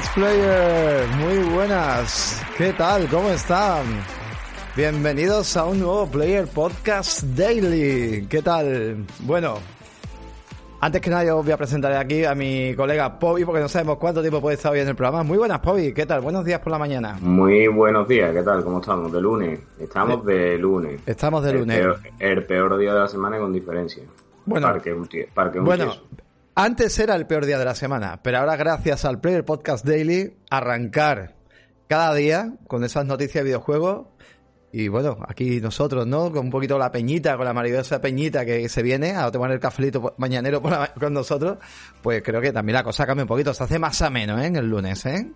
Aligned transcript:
Buenas, 0.00 0.14
player. 0.14 1.08
Muy 1.18 1.52
buenas. 1.52 2.42
¿Qué 2.56 2.72
tal? 2.72 3.06
¿Cómo 3.08 3.28
están? 3.28 3.84
Bienvenidos 4.74 5.54
a 5.58 5.66
un 5.66 5.80
nuevo 5.80 6.06
Player 6.06 6.46
Podcast 6.46 7.22
Daily. 7.22 8.26
¿Qué 8.26 8.40
tal? 8.40 9.04
Bueno, 9.20 9.58
antes 10.80 11.02
que 11.02 11.10
nada 11.10 11.24
yo 11.24 11.42
voy 11.42 11.52
a 11.52 11.56
presentar 11.58 11.92
aquí 11.92 12.24
a 12.24 12.34
mi 12.34 12.74
colega 12.74 13.18
Pobi 13.18 13.44
porque 13.44 13.60
no 13.60 13.68
sabemos 13.68 13.98
cuánto 13.98 14.22
tiempo 14.22 14.40
puede 14.40 14.56
estar 14.56 14.72
hoy 14.72 14.80
en 14.80 14.88
el 14.88 14.96
programa. 14.96 15.22
Muy 15.22 15.36
buenas, 15.36 15.58
Pobi. 15.58 15.92
¿Qué 15.92 16.06
tal? 16.06 16.22
Buenos 16.22 16.46
días 16.46 16.60
por 16.60 16.72
la 16.72 16.78
mañana. 16.78 17.18
Muy 17.20 17.68
buenos 17.68 18.08
días. 18.08 18.32
¿Qué 18.32 18.42
tal? 18.42 18.64
¿Cómo 18.64 18.80
estamos? 18.80 19.12
De 19.12 19.20
lunes. 19.20 19.60
Estamos 19.78 20.24
de 20.24 20.56
lunes. 20.56 21.02
Estamos 21.04 21.44
de 21.44 21.52
lunes. 21.52 21.76
El 21.76 21.82
peor, 21.82 22.00
el 22.18 22.46
peor 22.46 22.78
día 22.78 22.94
de 22.94 23.00
la 23.00 23.08
semana 23.08 23.38
con 23.38 23.52
diferencia. 23.52 24.02
Bueno, 24.46 24.68
Parque 24.68 24.96
parque 25.34 25.60
bueno. 25.60 25.92
Antes 26.62 26.98
era 26.98 27.14
el 27.16 27.26
peor 27.26 27.46
día 27.46 27.58
de 27.58 27.64
la 27.64 27.74
semana, 27.74 28.20
pero 28.22 28.36
ahora 28.36 28.54
gracias 28.54 29.06
al 29.06 29.18
Player 29.18 29.46
Podcast 29.46 29.82
Daily, 29.82 30.36
arrancar 30.50 31.34
cada 31.88 32.14
día 32.14 32.52
con 32.66 32.84
esas 32.84 33.06
noticias 33.06 33.42
de 33.42 33.44
videojuegos. 33.44 34.08
Y 34.70 34.88
bueno, 34.88 35.16
aquí 35.26 35.58
nosotros, 35.62 36.06
¿no? 36.06 36.30
Con 36.30 36.46
un 36.46 36.50
poquito 36.50 36.78
la 36.78 36.92
peñita, 36.92 37.38
con 37.38 37.46
la 37.46 37.54
maravillosa 37.54 38.02
peñita 38.02 38.44
que 38.44 38.68
se 38.68 38.82
viene 38.82 39.16
a 39.16 39.30
tomar 39.30 39.50
el 39.52 39.58
cafelito 39.58 40.14
mañanero 40.18 40.60
con 41.00 41.14
nosotros, 41.14 41.56
pues 42.02 42.22
creo 42.22 42.42
que 42.42 42.52
también 42.52 42.74
la 42.74 42.84
cosa 42.84 43.06
cambia 43.06 43.24
un 43.24 43.28
poquito. 43.28 43.54
Se 43.54 43.64
hace 43.64 43.78
más 43.78 44.02
ameno, 44.02 44.38
¿eh? 44.38 44.46
En 44.46 44.56
el 44.56 44.68
lunes, 44.68 45.06
¿eh? 45.06 45.32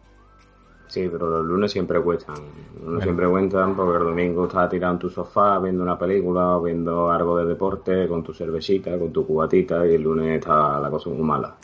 Sí, 0.86 1.08
pero 1.10 1.28
los 1.28 1.44
lunes 1.44 1.72
siempre 1.72 2.00
cuestan. 2.00 2.36
Los 2.74 2.84
lunes 2.84 3.04
siempre 3.04 3.28
cuentan 3.28 3.74
porque 3.74 3.98
el 3.98 4.04
domingo 4.04 4.46
estás 4.46 4.68
tirado 4.70 4.94
en 4.94 4.98
tu 4.98 5.10
sofá 5.10 5.58
viendo 5.58 5.82
una 5.82 5.98
película 5.98 6.56
o 6.56 6.62
viendo 6.62 7.10
algo 7.10 7.38
de 7.38 7.46
deporte 7.46 8.06
con 8.06 8.22
tu 8.22 8.32
cervecita, 8.32 8.98
con 8.98 9.12
tu 9.12 9.26
cubatita 9.26 9.86
y 9.86 9.94
el 9.94 10.02
lunes 10.02 10.38
está 10.38 10.78
la 10.78 10.90
cosa 10.90 11.10
muy 11.10 11.22
mala. 11.22 11.54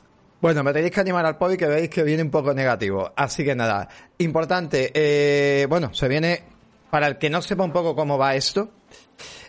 Bueno, 0.41 0.65
me 0.65 0.73
tenéis 0.73 0.93
que 0.93 1.01
animar 1.01 1.27
al 1.27 1.37
podi 1.37 1.59
que 1.59 1.67
veis 1.67 1.91
que 1.91 2.03
viene 2.03 2.23
un 2.23 2.31
poco 2.31 2.55
negativo. 2.55 3.13
Así 3.15 3.45
que 3.45 3.55
nada, 3.55 3.89
importante, 4.19 4.91
eh, 4.95 5.67
bueno, 5.69 5.93
se 5.93 6.09
viene, 6.09 6.43
para 6.91 7.07
el 7.09 7.19
que 7.19 7.29
no 7.29 7.43
sepa 7.43 7.63
un 7.63 7.73
poco 7.73 7.95
cómo 7.95 8.17
va 8.17 8.35
esto, 8.35 8.71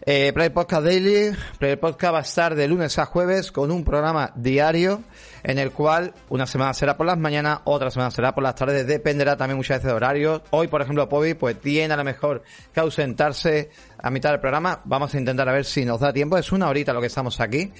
eh, 0.03 0.31
Player 0.33 0.53
Podcast 0.53 0.83
Daily, 0.83 1.35
Player 1.59 1.79
Podcast 1.79 2.13
va 2.13 2.19
a 2.19 2.21
estar 2.21 2.55
de 2.55 2.67
lunes 2.67 2.97
a 2.97 3.05
jueves 3.05 3.51
con 3.51 3.71
un 3.71 3.83
programa 3.83 4.31
diario 4.35 5.03
en 5.43 5.59
el 5.59 5.71
cual 5.71 6.13
una 6.29 6.45
semana 6.45 6.73
será 6.73 6.97
por 6.97 7.05
las 7.05 7.17
mañanas, 7.17 7.59
otra 7.65 7.91
semana 7.91 8.11
será 8.11 8.33
por 8.33 8.43
las 8.43 8.55
tardes, 8.55 8.87
dependerá 8.87 9.37
también 9.37 9.57
muchas 9.57 9.77
veces 9.77 9.87
de 9.87 9.93
horarios. 9.93 10.41
Hoy, 10.51 10.67
por 10.67 10.81
ejemplo, 10.81 11.07
Pobi 11.09 11.33
pues 11.33 11.59
tiene 11.59 11.93
a 11.93 11.97
lo 11.97 12.03
mejor 12.03 12.43
que 12.73 12.79
ausentarse 12.79 13.69
a 14.01 14.09
mitad 14.09 14.31
del 14.31 14.39
programa. 14.39 14.81
Vamos 14.85 15.13
a 15.13 15.19
intentar 15.19 15.47
a 15.47 15.53
ver 15.53 15.65
si 15.65 15.85
nos 15.85 15.99
da 15.99 16.13
tiempo. 16.13 16.37
Es 16.37 16.51
una 16.51 16.69
horita 16.69 16.93
lo 16.93 17.01
que 17.01 17.07
estamos 17.07 17.39
aquí. 17.39 17.71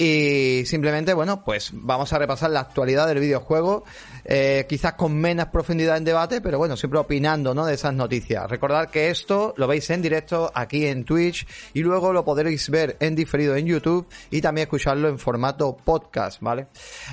Y 0.00 0.62
simplemente, 0.64 1.12
bueno, 1.12 1.42
pues 1.44 1.70
vamos 1.72 2.12
a 2.12 2.18
repasar 2.18 2.50
la 2.50 2.60
actualidad 2.60 3.08
del 3.08 3.18
videojuego, 3.18 3.82
eh, 4.24 4.64
quizás 4.68 4.92
con 4.92 5.12
menos 5.16 5.46
profundidad 5.46 5.96
en 5.96 6.04
debate, 6.04 6.40
pero 6.40 6.56
bueno, 6.56 6.76
siempre 6.76 7.00
opinando, 7.00 7.52
¿no? 7.52 7.66
De 7.66 7.74
esas 7.74 7.94
noticias. 7.94 8.48
Recordad 8.48 8.90
que 8.90 9.10
esto 9.10 9.54
lo 9.56 9.66
veis 9.66 9.90
en 9.90 10.00
directo 10.00 10.52
aquí 10.54 10.86
en 10.86 11.04
Twitch 11.04 11.48
y 11.74 11.82
luego 11.82 12.12
lo 12.12 12.24
podréis 12.24 12.68
ver 12.70 12.96
en 13.00 13.14
diferido 13.14 13.56
en 13.56 13.66
YouTube 13.66 14.06
y 14.30 14.40
también 14.40 14.64
escucharlo 14.66 15.08
en 15.08 15.18
formato 15.18 15.76
podcast, 15.76 16.40
¿vale? 16.40 16.66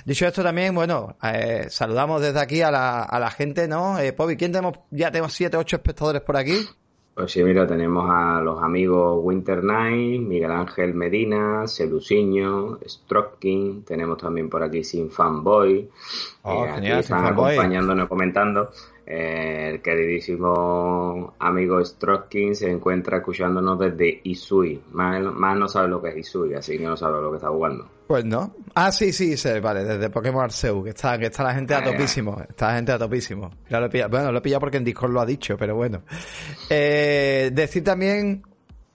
Dicho 0.05 0.25
esto 0.27 0.43
también, 0.43 0.73
bueno, 0.75 1.15
eh, 1.23 1.65
saludamos 1.69 2.21
desde 2.21 2.39
aquí 2.39 2.61
a 2.61 2.71
la, 2.71 3.03
a 3.03 3.19
la 3.19 3.31
gente, 3.31 3.67
¿no? 3.67 3.99
Eh, 3.99 4.13
Pobi, 4.13 4.35
¿quién 4.37 4.51
tenemos? 4.51 4.77
Ya 4.91 5.11
tenemos 5.11 5.33
siete, 5.33 5.57
ocho 5.57 5.75
espectadores 5.77 6.21
por 6.21 6.37
aquí. 6.37 6.57
Pues 7.13 7.31
sí, 7.31 7.41
mira, 7.45 7.65
tenemos 7.65 8.09
a 8.09 8.41
los 8.41 8.61
amigos 8.61 9.19
Winter 9.23 9.63
Night, 9.63 10.19
Miguel 10.21 10.51
Ángel 10.51 10.93
Medina, 10.93 11.65
Celuciño, 11.65 12.77
Stroking, 12.85 13.83
tenemos 13.85 14.17
también 14.17 14.49
por 14.49 14.61
aquí 14.61 14.83
Sin 14.83 15.09
Fanboy, 15.09 15.89
Oh, 16.41 16.65
eh, 16.65 16.69
aquí 16.69 16.75
genial, 16.75 16.99
están 16.99 17.19
Sin 17.19 17.27
Fanboy. 17.27 17.53
acompañándonos, 17.53 18.09
comentando. 18.09 18.69
El 19.05 19.81
queridísimo 19.81 21.35
amigo 21.37 21.83
Stroking 21.83 22.55
se 22.55 22.71
encuentra 22.71 23.17
escuchándonos 23.17 23.77
desde 23.77 24.21
Isui. 24.23 24.81
Más, 24.93 25.21
más 25.21 25.57
no 25.57 25.67
sabe 25.67 25.89
lo 25.89 26.01
que 26.01 26.09
es 26.09 26.17
Isui, 26.17 26.55
así 26.55 26.77
que 26.77 26.85
no 26.85 26.97
sabe 26.97 27.21
lo 27.21 27.29
que 27.29 27.37
está 27.37 27.49
jugando. 27.49 27.87
Pues 28.07 28.25
no. 28.25 28.55
Ah, 28.73 28.91
sí, 28.91 29.11
sí, 29.13 29.37
sí, 29.37 29.59
vale, 29.59 29.83
desde 29.83 30.09
Pokémon 30.09 30.43
Arceus, 30.43 30.83
que 30.83 30.89
está, 30.91 31.17
que 31.17 31.27
está 31.27 31.43
la 31.43 31.53
gente 31.53 31.73
a 31.73 31.83
topísimo, 31.83 32.39
está 32.47 32.69
la 32.69 32.75
gente 32.75 32.91
a 32.91 32.99
topísimo. 32.99 33.51
Ya 33.69 33.79
lo 33.79 33.87
he 33.87 33.89
pillado. 33.89 34.09
Bueno, 34.09 34.31
lo 34.31 34.37
he 34.39 34.41
pillado 34.41 34.59
porque 34.59 34.77
en 34.77 34.83
Discord 34.83 35.11
lo 35.11 35.21
ha 35.21 35.25
dicho, 35.25 35.55
pero 35.57 35.75
bueno. 35.75 36.01
Eh, 36.69 37.51
decir 37.53 37.83
también, 37.83 38.43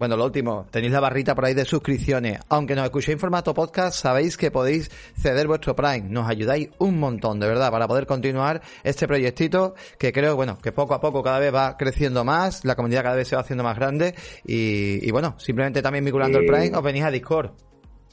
bueno, 0.00 0.16
lo 0.16 0.24
último, 0.24 0.66
tenéis 0.70 0.92
la 0.92 0.98
barrita 1.00 1.34
por 1.36 1.44
ahí 1.44 1.54
de 1.54 1.64
suscripciones. 1.64 2.40
Aunque 2.48 2.74
nos 2.74 2.84
escuchéis 2.86 3.14
en 3.14 3.20
formato 3.20 3.54
podcast, 3.54 3.96
sabéis 4.00 4.36
que 4.36 4.50
podéis 4.50 4.90
ceder 5.16 5.46
vuestro 5.46 5.76
Prime. 5.76 6.08
Nos 6.08 6.28
ayudáis 6.28 6.70
un 6.78 6.98
montón, 6.98 7.38
de 7.38 7.46
verdad, 7.46 7.70
para 7.70 7.86
poder 7.86 8.06
continuar 8.06 8.62
este 8.82 9.06
proyectito 9.06 9.74
que 9.98 10.10
creo, 10.12 10.34
bueno, 10.36 10.56
que 10.56 10.72
poco 10.72 10.94
a 10.94 11.00
poco 11.00 11.22
cada 11.22 11.38
vez 11.38 11.54
va 11.54 11.76
creciendo 11.76 12.24
más, 12.24 12.64
la 12.64 12.74
comunidad 12.74 13.02
cada 13.04 13.14
vez 13.16 13.28
se 13.28 13.36
va 13.36 13.42
haciendo 13.42 13.62
más 13.62 13.76
grande 13.76 14.14
y, 14.44 15.06
y 15.06 15.10
bueno, 15.12 15.34
simplemente 15.38 15.82
también 15.82 16.04
vinculando 16.04 16.38
el 16.38 16.44
Y- 16.44 16.48
Prime, 16.48 16.76
os 16.76 16.82
venís 16.82 17.04
a 17.04 17.10
Discord. 17.10 17.50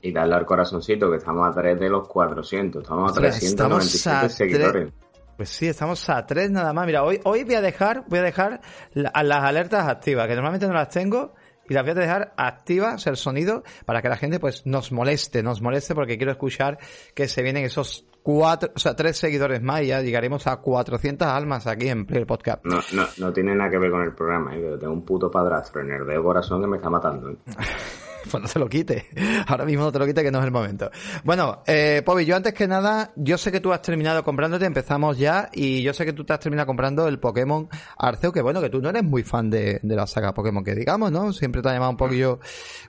Y 0.02 0.12
darle 0.12 0.36
al 0.36 0.46
corazoncito, 0.46 1.10
que 1.10 1.18
estamos 1.18 1.48
a 1.48 1.52
3 1.60 1.80
de 1.80 1.90
los 1.90 2.08
400. 2.08 2.84
Estamos 2.84 3.04
a 3.10 3.14
Ostras, 3.14 3.40
397 3.40 3.96
estamos 3.98 4.24
a 4.26 4.30
seguidores. 4.30 4.94
Pues 5.38 5.50
sí, 5.50 5.68
estamos 5.68 6.10
a 6.10 6.26
tres 6.26 6.50
nada 6.50 6.74
más. 6.74 6.86
Mira, 6.88 7.04
hoy, 7.04 7.20
hoy 7.24 7.44
voy 7.44 7.54
a 7.56 7.62
dejar, 7.62 8.04
voy 8.08 8.20
a 8.20 8.24
dejar 8.24 8.60
la- 8.94 9.12
las 9.24 9.44
alertas 9.44 9.88
activas, 9.88 10.28
que 10.28 10.34
normalmente 10.34 10.68
no 10.68 10.74
las 10.74 10.90
tengo, 10.90 11.36
y 11.70 11.74
las 11.74 11.84
voy 11.84 11.92
a 11.92 11.96
dejar 11.96 12.34
activas 12.38 13.08
el 13.08 13.18
sonido 13.18 13.64
para 13.86 14.02
que 14.02 14.10
la 14.10 14.18
gente 14.18 14.40
pues 14.40 14.66
nos 14.66 14.92
moleste, 14.92 15.44
nos 15.44 15.62
moleste 15.62 15.96
porque 15.96 16.18
quiero 16.18 16.32
escuchar 16.32 16.78
que 17.14 17.28
se 17.28 17.42
vienen 17.42 17.66
esos 17.66 18.06
cuatro, 18.24 18.72
o 18.76 18.80
sea, 18.80 18.96
tres 18.96 19.18
seguidores 19.18 19.62
más 19.62 19.84
y 19.84 19.88
ya 19.88 20.02
llegaremos 20.02 20.48
a 20.48 20.58
400 20.58 21.28
almas 21.28 21.68
aquí 21.68 21.88
en 21.88 22.06
Player 22.06 22.28
Podcast. 22.28 22.66
No, 22.66 22.80
no, 22.94 23.08
no 23.18 23.34
tiene 23.34 23.56
nada 23.56 23.70
que 23.70 23.78
ver 23.78 23.92
con 23.92 24.04
el 24.04 24.14
programa, 24.14 24.56
¿eh? 24.56 24.60
pero 24.62 24.78
tengo 24.78 24.94
un 24.94 25.06
puto 25.06 25.32
padrastro 25.32 25.82
en 25.82 25.92
el 25.92 26.06
dedo 26.06 26.24
corazón 26.24 26.62
que 26.62 26.68
me 26.68 26.78
está 26.78 26.90
matando. 26.90 27.32
¿eh? 27.32 27.38
Pues 28.32 28.44
no 28.44 28.50
te 28.50 28.60
lo 28.60 28.68
quite. 28.68 29.08
Ahora 29.48 29.66
mismo 29.66 29.84
no 29.84 29.92
te 29.92 30.00
lo 30.00 30.06
quite 30.06 30.24
que 30.24 30.32
no 30.32 30.40
es 30.40 30.46
el 30.46 30.52
momento. 30.52 30.92
Bueno, 31.24 31.64
eh, 31.66 32.02
Pobi, 32.06 32.26
yo 32.26 32.36
antes 32.36 32.54
que 32.54 32.68
nada, 32.68 33.12
yo 33.16 33.38
sé 33.38 33.52
que 33.52 33.60
tú 33.60 33.72
has 33.72 33.82
terminado 33.82 34.24
comprándote, 34.24 34.66
empezamos 34.66 35.18
ya, 35.18 35.50
y 35.54 35.82
yo 35.82 35.94
sé 35.94 36.06
que 36.06 36.14
tú 36.14 36.24
te 36.26 36.34
has 36.34 36.40
terminado 36.40 36.68
comprando 36.68 37.08
el 37.08 37.20
Pokémon 37.20 37.70
Arceus, 37.98 38.34
que 38.34 38.42
bueno, 38.42 38.62
que 38.62 38.70
tú 38.70 38.82
no 38.82 38.90
eres 38.90 39.04
muy 39.04 39.24
fan 39.24 39.50
de, 39.50 39.80
de 39.82 39.96
la 39.96 40.08
saga 40.08 40.34
Pokémon, 40.34 40.64
que 40.64 40.76
digamos, 40.76 41.12
¿no? 41.12 41.32
Siempre 41.32 41.62
te 41.62 41.70
ha 41.70 41.74
llamado 41.74 41.92
un 41.92 41.98
poquillo... 41.98 42.40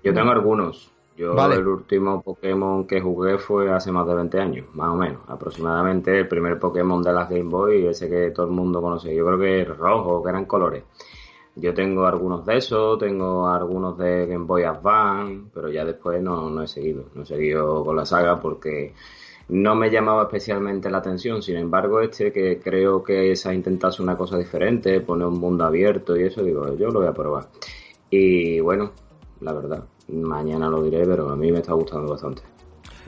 Yo 0.02 0.12
tengo 0.12 0.30
algunos. 0.30 0.92
Yo 1.16 1.34
Vale. 1.34 1.56
el 1.56 1.66
último 1.66 2.22
Pokémon 2.22 2.86
que 2.86 3.00
jugué 3.00 3.38
fue 3.38 3.72
hace 3.72 3.90
más 3.90 4.06
de 4.06 4.14
20 4.14 4.40
años, 4.40 4.66
más 4.74 4.90
o 4.90 4.94
menos, 4.94 5.22
aproximadamente. 5.26 6.16
El 6.16 6.28
primer 6.28 6.60
Pokémon 6.60 7.02
de 7.02 7.12
las 7.12 7.28
Game 7.28 7.50
Boy, 7.50 7.86
ese 7.86 8.08
que 8.08 8.30
todo 8.30 8.46
el 8.46 8.52
mundo 8.52 8.80
conoce. 8.80 9.12
Yo 9.12 9.26
creo 9.26 9.38
que 9.38 9.62
es 9.62 9.68
rojo, 9.68 10.22
que 10.22 10.30
eran 10.30 10.44
colores. 10.44 10.84
Yo 11.60 11.74
tengo 11.74 12.06
algunos 12.06 12.46
de 12.46 12.56
esos, 12.56 12.98
tengo 12.98 13.48
algunos 13.48 13.98
de 13.98 14.26
Game 14.26 14.44
Boy 14.44 14.62
Advance, 14.62 15.50
pero 15.52 15.68
ya 15.70 15.84
después 15.84 16.22
no, 16.22 16.48
no 16.50 16.62
he 16.62 16.68
seguido. 16.68 17.06
No 17.14 17.22
he 17.22 17.26
seguido 17.26 17.84
con 17.84 17.96
la 17.96 18.04
saga 18.04 18.40
porque 18.40 18.94
no 19.48 19.74
me 19.74 19.90
llamaba 19.90 20.22
especialmente 20.24 20.90
la 20.90 20.98
atención. 20.98 21.42
Sin 21.42 21.56
embargo, 21.56 22.00
este 22.00 22.32
que 22.32 22.60
creo 22.60 23.02
que 23.02 23.32
es 23.32 23.44
a 23.46 23.54
intentarse 23.54 24.02
una 24.02 24.16
cosa 24.16 24.38
diferente, 24.38 25.00
poner 25.00 25.26
un 25.26 25.40
mundo 25.40 25.64
abierto 25.64 26.16
y 26.16 26.24
eso, 26.24 26.42
digo, 26.42 26.76
yo 26.76 26.88
lo 26.88 27.00
voy 27.00 27.08
a 27.08 27.12
probar. 27.12 27.48
Y 28.10 28.60
bueno, 28.60 28.92
la 29.40 29.52
verdad, 29.52 29.84
mañana 30.08 30.68
lo 30.68 30.82
diré, 30.82 31.04
pero 31.04 31.28
a 31.28 31.36
mí 31.36 31.50
me 31.50 31.58
está 31.58 31.72
gustando 31.72 32.10
bastante. 32.10 32.42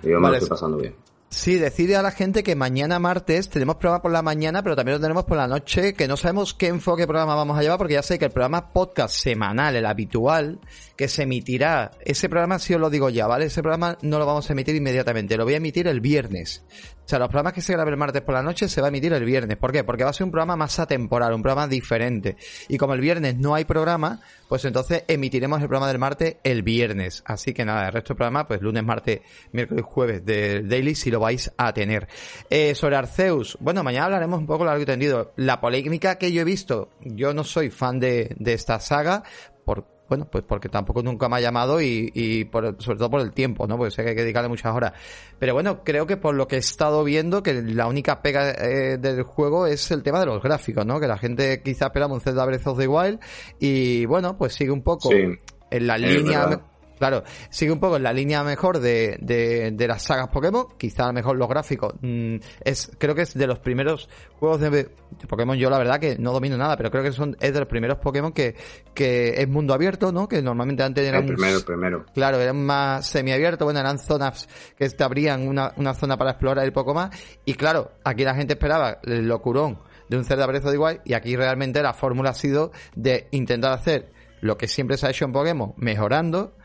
Yo 0.02 0.18
me 0.18 0.28
lo 0.28 0.34
estoy 0.34 0.48
pasando 0.48 0.78
bien. 0.78 0.94
Sí, 1.32 1.58
decirle 1.58 1.94
a 1.94 2.02
la 2.02 2.10
gente 2.10 2.42
que 2.42 2.56
mañana 2.56 2.98
martes 2.98 3.48
tenemos 3.48 3.76
programa 3.76 4.02
por 4.02 4.10
la 4.10 4.20
mañana, 4.20 4.64
pero 4.64 4.74
también 4.74 4.96
lo 4.96 5.00
tenemos 5.00 5.24
por 5.24 5.36
la 5.36 5.46
noche, 5.46 5.94
que 5.94 6.08
no 6.08 6.16
sabemos 6.16 6.54
qué 6.54 6.66
enfoque 6.66 7.06
programa 7.06 7.36
vamos 7.36 7.56
a 7.56 7.62
llevar, 7.62 7.78
porque 7.78 7.94
ya 7.94 8.02
sé 8.02 8.18
que 8.18 8.24
el 8.24 8.32
programa 8.32 8.72
podcast 8.72 9.14
semanal, 9.14 9.76
el 9.76 9.86
habitual, 9.86 10.58
que 10.96 11.06
se 11.06 11.22
emitirá, 11.22 11.92
ese 12.04 12.28
programa 12.28 12.58
sí 12.58 12.74
os 12.74 12.80
lo 12.80 12.90
digo 12.90 13.10
ya, 13.10 13.28
¿vale? 13.28 13.44
Ese 13.44 13.62
programa 13.62 13.96
no 14.02 14.18
lo 14.18 14.26
vamos 14.26 14.50
a 14.50 14.54
emitir 14.54 14.74
inmediatamente, 14.74 15.36
lo 15.36 15.44
voy 15.44 15.54
a 15.54 15.58
emitir 15.58 15.86
el 15.86 16.00
viernes. 16.00 16.64
Sea, 17.10 17.18
los 17.18 17.26
programas 17.26 17.54
que 17.54 17.60
se 17.60 17.72
graben 17.72 17.92
el 17.92 17.98
martes 17.98 18.22
por 18.22 18.36
la 18.36 18.42
noche 18.44 18.68
se 18.68 18.80
va 18.80 18.86
a 18.86 18.90
emitir 18.90 19.12
el 19.12 19.24
viernes. 19.24 19.56
¿Por 19.56 19.72
qué? 19.72 19.82
Porque 19.82 20.04
va 20.04 20.10
a 20.10 20.12
ser 20.12 20.26
un 20.26 20.30
programa 20.30 20.54
más 20.54 20.78
atemporal, 20.78 21.32
un 21.34 21.42
programa 21.42 21.66
diferente. 21.66 22.36
Y 22.68 22.78
como 22.78 22.94
el 22.94 23.00
viernes 23.00 23.36
no 23.36 23.56
hay 23.56 23.64
programa, 23.64 24.20
pues 24.48 24.64
entonces 24.64 25.02
emitiremos 25.08 25.60
el 25.60 25.66
programa 25.66 25.88
del 25.88 25.98
martes 25.98 26.36
el 26.44 26.62
viernes. 26.62 27.24
Así 27.26 27.52
que 27.52 27.64
nada, 27.64 27.88
el 27.88 27.94
resto 27.94 28.10
del 28.10 28.18
programa, 28.18 28.46
pues 28.46 28.62
lunes, 28.62 28.84
martes, 28.84 29.22
miércoles, 29.50 29.84
jueves 29.84 30.24
del 30.24 30.68
Daily, 30.68 30.94
si 30.94 31.10
lo 31.10 31.18
vais 31.18 31.52
a 31.56 31.72
tener. 31.72 32.06
Eh, 32.48 32.76
sobre 32.76 32.94
Arceus, 32.94 33.58
bueno, 33.58 33.82
mañana 33.82 34.04
hablaremos 34.04 34.38
un 34.38 34.46
poco 34.46 34.64
largo 34.64 34.80
y 34.80 34.86
tendido. 34.86 35.32
La 35.34 35.60
polémica 35.60 36.14
que 36.14 36.30
yo 36.30 36.42
he 36.42 36.44
visto, 36.44 36.90
yo 37.00 37.34
no 37.34 37.42
soy 37.42 37.70
fan 37.70 37.98
de, 37.98 38.36
de 38.38 38.52
esta 38.52 38.78
saga, 38.78 39.24
por, 39.64 39.84
bueno, 40.10 40.26
pues 40.28 40.42
porque 40.42 40.68
tampoco 40.68 41.04
nunca 41.04 41.28
me 41.28 41.36
ha 41.36 41.40
llamado 41.40 41.80
y, 41.80 42.10
y 42.12 42.44
por, 42.46 42.82
sobre 42.82 42.98
todo 42.98 43.10
por 43.10 43.20
el 43.20 43.32
tiempo, 43.32 43.68
¿no? 43.68 43.76
Porque 43.78 43.92
sé 43.92 44.02
que 44.02 44.10
hay 44.10 44.16
que 44.16 44.22
dedicarle 44.22 44.48
muchas 44.48 44.74
horas. 44.74 44.92
Pero 45.38 45.54
bueno, 45.54 45.84
creo 45.84 46.04
que 46.04 46.16
por 46.16 46.34
lo 46.34 46.48
que 46.48 46.56
he 46.56 46.58
estado 46.58 47.04
viendo, 47.04 47.44
que 47.44 47.62
la 47.62 47.86
única 47.86 48.20
pega 48.20 48.50
eh, 48.50 48.98
del 48.98 49.22
juego 49.22 49.68
es 49.68 49.88
el 49.92 50.02
tema 50.02 50.18
de 50.18 50.26
los 50.26 50.42
gráficos, 50.42 50.84
¿no? 50.84 50.98
Que 50.98 51.06
la 51.06 51.16
gente 51.16 51.62
quizá 51.62 51.86
esperaba 51.86 52.12
un 52.12 52.20
Zelda 52.20 52.44
Breath 52.44 52.66
of 52.66 52.78
the 52.78 52.88
Wild 52.88 53.20
y 53.60 54.04
bueno, 54.06 54.36
pues 54.36 54.52
sigue 54.54 54.72
un 54.72 54.82
poco 54.82 55.10
Sí, 55.10 55.38
en 55.70 55.86
la 55.86 55.96
línea 55.96 56.46
verdad. 56.46 56.62
Claro, 57.00 57.24
sigue 57.48 57.72
un 57.72 57.80
poco 57.80 57.96
en 57.96 58.02
la 58.02 58.12
línea 58.12 58.44
mejor 58.44 58.78
de, 58.78 59.16
de, 59.22 59.70
de 59.70 59.88
las 59.88 60.02
sagas 60.02 60.28
Pokémon, 60.28 60.66
quizá 60.76 61.04
a 61.04 61.06
lo 61.06 61.14
mejor 61.14 61.34
los 61.34 61.48
gráficos. 61.48 61.94
Mm, 62.02 62.36
es, 62.62 62.92
creo 62.98 63.14
que 63.14 63.22
es 63.22 63.32
de 63.32 63.46
los 63.46 63.58
primeros 63.58 64.06
juegos 64.38 64.60
de, 64.60 64.90
Pokémon, 65.26 65.56
yo 65.56 65.70
la 65.70 65.78
verdad 65.78 65.98
que 65.98 66.18
no 66.18 66.30
domino 66.30 66.58
nada, 66.58 66.76
pero 66.76 66.90
creo 66.90 67.02
que 67.02 67.12
son, 67.12 67.38
es 67.40 67.54
de 67.54 67.58
los 67.58 67.68
primeros 67.68 67.96
Pokémon 67.96 68.32
que, 68.32 68.54
que 68.92 69.40
es 69.40 69.48
mundo 69.48 69.72
abierto, 69.72 70.12
¿no? 70.12 70.28
Que 70.28 70.42
normalmente 70.42 70.82
antes 70.82 71.08
eran... 71.08 71.22
El 71.22 71.34
primero, 71.36 71.60
primero. 71.64 72.04
Claro, 72.12 72.38
eran 72.38 72.66
más 72.66 73.06
semiabiertos, 73.06 73.64
bueno, 73.64 73.80
eran 73.80 73.98
zonas 73.98 74.46
que 74.76 74.86
te 74.90 75.02
abrían 75.02 75.48
una, 75.48 75.72
una 75.76 75.94
zona 75.94 76.18
para 76.18 76.32
explorar 76.32 76.66
y 76.68 76.70
poco 76.70 76.92
más. 76.92 77.18
Y 77.46 77.54
claro, 77.54 77.92
aquí 78.04 78.24
la 78.24 78.34
gente 78.34 78.52
esperaba 78.52 78.98
el 79.04 79.26
locurón 79.26 79.78
de 80.10 80.18
un 80.18 80.26
Zelda 80.26 80.46
Breath 80.46 80.66
of 80.66 80.72
the 80.72 80.78
Wild 80.78 81.00
y 81.06 81.14
aquí 81.14 81.34
realmente 81.34 81.82
la 81.82 81.94
fórmula 81.94 82.28
ha 82.28 82.34
sido 82.34 82.72
de 82.94 83.28
intentar 83.30 83.72
hacer 83.72 84.12
lo 84.42 84.58
que 84.58 84.68
siempre 84.68 84.98
se 84.98 85.06
ha 85.06 85.10
hecho 85.10 85.24
en 85.24 85.32
Pokémon, 85.32 85.72
mejorando 85.78 86.56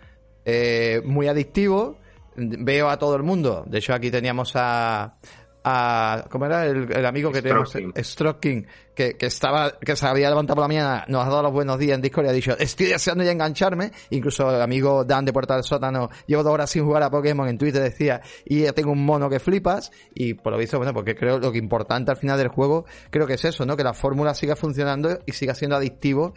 eh, 0.45 1.01
muy 1.03 1.27
adictivo. 1.27 1.97
Veo 2.35 2.89
a 2.89 2.97
todo 2.97 3.15
el 3.15 3.23
mundo. 3.23 3.63
De 3.67 3.79
hecho, 3.79 3.93
aquí 3.93 4.11
teníamos 4.11 4.51
a, 4.55 5.15
a 5.63 6.25
¿cómo 6.29 6.45
era 6.45 6.65
el, 6.65 7.05
amigo 7.05 7.31
que 7.31 7.41
teníamos? 7.41 7.75
Stroking, 7.97 8.67
que, 8.95 9.15
que 9.17 9.25
estaba, 9.27 9.73
que 9.79 9.95
se 9.95 10.07
había 10.07 10.29
levantado 10.29 10.55
por 10.55 10.63
la 10.63 10.67
mañana, 10.67 11.05
nos 11.07 11.25
ha 11.25 11.29
dado 11.29 11.43
los 11.43 11.51
buenos 11.51 11.77
días 11.77 11.95
en 11.95 12.01
Discord 12.01 12.25
y 12.25 12.29
ha 12.29 12.31
dicho, 12.31 12.57
estoy 12.57 12.87
deseando 12.87 13.23
ya 13.23 13.31
engancharme. 13.31 13.91
Incluso 14.09 14.49
el 14.55 14.61
amigo 14.61 15.03
Dan 15.03 15.25
de 15.25 15.33
Puerta 15.33 15.55
del 15.55 15.63
Sótano, 15.63 16.09
llevo 16.25 16.43
dos 16.43 16.53
horas 16.53 16.69
sin 16.69 16.85
jugar 16.85 17.03
a 17.03 17.09
Pokémon 17.09 17.47
en 17.47 17.57
Twitter 17.57 17.83
decía, 17.83 18.21
y 18.45 18.61
ya 18.61 18.73
tengo 18.73 18.91
un 18.91 19.05
mono 19.05 19.29
que 19.29 19.39
flipas. 19.39 19.91
Y 20.13 20.33
por 20.33 20.53
lo 20.53 20.57
visto, 20.57 20.77
bueno, 20.77 20.93
porque 20.93 21.15
creo 21.15 21.39
lo 21.39 21.51
que 21.51 21.57
importante 21.57 22.11
al 22.11 22.17
final 22.17 22.37
del 22.37 22.47
juego, 22.47 22.85
creo 23.09 23.27
que 23.27 23.33
es 23.33 23.45
eso, 23.45 23.65
¿no? 23.65 23.75
Que 23.75 23.83
la 23.83 23.93
fórmula 23.93 24.33
siga 24.33 24.55
funcionando 24.55 25.19
y 25.25 25.33
siga 25.33 25.53
siendo 25.53 25.75
adictivo 25.75 26.33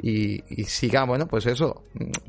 y, 0.00 0.42
y 0.48 0.64
siga, 0.64 1.04
bueno, 1.04 1.26
pues 1.26 1.46
eso, 1.46 1.84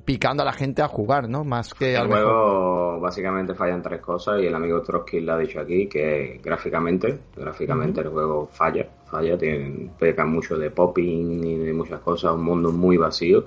picando 0.06 0.44
a 0.44 0.46
la 0.46 0.54
gente 0.54 0.82
a 0.82 0.88
jugar, 0.88 1.28
¿no? 1.30 1.44
Más 1.44 1.74
que 1.74 1.96
El 1.96 2.08
juego 2.08 3.00
básicamente 3.00 3.54
fallan 3.54 3.82
tres 3.82 4.02
cosas 4.02 4.42
y 4.42 4.48
el 4.48 4.56
amigo 4.56 4.82
Trotsky 4.82 5.20
lo 5.22 5.34
ha 5.34 5.38
dicho 5.38 5.60
aquí, 5.60 5.88
que 5.88 6.40
gráficamente, 6.44 7.20
gráficamente 7.36 8.02
el 8.02 8.10
juego 8.10 8.48
falla, 8.52 8.88
falla, 9.14 9.38
tiene, 9.38 9.92
peca 10.00 10.26
mucho 10.26 10.58
de 10.58 10.72
popping 10.72 11.44
y 11.44 11.58
de 11.58 11.74
muchas 11.74 12.00
cosas, 12.02 12.34
un 12.34 12.44
mundo 12.44 12.72
muy 12.72 12.98
vacío. 12.98 13.46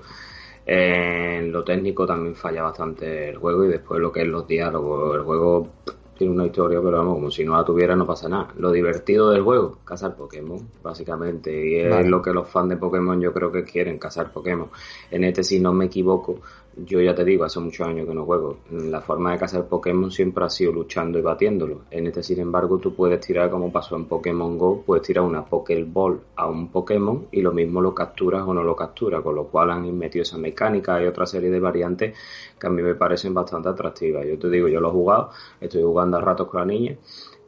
En 0.65 1.51
lo 1.51 1.63
técnico 1.63 2.05
también 2.05 2.35
falla 2.35 2.63
bastante 2.63 3.29
el 3.29 3.37
juego 3.37 3.65
y 3.65 3.69
después 3.69 3.99
lo 3.99 4.11
que 4.11 4.21
es 4.21 4.27
los 4.27 4.47
diálogos, 4.47 5.15
el 5.15 5.23
juego 5.23 5.69
tiene 6.17 6.33
una 6.33 6.45
historia, 6.45 6.79
pero 6.81 6.97
vamos, 6.97 7.15
como 7.15 7.31
si 7.31 7.45
no 7.45 7.55
la 7.55 7.63
tuviera 7.63 7.95
no 7.95 8.05
pasa 8.05 8.27
nada. 8.27 8.53
Lo 8.57 8.71
divertido 8.71 9.29
del 9.29 9.43
juego, 9.43 9.77
cazar 9.85 10.15
Pokémon, 10.15 10.67
básicamente. 10.81 11.51
Y 11.51 11.75
es 11.79 12.07
lo 12.07 12.21
que 12.21 12.31
los 12.31 12.49
fans 12.49 12.69
de 12.69 12.77
Pokémon 12.77 13.19
yo 13.21 13.31
creo 13.33 13.51
que 13.51 13.63
quieren, 13.63 13.99
cazar 13.99 14.31
Pokémon. 14.31 14.69
En 15.11 15.23
este, 15.23 15.43
si 15.43 15.59
no 15.59 15.73
me 15.73 15.85
equivoco, 15.85 16.41
yo 16.85 17.01
ya 17.01 17.15
te 17.15 17.25
digo, 17.25 17.43
hace 17.43 17.59
muchos 17.59 17.87
años 17.87 18.07
que 18.07 18.13
no 18.13 18.25
juego. 18.25 18.57
La 18.69 19.01
forma 19.01 19.31
de 19.31 19.39
cazar 19.39 19.67
Pokémon 19.67 20.11
siempre 20.11 20.45
ha 20.45 20.49
sido 20.49 20.71
luchando 20.71 21.17
y 21.17 21.21
batiéndolo. 21.21 21.81
En 21.89 22.07
este, 22.07 22.21
sin 22.21 22.39
embargo, 22.39 22.77
tú 22.77 22.93
puedes 22.93 23.19
tirar, 23.19 23.49
como 23.49 23.71
pasó 23.71 23.95
en 23.95 24.05
Pokémon 24.05 24.57
Go, 24.57 24.83
puedes 24.85 25.05
tirar 25.05 25.23
una 25.23 25.45
Pokéball 25.45 26.19
a 26.35 26.47
un 26.47 26.69
Pokémon 26.69 27.27
y 27.31 27.41
lo 27.41 27.51
mismo 27.51 27.81
lo 27.81 27.95
capturas 27.95 28.43
o 28.45 28.53
no 28.53 28.63
lo 28.63 28.75
capturas, 28.75 29.21
con 29.21 29.35
lo 29.35 29.47
cual 29.47 29.71
han 29.71 29.97
metido 29.97 30.23
esa 30.23 30.37
mecánica 30.37 31.01
y 31.01 31.07
otra 31.07 31.25
serie 31.25 31.49
de 31.49 31.59
variantes 31.59 32.15
que 32.59 32.67
a 32.67 32.69
mí 32.69 32.81
me 32.81 32.95
parecen 32.95 33.33
bastante 33.33 33.69
atractivas. 33.69 34.25
Yo 34.27 34.37
te 34.37 34.49
digo, 34.49 34.67
yo 34.67 34.79
lo 34.79 34.89
he 34.89 34.91
jugado, 34.91 35.31
estoy 35.59 35.81
jugando 35.81 36.17
a 36.17 36.21
ratos 36.21 36.47
con 36.47 36.59
la 36.59 36.65
niña 36.65 36.97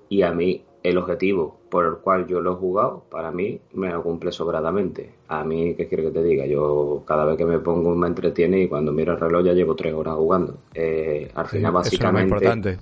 y 0.09 0.23
a 0.23 0.31
mí 0.31 0.65
el 0.81 0.97
objetivo 0.97 1.58
por 1.69 1.85
el 1.85 1.95
cual 1.97 2.27
yo 2.27 2.41
lo 2.41 2.53
he 2.53 2.55
jugado, 2.55 3.03
para 3.09 3.31
mí 3.31 3.59
me 3.73 3.89
lo 3.89 4.01
cumple 4.03 4.31
sobradamente. 4.31 5.11
A 5.27 5.43
mí, 5.43 5.75
¿qué 5.75 5.87
quiero 5.87 6.05
que 6.05 6.11
te 6.11 6.23
diga? 6.23 6.45
Yo 6.45 7.03
cada 7.05 7.25
vez 7.25 7.37
que 7.37 7.45
me 7.45 7.59
pongo 7.59 7.95
me 7.95 8.07
entretiene 8.07 8.61
y 8.61 8.67
cuando 8.67 8.91
miro 8.91 9.13
el 9.13 9.19
reloj 9.19 9.45
ya 9.45 9.53
llevo 9.53 9.75
tres 9.75 9.93
horas 9.93 10.15
jugando. 10.15 10.57
Eh, 10.73 11.29
al 11.35 11.47
final, 11.47 11.71
básicamente, 11.71 12.77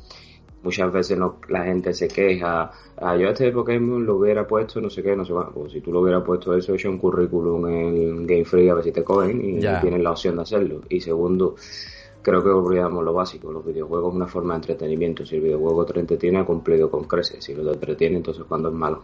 muchas 0.63 0.91
veces 0.91 1.17
no, 1.17 1.37
la 1.49 1.63
gente 1.63 1.93
se 1.93 2.07
queja, 2.07 2.71
ah, 2.97 3.15
yo 3.15 3.29
este 3.29 3.51
Pokémon 3.51 4.05
lo 4.05 4.17
hubiera 4.17 4.47
puesto, 4.47 4.81
no 4.81 4.89
sé 4.89 5.03
qué, 5.03 5.15
no 5.15 5.25
sé 5.25 5.33
cuánto. 5.33 5.51
Pues 5.53 5.71
si 5.71 5.81
tú 5.81 5.91
lo 5.91 6.01
hubieras 6.01 6.23
puesto 6.23 6.55
eso, 6.55 6.73
hecho 6.73 6.89
un 6.89 6.97
currículum 6.97 7.67
en 7.67 8.27
Game 8.27 8.45
Free 8.45 8.69
a 8.69 8.73
ver 8.75 8.83
si 8.83 8.91
te 8.91 9.03
cogen 9.03 9.41
y 9.43 9.59
tienes 9.59 10.01
la 10.01 10.11
opción 10.11 10.35
de 10.35 10.41
hacerlo. 10.41 10.81
Y 10.89 10.99
segundo, 11.01 11.55
creo 12.27 12.43
que 12.43 12.49
olvidamos 12.49 13.05
lo 13.05 13.13
básico. 13.13 13.53
Los 13.53 13.65
videojuegos 13.65 14.11
es 14.11 14.15
una 14.17 14.27
forma 14.27 14.53
de 14.55 14.57
entretenimiento. 14.57 15.25
Si 15.25 15.35
el 15.35 15.41
videojuego 15.43 15.85
te 15.85 15.97
entretiene, 15.97 16.39
ha 16.39 16.45
cumplido 16.45 16.91
con 16.91 17.05
creces. 17.05 17.41
Si 17.41 17.55
lo 17.55 17.63
te 17.63 17.75
entretiene, 17.75 18.17
entonces 18.17 18.43
cuando 18.45 18.67
es 18.67 18.75
malo. 18.75 19.03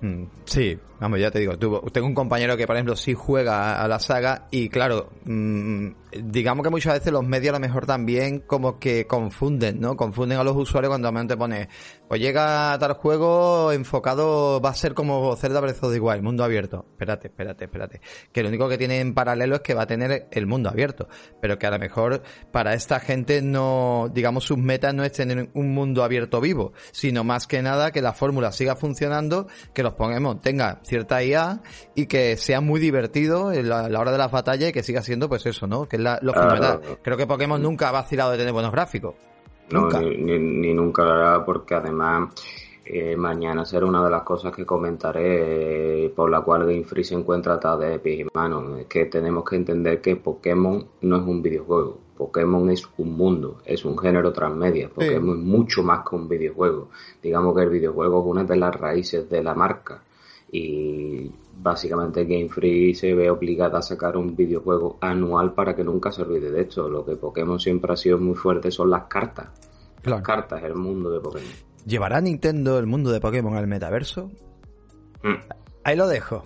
Mm, 0.00 0.24
sí, 0.44 0.76
vamos, 0.98 1.20
ya 1.20 1.30
te 1.30 1.38
digo, 1.38 1.56
tengo 1.56 2.06
un 2.08 2.14
compañero 2.14 2.56
que, 2.56 2.66
por 2.66 2.74
ejemplo, 2.74 2.96
sí 2.96 3.14
juega 3.14 3.80
a 3.80 3.86
la 3.86 4.00
saga 4.00 4.48
y, 4.50 4.68
claro, 4.68 5.08
mm, 5.24 5.86
digamos 6.22 6.64
que 6.64 6.70
muchas 6.70 6.94
veces 6.94 7.12
los 7.12 7.24
medios 7.24 7.54
a 7.54 7.58
lo 7.58 7.60
mejor 7.60 7.86
también 7.86 8.40
como 8.40 8.78
que 8.78 9.06
confunden, 9.06 9.80
¿no? 9.80 9.96
Confunden 9.96 10.38
a 10.38 10.44
los 10.44 10.56
usuarios 10.56 10.90
cuando 10.90 11.26
te 11.26 11.36
pone, 11.36 11.68
pues 12.08 12.20
llega 12.20 12.76
tal 12.78 12.94
juego 12.94 13.72
enfocado, 13.72 14.60
va 14.60 14.70
a 14.70 14.74
ser 14.74 14.94
como 14.94 15.36
Zelda 15.36 15.60
Breath 15.60 15.82
of 15.82 15.92
the 15.92 16.00
Wild, 16.00 16.22
mundo 16.22 16.44
abierto. 16.44 16.86
Espérate, 16.90 17.28
espérate, 17.28 17.64
espérate. 17.64 18.00
Que 18.32 18.42
lo 18.42 18.48
único 18.48 18.68
que 18.68 18.78
tiene 18.78 19.00
en 19.00 19.14
paralelo 19.14 19.56
es 19.56 19.60
que 19.62 19.74
va 19.74 19.82
a 19.82 19.86
tener 19.86 20.28
el 20.30 20.46
mundo 20.46 20.68
abierto, 20.68 21.08
pero 21.40 21.58
que 21.58 21.66
a 21.66 21.70
lo 21.70 21.78
mejor 21.78 22.22
para 22.52 22.74
esta 22.74 23.00
gente 23.00 23.42
no, 23.42 24.10
digamos, 24.12 24.44
sus 24.44 24.58
metas 24.58 24.94
no 24.94 25.04
es 25.04 25.12
tener 25.12 25.50
un 25.54 25.74
mundo 25.74 26.04
abierto 26.04 26.40
vivo, 26.40 26.72
sino 26.92 27.24
más 27.24 27.46
que 27.46 27.62
nada 27.62 27.90
que 27.90 28.02
la 28.02 28.12
fórmula 28.12 28.52
siga 28.52 28.76
funcionando, 28.76 29.48
que 29.72 29.82
los 29.82 29.94
Pokémon 29.94 30.40
tengan 30.40 30.80
cierta 30.84 31.22
IA 31.22 31.62
y 31.94 32.06
que 32.06 32.36
sea 32.36 32.60
muy 32.60 32.80
divertido 32.80 33.52
en 33.52 33.68
la, 33.68 33.84
hora 33.98 34.12
de 34.12 34.18
las 34.18 34.30
batallas 34.30 34.70
y 34.70 34.72
que 34.72 34.82
siga 34.82 35.02
siendo 35.02 35.28
pues 35.28 35.46
eso, 35.46 35.66
¿no? 35.66 35.88
Que 35.88 36.03
Creo 37.02 37.16
que 37.16 37.26
Pokémon 37.26 37.60
nunca 37.60 37.88
ha 37.88 37.92
vacilado 37.92 38.32
de 38.32 38.38
tener 38.38 38.52
buenos 38.52 38.72
gráficos. 38.72 39.14
No, 39.70 39.88
Ni, 39.88 40.74
nunca 40.74 41.04
lo 41.04 41.12
hará 41.12 41.44
porque 41.44 41.74
además 41.74 42.34
eh, 42.84 43.16
mañana 43.16 43.64
será 43.64 43.86
una 43.86 44.04
de 44.04 44.10
las 44.10 44.22
cosas 44.22 44.54
que 44.54 44.66
comentaré 44.66 46.04
eh, 46.04 46.08
por 46.10 46.30
la 46.30 46.42
cual 46.42 46.66
Game 46.66 46.84
Freak 46.84 47.06
se 47.06 47.14
encuentra 47.14 47.54
atrás 47.54 47.78
de 47.78 47.94
Epic 47.94 48.28
Es 48.78 48.86
que 48.86 49.06
tenemos 49.06 49.44
que 49.44 49.56
entender 49.56 50.00
que 50.02 50.16
Pokémon 50.16 50.86
no 51.00 51.16
es 51.16 51.22
un 51.22 51.40
videojuego. 51.40 51.98
Pokémon 52.16 52.70
es 52.70 52.86
un 52.98 53.16
mundo, 53.16 53.60
es 53.64 53.84
un 53.84 53.98
género 53.98 54.32
transmedia. 54.32 54.88
Pokémon 54.88 55.38
es 55.38 55.44
mucho 55.44 55.82
más 55.82 56.06
que 56.08 56.14
un 56.14 56.28
videojuego. 56.28 56.90
Digamos 57.22 57.56
que 57.56 57.62
el 57.62 57.70
videojuego 57.70 58.20
es 58.20 58.26
una 58.26 58.44
de 58.44 58.56
las 58.56 58.74
raíces 58.74 59.28
de 59.28 59.42
la 59.42 59.54
marca 59.54 60.02
y 60.52 61.32
básicamente 61.56 62.24
Game 62.24 62.48
Freak 62.48 62.96
se 62.96 63.14
ve 63.14 63.30
obligada 63.30 63.78
a 63.78 63.82
sacar 63.82 64.16
un 64.16 64.34
videojuego 64.34 64.98
anual 65.00 65.54
para 65.54 65.74
que 65.74 65.84
nunca 65.84 66.12
se 66.12 66.22
olvide 66.22 66.50
de 66.50 66.62
esto. 66.62 66.88
Lo 66.88 67.04
que 67.04 67.16
Pokémon 67.16 67.58
siempre 67.58 67.92
ha 67.92 67.96
sido 67.96 68.18
muy 68.18 68.34
fuerte 68.34 68.70
son 68.70 68.90
las 68.90 69.04
cartas. 69.04 69.48
Las 70.04 70.22
cartas, 70.22 70.62
el 70.62 70.74
mundo 70.74 71.10
de 71.10 71.20
Pokémon. 71.20 71.48
¿Llevará 71.86 72.20
Nintendo 72.20 72.78
el 72.78 72.86
mundo 72.86 73.10
de 73.10 73.20
Pokémon 73.20 73.56
al 73.56 73.66
metaverso? 73.66 74.30
Mm. 75.22 75.36
Ahí 75.84 75.96
lo 75.96 76.06
dejo. 76.06 76.44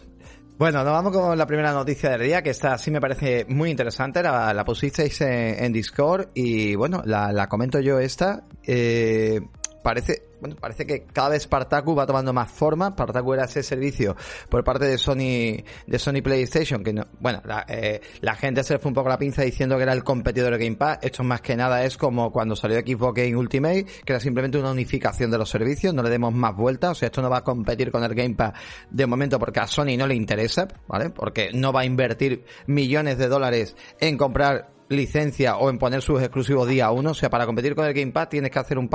Bueno, 0.59 0.83
nos 0.83 0.93
vamos 0.93 1.13
con 1.13 1.39
la 1.39 1.47
primera 1.47 1.73
noticia 1.73 2.11
del 2.11 2.23
día, 2.23 2.43
que 2.43 2.51
esta 2.51 2.77
sí 2.79 2.91
me 2.91 3.01
parece 3.01 3.47
muy 3.49 3.71
interesante, 3.71 4.21
la, 4.25 4.53
la 4.53 4.65
pusisteis 4.65 5.21
en, 5.21 5.73
Discord 5.73 6.31
y 6.35 6.75
bueno, 6.75 7.01
la, 7.05 7.33
la 7.33 7.47
comento 7.47 7.79
yo 7.79 8.01
esta. 8.01 8.45
Eh, 8.65 9.41
parece, 9.85 10.28
bueno, 10.41 10.57
parece 10.57 10.87
que 10.87 11.05
cada 11.05 11.31
vez 11.31 11.43
Spartacus 11.43 11.97
va 11.97 12.07
tomando 12.07 12.33
más 12.33 12.51
forma. 12.51 12.91
Spartacus 12.91 13.35
era 13.35 13.45
ese 13.45 13.63
servicio 13.63 14.17
por 14.49 14.65
parte 14.65 14.87
de 14.87 14.99
Sony, 14.99 15.63
de 15.87 15.99
Sony 15.99 16.23
PlayStation, 16.23 16.83
que 16.83 16.93
no, 16.93 17.07
bueno, 17.21 17.43
la, 17.45 17.65
eh, 17.69 18.01
la 18.21 18.35
gente 18.35 18.63
se 18.63 18.75
le 18.75 18.79
fue 18.79 18.91
un 18.91 18.95
poco 18.95 19.09
la 19.09 19.19
pinza 19.19 19.43
diciendo 19.43 19.77
que 19.77 19.83
era 19.83 19.93
el 19.93 20.05
competidor 20.05 20.57
de 20.57 20.65
Game 20.65 20.77
Pass. 20.77 20.99
Esto 21.03 21.25
más 21.25 21.41
que 21.41 21.57
nada 21.57 21.85
es 21.85 21.97
como 21.97 22.31
cuando 22.31 22.57
salió 22.57 22.79
Xbox 22.79 23.15
Game 23.15 23.37
Ultimate, 23.37 23.85
que 23.85 24.13
era 24.13 24.21
simplemente 24.21 24.59
una 24.59 24.71
unificación 24.71 25.31
de 25.31 25.39
los 25.39 25.49
servicios, 25.49 25.95
no 25.95 26.03
le 26.03 26.11
demos 26.11 26.33
más 26.33 26.55
vueltas. 26.55 26.93
O 26.93 26.95
sea, 26.95 27.07
esto 27.07 27.23
no 27.23 27.31
va 27.31 27.39
a 27.39 27.45
competir 27.45 27.91
con 27.91 28.03
el 28.05 28.15
Game 28.15 28.35
Pass 28.35 28.53
de 28.91 29.07
momento 29.07 29.39
porque 29.39 29.61
a 29.61 29.67
Sony 29.67 29.97
no 29.97 30.07
le 30.07 30.15
interesa, 30.15 30.69
¿vale? 30.87 31.11
Porque 31.11 31.51
no 31.53 31.73
va 31.73 31.81
a 31.81 31.85
invertir 31.85 32.45
millones 32.67 33.19
de 33.19 33.29
dólares 33.29 33.77
en 34.01 34.17
comprar 34.17 34.78
licencia 34.89 35.57
o 35.57 35.71
en 35.71 35.79
poner 35.79 36.03
sus 36.03 36.21
exclusivos 36.21 36.69
día 36.69 36.91
uno. 36.91 37.11
O 37.11 37.15
sea, 37.15 37.31
para 37.31 37.47
competir 37.47 37.75
con 37.75 37.87
el 37.87 37.95
Game 37.95 38.13
Pass 38.13 38.29
tienes 38.29 38.51
que 38.51 38.59
hacer 38.59 38.79
un, 38.79 38.91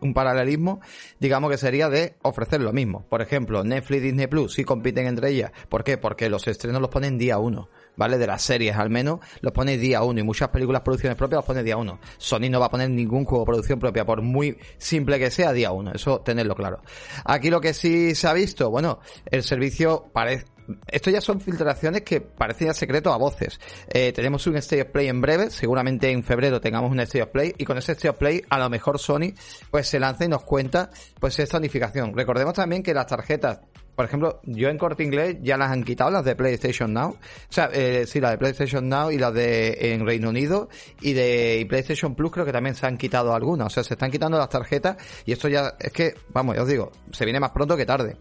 un 0.00 0.14
paralelismo, 0.14 0.80
digamos 1.18 1.50
que 1.50 1.58
sería 1.58 1.88
de 1.88 2.16
ofrecer 2.22 2.60
lo 2.60 2.72
mismo. 2.72 3.06
Por 3.08 3.22
ejemplo, 3.22 3.64
Netflix 3.64 4.02
y 4.02 4.04
Disney 4.06 4.26
Plus 4.26 4.54
sí 4.54 4.64
compiten 4.64 5.06
entre 5.06 5.30
ellas. 5.30 5.52
¿Por 5.68 5.84
qué? 5.84 5.98
Porque 5.98 6.28
los 6.28 6.46
estrenos 6.46 6.80
los 6.80 6.90
ponen 6.90 7.18
día 7.18 7.38
uno. 7.38 7.68
¿Vale? 7.96 8.16
De 8.16 8.28
las 8.28 8.42
series 8.42 8.76
al 8.76 8.90
menos, 8.90 9.18
los 9.40 9.52
pone 9.52 9.76
día 9.76 10.04
uno 10.04 10.20
y 10.20 10.22
muchas 10.22 10.50
películas 10.50 10.82
producciones 10.82 11.18
propias 11.18 11.38
los 11.38 11.44
pone 11.44 11.64
día 11.64 11.76
uno. 11.76 11.98
Sony 12.16 12.48
no 12.48 12.60
va 12.60 12.66
a 12.66 12.70
poner 12.70 12.90
ningún 12.90 13.24
juego 13.24 13.44
de 13.44 13.46
producción 13.46 13.80
propia, 13.80 14.06
por 14.06 14.22
muy 14.22 14.56
simple 14.76 15.18
que 15.18 15.32
sea, 15.32 15.52
día 15.52 15.72
uno. 15.72 15.90
Eso 15.92 16.20
tenerlo 16.20 16.54
claro. 16.54 16.80
Aquí 17.24 17.50
lo 17.50 17.60
que 17.60 17.74
sí 17.74 18.14
se 18.14 18.28
ha 18.28 18.32
visto, 18.32 18.70
bueno, 18.70 19.00
el 19.26 19.42
servicio 19.42 20.10
parece, 20.12 20.44
esto 20.86 21.10
ya 21.10 21.20
son 21.20 21.40
filtraciones 21.40 22.02
que 22.02 22.20
parecen 22.20 22.74
secreto 22.74 23.12
a 23.12 23.16
voces. 23.16 23.60
Eh, 23.88 24.12
tenemos 24.12 24.46
un 24.46 24.56
State 24.56 24.82
of 24.82 24.88
Play 24.88 25.08
en 25.08 25.20
breve, 25.20 25.50
seguramente 25.50 26.10
en 26.10 26.22
febrero 26.22 26.60
tengamos 26.60 26.90
un 26.90 27.00
State 27.00 27.22
of 27.22 27.30
Play 27.30 27.54
y 27.56 27.64
con 27.64 27.78
ese 27.78 27.92
State 27.92 28.10
of 28.10 28.18
Play 28.18 28.42
a 28.48 28.58
lo 28.58 28.68
mejor 28.68 28.98
Sony 28.98 29.32
pues 29.70 29.88
se 29.88 29.98
lanza 29.98 30.24
y 30.24 30.28
nos 30.28 30.44
cuenta 30.44 30.90
pues 31.18 31.38
esta 31.38 31.58
unificación. 31.58 32.16
Recordemos 32.16 32.54
también 32.54 32.82
que 32.82 32.94
las 32.94 33.06
tarjetas 33.06 33.60
por 33.98 34.04
ejemplo, 34.04 34.40
yo 34.44 34.68
en 34.68 34.78
Corte 34.78 35.02
Inglés 35.02 35.38
ya 35.42 35.56
las 35.56 35.72
han 35.72 35.82
quitado, 35.82 36.12
las 36.12 36.24
de 36.24 36.36
PlayStation 36.36 36.94
Now. 36.94 37.08
O 37.08 37.18
sea, 37.48 37.68
eh, 37.72 38.06
sí, 38.06 38.20
las 38.20 38.30
de 38.30 38.38
PlayStation 38.38 38.88
Now 38.88 39.10
y 39.10 39.18
las 39.18 39.34
de 39.34 39.92
en 39.92 40.06
Reino 40.06 40.28
Unido 40.28 40.68
y 41.00 41.14
de 41.14 41.66
PlayStation 41.68 42.14
Plus 42.14 42.30
creo 42.30 42.46
que 42.46 42.52
también 42.52 42.76
se 42.76 42.86
han 42.86 42.96
quitado 42.96 43.34
algunas. 43.34 43.66
O 43.66 43.70
sea, 43.70 43.82
se 43.82 43.94
están 43.94 44.12
quitando 44.12 44.38
las 44.38 44.50
tarjetas 44.50 44.98
y 45.26 45.32
esto 45.32 45.48
ya 45.48 45.74
es 45.80 45.90
que, 45.90 46.14
vamos, 46.28 46.54
ya 46.54 46.62
os 46.62 46.68
digo, 46.68 46.92
se 47.10 47.24
viene 47.24 47.40
más 47.40 47.50
pronto 47.50 47.76
que 47.76 47.86
tarde. 47.86 48.16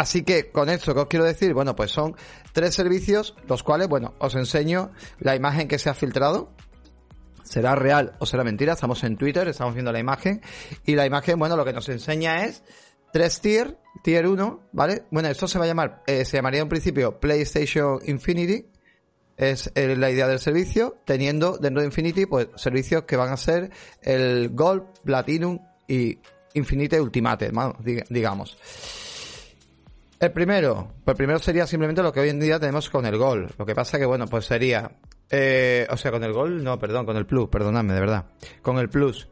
Así 0.00 0.22
que 0.22 0.50
con 0.50 0.70
esto 0.70 0.94
que 0.94 1.00
os 1.00 1.06
quiero 1.08 1.26
decir, 1.26 1.52
bueno, 1.52 1.76
pues 1.76 1.90
son 1.90 2.16
tres 2.54 2.74
servicios, 2.74 3.34
los 3.46 3.62
cuales, 3.62 3.86
bueno, 3.86 4.14
os 4.18 4.34
enseño 4.34 4.92
la 5.18 5.36
imagen 5.36 5.68
que 5.68 5.78
se 5.78 5.90
ha 5.90 5.94
filtrado. 5.94 6.54
Será 7.42 7.74
real 7.74 8.16
o 8.18 8.24
será 8.24 8.42
mentira. 8.42 8.72
Estamos 8.72 9.04
en 9.04 9.18
Twitter, 9.18 9.46
estamos 9.46 9.74
viendo 9.74 9.92
la 9.92 9.98
imagen. 9.98 10.40
Y 10.86 10.94
la 10.94 11.04
imagen, 11.04 11.38
bueno, 11.38 11.54
lo 11.54 11.66
que 11.66 11.74
nos 11.74 11.86
enseña 11.90 12.46
es 12.46 12.62
tres 13.12 13.42
tier, 13.42 13.76
tier 14.02 14.26
1, 14.26 14.70
¿vale? 14.72 15.02
Bueno, 15.10 15.28
esto 15.28 15.46
se 15.46 15.58
va 15.58 15.66
a 15.66 15.68
llamar, 15.68 16.02
eh, 16.06 16.24
se 16.24 16.38
llamaría 16.38 16.62
en 16.62 16.70
principio 16.70 17.20
PlayStation 17.20 17.98
Infinity, 18.06 18.70
es 19.36 19.70
eh, 19.74 19.96
la 19.96 20.10
idea 20.10 20.26
del 20.26 20.38
servicio, 20.38 20.96
teniendo 21.04 21.58
dentro 21.58 21.82
de 21.82 21.88
Infinity, 21.88 22.24
pues, 22.24 22.48
servicios 22.56 23.02
que 23.02 23.16
van 23.16 23.34
a 23.34 23.36
ser 23.36 23.70
el 24.00 24.48
Gold, 24.54 24.82
Platinum 25.04 25.58
y 25.86 26.18
Infinite 26.54 26.98
Ultimate, 26.98 27.52
digamos. 28.08 28.56
El 30.20 30.32
primero, 30.32 30.92
pues 31.04 31.16
primero 31.16 31.38
sería 31.38 31.66
simplemente 31.66 32.02
lo 32.02 32.12
que 32.12 32.20
hoy 32.20 32.28
en 32.28 32.38
día 32.38 32.60
tenemos 32.60 32.90
con 32.90 33.06
el 33.06 33.16
Gold. 33.16 33.52
Lo 33.58 33.66
que 33.66 33.74
pasa 33.74 33.98
que, 33.98 34.04
bueno, 34.04 34.26
pues 34.26 34.44
sería, 34.44 34.92
eh, 35.30 35.86
o 35.90 35.96
sea, 35.96 36.10
con 36.10 36.22
el 36.22 36.32
Gold, 36.32 36.62
no, 36.62 36.78
perdón, 36.78 37.06
con 37.06 37.16
el 37.16 37.24
Plus, 37.24 37.48
perdonadme, 37.48 37.94
de 37.94 38.00
verdad. 38.00 38.26
Con 38.60 38.78
el 38.78 38.90
Plus 38.90 39.28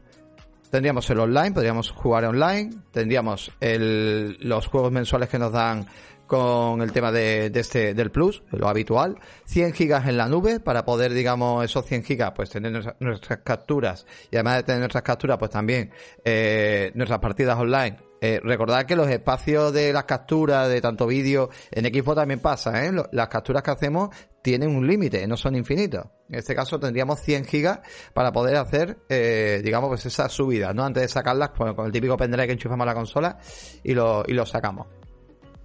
Tendríamos 0.69 1.09
el 1.09 1.19
online, 1.19 1.51
podríamos 1.51 1.89
jugar 1.91 2.25
online, 2.25 2.69
tendríamos 2.91 3.51
el, 3.59 4.37
los 4.39 4.67
juegos 4.67 4.91
mensuales 4.91 5.27
que 5.27 5.39
nos 5.39 5.51
dan 5.51 5.87
con 6.29 6.81
el 6.83 6.91
tema 6.91 7.11
de, 7.11 7.51
este 7.55 7.95
del 7.95 8.11
plus, 8.11 8.43
lo 8.51 8.69
habitual, 8.69 9.17
100 9.45 9.73
gigas 9.73 10.07
en 10.07 10.15
la 10.15 10.27
nube 10.27 10.59
para 10.59 10.85
poder, 10.85 11.11
digamos, 11.11 11.65
esos 11.65 11.85
100 11.87 12.03
gigas, 12.03 12.33
pues 12.35 12.51
tener 12.51 12.71
nuestras, 12.99 13.39
capturas 13.39 14.05
y 14.29 14.35
además 14.35 14.57
de 14.57 14.63
tener 14.63 14.79
nuestras 14.79 15.03
capturas, 15.03 15.39
pues 15.39 15.49
también 15.49 15.91
eh, 16.23 16.91
nuestras 16.93 17.19
partidas 17.19 17.57
online. 17.57 17.97
Eh, 18.21 18.39
recordad 18.43 18.85
que 18.85 18.95
los 18.95 19.09
espacios 19.09 19.73
de 19.73 19.91
las 19.91 20.03
capturas 20.03 20.69
de 20.69 20.81
tanto 20.81 21.07
vídeo 21.07 21.49
en 21.71 21.85
Xbox 21.85 22.17
también 22.17 22.41
pasa, 22.41 22.85
¿eh? 22.85 22.91
Las 23.11 23.27
capturas 23.27 23.63
que 23.63 23.71
hacemos 23.71 24.09
tienen 24.43 24.75
un 24.75 24.85
límite, 24.85 25.25
no 25.25 25.35
son 25.35 25.55
infinitos. 25.55 26.05
En 26.29 26.37
este 26.37 26.53
caso 26.53 26.79
tendríamos 26.79 27.21
100 27.21 27.45
gigas 27.45 27.79
para 28.13 28.31
poder 28.31 28.57
hacer, 28.57 28.99
eh, 29.09 29.61
digamos, 29.63 29.87
pues 29.87 30.05
esa 30.05 30.29
subida, 30.29 30.73
¿no? 30.73 30.85
Antes 30.85 31.01
de 31.01 31.07
sacarlas 31.07 31.51
pues, 31.57 31.73
con 31.73 31.87
el 31.87 31.91
típico 31.91 32.17
pendrive 32.17 32.45
que 32.45 32.53
enchufamos 32.53 32.83
a 32.83 32.87
la 32.87 32.93
consola 32.93 33.39
y 33.83 33.95
lo, 33.95 34.23
y 34.27 34.33
lo 34.33 34.45
sacamos. 34.45 34.98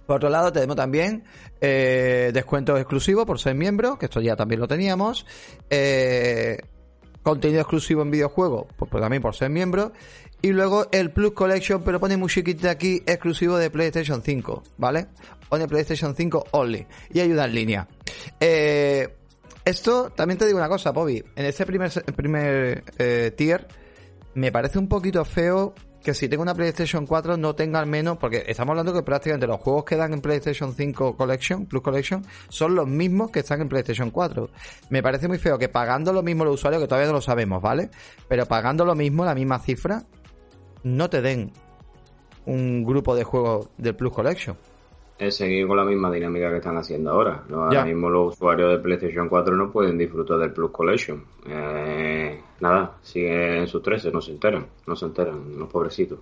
Por 0.05 0.17
otro 0.17 0.29
lado, 0.29 0.51
tenemos 0.51 0.75
también 0.75 1.23
eh, 1.61 2.31
descuentos 2.33 2.79
exclusivos 2.79 3.25
por 3.25 3.39
ser 3.39 3.55
miembro, 3.55 3.97
que 3.97 4.05
esto 4.05 4.21
ya 4.21 4.35
también 4.35 4.61
lo 4.61 4.67
teníamos. 4.67 5.25
Eh, 5.69 6.57
contenido 7.23 7.61
exclusivo 7.61 8.03
en 8.03 8.11
videojuegos, 8.11 8.67
pues, 8.77 8.89
pues, 8.91 9.01
también 9.01 9.21
por 9.21 9.35
ser 9.35 9.49
miembro. 9.49 9.91
Y 10.41 10.49
luego 10.49 10.87
el 10.91 11.11
Plus 11.11 11.31
Collection, 11.31 11.81
pero 11.83 11.99
pone 11.99 12.17
muy 12.17 12.29
chiquito 12.29 12.69
aquí, 12.69 13.01
exclusivo 13.05 13.57
de 13.57 13.71
PlayStation 13.71 14.21
5, 14.21 14.63
¿vale? 14.77 15.07
Pone 15.49 15.67
PlayStation 15.67 16.15
5 16.15 16.45
only. 16.51 16.85
Y 17.11 17.19
ayuda 17.19 17.45
en 17.45 17.55
línea. 17.55 17.87
Eh, 18.39 19.09
esto, 19.63 20.11
también 20.11 20.37
te 20.37 20.45
digo 20.45 20.59
una 20.59 20.69
cosa, 20.69 20.91
Bobby. 20.91 21.23
En 21.35 21.45
este 21.45 21.65
primer, 21.65 21.91
primer 22.15 22.83
tier, 23.35 23.67
me 24.35 24.51
parece 24.51 24.77
un 24.77 24.87
poquito 24.87 25.25
feo 25.25 25.73
que 26.05 26.13
si 26.13 26.29
tengo 26.29 26.43
una 26.43 26.53
PlayStation 26.53 27.07
4 27.07 27.35
no 27.35 27.55
tenga 27.55 27.79
al 27.79 27.87
menos, 27.87 28.17
porque 28.19 28.43
estamos 28.47 28.73
hablando 28.73 28.93
que 28.93 29.01
prácticamente 29.01 29.47
los 29.47 29.59
juegos 29.59 29.85
que 29.85 29.95
dan 29.95 30.13
en 30.13 30.21
PlayStation 30.21 30.71
5 30.71 31.17
Collection, 31.17 31.65
Plus 31.65 31.81
Collection, 31.81 32.23
son 32.47 32.75
los 32.75 32.87
mismos 32.87 33.31
que 33.31 33.39
están 33.39 33.59
en 33.61 33.69
PlayStation 33.69 34.11
4. 34.11 34.51
Me 34.91 35.01
parece 35.01 35.27
muy 35.27 35.39
feo 35.39 35.57
que 35.57 35.67
pagando 35.67 36.13
lo 36.13 36.21
mismo 36.21 36.45
los 36.45 36.53
usuarios, 36.53 36.79
que 36.79 36.87
todavía 36.87 37.07
no 37.07 37.13
lo 37.13 37.21
sabemos, 37.21 37.59
¿vale? 37.59 37.89
Pero 38.27 38.45
pagando 38.45 38.85
lo 38.85 38.93
mismo, 38.93 39.25
la 39.25 39.33
misma 39.33 39.57
cifra, 39.57 40.03
no 40.83 41.09
te 41.09 41.23
den 41.23 41.51
un 42.45 42.83
grupo 42.83 43.15
de 43.15 43.23
juegos 43.23 43.69
del 43.79 43.95
Plus 43.95 44.13
Collection 44.13 44.55
es 45.17 45.35
seguir 45.35 45.67
con 45.67 45.77
la 45.77 45.85
misma 45.85 46.11
dinámica 46.11 46.49
que 46.49 46.57
están 46.57 46.77
haciendo 46.77 47.11
ahora. 47.11 47.43
Ahora 47.51 47.85
mismo 47.85 48.09
los 48.09 48.33
usuarios 48.33 48.71
de 48.71 48.79
PlayStation 48.79 49.29
4 49.29 49.55
no 49.55 49.71
pueden 49.71 49.97
disfrutar 49.97 50.37
del 50.37 50.51
Plus 50.51 50.71
Collection. 50.71 51.23
Eh, 51.47 52.41
nada, 52.59 52.97
siguen 53.01 53.51
en 53.59 53.67
sus 53.67 53.81
13, 53.81 54.11
no 54.11 54.21
se 54.21 54.31
enteran, 54.31 54.65
no 54.85 54.95
se 54.95 55.05
enteran, 55.05 55.57
los 55.57 55.69
pobrecitos. 55.69 56.19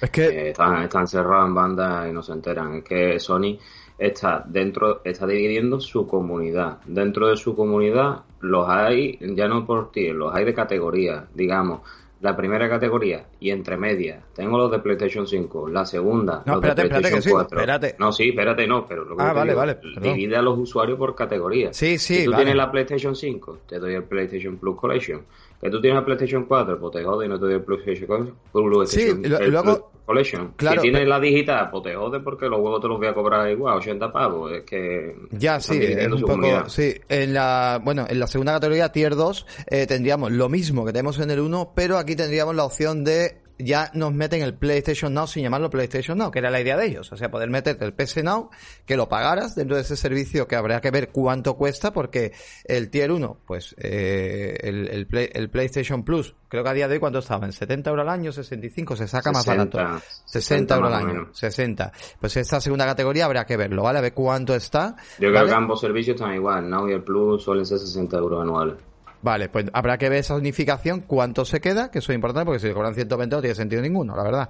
Es 0.00 0.10
que 0.10 0.26
eh, 0.26 0.48
están, 0.50 0.82
están 0.82 1.08
cerrados 1.08 1.48
en 1.48 1.54
bandas 1.54 2.08
y 2.08 2.12
no 2.12 2.22
se 2.22 2.32
enteran. 2.32 2.74
Es 2.76 2.84
que 2.84 3.18
Sony 3.18 3.58
está 3.98 4.44
dentro, 4.46 5.00
está 5.04 5.26
dividiendo 5.26 5.80
su 5.80 6.06
comunidad. 6.06 6.78
Dentro 6.86 7.28
de 7.28 7.36
su 7.36 7.56
comunidad 7.56 8.22
los 8.40 8.68
hay, 8.68 9.18
ya 9.34 9.48
no 9.48 9.66
por 9.66 9.90
ti, 9.90 10.10
los 10.10 10.32
hay 10.32 10.44
de 10.44 10.54
categoría, 10.54 11.26
digamos 11.34 11.80
la 12.20 12.34
primera 12.36 12.68
categoría 12.68 13.26
y 13.38 13.50
entre 13.50 13.76
medias 13.76 14.24
tengo 14.34 14.56
los 14.56 14.70
de 14.70 14.78
PlayStation 14.78 15.26
5, 15.26 15.68
la 15.68 15.84
segunda 15.84 16.42
no, 16.46 16.54
los 16.54 16.64
espérate, 16.64 16.82
de 16.82 16.88
PlayStation 16.88 17.18
espérate 17.18 17.48
4. 17.48 17.58
espérate. 17.58 17.96
No, 17.98 18.12
sí, 18.12 18.28
espérate, 18.30 18.66
no, 18.66 18.86
pero 18.86 19.04
lo 19.04 19.16
que 19.16 19.22
ah, 19.22 19.32
vale, 19.32 19.54
vale, 19.54 19.78
divide 20.00 20.36
a 20.36 20.42
los 20.42 20.58
usuarios 20.58 20.98
por 20.98 21.14
categoría. 21.14 21.72
Sí, 21.72 21.98
sí, 21.98 22.20
Si 22.20 22.24
tú 22.24 22.30
vale. 22.30 22.44
tienes 22.44 22.56
la 22.56 22.70
PlayStation 22.70 23.14
5, 23.14 23.58
te 23.66 23.78
doy 23.78 23.94
el 23.94 24.04
PlayStation 24.04 24.56
Plus 24.56 24.76
Collection. 24.76 25.22
Que 25.60 25.70
tú 25.70 25.80
tienes 25.80 26.00
la 26.00 26.04
PlayStation 26.04 26.44
4, 26.44 26.78
pues 26.78 26.92
te 26.92 27.04
jode 27.04 27.26
y 27.26 27.28
no 27.28 27.38
te 27.38 27.46
doy 27.46 27.54
el 27.54 27.62
PlayStation, 27.62 28.34
Plus, 28.52 28.90
sí, 28.90 29.08
el 29.08 29.50
luego, 29.50 29.90
Collection. 30.04 30.52
Claro, 30.56 30.80
si 30.80 30.90
tienes 30.90 31.08
la 31.08 31.18
digital, 31.18 31.68
pues 31.70 31.82
te 31.84 31.94
jode 31.94 32.20
porque 32.20 32.46
los 32.46 32.60
juegos 32.60 32.80
te 32.80 32.88
los 32.88 32.98
voy 32.98 33.08
a 33.08 33.14
cobrar 33.14 33.50
igual, 33.50 33.78
80 33.78 34.12
pavos. 34.12 34.52
Es 34.52 34.62
que. 34.62 35.16
Ya, 35.32 35.58
sí, 35.58 35.78
es 35.82 36.12
un 36.12 36.20
poco. 36.20 36.68
Sí, 36.68 36.94
en 37.08 37.34
la, 37.34 37.80
bueno, 37.82 38.06
en 38.08 38.20
la 38.20 38.26
segunda 38.26 38.52
categoría, 38.52 38.92
Tier 38.92 39.16
2, 39.16 39.46
eh, 39.68 39.86
tendríamos 39.86 40.30
lo 40.30 40.48
mismo 40.48 40.84
que 40.84 40.92
tenemos 40.92 41.18
en 41.18 41.30
el 41.30 41.40
1, 41.40 41.72
pero 41.74 41.98
aquí 41.98 42.14
tendríamos 42.14 42.54
la 42.54 42.64
opción 42.64 43.02
de 43.02 43.45
ya 43.58 43.90
nos 43.94 44.12
meten 44.12 44.42
el 44.42 44.54
PlayStation 44.54 45.14
Now 45.14 45.26
sin 45.26 45.42
llamarlo 45.42 45.70
PlayStation 45.70 46.18
Now, 46.18 46.30
que 46.30 46.38
era 46.40 46.50
la 46.50 46.60
idea 46.60 46.76
de 46.76 46.86
ellos. 46.86 47.12
O 47.12 47.16
sea, 47.16 47.30
poder 47.30 47.50
meterte 47.50 47.84
el 47.84 47.94
PS 47.94 48.22
Now, 48.22 48.50
que 48.84 48.96
lo 48.96 49.08
pagaras 49.08 49.54
dentro 49.54 49.76
de 49.76 49.82
ese 49.82 49.96
servicio 49.96 50.46
que 50.46 50.56
habría 50.56 50.80
que 50.80 50.90
ver 50.90 51.10
cuánto 51.10 51.56
cuesta, 51.56 51.92
porque 51.92 52.32
el 52.64 52.90
Tier 52.90 53.12
1, 53.12 53.38
pues 53.46 53.74
eh, 53.78 54.58
el, 54.62 54.88
el, 54.88 55.06
Play, 55.06 55.30
el, 55.32 55.50
PlayStation 55.50 56.04
Plus, 56.04 56.34
creo 56.48 56.62
que 56.62 56.70
a 56.70 56.74
día 56.74 56.88
de 56.88 56.94
hoy 56.94 57.00
cuánto 57.00 57.20
estaba, 57.20 57.46
en 57.46 57.52
70 57.52 57.90
euros 57.90 58.02
al 58.02 58.10
año, 58.10 58.32
65, 58.32 58.96
se 58.96 59.08
saca 59.08 59.32
60, 59.32 59.38
más 59.38 59.46
barato. 59.46 59.78
60, 59.78 60.04
60 60.26 60.76
euros 60.76 60.92
al 60.92 61.06
año, 61.06 61.28
60. 61.32 61.92
Pues 62.20 62.36
esta 62.36 62.60
segunda 62.60 62.84
categoría 62.84 63.24
habría 63.24 63.44
que 63.44 63.56
verlo, 63.56 63.82
¿vale? 63.82 63.98
A 63.98 64.02
ver 64.02 64.14
cuánto 64.14 64.54
está. 64.54 64.96
Yo 65.18 65.28
¿vale? 65.28 65.38
creo 65.38 65.46
que 65.46 65.54
ambos 65.54 65.80
servicios 65.80 66.16
están 66.16 66.34
igual, 66.34 66.68
Now 66.68 66.88
y 66.88 66.92
el 66.92 67.02
Plus 67.02 67.42
suelen 67.42 67.64
ser 67.64 67.78
60 67.78 68.16
euros 68.18 68.42
anuales. 68.42 68.76
Vale, 69.22 69.48
pues 69.48 69.66
habrá 69.72 69.98
que 69.98 70.08
ver 70.08 70.20
esa 70.20 70.34
unificación, 70.34 71.00
cuánto 71.00 71.44
se 71.44 71.60
queda, 71.60 71.90
que 71.90 71.98
eso 71.98 72.12
es 72.12 72.16
importante, 72.16 72.46
porque 72.46 72.60
si 72.60 72.68
le 72.68 72.74
cobran 72.74 72.94
120 72.94 73.36
no 73.36 73.42
tiene 73.42 73.54
sentido 73.54 73.82
ninguno, 73.82 74.14
la 74.14 74.22
verdad. 74.22 74.48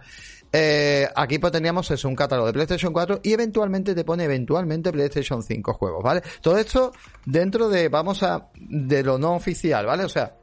Eh, 0.52 1.08
aquí 1.14 1.38
pues 1.38 1.52
tendríamos 1.52 1.90
eso, 1.90 2.08
un 2.08 2.14
catálogo 2.14 2.46
de 2.46 2.52
PlayStation 2.52 2.92
4 2.92 3.20
y 3.22 3.32
eventualmente 3.32 3.94
te 3.94 4.04
pone 4.04 4.24
eventualmente 4.24 4.92
PlayStation 4.92 5.42
5 5.42 5.72
juegos, 5.74 6.02
¿vale? 6.02 6.22
Todo 6.40 6.58
esto 6.58 6.92
dentro 7.24 7.68
de, 7.68 7.88
vamos 7.88 8.22
a, 8.22 8.48
de 8.54 9.02
lo 9.02 9.18
no 9.18 9.34
oficial, 9.34 9.86
¿vale? 9.86 10.04
O 10.04 10.08
sea, 10.08 10.34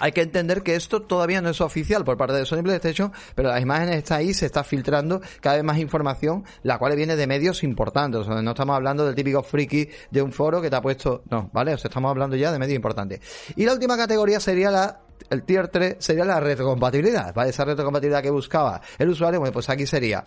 hay 0.00 0.12
que 0.12 0.22
entender 0.22 0.62
que 0.62 0.74
esto 0.74 1.02
todavía 1.02 1.40
no 1.40 1.50
es 1.50 1.60
oficial 1.60 2.04
por 2.04 2.16
parte 2.16 2.34
de 2.34 2.44
Sony 2.44 2.62
PlayStation, 2.62 3.12
pero 3.34 3.50
las 3.50 3.60
imágenes 3.60 3.96
están 3.96 4.18
ahí, 4.18 4.34
se 4.34 4.46
está 4.46 4.64
filtrando 4.64 5.20
cada 5.40 5.56
vez 5.56 5.64
más 5.64 5.78
información, 5.78 6.44
la 6.62 6.78
cual 6.78 6.96
viene 6.96 7.16
de 7.16 7.26
medios 7.26 7.62
importantes. 7.62 8.22
O 8.22 8.24
sea, 8.24 8.42
no 8.42 8.50
estamos 8.50 8.74
hablando 8.74 9.06
del 9.06 9.14
típico 9.14 9.42
friki 9.42 9.88
de 10.10 10.22
un 10.22 10.32
foro 10.32 10.60
que 10.60 10.70
te 10.70 10.76
ha 10.76 10.82
puesto, 10.82 11.22
no, 11.30 11.50
¿vale? 11.52 11.74
O 11.74 11.78
sea, 11.78 11.88
estamos 11.88 12.10
hablando 12.10 12.36
ya 12.36 12.50
de 12.50 12.58
medios 12.58 12.76
importantes. 12.76 13.20
Y 13.56 13.64
la 13.64 13.74
última 13.74 13.96
categoría 13.96 14.40
sería 14.40 14.70
la 14.70 15.00
el 15.28 15.42
tier 15.42 15.68
3 15.68 15.96
sería 15.98 16.24
la 16.24 16.40
retrocompatibilidad, 16.40 17.34
¿vale? 17.34 17.50
Esa 17.50 17.64
retrocompatibilidad 17.64 18.22
que 18.22 18.30
buscaba 18.30 18.80
el 18.98 19.10
usuario, 19.10 19.38
bueno, 19.38 19.52
pues 19.52 19.68
aquí 19.68 19.86
sería 19.86 20.24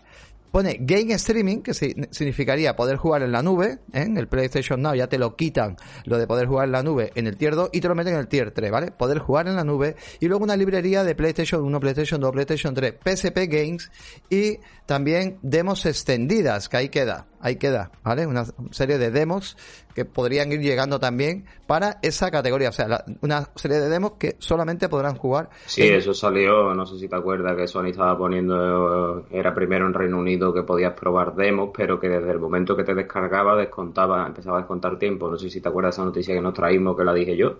pone 0.53 0.77
Game 0.81 1.11
Streaming, 1.13 1.63
que 1.63 1.73
significaría 1.73 2.75
poder 2.75 2.97
jugar 2.97 3.23
en 3.23 3.31
la 3.31 3.41
nube, 3.41 3.79
¿eh? 3.91 4.03
en 4.03 4.17
el 4.17 4.27
PlayStation 4.27 4.79
Now 4.79 4.93
ya 4.93 5.07
te 5.07 5.17
lo 5.17 5.35
quitan 5.35 5.77
lo 6.05 6.19
de 6.19 6.27
poder 6.27 6.45
jugar 6.45 6.67
en 6.67 6.73
la 6.73 6.83
nube 6.83 7.11
en 7.15 7.25
el 7.25 7.37
Tier 7.37 7.55
2 7.55 7.71
y 7.73 7.81
te 7.81 7.87
lo 7.87 7.95
meten 7.95 8.13
en 8.13 8.19
el 8.19 8.27
Tier 8.27 8.51
3, 8.51 8.69
¿vale? 8.69 8.91
Poder 8.91 9.17
jugar 9.17 9.47
en 9.47 9.55
la 9.55 9.63
nube 9.63 9.95
y 10.19 10.27
luego 10.27 10.43
una 10.43 10.55
librería 10.55 11.03
de 11.03 11.15
PlayStation 11.15 11.63
1, 11.63 11.79
PlayStation 11.79 12.21
2, 12.21 12.31
PlayStation 12.31 12.75
3, 12.75 12.93
PSP 13.03 13.47
Games 13.47 13.89
y 14.29 14.59
también 14.85 15.39
demos 15.41 15.87
extendidas, 15.87 16.69
que 16.69 16.77
ahí 16.77 16.89
queda, 16.89 17.25
ahí 17.39 17.55
queda, 17.55 17.91
¿vale? 18.03 18.27
Una 18.27 18.45
serie 18.69 18.99
de 18.99 19.09
demos 19.09 19.57
que 19.93 20.05
podrían 20.05 20.51
ir 20.51 20.61
llegando 20.61 20.99
también 20.99 21.45
para 21.67 21.99
esa 22.01 22.31
categoría, 22.31 22.69
o 22.69 22.71
sea, 22.71 22.87
la, 22.87 23.05
una 23.21 23.49
serie 23.55 23.79
de 23.79 23.89
demos 23.89 24.13
que 24.13 24.35
solamente 24.39 24.89
podrán 24.89 25.15
jugar. 25.15 25.49
Sí, 25.65 25.87
en... 25.87 25.95
eso 25.95 26.13
salió, 26.13 26.73
no 26.73 26.85
sé 26.85 26.99
si 26.99 27.07
te 27.07 27.15
acuerdas 27.15 27.55
que 27.55 27.67
Sony 27.67 27.87
estaba 27.87 28.17
poniendo, 28.17 29.25
era 29.31 29.53
primero 29.53 29.85
en 29.87 29.93
Reino 29.93 30.17
Unido 30.17 30.53
que 30.53 30.63
podías 30.63 30.93
probar 30.93 31.35
demos, 31.35 31.69
pero 31.75 31.99
que 31.99 32.09
desde 32.09 32.31
el 32.31 32.39
momento 32.39 32.75
que 32.75 32.83
te 32.83 32.93
descargaba 32.93 33.55
descontaba, 33.55 34.25
empezaba 34.25 34.57
a 34.57 34.61
descontar 34.61 34.97
tiempo. 34.97 35.29
No 35.29 35.37
sé 35.37 35.49
si 35.49 35.61
te 35.61 35.69
acuerdas 35.69 35.95
de 35.95 36.01
esa 36.01 36.05
noticia 36.05 36.33
que 36.35 36.41
nos 36.41 36.53
traímos 36.53 36.97
que 36.97 37.03
la 37.03 37.13
dije 37.13 37.35
yo. 37.37 37.57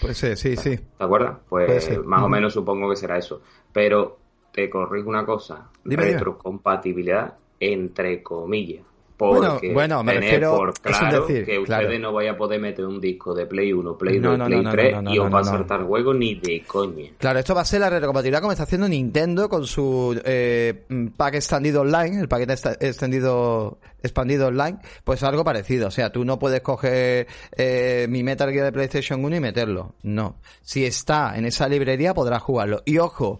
Pues 0.00 0.16
sí, 0.18 0.34
sí, 0.36 0.56
sí. 0.56 0.76
¿Te 0.76 1.04
acuerdas? 1.04 1.38
Pues 1.48 2.04
más 2.04 2.22
o 2.22 2.28
menos 2.28 2.52
supongo 2.52 2.88
que 2.90 2.96
será 2.96 3.18
eso. 3.18 3.42
Pero 3.72 4.18
te 4.52 4.68
corrijo 4.68 5.08
una 5.08 5.24
cosa, 5.24 5.68
Dime, 5.84 6.04
retrocompatibilidad 6.04 7.34
entre 7.60 8.22
comillas, 8.22 8.84
Porque 9.20 9.72
bueno, 9.74 10.02
me 10.02 10.14
refiero 10.14 10.56
por 10.56 10.72
claro 10.80 11.26
que 11.26 11.58
ustedes 11.58 12.00
no 12.00 12.10
vayan 12.10 12.36
a 12.36 12.38
poder 12.38 12.58
meter 12.58 12.86
un 12.86 12.98
disco 12.98 13.34
de 13.34 13.44
Play 13.44 13.70
1, 13.70 13.98
Play 13.98 14.18
2, 14.18 14.40
Play 14.46 14.64
3 14.70 14.96
y 15.10 15.18
os 15.18 15.32
va 15.32 15.40
a 15.40 15.44
saltar 15.44 15.84
juego 15.84 16.14
ni 16.14 16.36
de 16.36 16.62
coña. 16.66 17.10
Claro, 17.18 17.38
esto 17.38 17.54
va 17.54 17.60
a 17.60 17.66
ser 17.66 17.80
la 17.80 17.90
retrocompatibilidad 17.90 18.40
como 18.40 18.52
está 18.52 18.64
haciendo 18.64 18.88
Nintendo 18.88 19.50
con 19.50 19.66
su 19.66 20.18
eh, 20.24 20.86
pack 21.14 21.34
extendido 21.34 21.82
online, 21.82 22.18
el 22.18 22.28
paquete 22.28 22.54
extendido 22.80 23.78
expandido 24.02 24.46
online, 24.46 24.78
pues 25.04 25.22
algo 25.22 25.44
parecido. 25.44 25.88
O 25.88 25.90
sea, 25.90 26.10
tú 26.10 26.24
no 26.24 26.38
puedes 26.38 26.62
coger 26.62 27.26
eh, 27.54 28.06
mi 28.08 28.22
Metal 28.22 28.50
Gear 28.50 28.64
de 28.64 28.72
PlayStation 28.72 29.22
1 29.22 29.36
y 29.36 29.40
meterlo. 29.40 29.96
No. 30.02 30.36
Si 30.62 30.86
está 30.86 31.36
en 31.36 31.44
esa 31.44 31.68
librería 31.68 32.14
podrás 32.14 32.40
jugarlo. 32.40 32.80
Y 32.86 32.96
ojo, 32.96 33.38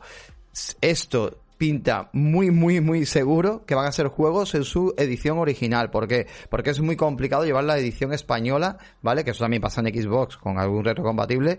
esto 0.82 1.38
pinta 1.60 2.08
muy, 2.14 2.50
muy, 2.50 2.80
muy 2.80 3.04
seguro 3.04 3.66
que 3.66 3.74
van 3.74 3.86
a 3.86 3.92
ser 3.92 4.06
juegos 4.06 4.54
en 4.54 4.64
su 4.64 4.94
edición 4.96 5.36
original. 5.36 5.90
¿Por 5.90 6.08
qué? 6.08 6.26
Porque 6.48 6.70
es 6.70 6.80
muy 6.80 6.96
complicado 6.96 7.44
llevar 7.44 7.64
la 7.64 7.76
edición 7.76 8.14
española, 8.14 8.78
¿vale? 9.02 9.24
Que 9.24 9.32
eso 9.32 9.44
también 9.44 9.60
pasa 9.60 9.82
en 9.82 9.94
Xbox 9.94 10.38
con 10.38 10.58
algún 10.58 10.82
retrocompatible. 10.82 11.58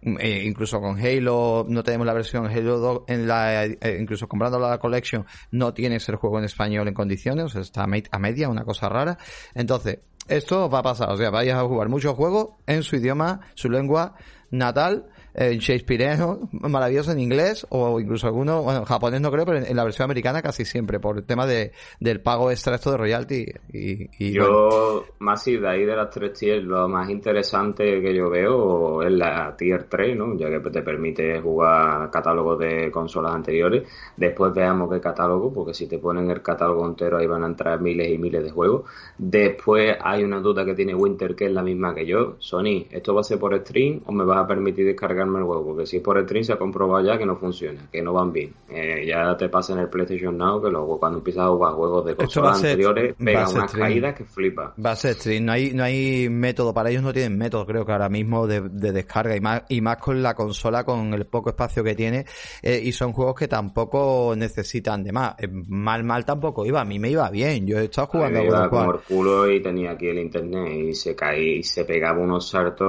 Eh, 0.00 0.44
incluso 0.46 0.80
con 0.80 0.98
Halo 0.98 1.66
no 1.68 1.82
tenemos 1.82 2.06
la 2.06 2.14
versión 2.14 2.46
Halo 2.46 2.78
2 2.78 3.02
en 3.08 3.28
la 3.28 3.64
eh, 3.64 3.98
incluso 4.00 4.28
comprando 4.28 4.58
la 4.58 4.78
collection 4.78 5.24
no 5.50 5.72
tiene 5.72 5.96
el 5.96 6.16
juego 6.16 6.38
en 6.38 6.44
español 6.44 6.86
en 6.88 6.92
condiciones 6.92 7.54
está 7.54 7.84
a 7.84 8.18
media 8.18 8.50
una 8.50 8.64
cosa 8.64 8.90
rara 8.90 9.16
entonces 9.54 10.00
esto 10.28 10.68
va 10.68 10.80
a 10.80 10.82
pasar 10.82 11.08
o 11.10 11.16
sea 11.16 11.30
vayas 11.30 11.56
a 11.56 11.62
jugar 11.62 11.88
muchos 11.88 12.14
juegos 12.16 12.50
en 12.66 12.82
su 12.82 12.96
idioma 12.96 13.40
su 13.54 13.70
lengua 13.70 14.14
natal 14.50 15.06
en 15.34 15.58
Shakespeare 15.58 16.16
maravilloso 16.52 17.12
en 17.12 17.18
inglés 17.18 17.66
o 17.70 17.98
incluso 17.98 18.26
alguno, 18.26 18.62
bueno, 18.62 18.80
en 18.80 18.84
japonés 18.84 19.20
no 19.20 19.30
creo, 19.30 19.44
pero 19.44 19.58
en, 19.58 19.76
la 19.76 19.84
versión 19.84 20.04
americana 20.04 20.42
casi 20.42 20.64
siempre 20.64 21.00
por 21.00 21.18
el 21.18 21.24
tema 21.24 21.46
de, 21.46 21.72
del 22.00 22.20
pago 22.20 22.50
extra 22.50 22.76
esto 22.76 22.92
de 22.92 22.96
royalty. 22.96 23.46
Y, 23.72 24.32
yo, 24.32 25.04
más 25.18 25.46
y 25.48 25.56
de 25.56 25.68
ahí 25.68 25.84
de 25.84 25.96
las 25.96 26.10
tres 26.10 26.38
tiers, 26.38 26.64
lo 26.64 26.88
más 26.88 27.10
interesante 27.10 28.00
que 28.00 28.14
yo 28.14 28.30
veo 28.30 29.02
es 29.02 29.12
la 29.12 29.54
tier 29.56 29.84
3, 29.88 30.16
¿no? 30.16 30.36
Ya 30.36 30.48
que 30.48 30.60
te 30.70 30.82
permite 30.82 31.40
jugar 31.40 32.10
catálogos 32.10 32.58
de 32.58 32.90
consolas 32.90 33.34
anteriores. 33.34 33.88
Después 34.16 34.52
veamos 34.54 34.90
qué 34.92 35.00
catálogo, 35.00 35.52
porque 35.52 35.74
si 35.74 35.86
te 35.88 35.98
ponen 35.98 36.30
el 36.30 36.42
catálogo 36.42 36.86
entero 36.86 37.18
ahí 37.18 37.26
van 37.26 37.42
a 37.42 37.46
entrar 37.46 37.80
miles 37.80 38.08
y 38.08 38.18
miles 38.18 38.44
de 38.44 38.50
juegos. 38.50 38.84
Después 39.18 39.96
hay 40.00 40.22
una 40.22 40.40
duda 40.40 40.64
que 40.64 40.74
tiene 40.74 40.94
Winter 40.94 41.34
que 41.34 41.46
es 41.46 41.52
la 41.52 41.62
misma 41.62 41.94
que 41.94 42.06
yo. 42.06 42.36
Sony, 42.38 42.86
¿esto 42.90 43.14
va 43.14 43.20
a 43.20 43.24
ser 43.24 43.38
por 43.38 43.58
stream 43.58 44.02
o 44.06 44.12
me 44.12 44.24
vas 44.24 44.38
a 44.38 44.46
permitir 44.46 44.86
descargar 44.86 45.23
el 45.28 45.44
juego, 45.44 45.64
porque 45.64 45.86
si 45.86 45.96
es 45.96 46.02
por 46.02 46.22
stream 46.22 46.44
se 46.44 46.52
ha 46.52 46.56
comprobado 46.56 47.04
ya 47.04 47.18
que 47.18 47.26
no 47.26 47.36
funciona, 47.36 47.88
que 47.90 48.02
no 48.02 48.12
van 48.12 48.32
bien. 48.32 48.54
Eh, 48.68 49.04
ya 49.06 49.36
te 49.36 49.48
pasa 49.48 49.72
en 49.72 49.80
el 49.80 49.88
PlayStation 49.88 50.36
Now 50.36 50.62
que 50.62 50.70
luego 50.70 50.98
cuando 50.98 51.18
empiezas 51.18 51.44
a 51.44 51.48
jugar 51.48 51.74
juegos 51.74 52.06
de 52.06 52.16
consolas 52.16 52.56
anteriores 52.56 53.14
pega 53.16 53.48
unas 53.48 53.72
caídas 53.72 54.14
que 54.14 54.24
flipa. 54.24 54.74
Va 54.84 54.92
a 54.92 54.96
ser 54.96 55.14
stream, 55.14 55.44
no 55.44 55.52
hay, 55.52 55.72
no 55.72 55.84
hay 55.84 56.28
método, 56.28 56.72
para 56.74 56.90
ellos 56.90 57.02
no 57.02 57.12
tienen 57.12 57.36
método 57.38 57.66
creo 57.66 57.84
que 57.84 57.92
ahora 57.92 58.08
mismo 58.08 58.46
de, 58.46 58.60
descarga 58.60 59.36
y 59.36 59.40
más, 59.40 59.62
y 59.68 59.80
más 59.80 59.96
con 59.98 60.22
la 60.22 60.34
consola 60.34 60.84
con 60.84 61.14
el 61.14 61.26
poco 61.26 61.50
espacio 61.50 61.82
que 61.82 61.94
tiene 61.94 62.24
eh, 62.62 62.80
y 62.82 62.92
son 62.92 63.12
juegos 63.12 63.34
que 63.34 63.48
tampoco 63.48 64.34
necesitan 64.36 65.02
de 65.02 65.12
más. 65.12 65.34
Eh, 65.38 65.48
mal, 65.48 66.04
mal 66.04 66.24
tampoco 66.24 66.66
iba, 66.66 66.80
a 66.80 66.84
mí 66.84 66.98
me 66.98 67.10
iba 67.10 67.30
bien, 67.30 67.66
yo 67.66 67.78
he 67.78 67.84
estado 67.84 68.08
jugando 68.08 68.40
a 68.40 68.44
iba 68.44 68.68
como 68.68 68.94
el 68.94 69.00
culo 69.00 69.50
y 69.50 69.62
tenía 69.62 69.92
aquí 69.92 70.08
el 70.08 70.18
internet 70.18 70.72
y 70.88 70.94
se 70.94 71.14
caía 71.14 71.56
y 71.56 71.62
se 71.62 71.84
pegaba 71.84 72.18
unos 72.18 72.48
saltos 72.48 72.84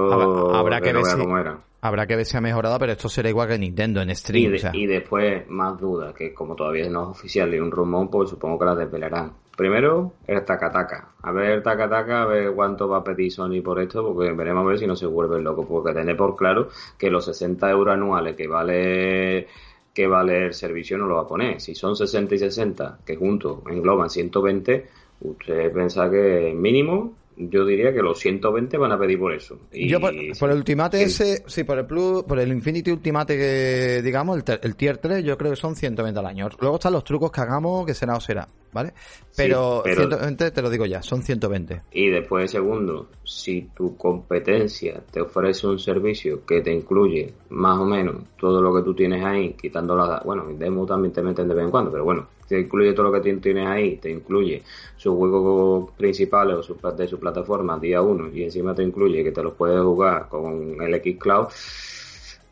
habrá, 0.54 0.82
que 0.82 0.93
ver 0.93 1.04
cómo 1.17 1.38
era. 1.38 1.60
Habrá 1.86 2.08
que 2.08 2.15
ver 2.15 2.26
si 2.26 2.36
ha 2.36 2.41
mejorado, 2.41 2.80
pero 2.80 2.93
esto 2.93 3.08
será 3.08 3.30
igual 3.30 3.48
que 3.48 3.60
Nintendo 3.60 4.02
en 4.02 4.15
stream. 4.15 4.56
Y, 4.74 4.88
después, 4.88 5.48
más 5.50 5.80
dudas, 5.80 6.15
que 6.15 6.34
como 6.34 6.56
todavía 6.56 6.89
no 6.89 7.04
es 7.04 7.19
oficial 7.19 7.54
y 7.54 7.60
un 7.60 7.69
rumor, 7.69 8.10
pues 8.10 8.32
supongo 8.32 8.58
que 8.58 8.65
las 8.65 8.78
desvelarán. 8.80 9.34
Primero, 9.56 10.13
el 10.26 10.43
Takataka. 10.43 11.10
A 11.21 11.32
ver 11.32 11.52
el 11.52 11.62
Takataka, 11.62 12.24
a 12.24 12.26
ver 12.26 12.54
cuánto 12.56 12.89
va 12.89 12.98
a 12.98 13.04
pedir 13.04 13.32
Sony 13.32 13.62
por 13.63 13.80
esto, 13.80 14.04
porque 14.04 14.32
veremos 14.32 14.63
a 14.63 14.67
ver 14.69 14.80
si 14.80 14.88
no 14.88 14.95
se 14.95 15.06
vuelve 15.06 15.39
loco. 15.39 15.67
Porque 15.67 15.93
tener 15.93 16.17
por 16.17 16.36
claro 16.36 16.69
que 16.98 17.12
los 17.12 17.26
60 17.26 17.69
euros 17.69 17.93
anuales 17.93 18.36
que 18.36 18.48
vale 18.48 19.48
que 19.93 20.08
vale 20.08 20.48
el 20.48 20.54
servicio 20.56 20.98
no 20.98 21.06
lo 21.06 21.17
va 21.17 21.21
a 21.21 21.28
poner. 21.28 21.62
Si 21.62 21.76
son 21.76 21.95
60 21.95 22.34
y 22.34 22.39
60, 22.39 23.00
que 23.06 23.15
juntos 23.15 23.60
engloban 23.69 24.10
120, 24.10 24.88
usted 25.21 25.71
piensa 25.71 26.10
que 26.10 26.52
mínimo 26.56 27.13
yo 27.38 27.65
diría 27.65 27.93
que 27.93 28.02
los 28.02 28.19
120 28.19 28.78
van 28.78 28.91
a 28.91 29.00
pedir 29.00 29.19
por 29.19 29.34
eso. 29.34 29.60
Y, 29.71 29.88
yo 29.89 30.00
por, 30.00 30.13
el 30.13 30.58
Ultimate 30.58 31.02
ese, 31.04 31.43
sí, 31.48 31.63
por 31.63 31.78
el 31.78 31.86
Plus, 31.86 32.24
por 32.24 32.39
el 32.39 32.52
Infinity 32.52 32.91
Ultimate 32.91 33.38
que, 33.38 34.02
digamos, 34.02 34.38
el, 34.38 34.60
el, 34.62 34.76
Tier 34.76 34.98
3, 34.98 35.24
yo 35.24 35.38
creo 35.38 35.52
que 35.52 35.58
son 35.58 35.76
120 35.76 36.19
al 36.19 36.26
año. 36.26 36.50
Luego 36.60 36.76
están 36.76 36.93
los 36.93 37.04
trucos 37.04 37.32
que 37.32 37.41
hagamos, 37.41 37.86
que 37.86 37.93
será 37.93 38.15
o 38.15 38.21
será, 38.21 38.48
¿vale? 38.76 38.94
Pero, 39.38 39.84
120 39.86 40.52
te 40.52 40.62
lo 40.62 40.70
digo 40.70 40.86
ya, 40.86 41.02
son 41.02 41.24
120. 41.24 41.84
Y 41.94 42.10
después, 42.10 42.52
segundo, 42.52 43.08
si 43.24 43.70
tu 43.74 43.96
competencia 43.96 45.02
te 45.12 45.22
ofrece 45.22 45.66
un 45.66 45.80
servicio 45.80 46.46
que 46.46 46.62
te 46.62 46.74
incluye 46.74 47.34
más 47.50 47.80
o 47.80 47.86
menos 47.86 48.18
todo 48.38 48.62
lo 48.62 48.76
que 48.76 48.84
tú 48.84 48.94
tienes 48.94 49.24
ahí, 49.24 49.54
quitando 49.54 49.96
la, 49.96 50.22
bueno, 50.26 50.46
demo 50.58 50.86
también 50.86 51.14
te 51.14 51.22
meten 51.22 51.48
de 51.48 51.56
vez 51.56 51.64
en 51.64 51.72
cuando, 51.72 51.90
pero 51.90 52.04
bueno, 52.04 52.28
te 52.50 52.60
incluye 52.60 52.94
todo 52.94 53.10
lo 53.10 53.14
que 53.14 53.40
tienes 53.40 53.66
ahí, 53.66 53.96
te 53.96 54.12
incluye 54.12 54.62
sus 54.98 55.16
juegos 55.16 55.92
principales 55.92 56.58
o 56.58 56.64
su, 56.64 56.78
de 56.96 57.08
su 57.08 57.18
plataforma 57.18 57.80
día 57.80 58.02
uno 58.02 58.30
y 58.30 58.44
encima 58.44 58.76
te 58.76 58.84
incluye 58.84 59.24
que 59.24 59.32
te 59.32 59.42
los 59.42 59.54
puedes 59.54 59.80
jugar 59.82 60.28
con 60.28 60.82
el 60.82 60.94
X 60.96 61.18
Cloud, 61.18 61.48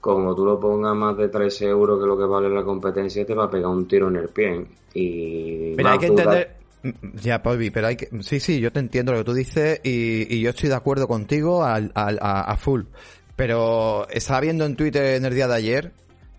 como 0.04 0.36
tú 0.36 0.44
lo 0.44 0.60
pongas 0.60 0.94
más 0.98 1.16
de 1.16 1.30
13 1.30 1.68
euros 1.68 1.98
que 1.98 2.06
lo 2.06 2.18
que 2.18 2.26
vale 2.26 2.50
la 2.50 2.62
competencia, 2.62 3.26
te 3.26 3.34
va 3.34 3.46
a 3.46 3.50
pegar 3.50 3.70
un 3.70 3.88
tiro 3.88 4.10
en 4.10 4.18
el 4.18 4.28
pie. 4.28 4.66
Y 4.94 5.74
pero 5.78 5.92
hay 5.92 5.98
que 5.98 6.08
entender, 6.08 6.58
ya, 7.22 7.42
Polvi, 7.42 7.70
pero 7.70 7.88
hay 7.88 7.96
que, 7.96 8.10
sí, 8.22 8.42
sí, 8.42 8.60
yo 8.60 8.70
te 8.70 8.82
entiendo 8.82 9.14
lo 9.14 9.20
que 9.20 9.24
tú 9.24 9.34
dices 9.34 9.80
y, 9.82 10.42
yo 10.42 10.50
estoy 10.50 10.68
de 10.68 10.76
acuerdo 10.76 11.08
contigo 11.08 11.64
al, 11.64 11.94
al, 11.96 12.20
a, 12.22 12.42
a 12.42 12.58
full. 12.58 12.82
Pero 13.38 14.06
estaba 14.10 14.42
viendo 14.42 14.66
en 14.66 14.76
Twitter 14.76 15.16
en 15.16 15.24
el 15.24 15.34
día 15.34 15.48
de 15.48 15.56
ayer 15.56 15.94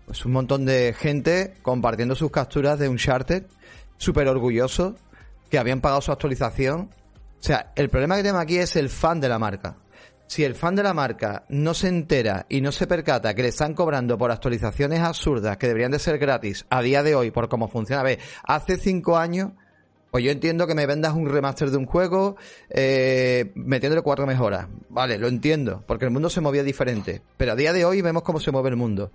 pues 0.05 0.23
un 0.25 0.33
montón 0.33 0.63
de 0.65 0.93
gente 0.93 1.55
compartiendo 1.63 2.13
sus 2.13 2.29
capturas 2.29 2.77
de 2.77 2.87
un 2.87 2.97
charter 2.97 3.47
súper 3.97 4.27
orgulloso 4.27 4.93
que 5.49 5.57
habían 5.57 5.81
pagado 5.81 6.01
su 6.01 6.11
actualización. 6.11 6.81
O 6.81 7.43
sea, 7.43 7.71
el 7.75 7.89
problema 7.89 8.15
que 8.15 8.21
tenemos 8.21 8.43
aquí 8.43 8.57
es 8.57 8.75
el 8.75 8.89
fan 8.89 9.19
de 9.19 9.27
la 9.27 9.39
marca. 9.39 9.75
Si 10.27 10.43
el 10.43 10.55
fan 10.55 10.75
de 10.75 10.83
la 10.83 10.93
marca 10.93 11.45
no 11.49 11.73
se 11.73 11.87
entera 11.87 12.45
y 12.49 12.61
no 12.61 12.71
se 12.71 12.87
percata 12.87 13.33
que 13.33 13.43
le 13.43 13.49
están 13.49 13.73
cobrando 13.73 14.17
por 14.17 14.31
actualizaciones 14.31 15.01
absurdas 15.01 15.57
que 15.57 15.67
deberían 15.67 15.91
de 15.91 15.99
ser 15.99 16.17
gratis 16.17 16.65
a 16.69 16.81
día 16.81 17.03
de 17.03 17.15
hoy 17.15 17.31
por 17.31 17.47
cómo 17.47 17.67
funciona, 17.67 18.01
a 18.01 18.05
ver, 18.05 18.19
hace 18.43 18.77
cinco 18.77 19.17
años 19.17 19.51
pues 20.15 20.23
yo 20.23 20.31
entiendo 20.31 20.65
que 20.65 20.75
me 20.75 20.85
vendas 20.85 21.13
un 21.13 21.27
remaster 21.27 21.71
de 21.71 21.75
un 21.75 21.85
juego 21.85 22.37
eh, 22.69 23.51
metiéndole 23.53 24.01
cuatro 24.01 24.25
mejoras. 24.25 24.65
Vale, 24.87 25.17
lo 25.17 25.27
entiendo, 25.27 25.83
porque 25.85 26.05
el 26.05 26.11
mundo 26.11 26.29
se 26.29 26.39
movía 26.39 26.63
diferente. 26.63 27.21
Pero 27.35 27.51
a 27.51 27.55
día 27.57 27.73
de 27.73 27.83
hoy 27.83 28.01
vemos 28.01 28.23
cómo 28.23 28.39
se 28.39 28.49
mueve 28.49 28.69
el 28.69 28.77
mundo. 28.77 29.11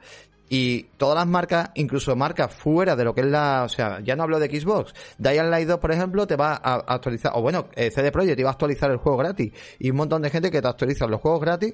Y 0.51 0.83
todas 0.99 1.17
las 1.17 1.27
marcas, 1.27 1.71
incluso 1.75 2.15
marcas 2.17 2.53
fuera 2.55 2.97
de 2.97 3.05
lo 3.05 3.15
que 3.15 3.23
es 3.23 3.29
la, 3.29 3.63
o 3.65 3.69
sea, 3.71 4.01
ya 4.01 4.15
no 4.15 4.25
hablo 4.25 4.39
de 4.39 4.49
Xbox. 4.49 4.93
Dying 5.17 5.49
Light 5.49 5.69
2, 5.69 5.79
por 5.79 5.91
ejemplo, 5.91 6.27
te 6.27 6.37
va 6.37 6.61
a 6.63 6.75
actualizar, 6.87 7.33
o 7.35 7.41
bueno, 7.41 7.71
eh, 7.77 7.91
CD 7.91 8.13
Projekt 8.13 8.45
va 8.45 8.49
a 8.49 8.53
actualizar 8.53 8.91
el 8.91 8.99
juego 8.99 9.17
gratis. 9.17 9.55
Y 9.79 9.89
un 9.89 9.97
montón 9.97 10.21
de 10.21 10.29
gente 10.29 10.51
que 10.51 10.61
te 10.61 10.69
actualiza 10.69 11.07
los 11.07 11.23
juegos 11.23 11.41
gratis 11.41 11.73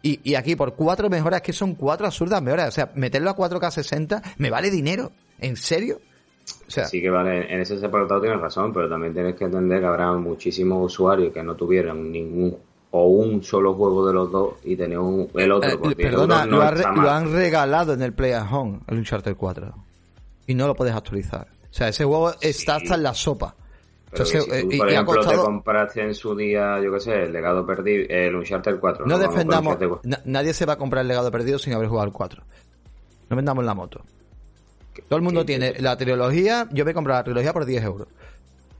y, 0.00 0.20
y, 0.22 0.36
aquí 0.36 0.54
por 0.54 0.76
cuatro 0.76 1.10
mejoras, 1.10 1.42
que 1.42 1.52
son 1.52 1.74
cuatro 1.74 2.06
absurdas 2.06 2.40
mejoras. 2.40 2.68
O 2.68 2.70
sea, 2.70 2.92
meterlo 2.94 3.30
a 3.30 3.36
4K 3.36 3.68
60 3.72 4.22
me 4.38 4.48
vale 4.48 4.70
dinero. 4.70 5.10
¿En 5.40 5.56
serio? 5.56 6.00
Sí 6.66 7.00
que 7.00 7.10
vale, 7.10 7.52
en 7.52 7.60
ese 7.60 7.84
apartado 7.84 8.20
tienes 8.20 8.40
razón, 8.40 8.72
pero 8.72 8.88
también 8.88 9.12
tienes 9.12 9.34
que 9.34 9.44
entender 9.44 9.80
que 9.80 9.86
habrá 9.86 10.12
muchísimos 10.12 10.84
usuarios 10.84 11.32
que 11.32 11.42
no 11.42 11.54
tuvieran 11.54 12.10
ningún 12.10 12.56
o 12.96 13.06
un 13.06 13.42
solo 13.42 13.74
juego 13.74 14.06
de 14.06 14.12
los 14.14 14.30
dos 14.30 14.54
y 14.62 14.76
tener 14.76 14.98
un, 14.98 15.28
el 15.34 15.50
otro. 15.50 15.90
Eh, 15.90 15.96
perdona, 15.96 16.46
lo, 16.46 16.62
han 16.62 17.32
regalado 17.32 17.92
en 17.92 18.02
el 18.02 18.12
Play 18.12 18.32
at 18.32 18.46
Home, 18.52 18.80
el 18.86 18.98
Uncharted 18.98 19.34
4. 19.36 19.74
Y 20.46 20.54
no 20.54 20.68
lo 20.68 20.76
puedes 20.76 20.94
actualizar. 20.94 21.48
O 21.50 21.74
sea, 21.74 21.88
ese 21.88 22.04
juego 22.04 22.32
está 22.40 22.76
hasta 22.76 22.94
en 22.94 23.02
la 23.02 23.12
sopa. 23.12 23.56
Entonces, 24.12 24.46
eh, 24.48 24.78
por 24.78 24.88
ejemplo, 24.88 25.26
te 25.26 25.36
compraste 25.36 26.02
en 26.02 26.14
su 26.14 26.36
día, 26.36 26.80
yo 26.80 26.92
qué 26.92 27.00
sé, 27.00 27.22
el 27.24 27.32
legado 27.32 27.66
perdido, 27.66 28.06
el 28.08 28.36
Uncharted 28.36 28.78
4. 28.78 29.06
No, 29.06 29.18
defendamos, 29.18 29.76
nadie 30.24 30.54
se 30.54 30.64
va 30.64 30.74
a 30.74 30.78
comprar 30.78 31.02
el 31.02 31.08
legado 31.08 31.32
perdido 31.32 31.58
sin 31.58 31.72
haber 31.72 31.88
jugado 31.88 32.06
el 32.06 32.12
4. 32.12 32.44
No 33.28 33.34
vendamos 33.34 33.64
la 33.64 33.74
moto. 33.74 34.02
Todo 35.02 35.16
el 35.16 35.22
mundo 35.22 35.44
tiene 35.44 35.74
la 35.80 35.96
trilogía. 35.96 36.68
Yo 36.72 36.84
me 36.84 36.92
he 36.92 36.94
comprado 36.94 37.20
la 37.20 37.24
trilogía 37.24 37.52
por 37.52 37.64
10 37.64 37.84
euros 37.84 38.08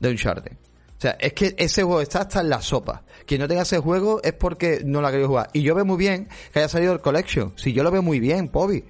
de 0.00 0.08
Uncharted. 0.08 0.52
O 0.52 1.00
sea, 1.00 1.16
es 1.20 1.32
que 1.32 1.54
ese 1.58 1.82
juego 1.82 2.00
está 2.00 2.20
hasta 2.20 2.40
en 2.40 2.48
la 2.48 2.62
sopa. 2.62 3.02
Quien 3.26 3.40
no 3.40 3.48
tenga 3.48 3.62
ese 3.62 3.78
juego 3.78 4.20
es 4.22 4.32
porque 4.32 4.82
no 4.84 5.00
lo 5.00 5.08
ha 5.08 5.10
querido 5.10 5.28
jugar. 5.28 5.50
Y 5.52 5.62
yo 5.62 5.74
veo 5.74 5.84
muy 5.84 5.98
bien 5.98 6.28
que 6.52 6.60
haya 6.60 6.68
salido 6.68 6.92
el 6.92 7.00
Collection. 7.00 7.52
Si 7.56 7.72
yo 7.72 7.82
lo 7.82 7.90
veo 7.90 8.02
muy 8.02 8.20
bien, 8.20 8.48
Pobi. 8.48 8.84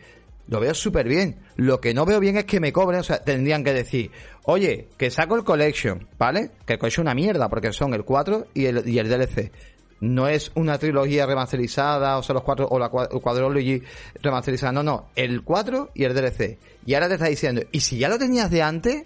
Lo 0.47 0.61
veo 0.61 0.75
súper 0.75 1.09
bien. 1.09 1.41
Lo 1.57 1.81
que 1.81 1.95
no 1.95 2.05
veo 2.05 2.21
bien 2.21 2.37
es 2.37 2.45
que 2.45 2.61
me 2.61 2.73
cobren. 2.73 3.01
O 3.01 3.05
sea, 3.05 3.25
tendrían 3.25 3.65
que 3.65 3.73
decir, 3.73 4.11
oye, 4.45 4.89
que 4.99 5.11
saco 5.11 5.37
el 5.37 5.45
Collection, 5.45 6.07
¿vale? 6.19 6.51
Que 6.67 6.75
el 6.75 6.79
Collection 6.79 7.07
es 7.07 7.13
una 7.13 7.15
mierda 7.15 7.49
porque 7.49 7.73
son 7.73 7.95
el 7.95 8.05
4 8.05 8.49
y 8.55 8.67
el, 8.67 8.89
y 8.89 8.99
el 8.99 9.09
DLC 9.09 9.51
no 10.05 10.29
es 10.29 10.53
una 10.55 10.79
trilogía 10.79 11.27
remasterizada, 11.27 12.19
o 12.19 12.23
sea, 12.23 12.35
los 12.35 12.43
cuatro, 12.43 12.69
o 12.69 12.79
la 12.79 12.89
cuadrology 12.89 13.83
remasterizada, 14.23 14.73
no, 14.73 14.83
no, 14.83 15.09
el 15.17 15.43
4 15.43 15.91
y 15.95 16.05
el 16.05 16.15
DLC. 16.15 16.59
Y 16.87 16.95
ahora 16.95 17.09
te 17.09 17.15
está 17.15 17.27
diciendo, 17.27 17.63
y 17.73 17.81
si 17.81 17.99
ya 17.99 18.09
lo 18.09 18.19
tenías 18.19 18.51
de 18.51 18.63
antes, 18.63 19.05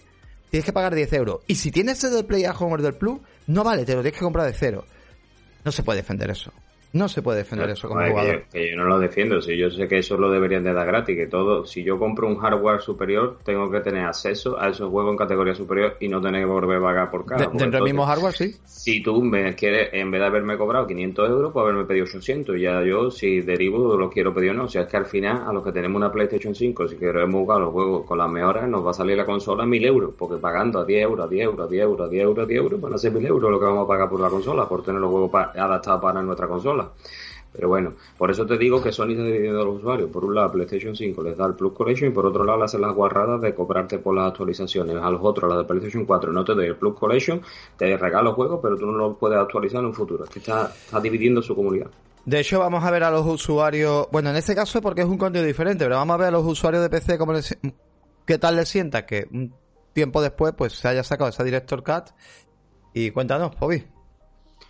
tienes 0.50 0.64
que 0.64 0.72
pagar 0.72 0.94
10 0.94 1.12
euros. 1.14 1.40
Y 1.46 1.54
si 1.54 1.70
tienes 1.70 2.02
el 2.04 2.12
del 2.12 2.24
Play 2.24 2.44
at 2.44 2.56
Home 2.58 2.82
del 2.82 2.94
Plus, 2.94 3.20
no 3.46 3.64
vale, 3.64 3.84
te 3.84 3.94
lo 3.94 4.02
tienes 4.02 4.18
que 4.18 4.24
comprar 4.24 4.46
de 4.46 4.52
cero. 4.52 4.84
No 5.64 5.72
se 5.72 5.82
puede 5.82 6.00
defender 6.00 6.30
eso. 6.30 6.52
No 6.92 7.08
se 7.08 7.22
puede 7.22 7.38
defender 7.38 7.70
eso 7.70 7.88
como 7.88 8.06
jugador. 8.06 8.44
Que 8.50 8.70
yo, 8.70 8.76
no 8.76 8.84
lo 8.84 8.98
defiendo, 8.98 9.40
si 9.40 9.56
yo 9.56 9.70
sé 9.70 9.86
que 9.86 9.98
eso 9.98 10.16
lo 10.16 10.30
deberían 10.30 10.64
de 10.64 10.72
dar 10.72 10.86
gratis, 10.86 11.16
que 11.16 11.26
todo, 11.26 11.66
si 11.66 11.82
yo 11.82 11.98
compro 11.98 12.26
un 12.26 12.36
hardware 12.38 12.80
superior, 12.80 13.38
tengo 13.44 13.70
que 13.70 13.80
tener 13.80 14.04
acceso 14.04 14.58
a 14.58 14.68
esos 14.68 14.90
juegos 14.90 15.12
en 15.12 15.18
categoría 15.18 15.54
superior 15.54 15.96
y 16.00 16.08
no 16.08 16.20
tener 16.20 16.42
que 16.42 16.46
volver 16.46 16.78
a 16.78 16.82
pagar 16.82 17.10
por 17.10 17.26
cada. 17.26 17.46
dentro 17.46 17.70
del 17.70 17.82
mismo 17.82 18.06
hardware, 18.06 18.34
sí. 18.34 18.54
Si 18.64 19.02
tú 19.02 19.22
me 19.22 19.54
quieres, 19.54 19.90
en 19.92 20.10
vez 20.10 20.20
de 20.20 20.26
haberme 20.26 20.56
cobrado 20.56 20.86
500 20.86 21.28
euros, 21.28 21.52
pues 21.52 21.62
haberme 21.62 21.84
pedido 21.84 22.04
800. 22.06 22.56
Y 22.56 22.60
ya 22.62 22.82
yo, 22.82 23.10
si 23.10 23.42
derivo, 23.42 23.96
lo 23.96 24.08
quiero 24.08 24.32
pedir 24.32 24.52
o 24.52 24.54
no. 24.54 24.64
O 24.64 24.68
sea, 24.68 24.82
es 24.82 24.88
que 24.88 24.96
al 24.96 25.06
final, 25.06 25.42
a 25.46 25.52
los 25.52 25.62
que 25.62 25.72
tenemos 25.72 25.96
una 25.96 26.10
PlayStation 26.10 26.54
5, 26.54 26.88
si 26.88 26.96
queremos 26.96 27.40
jugar 27.40 27.60
los 27.60 27.72
juegos 27.72 28.06
con 28.06 28.16
las 28.18 28.30
mejoras, 28.30 28.68
nos 28.68 28.84
va 28.84 28.90
a 28.90 28.94
salir 28.94 29.16
la 29.16 29.26
consola 29.26 29.64
a 29.64 29.66
1000 29.66 29.84
euros, 29.84 30.14
porque 30.16 30.36
pagando 30.36 30.78
a 30.78 30.84
10 30.84 31.02
euros, 31.02 31.26
a 31.26 31.28
10 31.28 31.44
euros, 31.44 31.66
a 31.66 31.68
10 31.68 31.82
euros, 31.82 32.06
a 32.06 32.08
10 32.08 32.22
euros, 32.22 32.44
a 32.44 32.46
10 32.46 32.60
euros, 32.62 32.80
van 32.80 32.94
a 32.94 32.98
ser 32.98 33.12
1000 33.12 33.26
euros 33.26 33.50
lo 33.50 33.58
que 33.58 33.66
vamos 33.66 33.84
a 33.84 33.88
pagar 33.88 34.08
por 34.08 34.20
la 34.20 34.30
consola, 34.30 34.66
por 34.66 34.82
tener 34.82 35.00
los 35.00 35.10
juegos 35.10 35.30
adaptados 35.34 36.00
para 36.00 36.22
nuestra 36.22 36.46
consola. 36.46 36.77
Pero 37.52 37.68
bueno, 37.68 37.94
por 38.16 38.30
eso 38.30 38.46
te 38.46 38.58
digo 38.58 38.82
que 38.82 38.92
Sony 38.92 39.10
está 39.10 39.24
dividiendo 39.24 39.62
a 39.62 39.64
los 39.64 39.76
usuarios. 39.78 40.10
Por 40.10 40.24
un 40.24 40.34
lado, 40.34 40.52
PlayStation 40.52 40.94
5 40.94 41.22
les 41.22 41.36
da 41.36 41.46
el 41.46 41.54
Plus 41.54 41.72
Collection 41.72 42.10
y 42.10 42.14
por 42.14 42.26
otro 42.26 42.44
lado 42.44 42.58
le 42.58 42.64
hacen 42.64 42.80
las 42.80 42.94
guarradas 42.94 43.40
de 43.40 43.54
cobrarte 43.54 43.98
por 43.98 44.14
las 44.14 44.28
actualizaciones. 44.28 44.96
A 44.96 45.10
los 45.10 45.20
otros, 45.22 45.50
a 45.50 45.54
la 45.54 45.62
de 45.62 45.64
PlayStation 45.66 46.04
4, 46.04 46.32
no 46.32 46.44
te 46.44 46.54
doy 46.54 46.66
el 46.66 46.76
Plus 46.76 46.94
Collection, 46.94 47.40
te 47.76 47.96
regalo 47.96 48.34
juegos, 48.34 48.60
pero 48.62 48.76
tú 48.76 48.86
no 48.86 48.92
lo 48.92 49.14
puedes 49.14 49.38
actualizar 49.38 49.80
en 49.80 49.86
un 49.86 49.94
futuro. 49.94 50.24
Es 50.24 50.30
que 50.30 50.40
está, 50.40 50.66
está 50.66 51.00
dividiendo 51.00 51.40
su 51.42 51.54
comunidad. 51.54 51.88
De 52.24 52.40
hecho, 52.40 52.60
vamos 52.60 52.84
a 52.84 52.90
ver 52.90 53.02
a 53.04 53.10
los 53.10 53.26
usuarios. 53.26 54.06
Bueno, 54.12 54.30
en 54.30 54.36
este 54.36 54.54
caso 54.54 54.82
porque 54.82 55.00
es 55.00 55.08
un 55.08 55.16
contenido 55.16 55.46
diferente, 55.46 55.84
pero 55.84 55.96
vamos 55.96 56.14
a 56.14 56.18
ver 56.18 56.28
a 56.28 56.32
los 56.32 56.44
usuarios 56.44 56.82
de 56.82 56.90
PC 56.90 57.16
cómo 57.16 57.32
les, 57.32 57.56
qué 58.26 58.38
tal 58.38 58.56
les 58.56 58.68
sienta 58.68 59.06
que 59.06 59.26
un 59.32 59.54
tiempo 59.94 60.20
después 60.20 60.52
pues 60.56 60.74
se 60.74 60.86
haya 60.86 61.02
sacado 61.02 61.30
esa 61.30 61.42
Director 61.42 61.82
Cut. 61.82 62.10
Y 62.92 63.10
cuéntanos, 63.10 63.58
Bobby. 63.58 63.82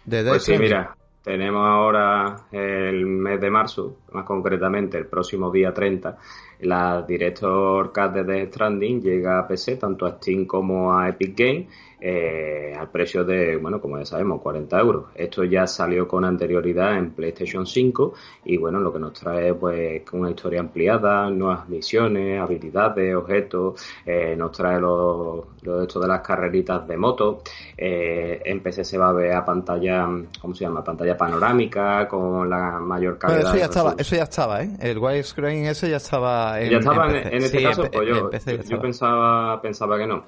pues 0.09 0.45
sí, 0.45 0.57
mira, 0.57 0.97
tenemos 1.29 1.69
ahora 1.69 2.47
el 2.51 3.05
mes 3.05 3.39
de 3.39 3.51
marzo, 3.51 3.99
más 4.13 4.25
concretamente 4.25 4.97
el 4.97 5.05
próximo 5.05 5.51
día 5.51 5.75
30, 5.75 6.17
la 6.61 7.03
Director 7.03 7.93
Cut 7.93 8.13
de 8.15 8.25
Death 8.25 8.55
Stranding 8.55 9.03
llega 9.03 9.39
a 9.39 9.47
PC, 9.47 9.77
tanto 9.77 10.07
a 10.07 10.13
Steam 10.13 10.47
como 10.47 10.99
a 10.99 11.07
Epic 11.11 11.39
Games 11.39 11.67
eh, 12.01 12.75
al 12.79 12.91
precio 12.91 13.25
de, 13.25 13.57
bueno, 13.57 13.81
como 13.81 13.99
ya 13.99 14.05
sabemos, 14.05 14.41
40 14.41 14.79
euros. 14.79 15.05
Esto 15.15 15.45
ya 15.45 15.67
salió 15.67 16.07
con 16.07 16.25
anterioridad 16.25 16.97
en 16.97 17.11
PlayStation 17.13 17.67
5 17.67 18.15
y 18.45 18.57
bueno, 18.57 18.81
lo 18.81 18.93
que 18.93 18.99
nos 18.99 19.13
trae 19.13 19.55
pues 19.55 20.03
una 20.13 20.31
historia 20.31 20.61
ampliada, 20.61 21.29
nuevas 21.31 21.69
misiones, 21.69 22.41
habilidades, 22.41 23.15
objetos, 23.15 23.83
eh, 24.07 24.35
nos 24.37 24.53
trae 24.53 24.81
los 24.81 25.47
lo 25.63 25.83
esto 25.83 26.01
de 26.01 26.09
las 26.09 26.21
carreritas 26.21 26.87
de 26.87 26.97
moto. 26.97 27.43
Eh, 27.77 28.41
en 28.45 28.61
PC 28.61 28.85
se 28.85 28.99
va 28.99 29.09
a 29.09 29.13
ver 29.13 29.33
a 29.33 29.45
pantalla, 29.45 30.07
¿cómo 30.41 30.55
se 30.55 30.65
llama? 30.65 30.83
Pantalla 30.85 31.17
panorámica 31.17 32.07
con 32.09 32.49
la 32.49 32.79
mayor 32.79 33.19
calidad. 33.19 33.49
eso 33.49 33.57
ya 33.57 33.65
estaba, 33.65 33.95
eso 33.99 34.17
ya 34.17 34.23
estaba, 34.25 34.63
¿eh? 34.63 34.71
El 34.81 34.99
widescreen 34.99 35.67
ese 35.67 35.91
ya 35.91 35.97
estaba 35.97 36.61
en, 36.61 36.71
Ya 36.71 36.79
estaba 36.79 37.11
en, 37.11 37.43
este 37.43 37.63
caso, 37.63 37.85
pues 37.91 38.09
yo, 38.09 38.31
yo 38.69 38.81
pensaba, 38.81 39.61
pensaba 39.61 39.99
que 39.99 40.07
no. 40.07 40.25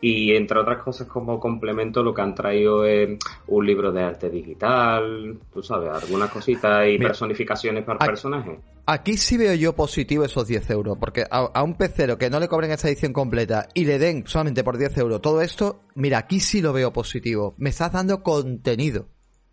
Y 0.00 0.34
entre 0.34 0.60
otras 0.60 0.82
cosas 0.82 1.08
como 1.14 1.38
complemento 1.38 2.02
lo 2.02 2.12
que 2.12 2.22
han 2.22 2.34
traído 2.34 2.84
es 2.84 3.16
un 3.46 3.64
libro 3.64 3.92
de 3.92 4.02
arte 4.02 4.28
digital, 4.28 5.38
tú 5.52 5.62
sabes, 5.62 5.90
algunas 5.90 6.28
cositas 6.28 6.88
y 6.88 6.98
personificaciones 6.98 7.84
para 7.84 8.04
personajes. 8.04 8.58
Aquí 8.84 9.16
sí 9.16 9.36
veo 9.36 9.54
yo 9.54 9.76
positivo 9.76 10.24
esos 10.24 10.48
10 10.48 10.70
euros, 10.70 10.98
porque 10.98 11.24
a, 11.30 11.62
un 11.62 11.74
pecero 11.74 12.18
que 12.18 12.30
no 12.30 12.40
le 12.40 12.48
cobren 12.48 12.72
esa 12.72 12.88
edición 12.88 13.12
completa 13.12 13.68
y 13.74 13.84
le 13.84 14.00
den 14.00 14.26
solamente 14.26 14.64
por 14.64 14.76
10 14.76 14.98
euros 14.98 15.22
todo 15.22 15.40
esto, 15.40 15.82
mira, 15.94 16.18
aquí 16.18 16.40
sí 16.40 16.60
lo 16.60 16.72
veo 16.72 16.92
positivo. 16.92 17.54
Me 17.58 17.70
estás 17.70 17.92
dando 17.92 18.24
contenido. 18.24 19.06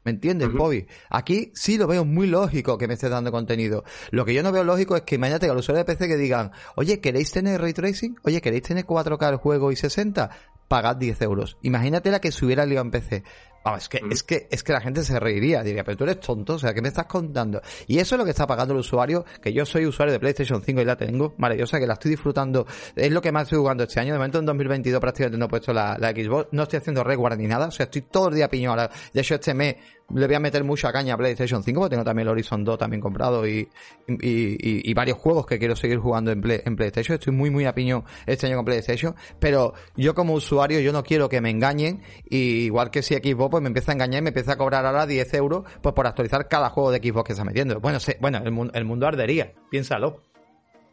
¿Me 0.04 0.10
entiendes, 0.10 0.52
Bobby? 0.52 0.88
Aquí 1.12 1.52
sí 1.54 1.78
lo 1.78 1.86
veo 1.86 2.04
muy 2.06 2.26
lógico 2.26 2.80
que 2.80 2.88
me 2.88 2.96
estés 2.96 3.12
dando 3.12 3.32
contenido. 3.32 3.84
Lo 4.10 4.26
que 4.26 4.34
yo 4.34 4.42
no 4.42 4.52
veo 4.52 4.64
lógico 4.64 4.96
es 4.96 5.04
que 5.04 5.14
imagínate 5.14 5.46
que 5.46 5.54
los 5.54 5.62
usuarios 5.62 5.86
de 5.86 5.94
PC 5.94 6.08
que 6.08 6.18
digan, 6.18 6.52
oye, 6.76 7.00
¿queréis 7.00 7.32
tener 7.32 7.62
ray 7.62 7.74
tracing? 7.74 8.16
Oye, 8.24 8.42
¿queréis 8.42 8.64
tener 8.64 8.84
4K 8.84 9.30
el 9.30 9.36
juego 9.36 9.72
y 9.72 9.76
60? 9.76 10.32
Pagad 10.72 10.96
10 10.96 11.22
euros. 11.24 11.58
Imagínate 11.64 12.12
la 12.12 12.22
que 12.22 12.32
se 12.32 12.46
hubiera 12.46 12.66
liado 12.66 12.86
en 12.86 12.92
PC. 12.92 13.24
Vamos, 13.66 13.82
es 13.82 13.90
que, 13.90 14.02
es 14.10 14.24
que, 14.24 14.48
es 14.50 14.64
que 14.64 14.72
la 14.72 14.80
gente 14.80 15.04
se 15.04 15.20
reiría, 15.20 15.64
diría, 15.64 15.84
pero 15.84 15.98
tú 15.98 16.06
eres 16.06 16.22
tonto, 16.22 16.54
o 16.54 16.60
sea, 16.60 16.74
¿qué 16.74 16.82
me 16.82 16.88
estás 16.88 17.08
contando? 17.08 17.62
Y 17.88 18.00
eso 18.00 18.16
es 18.16 18.20
lo 18.20 18.24
que 18.24 18.32
está 18.32 18.48
pagando 18.48 18.74
el 18.74 18.80
usuario, 18.80 19.26
que 19.42 19.52
yo 19.52 19.66
soy 19.66 19.86
usuario 19.86 20.14
de 20.14 20.20
PlayStation 20.22 20.64
5 20.64 20.80
y 20.80 20.86
la 20.86 20.96
tengo, 20.96 21.36
maravillosa, 21.38 21.78
que 21.78 21.86
la 21.86 21.94
estoy 21.94 22.12
disfrutando, 22.12 22.66
es 22.96 23.12
lo 23.12 23.22
que 23.22 23.34
más 23.34 23.44
estoy 23.44 23.60
jugando 23.60 23.84
este 23.84 24.00
año, 24.00 24.14
de 24.14 24.20
momento 24.20 24.40
en 24.40 24.46
2022 24.46 25.02
prácticamente 25.02 25.38
no 25.38 25.46
he 25.46 25.50
puesto 25.50 25.74
la, 25.74 25.98
la 26.00 26.12
Xbox, 26.12 26.48
no 26.54 26.64
estoy 26.64 26.78
haciendo 26.78 27.04
resguard 27.04 27.38
ni 27.38 27.48
nada, 27.48 27.68
o 27.68 27.72
sea, 27.72 27.84
estoy 27.84 28.04
todo 28.04 28.30
el 28.30 28.36
día 28.36 28.50
piñón, 28.50 28.80
de 29.14 29.22
hecho 29.22 29.36
este 29.36 29.54
mes 29.54 29.76
le 30.14 30.28
voy 30.28 30.36
a 30.36 30.40
meter 30.40 30.64
mucha 30.64 30.92
caña 30.92 31.14
a 31.14 31.18
PlayStation 31.18 31.64
5 31.64 31.80
porque 31.80 31.90
tengo 31.92 32.04
también 32.04 32.28
el 32.28 32.32
Horizon 32.32 32.64
2 32.64 32.78
también 32.78 33.02
comprado 33.02 33.48
y, 33.48 33.68
y, 34.08 34.94
varios 34.94 35.18
juegos 35.18 35.46
que 35.46 35.58
quiero 35.58 35.76
seguir 35.76 35.98
jugando 35.98 36.32
en, 36.32 36.42
en 36.44 36.76
PlayStation. 36.76 37.16
Estoy 37.16 37.34
muy, 37.34 37.50
muy 37.50 37.66
a 37.66 37.74
piño 37.74 38.04
este 38.26 38.48
año 38.48 38.58
con 38.58 38.66
PlayStation. 38.66 39.16
Pero 39.40 39.74
yo 39.96 40.14
como 40.14 40.34
usuario, 40.34 40.80
yo 40.80 40.92
no 40.92 41.04
quiero 41.04 41.30
que 41.30 41.42
me 41.42 41.50
engañen. 41.50 42.02
Y 42.30 42.66
igual 42.66 42.92
que 42.92 43.02
si 43.02 43.16
Xbox 43.16 43.52
pues 43.52 43.62
me 43.64 43.68
empieza 43.68 43.92
a 43.92 43.96
engañar 43.96 44.20
y 44.20 44.24
me 44.24 44.30
empieza 44.30 44.54
a 44.54 44.58
cobrar 44.58 44.86
ahora 44.86 45.06
10 45.06 45.34
euros 45.36 45.64
pues 45.82 45.94
por 45.94 46.08
actualizar 46.08 46.48
cada 46.48 46.70
juego 46.70 46.92
de 46.92 47.00
Xbox 47.00 47.28
que 47.28 47.34
está 47.34 47.46
metiendo. 47.46 47.80
Bueno, 47.80 48.00
bueno 48.20 48.40
el, 48.40 48.72
el 48.74 48.86
mundo 48.86 49.08
ardería. 49.08 49.54
Piénsalo. 49.70 50.22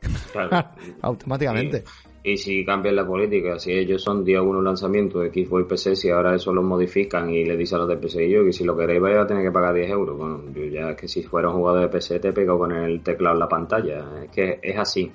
Automáticamente. 1.03 1.85
Y 2.29 2.37
si 2.37 2.63
cambian 2.63 2.95
la 2.95 3.07
política, 3.07 3.59
si 3.59 3.73
ellos 3.73 4.03
son 4.03 4.23
día 4.23 4.43
uno 4.43 4.61
lanzamiento 4.61 5.21
de 5.21 5.31
Xbox 5.31 5.65
y 5.65 5.67
PC, 5.67 5.97
si 5.97 6.11
ahora 6.11 6.35
eso 6.35 6.53
lo 6.53 6.63
modifican 6.63 7.31
y 7.31 7.43
le 7.43 7.57
dicen 7.57 7.77
a 7.77 7.79
los 7.81 7.89
de 7.89 7.97
PC 7.97 8.29
yo 8.29 8.45
que 8.45 8.53
si 8.53 8.65
lo 8.65 8.77
queréis 8.77 9.01
vais 9.01 9.17
a 9.17 9.27
tener 9.27 9.43
que 9.43 9.51
pagar 9.51 9.75
10 9.75 9.91
euros. 9.91 10.19
Bueno, 10.19 10.43
yo 10.53 10.65
ya 10.65 10.95
que 10.95 11.09
si 11.09 11.23
fuera 11.23 11.49
un 11.49 11.55
jugador 11.55 11.81
de 11.81 11.89
PC 11.89 12.21
te 12.21 12.35
pego 12.35 12.59
con 12.59 12.73
el 12.73 13.03
teclado 13.03 13.35
en 13.35 13.41
la 13.41 13.49
pantalla. 13.49 14.25
Es 14.25 14.31
que 14.31 14.59
es 14.63 14.79
así. 14.79 15.11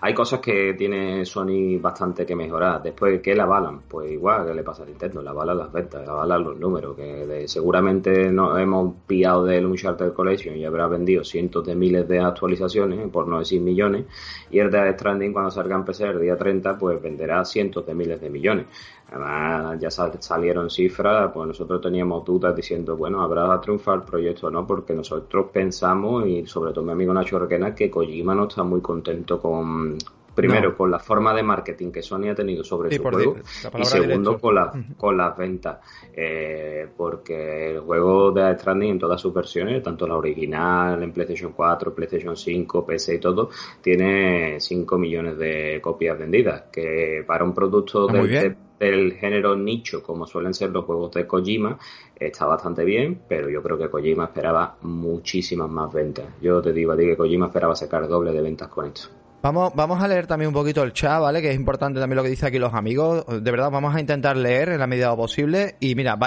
Hay 0.00 0.14
cosas 0.14 0.38
que 0.38 0.74
tiene 0.74 1.24
Sony 1.24 1.78
bastante 1.80 2.24
que 2.24 2.36
mejorar. 2.36 2.80
Después, 2.82 3.20
¿qué 3.20 3.34
la 3.34 3.44
avalan? 3.44 3.80
Pues 3.88 4.12
igual 4.12 4.46
que 4.46 4.54
le 4.54 4.62
pasa 4.62 4.84
a 4.84 4.86
Nintendo, 4.86 5.20
la 5.22 5.30
avalan 5.30 5.58
las 5.58 5.72
ventas, 5.72 6.06
la 6.06 6.12
avalan 6.12 6.44
los 6.44 6.58
números. 6.58 6.94
Que 6.94 7.48
seguramente 7.48 8.30
no 8.30 8.56
hemos 8.56 8.94
pillado 9.06 9.44
del 9.44 9.66
Uncharted 9.66 10.12
Collection 10.12 10.56
y 10.56 10.64
habrá 10.64 10.86
vendido 10.86 11.24
cientos 11.24 11.66
de 11.66 11.74
miles 11.74 12.06
de 12.06 12.20
actualizaciones, 12.20 13.08
por 13.10 13.26
no 13.26 13.40
decir 13.40 13.60
millones. 13.60 14.06
Y 14.50 14.60
el 14.60 14.70
de 14.70 14.92
Stranding, 14.92 15.32
cuando 15.32 15.50
salga 15.50 15.74
en 15.74 15.84
PC 15.84 16.04
el 16.04 16.20
día 16.20 16.36
30, 16.36 16.78
pues 16.78 17.02
venderá 17.02 17.44
cientos 17.44 17.84
de 17.84 17.94
miles 17.94 18.20
de 18.20 18.30
millones. 18.30 18.66
Además, 19.10 19.78
ya 19.80 19.90
salieron 19.90 20.68
cifras, 20.68 21.30
pues 21.32 21.48
nosotros 21.48 21.80
teníamos 21.80 22.24
dudas 22.24 22.54
diciendo, 22.54 22.96
bueno, 22.96 23.22
habrá 23.22 23.58
triunfar 23.60 23.96
el 23.96 24.02
proyecto 24.02 24.48
o 24.48 24.50
no, 24.50 24.66
porque 24.66 24.92
nosotros 24.92 25.46
pensamos, 25.50 26.26
y 26.26 26.46
sobre 26.46 26.72
todo 26.72 26.84
mi 26.84 26.92
amigo 26.92 27.14
Nacho 27.14 27.38
Requena, 27.38 27.74
que 27.74 27.90
Kojima 27.90 28.34
no 28.34 28.46
está 28.46 28.62
muy 28.64 28.82
contento 28.82 29.40
con, 29.40 29.96
primero 30.38 30.76
con 30.76 30.90
la 30.90 31.00
forma 31.00 31.34
de 31.34 31.42
marketing 31.42 31.90
que 31.90 32.00
Sony 32.00 32.28
ha 32.30 32.34
tenido 32.34 32.62
sobre 32.62 32.94
su 32.94 33.02
juego 33.02 33.36
y 33.76 33.84
segundo 33.84 34.38
con, 34.38 34.54
la, 34.54 34.72
con 34.96 35.16
las 35.16 35.36
ventas. 35.36 35.78
Eh, 36.14 36.86
porque 36.96 37.72
el 37.72 37.80
juego 37.80 38.30
de 38.30 38.54
Stranding 38.56 38.90
en 38.90 38.98
todas 38.98 39.20
sus 39.20 39.34
versiones 39.34 39.82
tanto 39.82 40.06
la 40.06 40.16
original 40.16 41.02
en 41.02 41.12
PlayStation 41.12 41.52
4 41.52 41.94
PlayStation 41.94 42.36
5 42.36 42.86
PC 42.86 43.14
y 43.16 43.18
todo 43.18 43.50
tiene 43.80 44.60
5 44.60 44.98
millones 44.98 45.38
de 45.38 45.80
copias 45.82 46.18
vendidas 46.18 46.64
que 46.70 47.24
para 47.26 47.44
un 47.44 47.52
producto 47.52 48.06
ah, 48.08 48.12
del, 48.78 49.14
género 49.14 49.56
nicho 49.56 50.02
como 50.02 50.26
suelen 50.26 50.54
ser 50.54 50.70
los 50.70 50.84
juegos 50.84 51.12
de 51.12 51.26
Kojima 51.26 51.78
está 52.18 52.46
bastante 52.46 52.84
bien 52.84 53.22
pero 53.28 53.48
yo 53.50 53.62
creo 53.62 53.78
que 53.78 53.88
Kojima 53.88 54.24
esperaba 54.24 54.76
muchísimas 54.82 55.68
más 55.68 55.92
ventas 55.92 56.26
yo 56.40 56.60
te 56.60 56.72
digo 56.72 56.92
a 56.92 56.96
ti 56.96 57.04
que 57.04 57.16
Kojima 57.16 57.46
esperaba 57.46 57.74
sacar 57.74 58.06
doble 58.08 58.32
de 58.32 58.40
ventas 58.40 58.68
con 58.68 58.86
esto 58.86 59.08
Vamos, 59.40 59.72
vamos 59.76 60.02
a 60.02 60.08
leer 60.08 60.26
también 60.26 60.48
un 60.48 60.54
poquito 60.54 60.82
el 60.82 60.92
chat, 60.92 61.20
¿vale? 61.20 61.40
Que 61.40 61.50
es 61.50 61.56
importante 61.56 62.00
también 62.00 62.16
lo 62.16 62.24
que 62.24 62.30
dice 62.30 62.46
aquí 62.46 62.58
los 62.58 62.74
amigos. 62.74 63.24
De 63.40 63.50
verdad, 63.52 63.70
vamos 63.70 63.94
a 63.94 64.00
intentar 64.00 64.36
leer 64.36 64.70
en 64.70 64.80
la 64.80 64.88
medida 64.88 65.14
posible. 65.14 65.76
Y 65.78 65.94
mira, 65.94 66.18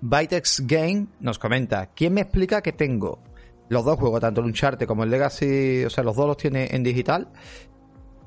Bytex 0.00 0.66
Game 0.68 1.08
nos 1.18 1.40
comenta, 1.40 1.90
¿quién 1.96 2.14
me 2.14 2.20
explica 2.20 2.62
que 2.62 2.72
tengo 2.72 3.18
los 3.68 3.84
dos 3.84 3.98
juegos, 3.98 4.20
tanto 4.20 4.40
el 4.40 4.46
Uncharted 4.46 4.86
como 4.86 5.02
el 5.02 5.10
Legacy, 5.10 5.84
o 5.84 5.90
sea, 5.90 6.04
los 6.04 6.14
dos 6.14 6.28
los 6.28 6.36
tiene 6.36 6.68
en 6.70 6.84
digital? 6.84 7.28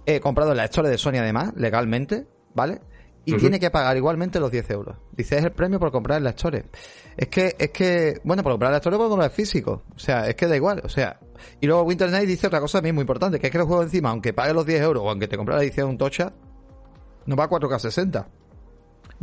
He 0.06 0.20
comprado 0.20 0.52
en 0.52 0.58
la 0.58 0.66
Store 0.66 0.90
de 0.90 0.98
Sony 0.98 1.20
además, 1.20 1.54
legalmente, 1.56 2.28
¿vale? 2.54 2.82
Y 3.26 3.38
tiene 3.38 3.60
que 3.60 3.72
pagar 3.72 3.96
igualmente 3.96 4.40
los 4.40 4.52
10 4.52 4.70
euros. 4.72 4.98
Dice, 5.12 5.38
es 5.38 5.44
el 5.44 5.52
premio 5.52 5.80
por 5.80 5.92
comprar 5.92 6.20
el 6.20 6.28
Store. 6.28 6.66
Es 7.16 7.28
que, 7.30 7.56
es 7.58 7.70
que, 7.70 8.20
bueno, 8.24 8.44
por 8.44 8.54
comprar 8.54 8.72
el 8.72 8.78
Store 8.78 8.98
puedo 8.98 9.10
comprar 9.10 9.32
físico. 9.32 9.84
O 9.96 10.00
sea, 10.00 10.28
es 10.28 10.36
que 10.36 10.48
da 10.48 10.56
igual. 10.56 10.82
O 10.84 10.90
sea, 10.90 11.20
y 11.62 11.68
luego 11.68 11.84
Winter 11.84 12.10
Night 12.10 12.28
dice 12.28 12.48
otra 12.48 12.60
cosa 12.60 12.80
también 12.80 12.96
muy 12.96 13.04
importante, 13.04 13.40
que 13.40 13.48
es 13.48 13.52
que 13.52 13.58
el 13.58 13.64
juego 13.64 13.84
encima, 13.84 14.10
aunque 14.10 14.34
pague 14.34 14.54
los 14.54 14.66
10 14.66 14.82
euros 14.82 15.04
o 15.04 15.10
aunque 15.10 15.28
te 15.28 15.38
compre 15.38 15.56
la 15.56 15.64
edición 15.64 15.90
un 15.90 15.98
tocha, 15.98 16.34
no 17.26 17.36
va 17.36 17.46
a 17.46 17.50
4K 17.50 17.80
60. 17.80 18.28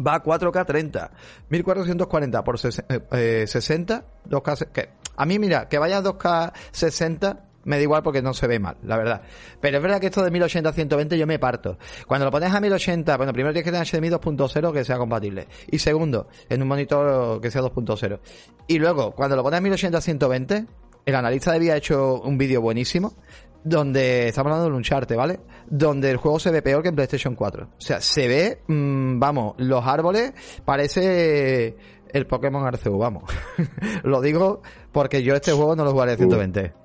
Va 0.07 0.15
a 0.15 0.23
4K 0.23 0.67
30. 0.67 1.11
1440 1.51 2.45
por 2.45 2.59
60, 2.59 4.05
2K, 4.29 4.73
que 4.73 4.89
a 5.17 5.27
mí 5.27 5.39
mira, 5.39 5.69
que 5.69 5.79
vaya 5.79 5.99
a 5.99 6.03
2K 6.03 6.53
60 6.73 7.50
me 7.65 7.77
da 7.77 7.83
igual 7.83 8.03
porque 8.03 8.23
no 8.23 8.35
se 8.35 8.47
ve 8.47 8.59
mal, 8.59 8.77
la 8.83 8.97
verdad. 8.97 9.23
Pero 9.61 9.77
es 9.77 9.83
verdad 9.83 10.01
que 10.01 10.07
esto 10.07 10.23
de 10.23 10.31
1080 10.31 10.69
a 10.69 10.73
120 10.73 11.19
yo 11.19 11.27
me 11.27 11.39
parto. 11.39 11.79
Cuando 12.07 12.27
lo 12.27 12.31
pones 12.31 12.53
a 12.53 12.61
1080, 12.61 13.17
bueno, 13.17 13.33
primero 13.33 13.53
tienes 13.53 13.65
que 13.65 13.73
tener 13.73 13.87
HDMI 13.87 14.11
2.0 14.19 14.73
que 14.73 14.85
sea 14.85 14.99
compatible. 14.99 15.47
Y 15.71 15.79
segundo, 15.79 16.29
en 16.49 16.63
un 16.63 16.69
monitor 16.69 17.41
que 17.41 17.51
sea 17.51 17.63
2.0. 17.63 18.21
Y 18.67 18.79
luego, 18.79 19.13
cuando 19.13 19.37
lo 19.37 19.43
pones 19.43 19.59
a 19.59 19.61
1080 19.61 19.99
a 19.99 20.01
120, 20.01 20.67
el 21.07 21.15
analista 21.15 21.53
había 21.53 21.77
hecho 21.77 22.21
un 22.21 22.39
vídeo 22.39 22.61
buenísimo 22.61 23.15
donde 23.63 24.29
estamos 24.29 24.53
hablando 24.53 24.71
de 24.71 24.77
un 24.77 24.83
charte, 24.83 25.17
¿vale? 25.17 25.41
Donde 25.69 26.11
el 26.11 26.17
juego 26.17 26.39
se 26.39 26.51
ve 26.51 26.63
peor 26.63 26.83
que 26.83 26.89
en 26.89 26.95
PlayStation 26.95 27.35
4. 27.35 27.65
O 27.65 27.81
sea, 27.81 28.01
se 28.01 28.27
ve, 28.27 28.63
mm, 28.67 29.19
vamos, 29.19 29.55
los 29.59 29.87
árboles 29.87 30.33
parece 30.65 31.77
el 32.13 32.27
Pokémon 32.27 32.67
Arceus, 32.67 32.99
vamos. 32.99 33.25
lo 34.03 34.21
digo 34.21 34.63
porque 34.93 35.23
yo 35.23 35.35
este 35.35 35.53
juego 35.53 35.77
no 35.77 35.85
lo 35.85 35.93
jugaré 35.93 36.13
a 36.13 36.17
120. 36.17 36.80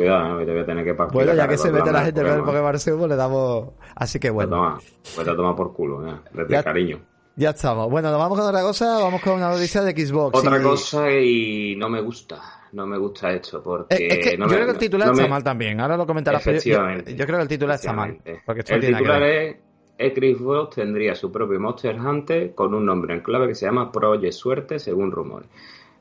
Cuidado, 0.00 0.28
¿no? 0.30 0.38
que 0.38 0.46
te 0.46 0.52
voy 0.52 0.60
a 0.62 0.64
tener 0.64 0.82
que 0.82 0.94
partir. 0.94 1.12
Bueno, 1.12 1.34
ya 1.34 1.46
que 1.46 1.58
se 1.58 1.70
mete 1.70 1.92
la 1.92 2.02
gente 2.02 2.22
con 2.22 2.32
el 2.32 2.42
Pokémon 2.42 2.72
pues 2.72 2.86
le 2.86 3.16
damos. 3.16 3.68
Así 3.94 4.18
que 4.18 4.30
bueno. 4.30 4.56
Toma, 4.56 4.78
pues 5.14 5.28
te 5.28 5.34
toma 5.34 5.54
por 5.54 5.74
culo, 5.74 6.08
¿eh? 6.08 6.14
desde 6.32 6.64
cariño. 6.64 7.00
Ya 7.36 7.50
estamos. 7.50 7.90
Bueno, 7.90 8.10
nos 8.10 8.18
vamos 8.18 8.38
con 8.38 8.48
otra 8.48 8.62
cosa, 8.62 8.98
vamos 8.98 9.20
con 9.20 9.34
una 9.34 9.50
noticia 9.50 9.82
de 9.82 9.92
Xbox. 9.92 10.38
Otra 10.38 10.62
cosa 10.62 11.10
y 11.10 11.76
no 11.76 11.90
me 11.90 12.00
gusta. 12.00 12.40
No 12.72 12.86
me 12.86 12.96
gusta 12.96 13.30
esto 13.30 13.62
porque. 13.62 13.94
Eh, 13.94 14.38
yo 14.38 14.46
creo 14.46 14.64
que 14.64 14.72
el 14.72 14.78
titular 14.78 15.12
está 15.12 15.28
mal 15.28 15.44
también. 15.44 15.78
Ahora 15.82 15.98
lo 15.98 16.06
comentarás. 16.06 16.46
Efectivamente. 16.46 17.14
Yo, 17.14 17.26
creo 17.26 17.36
que 17.36 17.42
el 17.42 17.48
titular 17.48 17.74
está 17.74 17.92
mal. 17.92 18.16
Porque 18.46 18.62
el 18.72 18.80
titular 18.80 19.22
es 19.22 19.56
Xbox 19.98 20.76
tendría 20.76 21.14
su 21.14 21.30
propio 21.30 21.60
Monster 21.60 22.00
Hunter 22.00 22.54
con 22.54 22.72
un 22.72 22.86
nombre 22.86 23.12
en 23.12 23.20
clave 23.20 23.48
que 23.48 23.54
se 23.54 23.66
llama 23.66 23.92
Project 23.92 24.32
Suerte, 24.32 24.78
según 24.78 25.10
rumores. 25.10 25.50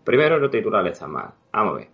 Primero, 0.05 0.37
el 0.37 0.49
titular 0.49 0.87
está 0.87 1.05
mal. 1.05 1.31
Vamos 1.51 1.73
a 1.73 1.77
ver. 1.79 1.89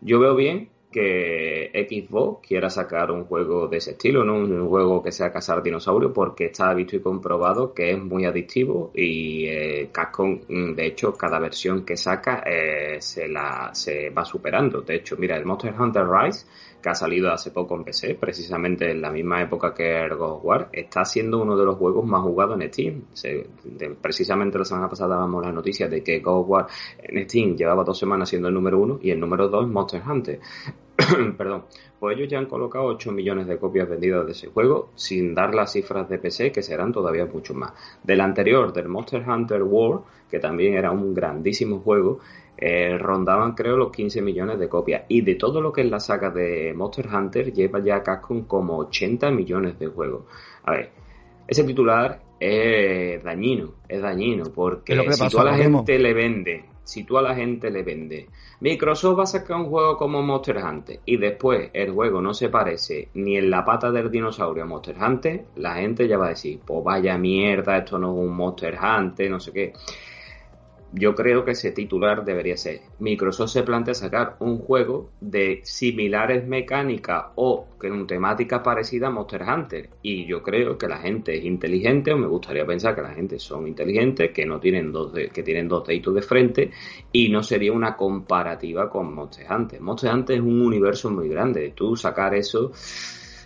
Yo 0.00 0.20
veo 0.20 0.36
bien 0.36 0.77
que 0.90 1.70
Xbox 1.88 2.46
quiera 2.46 2.70
sacar 2.70 3.10
un 3.10 3.24
juego 3.24 3.68
de 3.68 3.76
ese 3.76 3.92
estilo, 3.92 4.24
¿no? 4.24 4.36
Un 4.36 4.68
juego 4.68 5.02
que 5.02 5.12
sea 5.12 5.30
cazar 5.30 5.62
dinosaurio, 5.62 6.12
porque 6.12 6.46
está 6.46 6.72
visto 6.74 6.96
y 6.96 7.00
comprobado 7.00 7.74
que 7.74 7.92
es 7.92 7.98
muy 7.98 8.24
adictivo 8.24 8.90
y 8.94 9.46
eh, 9.46 9.90
Capcom, 9.92 10.40
mm, 10.48 10.74
de 10.74 10.86
hecho, 10.86 11.14
cada 11.14 11.38
versión 11.38 11.84
que 11.84 11.96
saca 11.96 12.42
eh, 12.46 12.96
se 13.00 13.28
la 13.28 13.70
se 13.74 14.10
va 14.10 14.24
superando. 14.24 14.80
De 14.82 14.96
hecho, 14.96 15.16
mira, 15.18 15.36
el 15.36 15.44
Monster 15.44 15.74
Hunter 15.78 16.06
Rise 16.08 16.46
ha 16.88 16.94
salido 16.94 17.30
hace 17.30 17.50
poco 17.50 17.76
en 17.76 17.84
PC, 17.84 18.14
precisamente 18.14 18.90
en 18.90 19.00
la 19.00 19.10
misma 19.10 19.42
época 19.42 19.74
que 19.74 20.04
el 20.04 20.16
God 20.16 20.40
War, 20.42 20.68
está 20.72 21.04
siendo 21.04 21.40
uno 21.40 21.56
de 21.56 21.64
los 21.64 21.76
juegos 21.76 22.04
más 22.06 22.22
jugados 22.22 22.60
en 22.60 22.72
Steam. 22.72 23.02
precisamente 24.00 24.58
la 24.58 24.64
semana 24.64 24.88
pasada 24.88 25.16
dábamos 25.16 25.44
la 25.44 25.52
noticia 25.52 25.88
de 25.88 26.02
que 26.02 26.20
God 26.20 26.46
War 26.46 26.66
en 26.98 27.28
Steam 27.28 27.56
llevaba 27.56 27.84
dos 27.84 27.98
semanas 27.98 28.28
siendo 28.28 28.48
el 28.48 28.54
número 28.54 28.78
uno 28.78 28.98
y 29.02 29.10
el 29.10 29.20
número 29.20 29.48
dos 29.48 29.68
Monster 29.68 30.02
Hunter. 30.08 30.40
Perdón. 31.36 31.64
Pues 31.98 32.16
ellos 32.16 32.28
ya 32.28 32.38
han 32.38 32.46
colocado 32.46 32.84
8 32.84 33.10
millones 33.10 33.48
de 33.48 33.58
copias 33.58 33.88
vendidas 33.88 34.24
de 34.24 34.32
ese 34.32 34.46
juego, 34.46 34.90
sin 34.94 35.34
dar 35.34 35.52
las 35.52 35.72
cifras 35.72 36.08
de 36.08 36.18
PC, 36.18 36.52
que 36.52 36.62
serán 36.62 36.92
todavía 36.92 37.26
mucho 37.26 37.54
más. 37.54 37.72
Del 38.04 38.20
anterior, 38.20 38.72
del 38.72 38.88
Monster 38.88 39.28
Hunter 39.28 39.64
World, 39.64 40.02
que 40.30 40.38
también 40.38 40.74
era 40.74 40.92
un 40.92 41.12
grandísimo 41.12 41.80
juego, 41.80 42.20
eh, 42.60 42.98
rondaban 42.98 43.54
creo 43.54 43.76
los 43.76 43.92
15 43.92 44.20
millones 44.20 44.58
de 44.58 44.68
copias. 44.68 45.04
Y 45.08 45.20
de 45.20 45.36
todo 45.36 45.60
lo 45.60 45.72
que 45.72 45.82
es 45.82 45.90
la 45.90 46.00
saga 46.00 46.30
de 46.30 46.74
Monster 46.74 47.06
Hunter, 47.06 47.52
lleva 47.52 47.78
ya 47.78 48.02
Capcom 48.02 48.46
como 48.46 48.78
80 48.78 49.30
millones 49.30 49.78
de 49.78 49.86
juegos. 49.86 50.24
A 50.64 50.72
ver, 50.72 50.90
ese 51.46 51.62
titular 51.62 52.20
es 52.40 53.22
dañino, 53.22 53.74
es 53.88 54.02
dañino, 54.02 54.44
porque 54.52 55.12
si 55.12 55.28
tú 55.28 55.38
a 55.38 55.44
la 55.44 55.56
gente 55.56 55.98
le 56.00 56.12
vende, 56.12 56.64
si 56.82 57.04
tú 57.04 57.16
a 57.16 57.22
la 57.22 57.34
gente 57.34 57.70
le 57.70 57.82
vende, 57.84 58.26
Microsoft 58.60 59.18
va 59.18 59.22
a 59.22 59.26
sacar 59.26 59.56
un 59.56 59.66
juego 59.66 59.96
como 59.96 60.20
Monster 60.22 60.56
Hunter 60.56 61.00
y 61.04 61.16
después 61.16 61.70
el 61.72 61.92
juego 61.92 62.20
no 62.20 62.34
se 62.34 62.48
parece 62.48 63.08
ni 63.14 63.36
en 63.36 63.50
la 63.50 63.64
pata 63.64 63.92
del 63.92 64.10
dinosaurio 64.10 64.64
a 64.64 64.66
Monster 64.66 64.96
Hunter, 65.00 65.44
la 65.56 65.76
gente 65.76 66.08
ya 66.08 66.18
va 66.18 66.26
a 66.26 66.30
decir, 66.30 66.58
pues 66.64 66.82
vaya 66.82 67.16
mierda, 67.18 67.78
esto 67.78 67.98
no 67.98 68.12
es 68.12 68.18
un 68.18 68.34
Monster 68.34 68.76
Hunter, 68.76 69.30
no 69.30 69.38
sé 69.38 69.52
qué 69.52 69.72
yo 70.92 71.14
creo 71.14 71.44
que 71.44 71.52
ese 71.52 71.72
titular 71.72 72.24
debería 72.24 72.56
ser 72.56 72.80
Microsoft 72.98 73.50
se 73.50 73.62
plantea 73.62 73.94
sacar 73.94 74.36
un 74.40 74.58
juego 74.58 75.10
de 75.20 75.60
similares 75.62 76.46
mecánicas 76.46 77.26
o 77.34 77.66
con 77.78 78.06
temática 78.06 78.62
parecida 78.62 79.08
a 79.08 79.10
Monster 79.10 79.42
Hunter. 79.42 79.90
Y 80.02 80.26
yo 80.26 80.42
creo 80.42 80.76
que 80.78 80.88
la 80.88 80.98
gente 80.98 81.36
es 81.36 81.44
inteligente 81.44 82.12
o 82.12 82.18
me 82.18 82.26
gustaría 82.26 82.66
pensar 82.66 82.94
que 82.94 83.02
la 83.02 83.14
gente 83.14 83.38
son 83.38 83.68
inteligentes 83.68 84.32
que 84.32 84.46
no 84.46 84.58
tienen 84.58 84.92
dos 84.92 85.12
que 85.12 85.42
tienen 85.42 85.68
dos 85.68 85.86
deditos 85.86 86.14
de 86.14 86.22
frente 86.22 86.70
y 87.12 87.28
no 87.28 87.42
sería 87.42 87.72
una 87.72 87.96
comparativa 87.96 88.88
con 88.88 89.14
Monster 89.14 89.46
Hunter. 89.50 89.80
Monster 89.80 90.12
Hunter 90.12 90.36
es 90.36 90.42
un 90.42 90.62
universo 90.62 91.10
muy 91.10 91.28
grande. 91.28 91.72
Tú 91.74 91.96
sacar 91.96 92.34
eso 92.34 92.72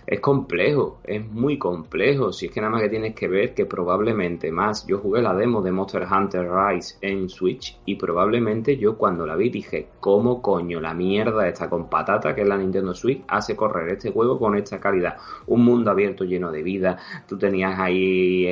es 0.06 0.20
complejo, 0.20 0.98
es 1.04 1.24
muy 1.30 1.58
complejo. 1.58 2.32
Si 2.32 2.46
es 2.46 2.52
que 2.52 2.60
nada 2.60 2.72
más 2.72 2.82
que 2.82 2.88
tienes 2.88 3.14
que 3.14 3.28
ver 3.28 3.54
que 3.54 3.66
probablemente 3.66 4.50
más. 4.50 4.86
Yo 4.86 4.98
jugué 4.98 5.22
la 5.22 5.34
demo 5.34 5.62
de 5.62 5.72
Monster 5.72 6.06
Hunter 6.10 6.48
Rise 6.50 6.96
en 7.00 7.28
Switch 7.28 7.78
y 7.84 7.94
probablemente 7.94 8.76
yo 8.76 8.96
cuando 8.96 9.26
la 9.26 9.36
vi 9.36 9.50
dije, 9.50 9.88
¿cómo 10.00 10.42
coño 10.42 10.80
la 10.80 10.94
mierda 10.94 11.48
esta 11.48 11.68
con 11.70 11.88
patata 11.88 12.34
que 12.34 12.42
es 12.42 12.48
la 12.48 12.56
Nintendo 12.56 12.94
Switch 12.94 13.22
hace 13.28 13.54
correr 13.54 13.92
este 13.92 14.10
juego 14.10 14.38
con 14.38 14.56
esta 14.56 14.80
calidad? 14.80 15.16
Un 15.46 15.64
mundo 15.64 15.90
abierto 15.90 16.24
lleno 16.24 16.50
de 16.50 16.62
vida. 16.62 16.98
Tú 17.26 17.38
tenías 17.38 17.78
ahí 17.78 18.46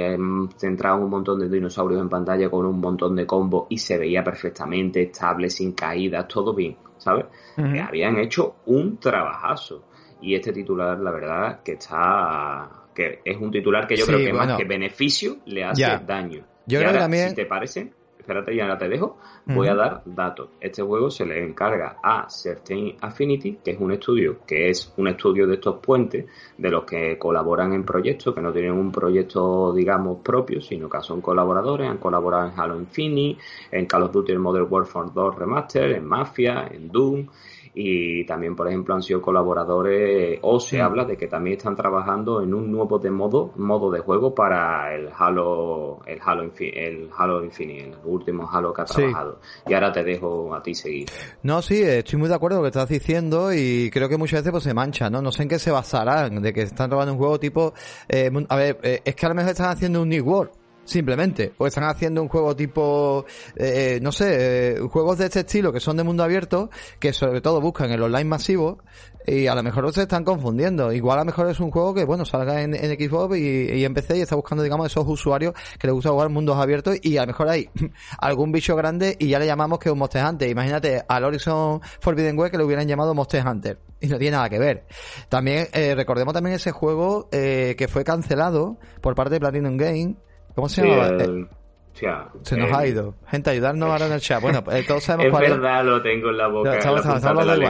centrado 0.57 0.99
un 1.03 1.11
montón 1.11 1.41
de 1.41 1.49
dinosaurios 1.49 2.01
en 2.01 2.09
pantalla 2.09 2.49
con 2.49 2.67
un 2.67 2.81
montón 2.81 3.17
de 3.17 3.27
combos 3.27 3.67
y 3.71 3.79
se 3.79 3.99
veía 3.99 4.23
perfectamente 4.23 5.03
estable, 5.03 5.51
sin 5.51 5.73
caídas, 5.73 6.29
todo 6.29 6.55
bien, 6.55 6.77
¿sabes? 6.99 7.27
habían 7.57 8.19
hecho 8.19 8.57
un 8.67 8.99
trabajazo 8.99 9.90
y 10.21 10.35
este 10.35 10.53
titular, 10.53 10.99
la 10.99 11.11
verdad, 11.11 11.61
que 11.63 11.73
está. 11.73 12.71
que 12.95 13.21
es 13.25 13.37
un 13.37 13.51
titular 13.51 13.87
que 13.87 13.97
yo 13.97 14.07
creo 14.07 14.19
que 14.19 14.33
más 14.33 14.57
que 14.57 14.65
beneficio 14.65 15.39
le 15.47 15.65
hace 15.65 16.01
daño. 16.07 16.45
Yo 16.67 16.81
creo 16.81 16.93
que 16.93 16.99
también. 16.99 17.31
Si 17.31 17.35
te 17.35 17.47
parece, 17.47 17.93
espérate, 18.19 18.55
ya 18.55 18.79
te 18.79 18.89
dejo, 18.89 19.19
voy 19.47 19.69
a 19.69 19.75
dar 19.75 20.03
datos. 20.05 20.51
Este 20.61 20.83
juego 20.83 21.11
se 21.11 21.25
le 21.25 21.43
encarga 21.43 21.97
a 22.03 22.29
Certain 22.29 22.95
Affinity, 23.01 23.59
que 23.65 23.73
es 23.73 23.81
un 23.81 23.93
estudio, 23.93 24.39
que 24.47 24.69
es 24.69 24.93
un 24.97 25.09
estudio 25.09 25.47
de 25.47 25.55
estos 25.55 25.79
puentes, 25.81 26.27
de 26.57 26.71
los 26.71 26.85
que 26.85 27.19
colaboran 27.19 27.73
en 27.73 27.85
proyectos, 27.85 28.35
que 28.35 28.41
no 28.41 28.53
tienen 28.53 28.73
un 28.73 28.93
proyecto, 28.93 29.73
digamos, 29.73 30.19
propio, 30.23 30.61
sino 30.61 30.89
que 30.89 31.01
son 31.01 31.21
colaboradores, 31.21 31.89
han 31.89 31.99
colaborado 31.99 32.49
en 32.49 32.53
Halo 32.59 32.79
Infinite, 32.79 33.41
en 33.73 33.87
Call 33.87 34.05
of 34.05 34.13
Duty 34.13 34.37
Modern 34.37 34.67
Warfare 34.71 35.11
2 35.13 35.37
Remaster, 35.37 35.93
en 35.93 36.05
Mafia, 36.05 36.69
en 36.71 36.89
Doom 36.89 37.27
y 37.75 38.25
también, 38.25 38.57
por 38.57 38.69
ejemplo, 38.69 38.95
han 38.95 39.03
sido 39.03 39.23
colaboradores 39.23 40.39
o 40.43 40.59
se 40.59 40.81
habla 40.81 41.05
de 41.05 41.17
que 41.17 41.29
también 41.29 41.57
están 41.57 41.77
trabajando 41.77 42.43
en 42.43 42.53
un 42.53 42.71
nuevo 42.71 42.99
de 42.99 43.11
modo, 43.11 43.53
modo 43.57 43.91
de 43.91 44.01
juego 44.01 44.35
para 44.35 44.95
el 44.95 45.09
Halo, 45.17 46.01
el 46.07 46.19
Halo, 46.25 46.51
el 46.59 47.11
Halo 47.17 47.45
Infinite, 47.45 47.91
el 47.91 47.97
último 48.05 48.49
Halo 48.51 48.73
que 48.73 48.83
ha 48.83 48.85
trabajado. 48.85 49.41
Y 49.67 49.75
ahora 49.75 49.93
te 49.93 50.03
dejo 50.03 50.55
a 50.55 50.63
ti 50.63 50.75
seguir. 50.75 51.09
No, 51.43 51.63
sí, 51.63 51.81
estoy 51.83 52.19
muy 52.19 52.29
de 52.29 52.35
acuerdo 52.35 52.57
con 52.57 52.65
lo 52.65 52.71
que 52.71 52.79
estás 52.79 52.89
diciendo 52.89 53.53
y 53.53 53.91
creo 53.91 54.09
que 54.09 54.17
muchas 54.17 54.41
veces 54.41 54.53
pues 54.53 54.65
se 54.65 54.75
mancha, 54.75 55.09
¿no? 55.09 55.23
No 55.23 55.31
sé 55.31 55.45
en 55.45 55.49
qué 55.49 55.59
se 55.59 55.71
basarán, 55.71 56.43
de 56.43 56.53
que 56.53 56.63
están 56.63 56.89
trabajando 56.89 57.13
un 57.13 57.19
juego 57.19 57.39
tipo, 57.39 57.73
eh, 58.09 58.31
a 58.49 58.57
ver, 58.57 58.79
eh, 58.83 59.01
es 59.05 59.15
que 59.15 59.27
a 59.27 59.29
lo 59.29 59.35
mejor 59.37 59.53
están 59.53 59.71
haciendo 59.71 60.03
un 60.03 60.09
New 60.09 60.25
World 60.25 60.60
simplemente. 60.91 61.53
O 61.59 61.67
están 61.67 61.85
haciendo 61.85 62.23
un 62.23 62.29
juego 62.29 62.55
tipo, 62.57 63.25
eh, 63.57 63.99
no 64.03 64.13
sé, 64.13 64.75
eh, 64.75 64.81
juegos 64.81 65.19
de 65.19 65.27
este 65.27 65.41
estilo 65.41 65.73
que 65.73 65.81
son 65.81 65.97
de 65.97 66.03
mundo 66.03 66.23
abierto, 66.23 66.71
que 66.99 67.13
sobre 67.13 67.41
todo 67.41 67.61
buscan 67.61 67.91
el 67.91 68.03
online 68.03 68.25
masivo, 68.25 68.79
y 69.27 69.47
a 69.47 69.55
lo 69.55 69.63
mejor 69.63 69.93
se 69.93 70.03
están 70.03 70.25
confundiendo. 70.25 70.93
Igual 70.93 71.19
a 71.19 71.23
lo 71.23 71.27
mejor 71.27 71.49
es 71.49 71.61
un 71.61 71.71
juego 71.71 71.95
que, 71.95 72.05
bueno, 72.05 72.25
salga 72.25 72.63
en, 72.63 72.75
Xbox 72.75 73.37
y, 73.37 73.71
y, 73.73 73.85
en 73.85 73.95
PC 73.95 74.19
y 74.19 74.21
está 74.23 74.35
buscando, 74.35 74.65
digamos, 74.65 74.87
esos 74.87 75.07
usuarios 75.07 75.55
que 75.79 75.87
les 75.87 75.95
gusta 75.95 76.11
jugar 76.11 76.29
mundos 76.31 76.57
abiertos 76.57 76.97
y 77.03 77.17
a 77.17 77.23
lo 77.23 77.29
mejor 77.29 77.49
hay 77.49 77.69
algún 78.19 78.51
bicho 78.51 78.75
grande 78.77 79.17
y 79.19 79.29
ya 79.29 79.39
le 79.39 79.47
llamamos 79.47 79.79
que 79.79 79.89
es 79.89 79.93
un 79.93 79.99
Monster 79.99 80.25
Hunter. 80.25 80.49
Imagínate 80.49 81.03
al 81.07 81.25
Horizon 81.25 81.81
Forbidden 82.01 82.39
West 82.39 82.53
que 82.53 82.59
le 82.59 82.65
hubieran 82.65 82.89
llamado 82.89 83.15
Monster 83.15 83.47
Hunter. 83.47 83.79
Y 84.01 84.09
no 84.09 84.19
tiene 84.19 84.37
nada 84.37 84.49
que 84.49 84.59
ver. 84.59 84.87
También, 85.29 85.69
eh, 85.73 85.95
recordemos 85.95 86.33
también 86.33 86.57
ese 86.57 86.73
juego 86.73 87.29
eh, 87.33 87.75
que 87.77 87.87
fue 87.87 88.03
cancelado 88.03 88.79
por 89.03 89.15
parte 89.15 89.35
de 89.35 89.41
Platinum 89.41 89.77
Game 89.77 90.17
¿Cómo 90.55 90.69
se 90.69 90.87
llama? 90.87 91.09
Eh, 91.19 91.47
se 92.43 92.57
nos 92.57 92.73
ha 92.73 92.87
ido. 92.87 93.15
Gente, 93.27 93.51
ayudarnos 93.51 93.91
ahora 93.91 94.07
en 94.07 94.13
el 94.13 94.21
chat. 94.21 94.41
Bueno, 94.41 94.63
eh, 94.71 94.85
todos 94.87 95.05
sabemos 95.05 95.27
es 95.27 95.31
cuál 95.33 95.61
verdad, 95.61 95.85
lo 95.85 96.03
tengo 96.03 96.31
en 96.31 96.37
la 96.37 96.49
boca. 96.49 96.79
estamos, 96.79 97.05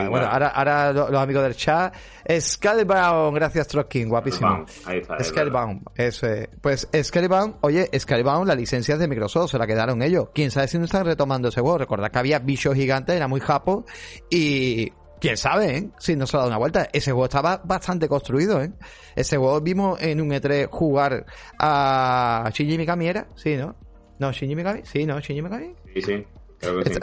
Bueno, 0.09 0.27
ahora, 0.27 0.47
ahora 0.49 0.93
los, 0.93 1.13
amigos 1.13 1.43
del 1.43 1.55
chat. 1.55 1.93
Scalebound, 2.39 3.35
gracias 3.35 3.67
Trotkin, 3.67 4.07
guapísimo. 4.07 4.65
Ahí 4.85 4.99
está. 4.99 5.21
Scalebound, 5.21 5.81
eso 5.95 6.27
es. 6.27 6.47
Pues 6.61 6.87
Scalebound, 7.01 7.55
oye, 7.61 7.89
Scalebound, 7.97 8.47
la 8.47 8.55
licencia 8.55 8.93
es 8.93 8.99
de 8.99 9.07
Microsoft, 9.07 9.51
se 9.51 9.57
la 9.57 9.67
quedaron 9.67 10.01
ellos. 10.01 10.29
Quién 10.33 10.51
sabe 10.51 10.67
si 10.67 10.77
no 10.77 10.85
están 10.85 11.05
retomando 11.05 11.49
ese 11.49 11.59
juego. 11.61 11.79
Recordad 11.79 12.09
que 12.09 12.19
había 12.19 12.39
bichos 12.39 12.75
gigantes, 12.75 13.15
era 13.15 13.27
muy 13.27 13.41
japo. 13.41 13.85
Y 14.29 14.93
quién 15.21 15.37
sabe, 15.37 15.77
¿eh? 15.77 15.89
Si 15.99 16.15
no 16.15 16.27
se 16.27 16.35
ha 16.35 16.39
dado 16.39 16.49
una 16.49 16.57
vuelta. 16.57 16.89
Ese 16.91 17.11
juego 17.11 17.25
estaba 17.25 17.61
bastante 17.63 18.09
construido, 18.09 18.61
¿eh? 18.61 18.73
Ese 19.15 19.37
juego 19.37 19.61
vimos 19.61 20.01
en 20.01 20.19
un 20.19 20.31
E3 20.31 20.67
jugar 20.69 21.25
a 21.59 22.49
Shinji 22.51 22.77
Mikami, 22.77 23.07
¿era? 23.07 23.27
Sí, 23.35 23.55
¿no? 23.55 23.75
¿No, 24.19 24.31
Shinji 24.31 24.55
Mikami? 24.55 24.81
Sí, 24.83 25.05
¿no? 25.05 25.19
¿Shinji 25.19 25.41
Mikami? 25.41 25.75
Sí, 25.93 26.01
sí. 26.01 26.27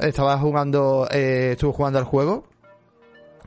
Estaba 0.02 0.38
jugando, 0.38 1.08
eh, 1.10 1.52
estuvo 1.52 1.72
jugando 1.72 1.98
al 1.98 2.04
juego 2.04 2.44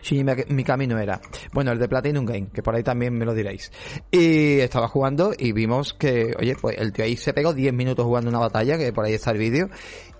Shinji 0.01 0.45
Mikami 0.49 0.87
no 0.87 0.99
era. 0.99 1.21
Bueno, 1.53 1.71
el 1.71 1.79
de 1.79 1.87
Platinum 1.87 2.25
Game, 2.25 2.49
que 2.53 2.63
por 2.63 2.75
ahí 2.75 2.83
también 2.83 3.13
me 3.13 3.25
lo 3.25 3.33
diréis. 3.33 3.71
Y 4.09 4.59
estaba 4.59 4.87
jugando 4.87 5.33
y 5.37 5.51
vimos 5.51 5.93
que, 5.93 6.33
oye, 6.39 6.55
pues 6.59 6.77
el 6.77 6.91
tío 6.91 7.05
ahí 7.05 7.15
se 7.15 7.33
pegó 7.33 7.53
10 7.53 7.73
minutos 7.73 8.05
jugando 8.05 8.29
una 8.29 8.39
batalla, 8.39 8.77
que 8.77 8.91
por 8.91 9.05
ahí 9.05 9.13
está 9.13 9.31
el 9.31 9.37
vídeo. 9.37 9.69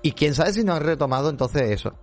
Y 0.01 0.11
quién 0.13 0.35
sabe 0.35 0.53
si 0.53 0.63
no 0.63 0.73
han 0.73 0.83
retomado 0.83 1.29
entonces 1.29 1.63
eso. 1.63 1.97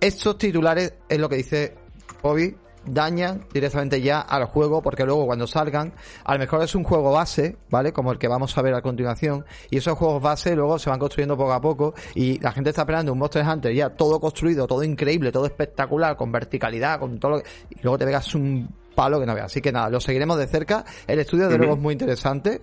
Estos 0.00 0.38
titulares 0.38 0.94
es 1.08 1.18
lo 1.18 1.28
que 1.28 1.36
dice 1.36 1.76
Bobby, 2.22 2.56
dañan 2.84 3.46
directamente 3.52 4.00
ya 4.00 4.20
al 4.20 4.44
juego 4.46 4.82
porque 4.82 5.04
luego 5.04 5.26
cuando 5.26 5.46
salgan, 5.46 5.92
a 6.24 6.32
lo 6.34 6.38
mejor 6.38 6.62
es 6.62 6.74
un 6.74 6.84
juego 6.84 7.12
base, 7.12 7.56
¿vale? 7.70 7.92
Como 7.92 8.12
el 8.12 8.18
que 8.18 8.28
vamos 8.28 8.56
a 8.56 8.62
ver 8.62 8.74
a 8.74 8.82
continuación, 8.82 9.44
y 9.70 9.78
esos 9.78 9.96
juegos 9.96 10.22
base 10.22 10.54
luego 10.56 10.78
se 10.78 10.90
van 10.90 10.98
construyendo 10.98 11.36
poco 11.36 11.52
a 11.52 11.60
poco 11.60 11.94
y 12.14 12.38
la 12.40 12.52
gente 12.52 12.70
está 12.70 12.82
esperando 12.82 13.12
un 13.12 13.18
Monster 13.18 13.46
Hunter 13.46 13.74
ya 13.74 13.90
todo 13.90 14.20
construido, 14.20 14.66
todo 14.66 14.82
increíble, 14.82 15.32
todo 15.32 15.46
espectacular, 15.46 16.16
con 16.16 16.32
verticalidad, 16.32 16.98
con 16.98 17.18
todo 17.18 17.32
lo 17.32 17.42
que... 17.42 17.48
y 17.70 17.82
luego 17.82 17.98
te 17.98 18.04
pegas 18.04 18.34
un 18.34 18.68
palo 18.94 19.18
que 19.20 19.26
no 19.26 19.34
veas. 19.34 19.46
Así 19.46 19.60
que 19.60 19.72
nada, 19.72 19.88
lo 19.88 20.00
seguiremos 20.00 20.38
de 20.38 20.46
cerca. 20.46 20.84
El 21.06 21.18
estudio 21.18 21.48
de 21.48 21.56
luego 21.56 21.74
es 21.74 21.80
muy 21.80 21.92
interesante. 21.92 22.60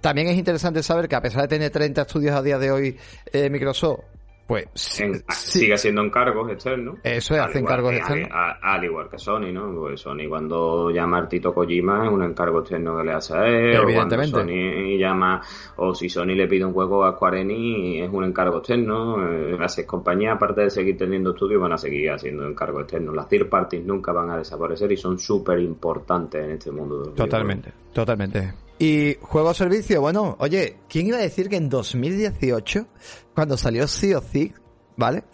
También 0.00 0.28
es 0.28 0.36
interesante 0.36 0.82
saber 0.82 1.08
que 1.08 1.16
a 1.16 1.20
pesar 1.20 1.42
de 1.42 1.48
tener 1.48 1.70
30 1.70 2.02
estudios 2.02 2.34
a 2.34 2.42
día 2.42 2.58
de 2.58 2.70
hoy 2.70 2.96
eh, 3.32 3.50
Microsoft, 3.50 4.00
pues 4.46 4.66
sigue 4.74 5.76
siendo 5.76 6.02
encargos 6.02 6.50
externos. 6.52 6.98
Eso 7.02 7.34
es, 7.34 7.40
hace 7.40 7.58
encargos 7.58 7.94
externos. 7.94 8.30
al 8.32 8.84
igual 8.84 9.08
que 9.10 9.18
Sony, 9.18 9.52
¿no? 9.52 9.74
Pues 9.74 10.00
Sony 10.00 10.28
cuando 10.28 10.90
llama 10.90 11.18
a 11.18 11.28
Tito 11.28 11.52
Kojima 11.52 12.06
es 12.06 12.12
un 12.12 12.22
encargo 12.22 12.60
externo 12.60 12.96
que 12.96 13.04
le 13.04 13.12
hace 13.12 13.36
a 13.36 13.46
él. 13.46 13.74
Evidentemente. 13.74 14.36
O 14.36 14.40
Sony 14.40 14.98
llama, 14.98 15.40
o 15.76 15.94
si 15.94 16.08
Sony 16.08 16.34
le 16.36 16.46
pide 16.46 16.64
un 16.64 16.72
juego 16.72 17.04
a 17.04 17.14
Square 17.14 17.40
Enix 17.40 18.04
es 18.04 18.12
un 18.12 18.24
encargo 18.24 18.58
externo. 18.58 19.16
Eh, 19.28 19.56
las 19.58 19.76
compañías, 19.82 20.36
aparte 20.36 20.60
de 20.62 20.70
seguir 20.70 20.96
teniendo 20.96 21.30
estudios, 21.30 21.60
van 21.60 21.72
a 21.72 21.78
seguir 21.78 22.10
haciendo 22.10 22.46
encargos 22.46 22.82
externos. 22.82 23.16
Las 23.16 23.28
third 23.28 23.48
parties 23.48 23.84
nunca 23.84 24.12
van 24.12 24.30
a 24.30 24.38
desaparecer 24.38 24.92
y 24.92 24.96
son 24.96 25.18
súper 25.18 25.58
importantes 25.58 26.44
en 26.44 26.52
este 26.52 26.70
mundo. 26.70 27.12
totalmente, 27.16 27.72
totalmente. 27.92 28.65
Y 28.78 29.16
juego 29.22 29.54
servicio, 29.54 30.00
bueno, 30.00 30.36
oye, 30.38 30.76
¿quién 30.88 31.06
iba 31.06 31.16
a 31.16 31.22
decir 31.22 31.48
que 31.48 31.56
en 31.56 31.68
2018, 31.68 32.86
cuando 33.34 33.56
salió 33.56 33.88
Sea 33.88 34.18
of 34.18 34.30
Thieves, 34.30 34.60
¿vale? 34.96 35.24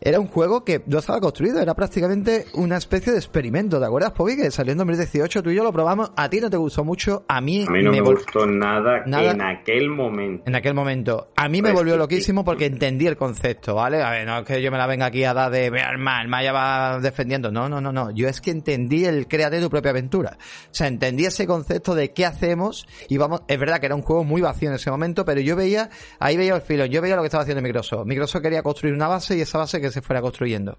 Era 0.00 0.18
un 0.18 0.28
juego 0.28 0.64
que 0.64 0.82
no 0.86 0.98
estaba 0.98 1.20
construido, 1.20 1.60
era 1.60 1.74
prácticamente 1.74 2.46
una 2.54 2.78
especie 2.78 3.12
de 3.12 3.18
experimento, 3.18 3.78
¿te 3.78 3.84
acuerdas, 3.84 4.12
Pobi? 4.12 4.36
Que 4.36 4.50
salió 4.50 4.72
en 4.72 4.78
2018, 4.78 5.42
tú 5.42 5.50
y 5.50 5.56
yo 5.56 5.62
lo 5.62 5.72
probamos, 5.72 6.10
a 6.16 6.28
ti 6.30 6.40
no 6.40 6.48
te 6.48 6.56
gustó 6.56 6.84
mucho, 6.84 7.24
a 7.28 7.40
mí... 7.40 7.66
A 7.68 7.70
mí 7.70 7.82
no 7.82 7.90
me, 7.90 8.00
gustó 8.00 8.46
nada, 8.46 9.02
en 9.04 9.42
aquel 9.42 9.90
momento. 9.90 10.44
En 10.46 10.54
aquel 10.54 10.74
momento. 10.74 11.28
A 11.36 11.48
mí 11.48 11.60
me 11.60 11.70
pues 11.70 11.80
volvió 11.80 11.96
loquísimo 11.98 12.44
porque 12.44 12.66
entendí 12.66 13.06
el 13.06 13.16
concepto, 13.16 13.74
¿vale? 13.74 14.02
A 14.02 14.10
ver, 14.10 14.26
no 14.26 14.38
es 14.38 14.46
que 14.46 14.62
yo 14.62 14.70
me 14.70 14.78
la 14.78 14.86
venga 14.86 15.06
aquí 15.06 15.24
a 15.24 15.34
dar 15.34 15.50
de, 15.50 15.68
ver 15.68 15.98
mal, 15.98 16.28
Maya 16.28 16.52
va 16.52 16.98
defendiendo, 17.00 17.50
no, 17.50 17.68
no, 17.68 17.80
no, 17.80 17.92
no, 17.92 18.10
yo 18.10 18.28
es 18.28 18.40
que 18.40 18.50
entendí 18.50 19.04
el 19.04 19.28
créate 19.28 19.60
tu 19.60 19.68
propia 19.68 19.90
aventura. 19.90 20.38
O 20.40 20.74
sea, 20.74 20.86
entendí 20.86 21.26
ese 21.26 21.46
concepto 21.46 21.94
de 21.94 22.12
qué 22.12 22.24
hacemos 22.24 22.86
y 23.08 23.18
vamos, 23.18 23.42
es 23.48 23.58
verdad 23.58 23.80
que 23.80 23.86
era 23.86 23.94
un 23.94 24.02
juego 24.02 24.24
muy 24.24 24.40
vacío 24.40 24.70
en 24.70 24.76
ese 24.76 24.90
momento, 24.90 25.26
pero 25.26 25.40
yo 25.42 25.56
veía, 25.56 25.90
ahí 26.18 26.38
veía 26.38 26.54
el 26.54 26.62
filo, 26.62 26.86
yo 26.86 27.02
veía 27.02 27.16
lo 27.16 27.22
que 27.22 27.26
estaba 27.26 27.42
haciendo 27.42 27.62
Microsoft. 27.62 28.06
Microsoft 28.06 28.42
quería 28.42 28.62
construir 28.62 28.94
una 28.94 29.08
base 29.08 29.36
y 29.36 29.42
esa 29.42 29.58
base 29.58 29.80
se 29.90 30.02
fuera 30.02 30.20
construyendo. 30.20 30.78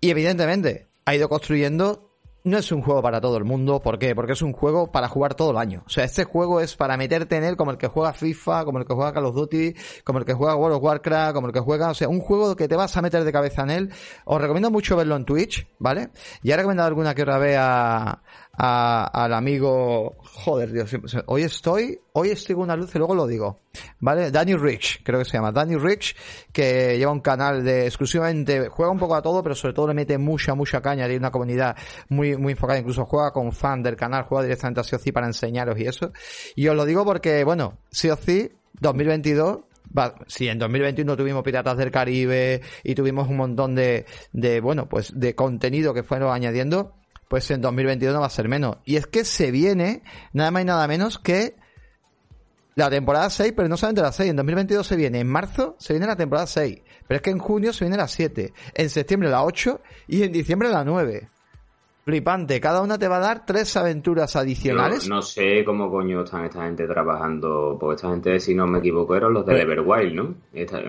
Y 0.00 0.10
evidentemente, 0.10 0.88
ha 1.04 1.14
ido 1.14 1.28
construyendo 1.28 2.12
no 2.44 2.58
es 2.58 2.72
un 2.72 2.82
juego 2.82 3.02
para 3.02 3.20
todo 3.20 3.36
el 3.36 3.44
mundo. 3.44 3.80
¿Por 3.80 3.98
qué? 3.98 4.14
Porque 4.14 4.32
es 4.32 4.42
un 4.42 4.52
juego 4.52 4.90
para 4.90 5.08
jugar 5.08 5.34
todo 5.34 5.52
el 5.52 5.56
año. 5.56 5.84
O 5.86 5.90
sea, 5.90 6.04
este 6.04 6.24
juego 6.24 6.60
es 6.60 6.76
para 6.76 6.96
meterte 6.96 7.36
en 7.36 7.44
él 7.44 7.56
como 7.56 7.70
el 7.70 7.78
que 7.78 7.86
juega 7.86 8.12
FIFA, 8.12 8.64
como 8.64 8.78
el 8.78 8.86
que 8.86 8.94
juega 8.94 9.12
Call 9.12 9.26
of 9.26 9.34
Duty, 9.34 9.74
como 10.04 10.18
el 10.18 10.24
que 10.24 10.34
juega 10.34 10.56
World 10.56 10.76
of 10.76 10.82
Warcraft, 10.82 11.34
como 11.34 11.46
el 11.46 11.52
que 11.52 11.60
juega, 11.60 11.90
o 11.90 11.94
sea, 11.94 12.08
un 12.08 12.20
juego 12.20 12.56
que 12.56 12.68
te 12.68 12.76
vas 12.76 12.96
a 12.96 13.02
meter 13.02 13.24
de 13.24 13.32
cabeza 13.32 13.62
en 13.62 13.70
él. 13.70 13.92
Os 14.24 14.40
recomiendo 14.40 14.70
mucho 14.70 14.96
verlo 14.96 15.16
en 15.16 15.24
Twitch, 15.24 15.66
¿vale? 15.78 16.10
Ya 16.42 16.54
he 16.54 16.56
recomendado 16.56 16.88
alguna 16.88 17.14
que 17.14 17.22
otra 17.22 17.38
vez 17.38 17.56
a, 17.58 18.22
al 18.58 19.32
amigo, 19.32 20.16
joder, 20.22 20.72
Dios, 20.72 20.94
hoy 21.26 21.42
estoy, 21.42 21.98
hoy 22.12 22.30
estoy 22.30 22.54
con 22.54 22.64
una 22.64 22.76
luz 22.76 22.94
y 22.94 22.98
luego 22.98 23.14
lo 23.14 23.26
digo, 23.26 23.60
¿vale? 24.00 24.30
Daniel 24.30 24.60
Rich, 24.60 25.00
creo 25.02 25.18
que 25.20 25.24
se 25.24 25.32
llama, 25.32 25.52
Daniel 25.52 25.80
Rich, 25.80 26.14
que 26.52 26.98
lleva 26.98 27.12
un 27.12 27.20
canal 27.20 27.64
de 27.64 27.86
exclusivamente, 27.86 28.68
juega 28.68 28.92
un 28.92 28.98
poco 28.98 29.14
a 29.14 29.22
todo, 29.22 29.42
pero 29.42 29.54
sobre 29.54 29.72
todo 29.72 29.88
le 29.88 29.94
mete 29.94 30.18
mucha, 30.18 30.54
mucha 30.54 30.82
caña, 30.82 31.06
tiene 31.06 31.18
una 31.18 31.30
comunidad 31.30 31.76
muy, 32.10 32.36
muy 32.36 32.52
enfocada, 32.52 32.78
incluso 32.78 33.06
juega 33.06 33.32
con 33.32 33.52
fan 33.52 33.82
del 33.82 33.96
canal, 33.96 34.24
juega 34.24 34.44
directamente 34.44 34.80
a 34.80 34.84
SEOC 34.84 35.12
para 35.12 35.26
enseñaros 35.26 35.78
y 35.78 35.86
eso. 35.86 36.12
Y 36.54 36.68
os 36.68 36.76
lo 36.76 36.84
digo 36.84 37.04
porque, 37.04 37.44
bueno, 37.44 37.78
SEOC 37.90 38.52
2022 38.80 39.60
si 40.26 40.48
en 40.48 40.58
2021 40.58 41.16
tuvimos 41.16 41.42
Piratas 41.42 41.76
del 41.76 41.90
Caribe 41.90 42.62
y 42.82 42.94
tuvimos 42.94 43.28
un 43.28 43.36
montón 43.36 43.74
de, 43.74 44.06
de, 44.32 44.60
bueno, 44.60 44.88
pues 44.88 45.12
de 45.14 45.34
contenido 45.34 45.92
que 45.92 46.02
fueron 46.02 46.32
añadiendo, 46.32 46.94
pues 47.32 47.50
en 47.50 47.62
2022 47.62 48.12
no 48.12 48.20
va 48.20 48.26
a 48.26 48.28
ser 48.28 48.46
menos. 48.46 48.76
Y 48.84 48.96
es 48.96 49.06
que 49.06 49.24
se 49.24 49.50
viene 49.50 50.02
nada 50.34 50.50
más 50.50 50.64
y 50.64 50.66
nada 50.66 50.86
menos 50.86 51.18
que 51.18 51.56
la 52.74 52.90
temporada 52.90 53.30
6, 53.30 53.54
pero 53.56 53.68
no 53.68 53.78
solamente 53.78 54.02
la 54.02 54.12
6, 54.12 54.28
en 54.28 54.36
2022 54.36 54.86
se 54.86 54.96
viene, 54.96 55.20
en 55.20 55.28
marzo 55.28 55.74
se 55.78 55.94
viene 55.94 56.06
la 56.06 56.14
temporada 56.14 56.46
6, 56.46 56.80
pero 57.08 57.16
es 57.16 57.22
que 57.22 57.30
en 57.30 57.38
junio 57.38 57.72
se 57.72 57.86
viene 57.86 57.96
la 57.96 58.06
7, 58.06 58.52
en 58.74 58.90
septiembre 58.90 59.30
la 59.30 59.44
8 59.44 59.80
y 60.08 60.24
en 60.24 60.30
diciembre 60.30 60.68
la 60.68 60.84
9 60.84 61.30
flipante. 62.04 62.60
Cada 62.60 62.82
una 62.82 62.98
te 62.98 63.08
va 63.08 63.18
a 63.18 63.20
dar 63.20 63.46
tres 63.46 63.76
aventuras 63.76 64.34
adicionales. 64.36 65.08
no 65.08 65.22
sé 65.22 65.64
cómo 65.64 65.90
coño 65.90 66.22
están 66.22 66.44
esta 66.44 66.64
gente 66.64 66.86
trabajando, 66.86 67.76
porque 67.78 67.96
esta 67.96 68.10
gente, 68.10 68.40
si 68.40 68.54
no 68.54 68.66
me 68.66 68.80
equivoco, 68.80 69.14
eran 69.14 69.32
los 69.32 69.46
de 69.46 69.60
Everwild, 69.60 70.14
¿no? 70.14 70.34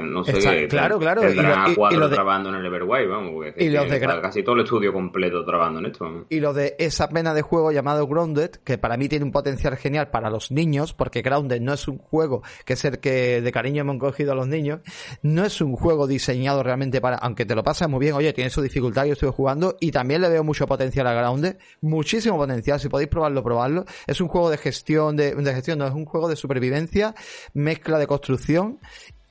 no 0.06 0.24
sé 0.24 0.40
qué. 0.40 0.68
Claro, 0.68 0.98
claro. 0.98 1.22
y, 1.30 1.76
cuatro 1.76 2.10
trabajando 2.10 2.50
en 2.50 2.56
el 2.56 2.66
Everwild, 2.66 3.10
vamos. 3.10 3.46
y 3.58 3.70
los 3.70 3.90
de 3.90 4.00
casi 4.00 4.44
todo 4.44 4.56
el 4.56 4.64
estudio 4.64 4.92
completo 4.92 5.46
trabajando 5.46 5.80
en 5.80 5.86
esto. 5.88 6.26
Y 6.30 6.40
lo 6.40 6.54
de 6.54 6.76
esa 6.80 7.10
pena 7.10 7.34
de 7.34 7.42
juego 7.42 7.72
llamado 7.72 8.08
Grounded, 8.08 8.52
que 8.64 8.78
para 8.78 8.98
mí 8.98 9.08
tiene 9.08 9.26
un 9.26 9.32
potencial 9.32 9.78
genial 9.78 10.10
para 10.10 10.30
los 10.30 10.52
niños, 10.52 10.94
porque 10.94 11.22
Grounded 11.22 11.62
no 11.62 11.74
es 11.74 11.88
un 11.88 11.98
juego 11.98 12.42
que 12.66 12.74
es 12.74 12.86
el 12.86 13.00
que 13.00 13.42
de 13.42 13.52
cariño 13.52 13.82
hemos 13.82 13.98
cogido 13.98 14.32
a 14.32 14.36
los 14.36 14.48
niños, 14.48 14.80
no 15.22 15.46
es 15.46 15.62
un 15.62 15.76
juego 15.76 16.08
diseñado 16.08 16.64
realmente 16.64 17.02
para, 17.02 17.18
aunque 17.18 17.46
te 17.46 17.56
lo 17.56 17.64
pasas 17.64 17.90
muy 17.90 18.00
bien, 18.00 18.14
oye, 18.14 18.34
tiene 18.34 18.50
su 18.50 18.62
dificultad, 18.62 19.06
yo 19.06 19.14
estoy 19.14 19.32
jugando, 19.32 19.78
y 19.80 19.92
también 19.92 20.22
le 20.22 20.30
veo 20.30 20.44
mucho 20.44 20.68
potencial 20.68 21.03
la 21.04 21.14
Grounded, 21.14 21.58
muchísimo 21.82 22.38
potencial, 22.38 22.80
si 22.80 22.90
podéis 22.90 23.10
probarlo, 23.10 23.44
probarlo. 23.44 23.86
Es 24.08 24.22
un 24.22 24.28
juego 24.28 24.50
de 24.50 24.58
gestión, 24.58 25.16
de, 25.16 25.36
de 25.36 25.54
gestión, 25.54 25.80
no, 25.80 25.88
es 25.88 25.94
un 25.94 26.06
juego 26.06 26.28
de 26.28 26.36
supervivencia, 26.36 27.16
mezcla 27.54 27.98
de 27.98 28.08
construcción 28.08 28.80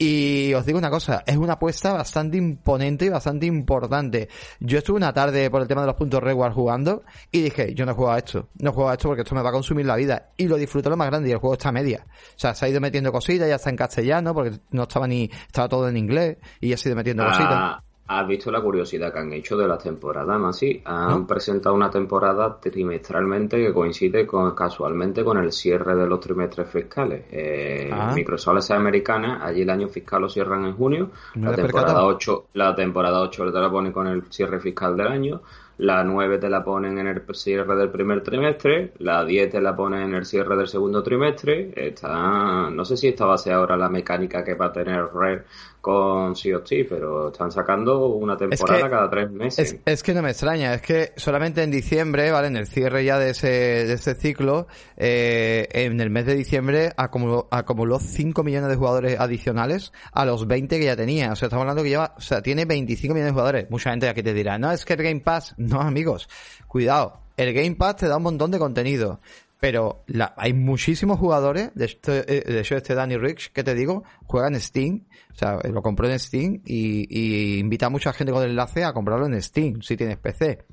y 0.05 0.53
os 0.55 0.67
digo 0.67 0.81
una 0.81 0.91
cosa, 0.91 1.23
es 1.25 1.37
una 1.37 1.53
apuesta 1.53 1.93
bastante 1.93 2.37
imponente 2.37 3.05
y 3.05 3.09
bastante 3.09 3.47
importante. 3.47 4.29
Yo 4.59 4.79
estuve 4.79 4.97
una 4.97 5.13
tarde 5.13 5.49
por 5.49 5.63
el 5.63 5.69
tema 5.69 5.83
de 5.83 5.87
los 5.87 5.95
puntos 5.95 6.21
reward 6.21 6.53
jugando 6.53 7.05
y 7.31 7.41
dije, 7.41 7.73
yo 7.73 7.87
no 7.87 7.95
juego 7.95 8.11
a 8.11 8.19
esto, 8.19 8.49
no 8.59 8.73
juego 8.73 8.91
a 8.91 8.95
esto 8.95 9.09
porque 9.09 9.23
esto 9.23 9.37
me 9.37 9.43
va 9.43 9.51
a 9.51 9.53
consumir 9.53 9.87
la 9.87 9.95
vida. 9.95 10.31
Y 10.37 10.49
lo 10.49 10.57
disfruto 10.57 10.91
lo 10.91 10.97
más 10.97 11.07
grande 11.07 11.29
y 11.29 11.33
el 11.33 11.39
juego 11.39 11.55
está 11.55 11.69
a 11.69 11.73
media. 11.73 12.05
O 12.05 12.39
sea, 12.39 12.53
se 12.53 12.67
ha 12.67 12.69
ido 12.69 12.81
metiendo 12.81 13.13
cositas, 13.13 13.49
ya 13.49 13.55
está 13.55 13.71
en 13.71 13.77
castellano 13.77 14.35
porque 14.35 14.59
no 14.73 14.83
estaba 14.83 15.07
ni, 15.07 15.31
estaba 15.47 15.69
todo 15.69 15.89
en 15.89 15.97
inglés 15.97 16.39
y 16.61 16.71
ya 16.71 16.77
se 16.77 16.89
ha 16.89 16.91
ido 16.91 16.97
metiendo 16.97 17.25
cositas. 17.25 17.85
Ah, 18.09 18.21
¿Has 18.21 18.29
visto 18.29 18.51
la 18.51 18.61
curiosidad 18.61 19.13
que 19.13 19.21
han 19.21 19.33
hecho 19.33 19.57
de 19.57 19.67
la 19.67 19.79
temporada, 19.79 20.37
Masi? 20.37 20.83
Han 20.85 21.27
presentado 21.27 21.75
una 21.75 21.89
temporada 21.89 22.59
trimestralmente 22.61 23.57
que 23.59 23.73
coincide 23.73 24.27
con, 24.27 24.55
casualmente 24.55 25.25
con 25.25 25.39
el 25.39 25.53
cierre 25.53 25.95
de 25.95 26.07
los 26.07 26.19
trimestres 26.19 26.69
fiscales. 26.69 27.25
Eh, 27.31 27.89
ah. 27.93 28.13
Microsoft 28.15 28.59
es 28.59 28.71
americana, 28.73 29.45
allí 29.45 29.63
el 29.63 29.71
año 29.71 29.89
fiscal 29.89 30.23
lo 30.23 30.29
cierran 30.29 30.65
en 30.67 30.77
junio. 30.77 31.11
La 31.37 31.55
temporada, 31.55 32.05
8, 32.05 32.47
la 32.55 32.75
temporada 32.75 33.21
8 33.21 33.53
te 33.53 33.61
la 33.61 33.71
pone 33.71 33.93
con 33.93 34.07
el 34.09 34.25
cierre 34.31 34.59
fiscal 34.61 34.97
del 34.97 35.07
año. 35.07 35.41
La 35.79 36.05
9 36.05 36.39
te 36.39 36.49
la 36.49 36.63
ponen 36.63 36.99
en 36.99 37.07
el 37.07 37.23
cierre 37.35 37.75
del 37.77 37.91
primer 37.91 38.23
trimestre, 38.23 38.93
la 38.99 39.25
10 39.25 39.51
te 39.51 39.61
la 39.61 39.75
ponen 39.75 40.03
en 40.03 40.15
el 40.15 40.25
cierre 40.25 40.57
del 40.57 40.69
segundo 40.69 41.03
trimestre. 41.03 41.73
Está, 41.75 42.71
no 42.71 42.85
sé 42.85 42.97
si 42.97 43.09
esta 43.09 43.27
va 43.27 43.35
a 43.35 43.39
ser 43.39 43.55
ahora 43.55 43.77
la 43.77 43.89
mecánica 43.89 44.45
que 44.45 44.55
va 44.55 44.67
a 44.67 44.73
tener 44.73 45.07
Red 45.13 45.43
con 45.83 46.35
COT, 46.35 46.71
pero 46.89 47.33
están 47.33 47.51
sacando 47.51 48.07
una 48.07 48.37
temporada 48.37 48.89
cada 48.89 49.11
tres 49.11 49.31
meses. 49.33 49.77
Es, 49.85 50.03
que 50.05 50.15
no 50.15 50.23
me 50.23 50.31
extraña, 50.31 50.75
es 50.75 50.81
que 50.81 51.13
solamente 51.17 51.65
en 51.65 51.73
diciembre, 51.73 52.31
¿vale? 52.31 52.47
En 52.47 52.57
el 52.57 52.69
cierre 52.69 53.05
ya 53.05 53.19
de 53.19 53.31
ese, 53.31 53.49
de 53.49 53.93
ese 53.93 54.15
ciclo, 54.15 54.69
eh, 54.97 55.67
en 55.73 56.01
el 56.01 56.09
mes 56.09 56.25
de 56.25 56.37
diciembre 56.37 56.93
acumuló, 56.97 57.49
acumuló 57.51 57.99
5 57.99 58.45
millones 58.45 58.71
de 58.71 58.77
jugadores 58.77 59.19
adicionales 59.19 59.93
a 60.13 60.25
los 60.25 60.47
20 60.47 60.79
que 60.79 60.85
ya 60.85 60.95
tenía. 60.95 61.33
O 61.33 61.37
sea, 61.37 61.47
estamos 61.47 61.63
hablando 61.63 61.83
que 61.83 61.89
lleva, 61.89 62.15
o 62.17 62.21
sea, 62.21 62.41
tiene 62.43 62.65
25 62.65 63.13
millones 63.13 63.33
de 63.33 63.35
jugadores. 63.35 63.71
Mucha 63.71 63.91
gente 63.91 64.09
aquí 64.09 64.23
te 64.23 64.33
dirá, 64.33 64.59
no, 64.59 64.71
es 64.71 64.85
que 64.85 64.93
el 64.93 65.03
Game 65.03 65.21
Pass, 65.21 65.57
no 65.69 65.81
amigos, 65.81 66.29
cuidado. 66.69 67.21
El 67.37 67.55
Game 67.55 67.77
Pass 67.77 67.97
te 67.97 68.09
da 68.09 68.19
un 68.19 68.25
montón 68.25 68.51
de 68.51 68.59
contenido 68.59 69.21
pero 69.63 70.03
hay 70.39 70.55
muchísimos 70.55 71.21
jugadores, 71.21 71.71
de, 71.77 71.85
este, 71.85 72.25
de 72.25 72.61
hecho 72.61 72.75
este 72.75 72.97
Danny 72.97 73.17
Rich, 73.17 73.53
que 73.53 73.63
te 73.63 73.77
digo, 73.77 74.03
juega 74.27 74.49
en 74.49 74.61
Steam, 74.61 75.05
o 75.33 75.39
sea, 75.39 75.59
lo 75.71 75.83
compró 75.83 76.09
en 76.09 76.19
Steam 76.19 76.61
y, 76.65 77.07
y 77.09 77.59
invita 77.59 77.87
a 77.87 77.91
mucha 77.91 78.13
gente 78.13 78.33
con 78.33 78.43
el 78.43 78.51
enlace 78.51 78.85
a 78.85 78.93
comprarlo 78.93 79.27
en 79.27 79.41
Steam, 79.41 79.83
si 79.83 79.97
tienes 79.97 80.19
PC. 80.19 80.65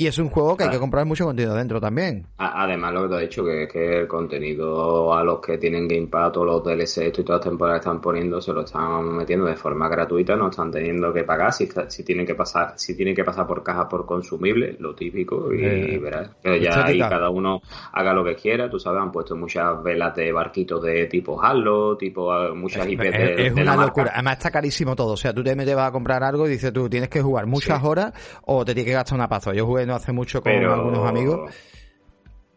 Y 0.00 0.06
es 0.06 0.16
un 0.18 0.28
juego 0.28 0.56
que 0.56 0.62
hay 0.62 0.70
que 0.70 0.78
comprar 0.78 1.04
mucho 1.06 1.24
contenido 1.24 1.56
dentro 1.56 1.80
también. 1.80 2.24
Además, 2.36 2.92
lo 2.92 3.02
que 3.02 3.08
te 3.08 3.14
he 3.16 3.20
dicho, 3.22 3.44
que 3.44 3.62
es 3.64 3.72
que 3.72 3.98
el 4.02 4.06
contenido 4.06 5.12
a 5.12 5.24
los 5.24 5.40
que 5.40 5.58
tienen 5.58 5.88
Game 5.88 6.06
Pass, 6.06 6.30
todos 6.30 6.46
los 6.46 6.62
DLC 6.62 7.08
y 7.08 7.10
todas 7.10 7.40
las 7.40 7.48
temporadas 7.48 7.80
que 7.80 7.88
están 7.88 8.00
poniendo, 8.00 8.40
se 8.40 8.52
lo 8.52 8.60
están 8.60 9.16
metiendo 9.16 9.46
de 9.46 9.56
forma 9.56 9.88
gratuita, 9.88 10.36
no 10.36 10.50
están 10.50 10.70
teniendo 10.70 11.12
que 11.12 11.24
pagar 11.24 11.52
si, 11.52 11.68
si 11.88 12.04
tienen 12.04 12.24
que 12.24 12.36
pasar 12.36 12.74
si 12.76 12.96
tienen 12.96 13.12
que 13.12 13.24
pasar 13.24 13.44
por 13.48 13.64
caja 13.64 13.88
por 13.88 14.06
consumible, 14.06 14.76
lo 14.78 14.94
típico, 14.94 15.52
y 15.52 15.64
eh, 15.64 15.98
verás. 15.98 16.30
Que 16.40 16.60
ya 16.60 16.84
ahí 16.84 17.00
cada 17.00 17.30
uno 17.30 17.60
haga 17.92 18.12
lo 18.12 18.24
que 18.24 18.36
quiera, 18.36 18.70
tú 18.70 18.78
sabes, 18.78 19.02
han 19.02 19.10
puesto 19.10 19.34
muchas 19.34 19.82
velas 19.82 20.14
de 20.14 20.30
barquitos 20.30 20.80
de 20.80 21.06
tipo 21.06 21.42
Halo, 21.42 21.96
tipo 21.96 22.32
ah, 22.32 22.54
muchas 22.54 22.88
IP 22.88 23.00
de, 23.00 23.46
Es 23.48 23.52
una 23.52 23.74
Además 24.12 24.38
está 24.38 24.50
carísimo 24.50 24.96
todo. 24.96 25.12
O 25.12 25.16
sea, 25.16 25.32
tú 25.32 25.42
te 25.42 25.54
metes 25.54 25.76
a 25.76 25.90
comprar 25.92 26.22
algo 26.22 26.46
y 26.46 26.50
dices 26.50 26.72
tú 26.72 26.88
tienes 26.88 27.08
que 27.08 27.22
jugar 27.22 27.46
muchas 27.46 27.82
horas 27.82 28.12
o 28.44 28.64
te 28.64 28.74
tienes 28.74 28.90
que 28.90 28.94
gastar 28.94 29.16
una 29.16 29.28
paso. 29.28 29.52
Yo 29.52 29.66
jugué 29.66 29.86
no 29.86 29.94
hace 29.94 30.12
mucho 30.12 30.42
con 30.42 30.52
algunos 30.52 31.08
amigos. 31.08 31.50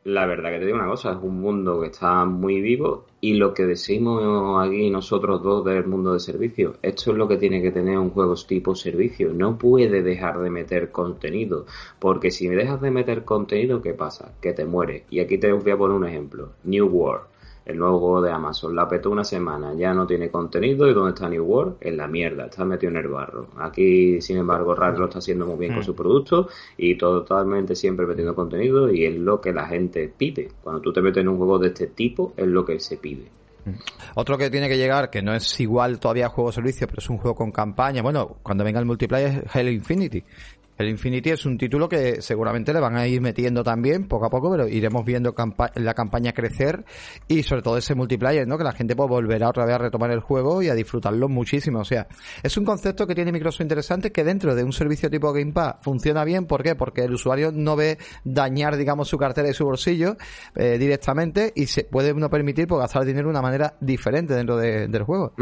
La 0.03 0.25
verdad 0.25 0.49
que 0.49 0.57
te 0.57 0.65
digo 0.65 0.79
una 0.79 0.87
cosa, 0.87 1.11
es 1.11 1.19
un 1.21 1.39
mundo 1.39 1.79
que 1.79 1.89
está 1.89 2.25
muy 2.25 2.59
vivo 2.59 3.05
y 3.19 3.35
lo 3.35 3.53
que 3.53 3.67
decimos 3.67 4.67
aquí 4.67 4.89
nosotros 4.89 5.43
dos 5.43 5.63
del 5.63 5.85
mundo 5.85 6.13
de 6.13 6.19
servicio, 6.19 6.73
esto 6.81 7.11
es 7.11 7.17
lo 7.17 7.27
que 7.27 7.37
tiene 7.37 7.61
que 7.61 7.69
tener 7.69 7.99
un 7.99 8.09
juego 8.09 8.33
tipo 8.33 8.73
servicio, 8.73 9.31
no 9.31 9.59
puede 9.59 10.01
dejar 10.01 10.39
de 10.39 10.49
meter 10.49 10.89
contenido, 10.89 11.67
porque 11.99 12.31
si 12.31 12.49
me 12.49 12.55
dejas 12.55 12.81
de 12.81 12.89
meter 12.89 13.23
contenido, 13.23 13.83
¿qué 13.83 13.93
pasa? 13.93 14.33
Que 14.41 14.53
te 14.53 14.65
muere. 14.65 15.05
Y 15.11 15.19
aquí 15.19 15.37
te 15.37 15.51
voy 15.51 15.69
a 15.69 15.77
poner 15.77 15.95
un 15.95 16.07
ejemplo, 16.07 16.53
New 16.63 16.87
World 16.87 17.30
el 17.71 17.77
nuevo 17.77 17.99
juego 17.99 18.21
de 18.21 18.31
Amazon. 18.31 18.75
La 18.75 18.87
petó 18.87 19.09
una 19.09 19.23
semana, 19.23 19.73
ya 19.73 19.93
no 19.93 20.05
tiene 20.05 20.29
contenido 20.29 20.87
y 20.87 20.93
¿dónde 20.93 21.11
está 21.11 21.27
New 21.29 21.43
World? 21.43 21.77
En 21.81 21.97
la 21.97 22.07
mierda, 22.07 22.45
está 22.45 22.65
metido 22.65 22.91
en 22.91 22.97
el 22.97 23.07
barro. 23.07 23.47
Aquí, 23.57 24.21
sin 24.21 24.37
embargo, 24.37 24.75
Rare 24.75 24.97
lo 24.97 25.05
está 25.05 25.19
haciendo 25.19 25.45
muy 25.45 25.57
bien 25.57 25.73
con 25.73 25.81
mm. 25.81 25.85
su 25.85 25.95
producto 25.95 26.49
y 26.77 26.97
totalmente 26.97 27.75
siempre 27.75 28.05
metiendo 28.05 28.35
contenido 28.35 28.91
y 28.91 29.05
es 29.05 29.15
lo 29.15 29.41
que 29.41 29.53
la 29.53 29.67
gente 29.67 30.11
pide. 30.15 30.49
Cuando 30.63 30.81
tú 30.81 30.93
te 30.93 31.01
metes 31.01 31.21
en 31.21 31.29
un 31.29 31.37
juego 31.37 31.59
de 31.59 31.69
este 31.69 31.87
tipo, 31.87 32.33
es 32.37 32.47
lo 32.47 32.65
que 32.65 32.79
se 32.79 32.97
pide. 32.97 33.25
Mm. 33.65 33.71
Otro 34.15 34.37
que 34.37 34.49
tiene 34.49 34.67
que 34.67 34.77
llegar, 34.77 35.09
que 35.09 35.21
no 35.21 35.33
es 35.33 35.59
igual 35.59 35.99
todavía 35.99 36.29
juego 36.29 36.51
servicio, 36.51 36.87
pero 36.87 36.99
es 36.99 37.09
un 37.09 37.17
juego 37.17 37.35
con 37.35 37.51
campaña. 37.51 38.01
Bueno, 38.01 38.37
cuando 38.43 38.63
venga 38.63 38.79
el 38.79 38.85
multiplayer 38.85 39.43
es 39.45 39.55
Halo 39.55 39.69
Infinity, 39.69 40.23
el 40.81 40.89
Infinity 40.89 41.29
es 41.29 41.45
un 41.45 41.57
título 41.57 41.87
que 41.87 42.21
seguramente 42.21 42.73
le 42.73 42.79
van 42.79 42.97
a 42.97 43.07
ir 43.07 43.21
metiendo 43.21 43.63
también 43.63 44.07
poco 44.07 44.25
a 44.25 44.29
poco, 44.29 44.51
pero 44.51 44.67
iremos 44.67 45.05
viendo 45.05 45.33
la 45.75 45.93
campaña 45.93 46.33
crecer 46.33 46.83
y 47.27 47.43
sobre 47.43 47.61
todo 47.61 47.77
ese 47.77 47.95
multiplayer, 47.95 48.47
¿no? 48.47 48.57
Que 48.57 48.63
la 48.63 48.73
gente 48.73 48.95
pues 48.95 49.09
volverá 49.09 49.49
otra 49.49 49.65
vez 49.65 49.75
a 49.75 49.77
retomar 49.77 50.11
el 50.11 50.19
juego 50.19 50.61
y 50.61 50.69
a 50.69 50.75
disfrutarlo 50.75 51.29
muchísimo. 51.29 51.79
O 51.79 51.85
sea, 51.85 52.07
es 52.43 52.57
un 52.57 52.65
concepto 52.65 53.07
que 53.07 53.15
tiene 53.15 53.31
Microsoft 53.31 53.61
interesante 53.61 54.11
que 54.11 54.23
dentro 54.23 54.55
de 54.55 54.63
un 54.63 54.73
servicio 54.73 55.09
tipo 55.09 55.31
Game 55.31 55.53
Pass 55.53 55.75
funciona 55.81 56.23
bien. 56.23 56.45
¿Por 56.45 56.63
qué? 56.63 56.75
Porque 56.75 57.03
el 57.03 57.13
usuario 57.13 57.51
no 57.53 57.75
ve 57.75 57.97
dañar, 58.23 58.77
digamos, 58.77 59.07
su 59.07 59.17
cartera 59.17 59.49
y 59.49 59.53
su 59.53 59.65
bolsillo 59.65 60.17
eh, 60.55 60.77
directamente 60.77 61.53
y 61.55 61.67
se 61.67 61.83
puede 61.83 62.11
uno 62.11 62.29
permitir 62.29 62.67
pues, 62.67 62.81
gastar 62.81 63.05
dinero 63.05 63.27
de 63.27 63.31
una 63.31 63.41
manera 63.41 63.75
diferente 63.79 64.33
dentro 64.33 64.57
del 64.57 65.03
juego. 65.03 65.33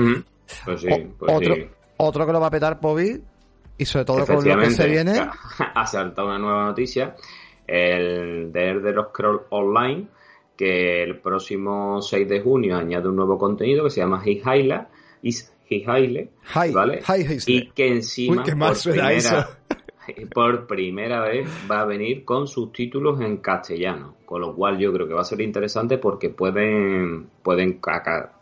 Pues 0.65 0.81
sí, 0.81 0.87
pues 1.17 1.31
otro, 1.33 1.55
otro 1.97 2.25
que 2.25 2.31
lo 2.31 2.39
va 2.39 2.47
a 2.47 2.51
petar, 2.51 2.79
Pobi, 2.79 3.21
y 3.80 3.86
sobre 3.86 4.05
todo 4.05 4.25
con 4.25 4.47
lo 4.47 4.59
que 4.59 4.71
se 4.71 4.88
viene. 4.88 5.13
Ha 5.75 5.88
saltado 5.88 6.27
una 6.27 6.38
nueva 6.38 6.65
noticia. 6.65 7.15
El 7.65 8.51
de 8.51 8.69
Elder 8.71 8.95
Scrolls 9.09 9.43
Online, 9.49 10.07
que 10.57 11.01
el 11.03 11.19
próximo 11.19 12.01
6 12.01 12.27
de 12.27 12.41
junio 12.41 12.75
añade 12.77 13.07
un 13.07 13.15
nuevo 13.15 13.38
contenido 13.38 13.86
que 13.86 13.89
se 13.89 14.01
llama 14.01 14.21
Hihaila. 14.23 14.89
Hihaile, 15.69 16.32
¿vale? 16.73 17.01
y 17.45 17.69
que 17.69 17.88
encima 17.88 18.43
Uy, 18.43 18.51
por, 18.55 18.82
primera, 18.82 19.13
eso. 19.13 19.45
Por 20.34 20.68
primera 20.68 21.22
vez 21.22 21.49
va 21.70 21.82
a 21.82 21.86
venir 21.86 22.26
con 22.26 22.47
subtítulos 22.47 23.20
en 23.22 23.38
castellano. 23.38 24.16
Con 24.26 24.41
lo 24.41 24.55
cual 24.55 24.78
yo 24.78 24.93
creo 24.93 25.07
que 25.07 25.14
va 25.14 25.22
a 25.22 25.26
ser 25.26 25.41
interesante 25.41 25.97
porque 25.97 26.30
pueden, 26.30 27.30
pueden 27.41 27.80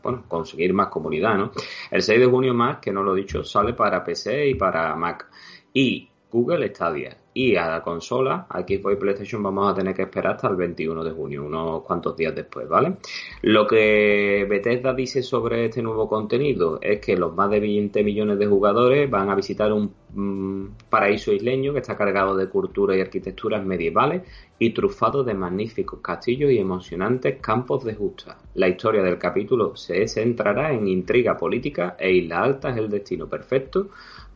bueno, 0.04 0.24
conseguir 0.28 0.74
más 0.74 0.88
comunidad, 0.88 1.38
¿no? 1.38 1.52
El 1.92 2.02
6 2.02 2.20
de 2.20 2.26
junio 2.26 2.54
más, 2.54 2.80
que 2.80 2.92
no 2.92 3.04
lo 3.04 3.16
he 3.16 3.22
dicho, 3.22 3.44
sale 3.44 3.74
para 3.74 4.04
PC 4.04 4.50
y 4.50 4.56
para 4.56 4.96
Mac. 4.96 5.30
Y 5.74 6.10
Google 6.32 6.68
Stadia. 6.70 7.18
Y 7.40 7.56
a 7.56 7.68
la 7.70 7.84
consola, 7.84 8.48
aquí 8.50 8.78
Xbox 8.78 8.96
y 8.96 9.00
PlayStation, 9.00 9.44
vamos 9.44 9.72
a 9.72 9.76
tener 9.76 9.94
que 9.94 10.02
esperar 10.02 10.34
hasta 10.38 10.48
el 10.48 10.56
21 10.56 11.04
de 11.04 11.12
junio, 11.12 11.46
unos 11.46 11.84
cuantos 11.84 12.18
días 12.18 12.34
después, 12.34 12.68
¿vale? 12.68 12.96
Lo 13.44 13.68
que 13.68 14.48
Bethesda 14.50 14.92
dice 14.96 15.22
sobre 15.22 15.66
este 15.66 15.84
nuevo 15.84 16.10
contenido 16.10 16.80
es 16.82 17.00
que 17.00 17.16
los 17.16 17.36
más 17.36 17.52
de 17.52 17.60
20 17.60 18.04
millones 18.04 18.40
de 18.40 18.48
jugadores 18.48 19.08
van 19.08 19.30
a 19.30 19.36
visitar 19.36 19.72
un 19.72 19.94
mm, 20.16 20.90
paraíso 20.90 21.32
isleño 21.32 21.74
que 21.74 21.80
está 21.82 21.96
cargado 21.96 22.36
de 22.36 22.50
cultura 22.50 22.98
y 22.98 23.02
arquitecturas 23.02 23.64
medievales 23.64 24.24
y 24.58 24.72
trufado 24.72 25.24
de 25.24 25.36
magníficos 25.36 26.00
castillos 26.02 26.50
y 26.52 26.58
emocionantes 26.58 27.40
campos 27.40 27.84
de 27.84 27.94
justa. 27.94 28.40
La 28.56 28.68
historia 28.68 29.04
del 29.04 29.20
capítulo 29.20 29.76
se 29.76 30.08
centrará 30.08 30.74
en 30.74 30.88
intriga 30.88 31.38
política 31.38 31.96
e 32.00 32.14
Isla 32.14 32.42
Alta 32.42 32.72
es 32.72 32.78
el 32.78 32.90
destino 32.90 33.30
perfecto 33.30 33.90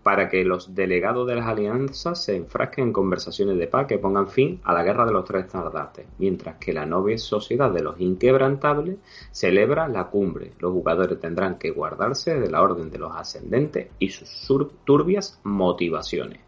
para 0.04 0.30
que 0.30 0.44
los 0.44 0.74
delegados 0.74 1.28
de 1.28 1.36
las 1.36 1.48
alianzas 1.48 2.24
se 2.24 2.36
enfrasquen 2.36 2.86
en 2.86 2.94
conversaciones 2.94 3.58
de 3.58 3.68
paz 3.68 3.86
que 3.88 4.00
pongan 4.00 4.28
fin 4.28 4.60
a 4.64 4.74
la 4.74 4.84
guerra 4.84 5.06
de 5.06 5.14
los 5.14 5.26
tres 5.26 5.46
estandartes, 5.46 6.08
mientras 6.18 6.58
que 6.58 6.74
la 6.74 6.86
novia 6.86 7.18
sociedad 7.18 7.72
de 7.72 7.84
los 7.84 8.00
inquebrantables 8.00 8.98
celebra 9.32 9.88
la 9.88 10.06
cumbre. 10.06 10.54
Los 10.60 10.72
jugadores 10.72 11.20
tendrán 11.20 11.58
que 11.58 11.72
guardarse 11.72 12.40
de 12.40 12.50
la 12.50 12.62
orden 12.62 12.90
de 12.90 12.98
los 12.98 13.16
ascendentes 13.16 13.90
y 14.00 14.10
sus 14.10 14.28
turbias 14.84 15.40
motivaciones. 15.44 16.40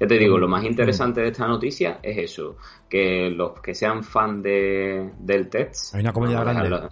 Ya 0.00 0.06
te 0.06 0.16
digo, 0.16 0.38
lo 0.38 0.46
más 0.46 0.64
interesante 0.64 1.20
de 1.20 1.28
esta 1.28 1.48
noticia 1.48 1.98
es 2.02 2.18
eso, 2.18 2.56
que 2.88 3.30
los 3.30 3.60
que 3.60 3.74
sean 3.74 4.04
fan 4.04 4.40
de, 4.42 5.10
del 5.18 5.48
test... 5.48 5.94
Hay 5.94 6.02
una 6.02 6.12
comunidad 6.12 6.42
grande 6.42 6.88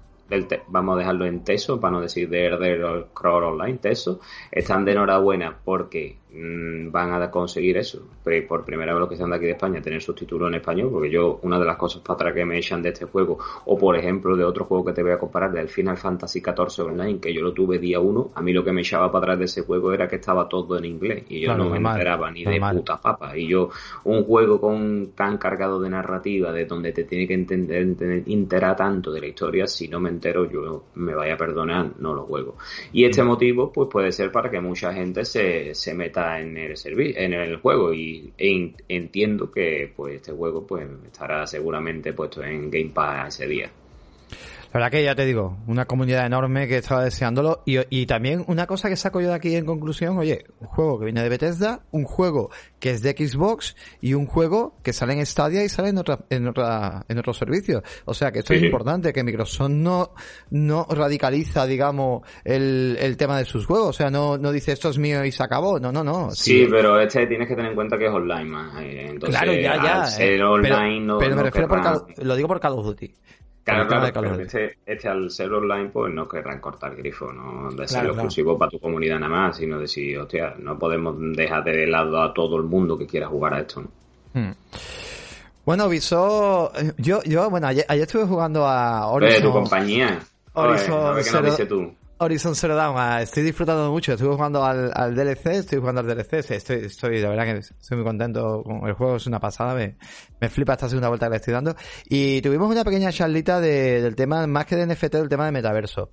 vamos 0.69 0.97
a 0.97 0.99
dejarlo 0.99 1.27
en 1.27 1.45
Teso, 1.45 1.81
para 1.81 1.93
no 1.93 2.01
decir 2.01 2.29
de 2.29 2.45
Herder 2.47 3.07
Crawl 3.15 3.45
Online, 3.45 3.79
Teso, 3.79 4.21
están 4.51 4.85
de 4.85 4.93
enhorabuena 4.93 5.59
porque 5.65 6.17
van 6.33 7.23
a 7.23 7.31
conseguir 7.31 7.77
eso. 7.77 8.03
Por 8.49 8.65
primera 8.65 8.93
vez 8.93 9.01
los 9.01 9.09
que 9.09 9.15
están 9.15 9.31
de 9.31 9.37
aquí 9.37 9.47
de 9.47 9.53
España, 9.53 9.81
tener 9.81 10.03
subtítulos 10.03 10.49
en 10.49 10.57
español, 10.57 10.91
porque 10.93 11.11
yo, 11.11 11.39
una 11.43 11.59
de 11.59 11.65
las 11.65 11.77
cosas 11.77 12.03
para 12.03 12.15
atrás 12.15 12.35
que 12.35 12.45
me 12.45 12.59
echan 12.59 12.83
de 12.83 12.91
este 12.91 13.05
juego, 13.07 13.39
o 13.65 13.79
por 13.79 13.97
ejemplo 13.97 14.37
de 14.37 14.45
otro 14.45 14.65
juego 14.65 14.85
que 14.85 14.93
te 14.93 15.03
voy 15.03 15.13
a 15.13 15.19
comparar, 15.19 15.53
del 15.53 15.69
Final 15.69 15.97
Fantasy 15.97 16.41
XIV 16.41 16.87
Online, 16.87 17.21
que 17.21 17.33
yo 17.33 17.43
lo 17.43 17.53
tuve 17.53 17.79
día 17.79 18.01
uno, 18.01 18.31
a 18.35 18.43
mí 18.43 18.53
lo 18.53 18.65
que 18.65 18.73
me 18.73 18.81
echaba 18.81 19.11
para 19.11 19.25
atrás 19.25 19.39
de 19.39 19.45
ese 19.47 19.63
juego 19.63 19.93
era 19.93 20.09
que 20.09 20.17
estaba 20.17 20.49
todo 20.49 20.77
en 20.77 20.85
inglés, 20.85 21.25
y 21.29 21.41
yo 21.41 21.57
no 21.57 21.71
me 21.71 21.79
enteraba 21.79 22.31
ni 22.31 22.45
de 22.45 22.61
puta 22.73 23.01
papa. 23.01 23.37
Y 23.37 23.49
yo, 23.49 23.71
un 24.05 24.25
juego 24.25 24.61
con 24.61 25.13
tan 25.15 25.39
cargado 25.39 25.81
de 25.81 25.89
narrativa, 25.89 26.53
de 26.53 26.67
donde 26.67 26.93
te 26.93 27.05
tiene 27.05 27.27
que 27.27 27.35
entender, 27.35 28.23
enterar 28.27 28.77
tanto 28.77 29.13
de 29.13 29.21
la 29.21 29.27
historia, 29.27 29.67
si 29.67 29.89
no 29.89 30.01
me 30.01 30.11
entero, 30.11 30.51
yo 30.51 30.85
me 30.97 31.15
vaya 31.15 31.35
a 31.35 31.37
perdonar, 31.37 31.93
no 31.99 32.15
lo 32.15 32.25
juego. 32.25 32.57
Y 32.93 33.05
este 33.05 33.23
motivo, 33.23 33.73
pues 33.73 33.89
puede 33.91 34.13
ser 34.13 34.33
para 34.33 34.51
que 34.51 34.61
mucha 34.61 34.93
gente 34.93 35.25
se, 35.25 35.75
se 35.75 35.95
meta 35.95 36.26
en 36.41 36.57
el 36.57 36.75
en 37.17 37.33
el 37.33 37.57
juego 37.57 37.93
y 37.93 38.33
entiendo 38.89 39.51
que 39.51 39.93
pues 39.95 40.17
este 40.17 40.33
juego 40.33 40.67
pues 40.67 40.89
estará 41.05 41.47
seguramente 41.47 42.13
puesto 42.13 42.43
en 42.43 42.71
Game 42.71 42.91
Pass 42.91 43.37
ese 43.41 43.49
día. 43.49 43.71
La 44.73 44.81
verdad 44.81 44.91
que 44.91 45.05
ya 45.05 45.15
te 45.15 45.25
digo, 45.25 45.57
una 45.67 45.87
comunidad 45.87 46.27
enorme 46.27 46.69
que 46.69 46.79
estaba 46.79 47.05
deseándolo. 47.05 47.63
Y, 47.65 47.79
y, 47.91 48.07
también 48.07 48.45
una 48.49 48.67
cosa 48.67 48.89
que 48.89 48.97
saco 48.97 49.21
yo 49.21 49.29
de 49.29 49.35
aquí 49.35 49.55
en 49.55 49.65
conclusión, 49.65 50.19
oye, 50.19 50.45
un 50.61 50.67
juego 50.67 50.99
que 50.99 51.07
viene 51.07 51.23
de 51.23 51.29
Bethesda, 51.29 51.81
un 51.93 52.05
juego 52.05 52.51
que 52.79 52.91
es 52.91 53.03
de 53.03 53.13
Xbox 53.13 53.77
y 54.01 54.15
un 54.15 54.27
juego 54.27 54.75
que 54.83 54.93
sale 54.93 55.15
en 55.15 55.25
Stadia 55.25 55.65
y 55.65 55.69
sale 55.69 55.89
en 55.89 55.99
otra, 55.99 56.19
en 56.31 56.47
otra, 56.47 57.05
en 57.09 57.19
otros 57.19 57.39
servicios. 57.39 57.83
O 58.05 58.15
sea 58.15 58.33
que 58.33 58.41
esto 58.41 58.53
es 58.53 58.63
importante, 58.63 59.13
que 59.13 59.23
Microsoft 59.23 59.71
no, 59.71 60.11
no 60.51 60.87
radicaliza, 60.89 61.67
digamos, 61.67 62.23
el, 62.45 62.97
el 63.01 63.17
tema 63.17 63.39
de 63.39 63.45
sus 63.45 63.67
juegos. 63.67 63.89
O 63.89 63.93
sea, 63.93 64.11
no, 64.11 64.37
no 64.37 64.53
dice 64.53 64.73
esto 64.73 64.91
es 64.91 64.99
mío 64.99 65.25
y 65.25 65.33
se 65.33 65.43
acabó. 65.43 65.79
No, 65.79 65.93
no, 65.93 66.05
no. 66.05 66.31
Sí, 66.33 66.67
pero 66.71 67.01
este 67.01 67.27
tienes 67.27 67.49
que 67.49 67.55
tener 67.55 67.71
en 67.71 67.77
cuenta 67.77 67.97
que 67.97 68.07
es 68.07 68.13
online 68.13 68.45
más. 68.45 68.83
Eh, 68.83 69.07
entonces, 69.11 69.41
claro, 69.41 69.53
ya, 69.55 69.83
ya. 69.83 70.25
Eh, 70.25 70.43
online 70.43 71.15
pero, 71.19 71.37
me 71.37 71.43
refiero 71.43 71.69
por 71.69 72.25
lo 72.25 72.37
digo 72.37 72.49
por 72.49 72.61
Call 72.61 72.73
of 72.73 72.85
Duty. 72.85 73.15
Claro, 73.67 73.89
claro, 73.89 74.41
este, 74.41 74.79
este, 74.87 75.09
al 75.09 75.29
ser 75.29 75.53
online, 75.53 75.89
pues 75.89 76.15
no 76.15 76.29
querrán 76.29 76.61
cortar 76.61 76.95
grifo, 76.95 77.33
no 77.33 77.69
de 77.73 77.89
ser 77.89 78.07
exclusivo 78.07 78.57
para 78.57 78.71
tu 78.71 78.79
comunidad 78.79 79.19
nada 79.19 79.29
más, 79.29 79.57
sino 79.57 79.81
de 79.81 79.89
si, 79.89 80.15
hostia, 80.15 80.55
no 80.57 80.79
podemos 80.79 81.17
dejar 81.35 81.65
de 81.65 81.85
lado 81.89 82.23
a 82.23 82.33
todo 82.33 82.59
el 82.59 82.63
mundo 82.63 82.97
que 82.97 83.09
quiera 83.09 83.27
jugar 83.27 83.55
a 83.55 83.61
esto. 83.63 83.83
Hmm. 84.35 84.53
Bueno, 85.65 85.89
Viso, 85.89 86.71
yo, 86.99 87.25
yo, 87.25 87.51
bueno, 87.51 87.67
ayer, 87.67 87.85
estuve 87.89 88.25
jugando 88.25 88.65
a 88.65 89.09
Horizon. 89.09 89.43
Tu 89.43 89.53
compañía. 89.53 90.21
Horizon 90.53 91.25
Zero, 91.25 91.67
tú? 91.67 91.95
Horizon 92.19 92.55
Zero 92.55 92.75
Dawn, 92.75 92.97
ah, 92.99 93.21
estoy 93.21 93.43
disfrutando 93.43 93.91
mucho. 93.91 94.13
Estoy 94.13 94.29
jugando 94.29 94.65
al, 94.65 95.15
DLC, 95.15 95.47
estoy 95.47 95.79
jugando 95.79 96.01
al 96.01 96.07
DLC. 96.07 96.51
Estoy, 96.51 96.77
estoy, 96.87 97.21
de 97.21 97.29
verdad 97.29 97.45
que 97.45 97.59
estoy 97.59 97.99
muy 97.99 98.07
contento 98.07 98.63
con 98.65 98.89
el 98.89 98.95
juego, 98.95 99.17
es 99.17 99.27
una 99.27 99.39
pasada. 99.39 99.75
Me, 99.75 99.97
me 100.41 100.49
flipa 100.49 100.73
esta 100.73 100.89
segunda 100.89 101.09
vuelta 101.09 101.27
que 101.27 101.31
le 101.31 101.37
estoy 101.37 101.53
dando. 101.53 101.77
Y 102.09 102.41
tuvimos 102.41 102.71
una 102.71 102.85
pequeña 102.85 103.13
charlita 103.13 103.61
de, 103.61 104.01
del 104.01 104.17
tema, 104.17 104.47
más 104.47 104.65
que 104.65 104.77
de 104.77 104.87
NFT, 104.87 105.13
del 105.15 105.29
tema 105.29 105.45
de 105.45 105.53
metaverso. 105.53 106.13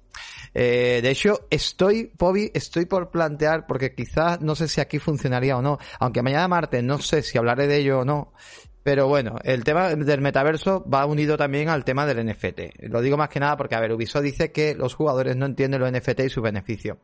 Eh, 0.54 1.00
de 1.02 1.10
hecho, 1.10 1.48
estoy, 1.50 2.12
Bobby, 2.18 2.52
estoy 2.54 2.86
por 2.86 3.10
plantear, 3.10 3.66
porque 3.66 3.96
quizás 3.96 4.42
no 4.42 4.56
sé 4.56 4.68
si 4.68 4.82
aquí 4.82 5.00
funcionaría 5.00 5.58
o 5.58 5.62
no, 5.62 5.80
aunque 6.00 6.22
mañana 6.22 6.48
martes 6.48 6.84
no 6.84 7.00
sé 7.00 7.22
si 7.24 7.38
hablaré 7.38 7.68
de 7.68 7.78
ello 7.78 8.00
o 8.00 8.06
no, 8.06 8.34
pero 8.84 9.08
bueno, 9.08 9.36
el 9.44 9.64
tema 9.64 9.96
del 9.96 10.22
metaverso 10.22 10.86
va 10.88 11.06
unido 11.06 11.38
también 11.38 11.70
al 11.70 11.86
tema 11.86 12.06
del 12.06 12.26
NFT. 12.28 12.84
Lo 12.90 13.02
digo 13.02 13.16
más 13.16 13.30
que 13.30 13.40
nada 13.40 13.56
porque, 13.56 13.76
a 13.76 13.80
ver, 13.80 13.94
Ubisoft 13.94 14.24
dice 14.24 14.52
que 14.52 14.76
los 14.76 14.94
jugadores 14.94 15.38
no 15.38 15.46
entienden 15.46 15.80
los 15.80 15.92
NFT 15.92 16.20
y 16.26 16.30
su 16.30 16.42
beneficio. 16.42 17.00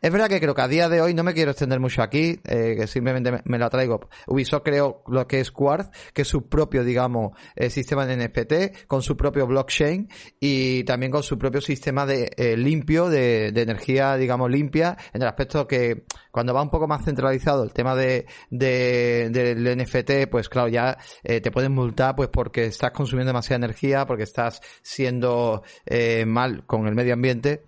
Es 0.00 0.10
verdad 0.10 0.28
que 0.28 0.40
creo 0.40 0.54
que 0.54 0.62
a 0.62 0.68
día 0.68 0.88
de 0.88 1.00
hoy, 1.00 1.14
no 1.14 1.22
me 1.22 1.32
quiero 1.32 1.52
extender 1.52 1.78
mucho 1.78 2.02
aquí, 2.02 2.40
eh, 2.44 2.74
que 2.76 2.86
simplemente 2.88 3.40
me, 3.44 3.58
lo 3.58 3.70
traigo. 3.70 4.08
Ubisoft 4.26 4.64
creó 4.64 5.04
lo 5.06 5.26
que 5.28 5.40
es 5.40 5.52
Quartz, 5.52 5.90
que 6.12 6.22
es 6.22 6.28
su 6.28 6.48
propio, 6.48 6.82
digamos, 6.82 7.38
eh, 7.54 7.70
sistema 7.70 8.04
de 8.04 8.16
NFT, 8.16 8.86
con 8.86 9.02
su 9.02 9.16
propio 9.16 9.46
blockchain 9.46 10.08
y 10.40 10.82
también 10.84 11.12
con 11.12 11.22
su 11.22 11.38
propio 11.38 11.60
sistema 11.60 12.04
de 12.04 12.32
eh, 12.36 12.56
limpio, 12.56 13.08
de, 13.08 13.52
de, 13.52 13.62
energía, 13.62 14.16
digamos, 14.16 14.50
limpia, 14.50 14.96
en 15.12 15.22
el 15.22 15.28
aspecto 15.28 15.68
que 15.68 16.04
cuando 16.32 16.54
va 16.54 16.62
un 16.62 16.70
poco 16.70 16.88
más 16.88 17.04
centralizado 17.04 17.62
el 17.62 17.72
tema 17.72 17.94
de, 17.94 18.26
de 18.50 19.28
del 19.30 19.78
NFT, 19.78 20.28
pues 20.30 20.48
claro, 20.48 20.68
ya 20.68 20.98
eh, 21.22 21.40
te 21.40 21.52
pueden 21.52 21.72
multar 21.72 22.16
pues 22.16 22.28
porque 22.30 22.64
estás 22.64 22.90
consumiendo 22.90 23.28
demasiada 23.28 23.64
energía, 23.64 24.06
porque 24.06 24.24
estás 24.24 24.60
siendo 24.82 25.62
eh, 25.86 26.24
mal 26.26 26.64
con 26.66 26.88
el 26.88 26.94
medio 26.94 27.12
ambiente. 27.12 27.66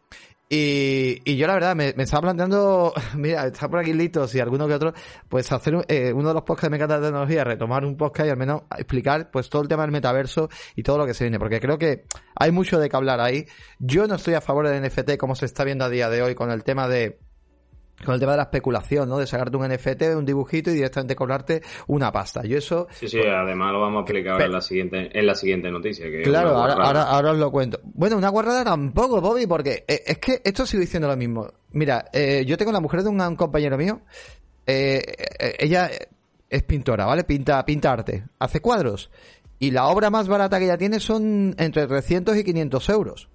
Y, 0.48 1.20
y 1.24 1.36
yo 1.36 1.46
la 1.46 1.54
verdad 1.54 1.74
me, 1.74 1.94
me, 1.94 2.04
estaba 2.04 2.22
planteando, 2.22 2.92
mira, 3.16 3.46
está 3.46 3.68
por 3.68 3.80
aquí 3.80 3.92
Litos 3.92 4.34
y 4.34 4.40
alguno 4.40 4.68
que 4.68 4.74
otro, 4.74 4.92
pues 5.28 5.50
hacer 5.52 5.84
eh, 5.88 6.12
uno 6.12 6.28
de 6.28 6.34
los 6.34 6.42
podcasts 6.42 6.64
de 6.66 6.70
Me 6.70 6.76
encanta 6.76 7.00
tecnología, 7.00 7.44
retomar 7.44 7.84
un 7.84 7.96
podcast 7.96 8.28
y 8.28 8.30
al 8.30 8.36
menos 8.36 8.62
explicar 8.76 9.30
pues 9.30 9.48
todo 9.48 9.62
el 9.62 9.68
tema 9.68 9.82
del 9.82 9.92
metaverso 9.92 10.48
y 10.76 10.82
todo 10.82 10.98
lo 10.98 11.06
que 11.06 11.14
se 11.14 11.24
viene, 11.24 11.38
porque 11.38 11.60
creo 11.60 11.78
que 11.78 12.04
hay 12.36 12.50
mucho 12.50 12.78
de 12.78 12.88
que 12.88 12.96
hablar 12.96 13.20
ahí. 13.20 13.46
Yo 13.78 14.06
no 14.06 14.14
estoy 14.14 14.34
a 14.34 14.40
favor 14.40 14.68
del 14.68 14.82
NFT 14.82 15.16
como 15.18 15.34
se 15.34 15.46
está 15.46 15.64
viendo 15.64 15.84
a 15.84 15.88
día 15.88 16.08
de 16.08 16.22
hoy 16.22 16.34
con 16.34 16.50
el 16.50 16.62
tema 16.62 16.88
de 16.88 17.18
con 18.05 18.14
el 18.14 18.20
tema 18.20 18.32
de 18.32 18.38
la 18.38 18.45
especulación, 18.45 19.09
¿no? 19.09 19.18
De 19.18 19.26
sacarte 19.26 19.57
un 19.57 19.68
NFT, 19.68 20.03
un 20.16 20.24
dibujito 20.24 20.70
y 20.70 20.74
directamente 20.74 21.14
cobrarte 21.14 21.62
una 21.86 22.11
pasta. 22.11 22.42
Yo 22.45 22.59
eso... 22.59 22.88
Sí, 22.92 23.09
sí, 23.09 23.20
además 23.20 23.72
lo 23.72 23.80
vamos 23.80 23.99
a 23.99 24.01
explicar 24.03 24.40
en 24.40 24.53
la 24.53 24.61
siguiente, 24.61 25.18
en 25.18 25.26
la 25.26 25.34
siguiente 25.34 25.70
noticia. 25.70 26.11
Que 26.11 26.22
claro, 26.22 26.51
ahora, 26.51 26.74
ahora, 26.74 27.03
ahora, 27.05 27.30
os 27.32 27.38
lo 27.38 27.51
cuento. 27.51 27.80
Bueno, 27.84 28.16
una 28.16 28.28
guarrada 28.28 28.64
tampoco, 28.64 29.20
Bobby, 29.20 29.47
porque 29.47 29.84
eh, 29.86 30.03
es 30.07 30.18
que 30.18 30.40
esto 30.45 30.66
sigo 30.66 30.80
diciendo 30.80 31.09
lo 31.09 31.16
mismo. 31.16 31.49
Mira, 31.72 32.07
eh, 32.12 32.45
yo 32.47 32.57
tengo 32.57 32.72
la 32.72 32.80
mujer 32.80 33.03
de 33.03 33.09
un, 33.09 33.36
compañero 33.36 33.76
mío, 33.76 34.01
eh, 34.66 35.03
eh, 35.38 35.57
ella 35.59 35.90
es 36.49 36.62
pintora, 36.62 37.05
¿vale? 37.05 37.24
Pinta, 37.24 37.64
pinta 37.64 37.92
arte, 37.92 38.24
hace 38.38 38.61
cuadros. 38.61 39.11
Y 39.59 39.70
la 39.70 39.86
obra 39.86 40.11
más 40.11 40.28
barata 40.28 40.59
que 40.59 40.66
ella 40.66 40.78
tiene 40.78 41.01
son 41.01 41.55
entre 41.59 41.86
300 41.86 42.36
y 42.36 42.45
500 42.45 42.88
euros. 42.90 43.28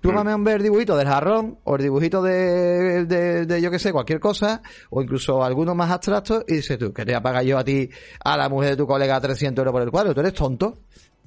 Tú 0.00 0.12
vas 0.12 0.26
a 0.26 0.36
ver 0.38 0.56
el 0.56 0.62
dibujito 0.62 0.96
del 0.96 1.06
jarrón 1.06 1.58
o 1.64 1.76
el 1.76 1.82
dibujito 1.82 2.22
de, 2.22 3.04
de, 3.04 3.44
de, 3.44 3.60
yo 3.60 3.70
que 3.70 3.78
sé, 3.78 3.92
cualquier 3.92 4.18
cosa, 4.18 4.62
o 4.88 5.02
incluso 5.02 5.44
algunos 5.44 5.76
más 5.76 5.90
abstractos, 5.90 6.44
y 6.48 6.54
dices 6.56 6.78
tú, 6.78 6.92
que 6.92 7.04
te 7.04 7.20
pagar 7.20 7.44
yo 7.44 7.58
a 7.58 7.64
ti, 7.64 7.90
a 8.24 8.36
la 8.36 8.48
mujer 8.48 8.70
de 8.70 8.76
tu 8.76 8.86
colega 8.86 9.20
300 9.20 9.60
euros 9.60 9.72
por 9.72 9.82
el 9.82 9.90
cuadro, 9.90 10.14
tú 10.14 10.20
eres 10.20 10.34
tonto. 10.34 10.78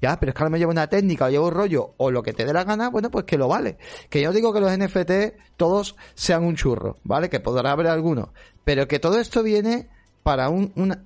Ya, 0.01 0.19
pero 0.19 0.31
es 0.31 0.35
que 0.35 0.43
ahora 0.43 0.49
me 0.49 0.59
llevo 0.59 0.71
una 0.71 0.87
técnica 0.87 1.25
o 1.25 1.29
llevo 1.29 1.47
un 1.47 1.53
rollo 1.53 1.93
o 1.95 2.11
lo 2.11 2.23
que 2.23 2.33
te 2.33 2.43
dé 2.43 2.51
la 2.51 2.65
gana, 2.65 2.89
bueno, 2.89 3.09
pues 3.09 3.23
que 3.23 3.37
lo 3.37 3.47
vale. 3.47 3.77
Que 4.09 4.21
yo 4.21 4.33
digo 4.33 4.51
que 4.51 4.59
los 4.59 4.77
NFT 4.77 5.55
todos 5.55 5.95
sean 6.13 6.43
un 6.43 6.57
churro, 6.57 6.97
¿vale? 7.05 7.29
Que 7.29 7.39
podrá 7.39 7.71
haber 7.71 7.87
algunos. 7.87 8.27
Pero 8.65 8.85
que 8.85 8.99
todo 8.99 9.17
esto 9.17 9.43
viene 9.43 9.87
para 10.23 10.49
un, 10.49 10.73
una, 10.75 11.05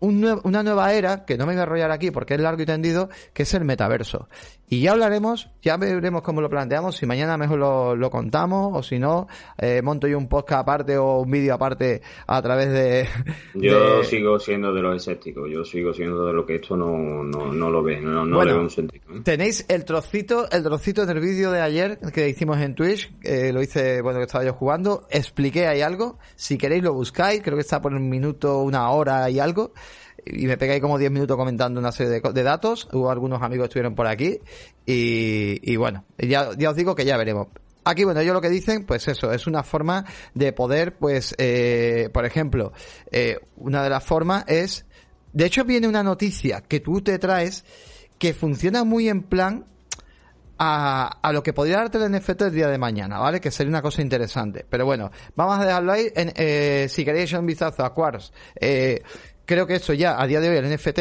una 0.00 0.62
nueva 0.62 0.92
era, 0.92 1.24
que 1.24 1.38
no 1.38 1.46
me 1.46 1.54
voy 1.54 1.60
a 1.60 1.64
enrollar 1.64 1.90
aquí 1.90 2.10
porque 2.10 2.34
es 2.34 2.40
largo 2.40 2.60
y 2.60 2.66
tendido, 2.66 3.08
que 3.32 3.44
es 3.44 3.54
el 3.54 3.64
metaverso. 3.64 4.28
Y 4.68 4.80
ya 4.80 4.92
hablaremos, 4.92 5.50
ya 5.62 5.76
veremos 5.76 6.22
cómo 6.22 6.40
lo 6.40 6.48
planteamos, 6.48 6.96
si 6.96 7.04
mañana 7.04 7.36
mejor 7.36 7.58
lo, 7.98 8.10
contamos 8.10 8.70
o 8.74 8.82
si 8.82 8.98
no, 8.98 9.28
eh, 9.58 9.82
monto 9.82 10.06
yo 10.06 10.16
un 10.16 10.26
podcast 10.26 10.62
aparte 10.62 10.96
o 10.96 11.20
un 11.20 11.30
vídeo 11.30 11.52
aparte 11.54 12.00
a 12.26 12.40
través 12.40 12.70
de... 12.70 13.06
Yo 13.54 14.02
sigo 14.02 14.38
siendo 14.38 14.72
de 14.72 14.80
los 14.82 14.96
escépticos, 14.96 15.48
yo 15.50 15.64
sigo 15.64 15.92
siendo 15.92 16.26
de 16.26 16.32
lo 16.32 16.44
que 16.44 16.56
esto 16.56 16.76
no, 16.76 17.22
no, 17.22 17.70
lo 17.70 17.82
ve, 17.82 18.00
no, 18.00 18.24
no 18.24 18.44
le 18.44 18.54
un 18.54 18.70
sentido. 18.70 19.04
¿eh? 19.14 19.20
Tenéis 19.22 19.64
el 19.68 19.84
trocito, 19.84 20.50
el 20.50 20.62
trocito 20.62 21.06
del 21.06 21.20
vídeo 21.20 21.52
de 21.52 21.60
ayer 21.60 21.98
que 22.12 22.28
hicimos 22.28 22.58
en 22.58 22.74
Twitch, 22.74 23.12
eh, 23.22 23.52
lo 23.52 23.62
hice, 23.62 24.02
bueno, 24.02 24.18
que 24.18 24.24
estaba 24.24 24.44
yo 24.44 24.54
jugando, 24.54 25.06
expliqué 25.10 25.66
ahí 25.66 25.82
algo, 25.82 26.18
si 26.34 26.58
queréis 26.58 26.82
lo 26.82 26.92
buscáis, 26.92 27.42
creo 27.42 27.56
que 27.56 27.62
está 27.62 27.80
por 27.80 27.94
un 27.94 28.08
minuto, 28.08 28.62
una 28.62 28.90
hora 28.90 29.28
y 29.30 29.38
algo 29.38 29.72
y 30.26 30.46
me 30.46 30.56
pegué 30.56 30.80
como 30.80 30.98
10 30.98 31.10
minutos 31.10 31.36
comentando 31.36 31.78
una 31.80 31.92
serie 31.92 32.20
de, 32.20 32.42
datos. 32.42 32.88
Hubo 32.92 33.10
algunos 33.10 33.42
amigos 33.42 33.64
que 33.64 33.68
estuvieron 33.68 33.94
por 33.94 34.06
aquí. 34.06 34.40
Y, 34.86 35.76
bueno, 35.76 36.04
ya, 36.18 36.50
ya 36.56 36.70
os 36.70 36.76
digo 36.76 36.94
que 36.94 37.04
ya 37.04 37.16
veremos. 37.16 37.48
Aquí, 37.84 38.04
bueno, 38.04 38.20
ellos 38.20 38.34
lo 38.34 38.40
que 38.40 38.48
dicen, 38.48 38.84
pues 38.86 39.08
eso, 39.08 39.30
es 39.32 39.46
una 39.46 39.62
forma 39.62 40.06
de 40.32 40.52
poder, 40.52 40.96
pues, 40.96 41.34
eh, 41.38 42.08
por 42.12 42.24
ejemplo, 42.24 42.72
eh, 43.10 43.38
una 43.56 43.82
de 43.82 43.90
las 43.90 44.02
formas 44.02 44.44
es, 44.48 44.86
de 45.32 45.44
hecho 45.44 45.64
viene 45.64 45.86
una 45.86 46.02
noticia 46.02 46.62
que 46.62 46.80
tú 46.80 47.02
te 47.02 47.18
traes 47.18 47.64
que 48.18 48.32
funciona 48.32 48.84
muy 48.84 49.08
en 49.08 49.22
plan 49.22 49.66
a, 50.56 51.18
a 51.20 51.32
lo 51.32 51.42
que 51.42 51.52
podría 51.52 51.76
darte 51.76 51.98
el 51.98 52.10
NFT 52.10 52.42
el 52.42 52.54
día 52.54 52.68
de 52.68 52.78
mañana, 52.78 53.18
¿vale? 53.18 53.40
Que 53.40 53.50
sería 53.50 53.70
una 53.70 53.82
cosa 53.82 54.00
interesante. 54.00 54.64
Pero 54.68 54.86
bueno, 54.86 55.10
vamos 55.36 55.58
a 55.58 55.66
dejarlo 55.66 55.92
ahí. 55.92 56.10
Eh, 56.14 56.86
si 56.88 57.04
queréis 57.04 57.32
un 57.34 57.44
vistazo 57.44 57.84
a 57.84 57.92
Quartz, 57.92 58.32
creo 59.44 59.66
que 59.66 59.74
eso 59.74 59.92
ya 59.92 60.18
a 60.18 60.26
día 60.26 60.40
de 60.40 60.48
hoy 60.48 60.56
el 60.56 60.74
NFT 60.74 61.00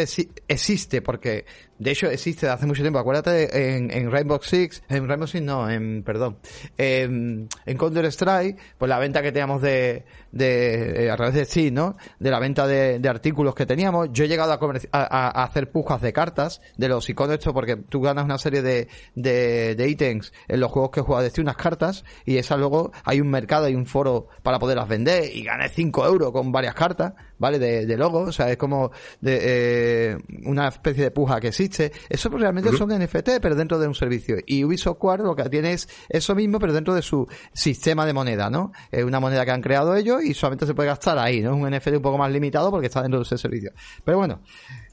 existe 0.50 1.02
porque 1.02 1.46
de 1.84 1.92
hecho 1.92 2.08
existe 2.08 2.48
hace 2.48 2.66
mucho 2.66 2.82
tiempo. 2.82 3.00
Acuérdate 3.00 3.76
en, 3.76 3.92
en 3.92 4.12
Rainbow 4.12 4.40
Six 4.42 4.84
en 4.90 5.08
Rainbow 5.08 5.28
Six 5.28 5.44
no 5.44 5.70
en 5.70 6.04
perdón 6.04 6.38
en, 6.78 7.48
en 7.66 7.78
Counter 7.78 8.06
Strike 8.06 8.58
pues 8.78 8.90
la 8.90 9.00
venta 9.00 9.22
que 9.22 9.32
teníamos 9.32 9.62
de, 9.62 10.06
de 10.32 11.06
eh, 11.06 11.12
a 11.12 11.16
través 11.16 11.36
de 11.36 11.46
Steam 11.46 11.74
no 11.74 11.96
de 12.20 12.32
la 12.32 12.40
venta 12.40 12.68
de, 12.68 13.00
de, 13.00 13.10
artículos 13.10 13.54
que 13.54 13.66
teníamos. 13.66 14.10
Yo 14.12 14.26
he 14.26 14.28
llegado 14.28 14.54
a, 14.54 14.60
a, 14.92 15.42
a, 15.42 15.44
hacer 15.44 15.72
pujas 15.72 16.02
de 16.02 16.14
cartas 16.14 16.62
de 16.78 16.88
los 16.88 17.10
iconos 17.10 17.36
esto 17.36 17.54
porque 17.54 17.76
tú 17.76 18.02
ganas 18.02 18.26
una 18.26 18.38
serie 18.38 18.62
de, 18.62 18.88
de, 19.16 19.76
de 19.76 19.90
ítems 19.90 20.34
en 20.48 20.60
los 20.60 20.72
juegos 20.72 20.92
que 20.92 21.02
jugado 21.02 21.24
de 21.24 21.30
Steam 21.30 21.46
unas 21.46 21.58
cartas 21.58 22.06
y 22.26 22.38
esas 22.38 22.58
luego 22.58 22.92
hay 23.04 23.20
un 23.20 23.30
mercado 23.30 23.66
hay 23.66 23.76
un 23.76 23.86
foro 23.86 24.30
para 24.42 24.60
poderlas 24.60 24.88
vender 24.88 25.36
y 25.36 25.44
gané 25.44 25.68
5 25.68 26.06
euros 26.06 26.32
con 26.32 26.52
varias 26.52 26.74
cartas 26.74 27.14
vale 27.38 27.60
de, 27.60 27.86
de 27.86 27.98
logos 27.98 28.30
o 28.30 28.32
sea, 28.32 28.50
es 28.50 28.58
como 28.58 28.92
de, 29.22 29.40
eh, 29.44 30.18
una 30.46 30.68
especie 30.68 31.04
de 31.04 31.12
puja 31.12 31.40
que 31.40 31.50
existe. 31.50 31.73
Eso 32.10 32.30
realmente 32.30 32.76
son 32.78 32.90
NFT, 32.90 33.40
pero 33.42 33.56
dentro 33.56 33.80
de 33.80 33.88
un 33.88 33.96
servicio. 33.96 34.38
Y 34.46 34.64
Ubisoft 34.64 34.98
lo 35.20 35.36
que 35.36 35.50
tiene 35.50 35.74
es 35.74 35.88
eso 36.10 36.36
mismo, 36.36 36.60
pero 36.60 36.74
dentro 36.74 36.94
de 36.94 37.02
su 37.02 37.28
sistema 37.54 38.06
de 38.06 38.14
moneda, 38.14 38.50
¿no? 38.50 38.72
Es 38.92 39.04
una 39.04 39.20
moneda 39.20 39.46
que 39.46 39.52
han 39.52 39.62
creado 39.62 39.96
ellos 39.96 40.24
y 40.24 40.34
solamente 40.34 40.66
se 40.66 40.74
puede 40.74 40.90
gastar 40.90 41.18
ahí, 41.18 41.42
¿no? 41.42 41.56
Es 41.56 41.62
un 41.62 41.70
NFT 41.70 41.98
un 41.98 42.02
poco 42.02 42.18
más 42.18 42.32
limitado 42.32 42.72
porque 42.72 42.88
está 42.88 43.02
dentro 43.02 43.20
de 43.20 43.26
ese 43.26 43.38
servicio. 43.38 43.72
Pero 44.04 44.18
bueno, 44.18 44.42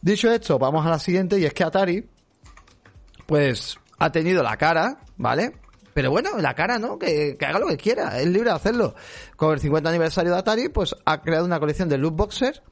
dicho 0.01 0.31
esto, 0.31 0.59
vamos 0.59 0.85
a 0.87 0.91
la 0.91 0.99
siguiente 0.99 1.39
y 1.39 1.45
es 1.45 1.55
que 1.55 1.65
Atari, 1.65 2.09
pues, 3.27 3.79
ha 3.99 4.11
tenido 4.11 4.43
la 4.43 4.57
cara, 4.57 4.99
¿vale? 5.17 5.53
Pero 5.93 6.11
bueno, 6.11 6.39
la 6.39 6.55
cara, 6.55 6.79
¿no? 6.79 6.99
Que, 6.99 7.37
que, 7.37 7.47
haga 7.47 7.59
lo 7.59 7.67
que 7.67 7.77
quiera, 7.77 8.19
es 8.21 8.27
libre 8.27 8.51
de 8.51 8.57
hacerlo. 8.57 8.95
Con 9.37 9.53
el 9.53 9.61
50 9.61 9.89
aniversario 9.89 10.33
de 10.33 10.39
Atari, 10.39 10.69
pues 10.69 10.95
ha 11.05 11.21
creado 11.21 11.45
una 11.45 11.59
colección 11.59 11.89
de 11.89 11.99
loot 11.99 12.15
boxers 12.15 12.63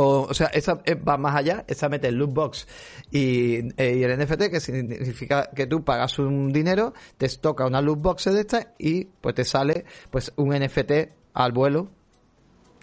o 0.00 0.34
sea, 0.34 0.48
esa 0.48 0.80
eh, 0.84 0.94
va 0.94 1.16
más 1.16 1.34
allá, 1.34 1.64
esa 1.68 1.88
mete 1.88 2.08
el 2.08 2.16
loot 2.16 2.32
box 2.32 2.66
y, 3.10 3.56
eh, 3.80 4.04
el 4.04 4.18
NFT, 4.18 4.50
que 4.50 4.60
significa 4.60 5.50
que 5.54 5.66
tú 5.66 5.84
pagas 5.84 6.18
un 6.18 6.52
dinero, 6.52 6.94
te 7.16 7.28
toca 7.28 7.66
una 7.66 7.80
loot 7.80 8.00
box 8.00 8.24
de 8.26 8.40
esta 8.40 8.74
y 8.78 9.04
pues 9.04 9.34
te 9.34 9.44
sale 9.44 9.84
pues 10.10 10.32
un 10.36 10.50
NFT 10.50 10.92
al 11.34 11.52
vuelo. 11.52 11.95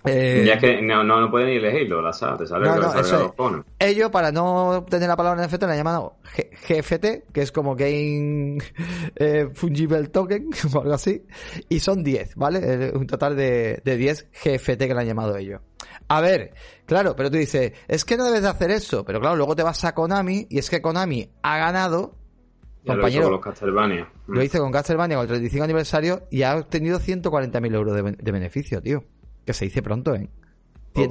Eh, 0.06 0.44
ya 0.46 0.56
es 0.56 0.60
que 0.60 0.82
no, 0.82 1.04
no, 1.04 1.32
pueden 1.32 1.50
ni 1.50 1.56
elegirlo, 1.56 2.02
la 2.02 2.12
sala, 2.12 2.38
te 2.38 2.46
sale 2.46 2.66
no, 2.66 2.78
no, 2.78 2.94
eso 3.00 3.34
Ellos, 3.80 4.10
para 4.10 4.32
no 4.32 4.86
tener 4.90 5.08
la 5.08 5.16
palabra 5.16 5.46
NFT, 5.46 5.64
la 5.64 5.72
han 5.72 5.78
llamado 5.78 6.18
GFT, 6.68 7.32
que 7.32 7.42
es 7.42 7.52
como 7.52 7.76
Game 7.76 8.58
eh, 9.16 9.48
Fungible 9.54 10.08
Token, 10.08 10.50
o 10.74 10.82
algo 10.82 10.94
así, 10.94 11.26
y 11.70 11.80
son 11.80 12.04
10, 12.04 12.36
¿vale? 12.36 12.92
Un 12.94 13.08
total 13.08 13.36
de, 13.38 13.82
de 13.84 13.98
10 13.98 14.30
GFT 14.44 14.80
que 14.80 14.94
le 14.94 15.00
han 15.00 15.08
llamado 15.08 15.38
ellos. 15.38 15.62
A 16.08 16.22
ver, 16.22 16.54
claro, 16.86 17.16
pero 17.16 17.32
tú 17.32 17.38
dices, 17.38 17.74
es 17.88 18.06
que 18.06 18.18
no 18.18 18.26
debes 18.26 18.42
de 18.42 18.50
hacer 18.50 18.72
eso. 18.72 19.04
Pero 19.06 19.20
claro, 19.20 19.36
luego 19.36 19.56
te 19.56 19.64
vas 19.64 19.84
a 19.84 19.94
Konami 19.94 20.48
y 20.50 20.60
es 20.60 20.70
que 20.70 20.82
Konami 20.82 21.30
ha 21.42 21.58
ganado. 21.58 22.16
compañero, 22.86 23.02
lo 23.02 23.08
hizo 23.10 23.24
con 23.24 23.32
los 23.32 23.42
Castlevania. 23.42 24.10
Lo 24.28 24.44
hice 24.44 24.60
con 24.60 24.72
Castlevania 24.72 25.18
con 25.18 25.24
el 25.24 25.30
35 25.30 25.64
aniversario 25.64 26.28
y 26.30 26.44
ha 26.44 26.56
obtenido 26.58 27.00
140.000 27.00 27.76
euros 27.76 27.96
de, 27.96 28.32
beneficio, 28.32 28.82
tío. 28.82 29.04
Que 29.46 29.54
se 29.54 29.66
dice 29.66 29.82
pronto, 29.82 30.16
¿eh? 30.16 30.30
Pues 30.94 31.10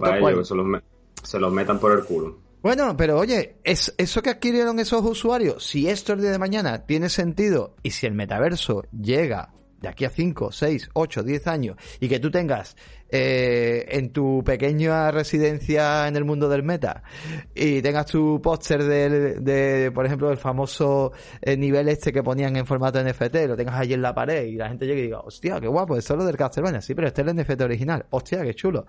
se, 0.48 0.54
los 0.54 0.82
se 1.22 1.38
los 1.38 1.52
metan 1.52 1.78
por 1.78 1.92
el 1.92 2.04
culo. 2.04 2.38
Bueno, 2.62 2.96
pero 2.96 3.18
oye, 3.18 3.56
es, 3.64 3.92
eso 3.98 4.22
que 4.22 4.30
adquirieron 4.30 4.78
esos 4.78 5.04
usuarios, 5.04 5.66
si 5.66 5.88
esto 5.88 6.12
el 6.12 6.20
día 6.20 6.30
de 6.30 6.38
mañana 6.38 6.86
tiene 6.86 7.08
sentido 7.08 7.74
y 7.82 7.90
si 7.90 8.06
el 8.06 8.14
metaverso 8.14 8.84
llega 8.92 9.52
de 9.80 9.88
aquí 9.88 10.04
a 10.04 10.10
5, 10.10 10.52
6, 10.52 10.90
8, 10.92 11.22
10 11.24 11.46
años 11.48 11.76
y 11.98 12.08
que 12.08 12.20
tú 12.20 12.30
tengas 12.30 12.76
eh, 13.14 13.84
en 13.88 14.10
tu 14.10 14.42
pequeña 14.42 15.10
residencia 15.10 16.08
en 16.08 16.16
el 16.16 16.24
mundo 16.24 16.48
del 16.48 16.62
meta 16.62 17.02
y 17.54 17.82
tengas 17.82 18.06
tu 18.06 18.40
póster 18.40 18.82
de, 18.82 19.34
de, 19.38 19.92
por 19.92 20.06
ejemplo, 20.06 20.30
el 20.30 20.38
famoso 20.38 21.12
eh, 21.42 21.54
nivel 21.56 21.90
este 21.90 22.10
que 22.10 22.22
ponían 22.22 22.56
en 22.56 22.64
formato 22.64 23.02
NFT, 23.04 23.48
lo 23.48 23.56
tengas 23.56 23.78
allí 23.78 23.92
en 23.92 24.00
la 24.00 24.14
pared 24.14 24.44
y 24.44 24.56
la 24.56 24.68
gente 24.68 24.86
llegue 24.86 25.00
y 25.00 25.04
diga, 25.04 25.20
hostia, 25.20 25.60
qué 25.60 25.68
guapo, 25.68 25.96
es 25.96 26.04
solo 26.06 26.24
del 26.24 26.36
Castlevania, 26.36 26.80
sí, 26.80 26.94
pero 26.94 27.08
este 27.08 27.20
es 27.20 27.28
el 27.28 27.36
NFT 27.36 27.60
original, 27.60 28.06
hostia, 28.08 28.42
qué 28.42 28.54
chulo. 28.54 28.86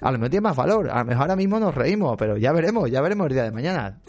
A 0.00 0.10
lo 0.10 0.18
mejor 0.18 0.30
tiene 0.30 0.42
más 0.42 0.56
valor, 0.56 0.90
a 0.90 0.98
lo 0.98 1.04
mejor 1.04 1.22
ahora 1.22 1.36
mismo 1.36 1.60
nos 1.60 1.72
reímos, 1.72 2.16
pero 2.18 2.36
ya 2.36 2.52
veremos, 2.52 2.90
ya 2.90 3.00
veremos 3.00 3.28
el 3.28 3.34
día 3.34 3.44
de 3.44 3.52
mañana. 3.52 4.00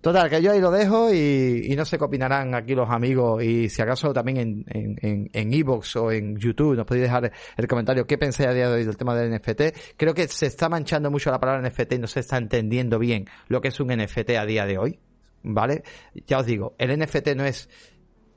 Total, 0.00 0.30
que 0.30 0.40
yo 0.40 0.52
ahí 0.52 0.60
lo 0.60 0.70
dejo 0.70 1.12
y, 1.12 1.74
no 1.76 1.84
sé 1.84 1.98
qué 1.98 2.04
opinarán 2.04 2.54
aquí 2.54 2.74
los 2.74 2.88
amigos 2.88 3.42
y 3.42 3.68
si 3.68 3.82
acaso 3.82 4.14
también 4.14 4.38
en 4.38 4.64
en, 4.68 4.96
en, 5.02 5.30
en 5.30 5.52
Evox 5.52 5.96
o 5.96 6.10
en 6.10 6.36
YouTube 6.36 6.74
nos 6.74 6.86
podéis 6.86 7.04
dejar 7.04 7.30
el 7.56 7.66
comentario 7.68 8.06
qué 8.06 8.16
pensáis 8.16 8.48
a 8.48 8.54
día 8.54 8.68
de 8.68 8.76
hoy 8.76 8.84
del 8.84 8.96
tema 8.96 9.14
del 9.14 9.30
NFT. 9.34 9.96
Creo 9.98 10.14
que 10.14 10.26
se 10.28 10.46
está 10.46 10.70
manchando 10.70 11.10
mucho 11.10 11.30
la 11.30 11.38
palabra 11.38 11.68
NFT 11.68 11.92
y 11.94 11.98
no 11.98 12.06
se 12.06 12.20
está 12.20 12.38
entendiendo 12.38 12.98
bien 12.98 13.26
lo 13.48 13.60
que 13.60 13.68
es 13.68 13.78
un 13.78 13.88
NFT 13.88 14.30
a 14.38 14.46
día 14.46 14.64
de 14.64 14.78
hoy. 14.78 14.98
¿Vale? 15.42 15.82
Ya 16.26 16.38
os 16.38 16.46
digo, 16.46 16.74
el 16.78 16.98
NFT 16.98 17.34
no 17.34 17.44
es 17.44 17.68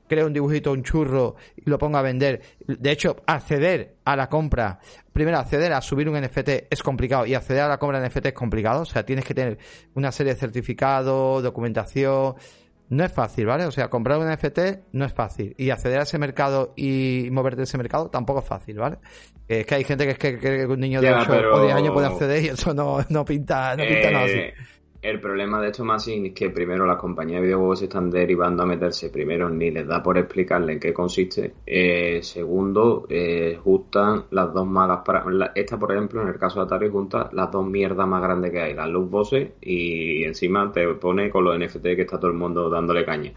creo 0.08 0.26
un 0.26 0.32
dibujito, 0.32 0.72
un 0.72 0.82
churro 0.82 1.36
y 1.56 1.68
lo 1.68 1.78
pongo 1.78 1.98
a 1.98 2.02
vender. 2.02 2.42
De 2.66 2.90
hecho, 2.90 3.16
acceder 3.26 3.96
a 4.04 4.16
la 4.16 4.28
compra, 4.28 4.78
primero 5.12 5.38
acceder 5.38 5.72
a 5.72 5.80
subir 5.80 6.08
un 6.08 6.20
NFT 6.20 6.66
es 6.70 6.82
complicado 6.82 7.26
y 7.26 7.34
acceder 7.34 7.62
a 7.62 7.68
la 7.68 7.78
compra 7.78 8.00
de 8.00 8.08
NFT 8.08 8.26
es 8.26 8.32
complicado. 8.32 8.82
O 8.82 8.86
sea, 8.86 9.04
tienes 9.04 9.24
que 9.24 9.34
tener 9.34 9.58
una 9.94 10.12
serie 10.12 10.34
de 10.34 10.40
certificados, 10.40 11.42
documentación. 11.42 12.34
No 12.90 13.02
es 13.02 13.12
fácil, 13.12 13.46
¿vale? 13.46 13.64
O 13.64 13.70
sea, 13.70 13.88
comprar 13.88 14.18
un 14.18 14.30
NFT 14.30 14.58
no 14.92 15.06
es 15.06 15.12
fácil. 15.14 15.54
Y 15.56 15.70
acceder 15.70 16.00
a 16.00 16.02
ese 16.02 16.18
mercado 16.18 16.74
y 16.76 17.28
moverte 17.32 17.60
en 17.60 17.64
ese 17.64 17.78
mercado 17.78 18.10
tampoco 18.10 18.40
es 18.40 18.46
fácil, 18.46 18.78
¿vale? 18.78 18.98
Es 19.48 19.64
que 19.66 19.74
hay 19.74 19.84
gente 19.84 20.04
que 20.04 20.10
es 20.10 20.38
que, 20.38 20.66
un 20.66 20.80
niño 20.80 21.00
de 21.00 21.12
8 21.12 21.32
o 21.52 21.62
10 21.62 21.74
años 21.74 21.94
puede 21.94 22.06
acceder 22.06 22.44
y 22.44 22.48
eso 22.48 22.74
no, 22.74 22.98
no 23.08 23.24
pinta, 23.24 23.74
no 23.76 23.84
pinta 23.84 24.10
nada 24.10 24.24
así. 24.26 24.40
El 25.04 25.20
problema 25.20 25.60
de 25.60 25.66
esto 25.66 25.84
más 25.84 26.08
es 26.08 26.32
que 26.32 26.48
primero 26.48 26.86
las 26.86 26.96
compañías 26.96 27.42
de 27.42 27.48
videojuegos 27.48 27.82
están 27.82 28.08
derivando 28.08 28.62
a 28.62 28.66
meterse, 28.66 29.10
primero 29.10 29.50
ni 29.50 29.70
les 29.70 29.86
da 29.86 30.02
por 30.02 30.16
explicarle 30.16 30.72
en 30.72 30.80
qué 30.80 30.94
consiste, 30.94 31.52
eh, 31.66 32.20
segundo, 32.22 33.04
eh, 33.10 33.58
juntan 33.62 34.24
las 34.30 34.54
dos 34.54 34.66
malas 34.66 35.02
para... 35.04 35.52
esta, 35.54 35.78
por 35.78 35.92
ejemplo, 35.92 36.22
en 36.22 36.28
el 36.28 36.38
caso 36.38 36.60
de 36.60 36.64
Atari, 36.64 36.88
junta 36.88 37.28
las 37.34 37.52
dos 37.52 37.66
mierdas 37.66 38.08
más 38.08 38.22
grandes 38.22 38.50
que 38.50 38.62
hay, 38.62 38.72
las 38.72 38.88
loot 38.88 39.10
bosses 39.10 39.50
y 39.60 40.24
encima 40.24 40.72
te 40.72 40.86
pone 40.94 41.28
con 41.28 41.44
los 41.44 41.58
NFT 41.58 41.82
que 41.82 42.00
está 42.00 42.18
todo 42.18 42.30
el 42.30 42.38
mundo 42.38 42.70
dándole 42.70 43.04
caña 43.04 43.34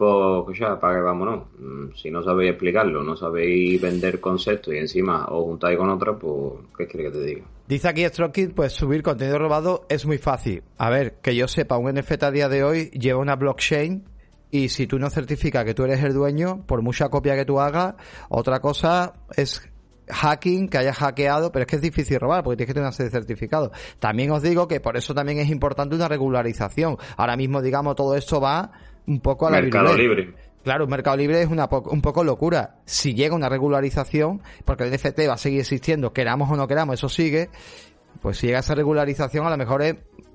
pues 0.00 0.58
ya, 0.58 0.80
para 0.80 0.96
que 0.96 1.02
vámonos. 1.02 1.44
Mm, 1.58 1.94
si 1.94 2.10
no 2.10 2.22
sabéis 2.22 2.52
explicarlo, 2.52 3.02
no 3.02 3.16
sabéis 3.16 3.80
vender 3.80 4.20
conceptos 4.20 4.72
y 4.72 4.78
encima 4.78 5.26
os 5.26 5.44
juntáis 5.44 5.76
con 5.76 5.90
otra, 5.90 6.16
pues, 6.16 6.54
¿qué 6.76 6.86
quiere 6.86 7.10
que 7.10 7.18
te 7.18 7.24
diga? 7.24 7.44
Dice 7.68 7.88
aquí 7.88 8.04
StrokeKit, 8.04 8.54
pues 8.54 8.72
subir 8.72 9.02
contenido 9.02 9.38
robado 9.38 9.86
es 9.88 10.06
muy 10.06 10.18
fácil. 10.18 10.62
A 10.78 10.88
ver, 10.88 11.20
que 11.20 11.36
yo 11.36 11.46
sepa, 11.48 11.76
un 11.76 11.92
NFT 11.92 12.22
a 12.22 12.30
día 12.30 12.48
de 12.48 12.64
hoy 12.64 12.90
lleva 12.90 13.20
una 13.20 13.36
blockchain 13.36 14.04
y 14.50 14.70
si 14.70 14.86
tú 14.86 14.98
no 14.98 15.10
certificas 15.10 15.64
que 15.64 15.74
tú 15.74 15.84
eres 15.84 16.02
el 16.02 16.14
dueño, 16.14 16.64
por 16.66 16.82
mucha 16.82 17.08
copia 17.08 17.36
que 17.36 17.44
tú 17.44 17.60
hagas, 17.60 17.94
otra 18.28 18.60
cosa 18.60 19.12
es 19.36 19.62
hacking, 20.08 20.68
que 20.68 20.78
hayas 20.78 20.96
hackeado, 20.96 21.52
pero 21.52 21.64
es 21.64 21.66
que 21.66 21.76
es 21.76 21.82
difícil 21.82 22.18
robar 22.18 22.42
porque 22.42 22.56
tienes 22.56 22.68
que 22.68 22.74
tener 22.74 22.86
una 22.86 22.92
serie 22.92 23.10
de 23.10 23.18
certificados. 23.18 23.70
También 23.98 24.30
os 24.30 24.42
digo 24.42 24.66
que 24.66 24.80
por 24.80 24.96
eso 24.96 25.14
también 25.14 25.38
es 25.38 25.50
importante 25.50 25.94
una 25.94 26.08
regularización. 26.08 26.96
Ahora 27.16 27.36
mismo, 27.36 27.62
digamos, 27.62 27.94
todo 27.94 28.16
esto 28.16 28.40
va 28.40 28.72
un 29.10 29.20
poco 29.20 29.46
a 29.46 29.50
la 29.50 29.60
Mercado 29.60 29.96
libre. 29.96 30.32
Claro, 30.62 30.84
un 30.84 30.90
mercado 30.90 31.16
libre 31.16 31.40
es 31.40 31.48
una 31.48 31.68
un 31.70 32.02
poco 32.02 32.22
locura. 32.22 32.76
Si 32.84 33.14
llega 33.14 33.34
una 33.34 33.48
regularización, 33.48 34.42
porque 34.64 34.84
el 34.84 34.92
NFT 34.92 35.20
va 35.28 35.34
a 35.34 35.38
seguir 35.38 35.60
existiendo, 35.60 36.12
queramos 36.12 36.50
o 36.50 36.56
no 36.56 36.68
queramos, 36.68 36.94
eso 36.94 37.08
sigue, 37.08 37.48
pues 38.20 38.36
si 38.36 38.48
llega 38.48 38.58
esa 38.58 38.74
regularización, 38.74 39.46
a 39.46 39.50
lo 39.50 39.56
mejor 39.56 39.82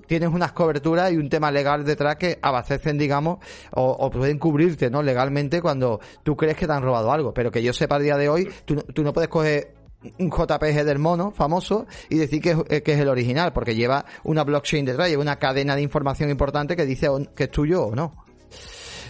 tienes 0.08 0.28
unas 0.28 0.52
coberturas 0.52 1.12
y 1.12 1.16
un 1.16 1.28
tema 1.28 1.52
legal 1.52 1.84
detrás 1.84 2.16
que 2.16 2.38
abastecen, 2.42 2.98
digamos, 2.98 3.38
o, 3.70 4.10
pueden 4.10 4.38
cubrirte, 4.38 4.90
¿no? 4.90 5.00
Legalmente 5.00 5.62
cuando 5.62 6.00
tú 6.24 6.36
crees 6.36 6.56
que 6.56 6.66
te 6.66 6.72
han 6.72 6.82
robado 6.82 7.12
algo. 7.12 7.32
Pero 7.32 7.52
que 7.52 7.62
yo 7.62 7.72
sepa 7.72 7.96
a 7.96 8.00
día 8.00 8.16
de 8.16 8.28
hoy, 8.28 8.48
tú, 8.64 8.76
tú 8.76 9.04
no 9.04 9.12
puedes 9.12 9.28
coger 9.28 9.74
un 10.18 10.30
JPG 10.30 10.84
del 10.84 10.98
mono 10.98 11.30
famoso 11.30 11.86
y 12.08 12.16
decir 12.16 12.40
que 12.40 12.56
es, 12.68 12.82
que 12.82 12.92
es 12.92 12.98
el 12.98 13.08
original, 13.08 13.52
porque 13.52 13.76
lleva 13.76 14.04
una 14.24 14.42
blockchain 14.42 14.84
detrás, 14.84 15.08
lleva 15.08 15.22
una 15.22 15.36
cadena 15.36 15.76
de 15.76 15.82
información 15.82 16.30
importante 16.30 16.74
que 16.74 16.84
dice 16.84 17.08
que 17.36 17.44
es 17.44 17.50
tuyo 17.50 17.86
o 17.86 17.94
no. 17.94 18.25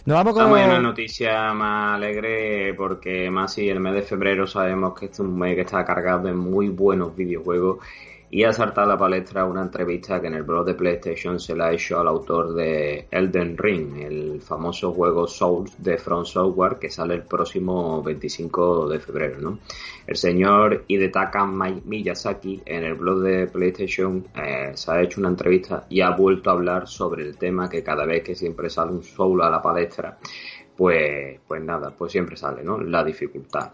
Nos 0.07 0.17
vamos 0.17 0.35
con 0.35 0.53
una 0.53 0.81
noticia 0.81 1.53
más 1.53 1.97
alegre 1.97 2.75
porque 2.75 3.29
más 3.29 3.55
si 3.55 3.69
el 3.69 3.81
mes 3.81 3.95
de 3.95 4.03
febrero 4.03 4.47
sabemos 4.47 4.97
que 4.97 5.07
este 5.07 5.15
es 5.15 5.21
un 5.21 5.37
mes 5.37 5.57
que 5.57 5.63
está 5.63 5.85
cargado 5.85 6.29
de 6.29 6.33
muy 6.33 6.69
buenos 6.69 7.17
videojuegos 7.17 7.79
y 8.31 8.43
ha 8.43 8.53
saltado 8.53 8.87
a 8.87 8.95
la 8.95 8.99
palestra 8.99 9.45
una 9.45 9.63
entrevista 9.63 10.21
que 10.21 10.27
en 10.27 10.35
el 10.35 10.43
blog 10.43 10.67
de 10.67 10.75
PlayStation 10.75 11.39
se 11.39 11.55
la 11.55 11.67
ha 11.67 11.73
hecho 11.73 12.01
al 12.01 12.09
autor 12.09 12.55
de 12.55 13.07
Elden 13.11 13.57
Ring, 13.57 13.99
el 13.99 14.41
famoso 14.43 14.93
juego 14.93 15.27
Souls 15.27 15.81
de 15.83 15.97
From 15.97 16.25
Software 16.25 16.79
que 16.79 16.91
sale 16.91 17.15
el 17.15 17.23
próximo 17.23 18.03
25 18.03 18.89
de 18.89 18.99
febrero. 18.99 19.41
¿no? 19.41 19.59
El 20.07 20.17
señor 20.17 20.85
Hidetaka 20.89 21.47
Miyazaki 21.47 22.63
en 22.67 22.85
el 22.85 22.95
blog 22.95 23.21
de 23.21 23.47
PlayStation 23.47 24.27
eh, 24.35 24.73
se 24.75 24.91
ha 24.91 25.03
hecho 25.03 25.21
una 25.21 25.29
entrevista 25.29 25.87
y 25.89 26.01
ha 26.01 26.11
vuelto 26.11 26.51
a 26.51 26.55
hablar 26.55 26.89
sobre 26.89 27.23
el 27.23 27.37
tema 27.37 27.69
que 27.69 27.83
cada 27.83 28.05
vez 28.05 28.25
que 28.25 28.35
siempre 28.35 28.69
sale 28.69 28.93
un 28.93 29.05
Soul 29.05 29.43
a 29.43 29.51
la 29.51 29.63
palestra, 29.63 30.19
pues, 30.77 31.41
pues 31.47 31.63
nada, 31.63 31.95
pues 31.97 32.13
siempre 32.13 32.37
sale, 32.37 32.63
¿no? 32.65 32.79
La 32.81 33.05
dificultad. 33.05 33.73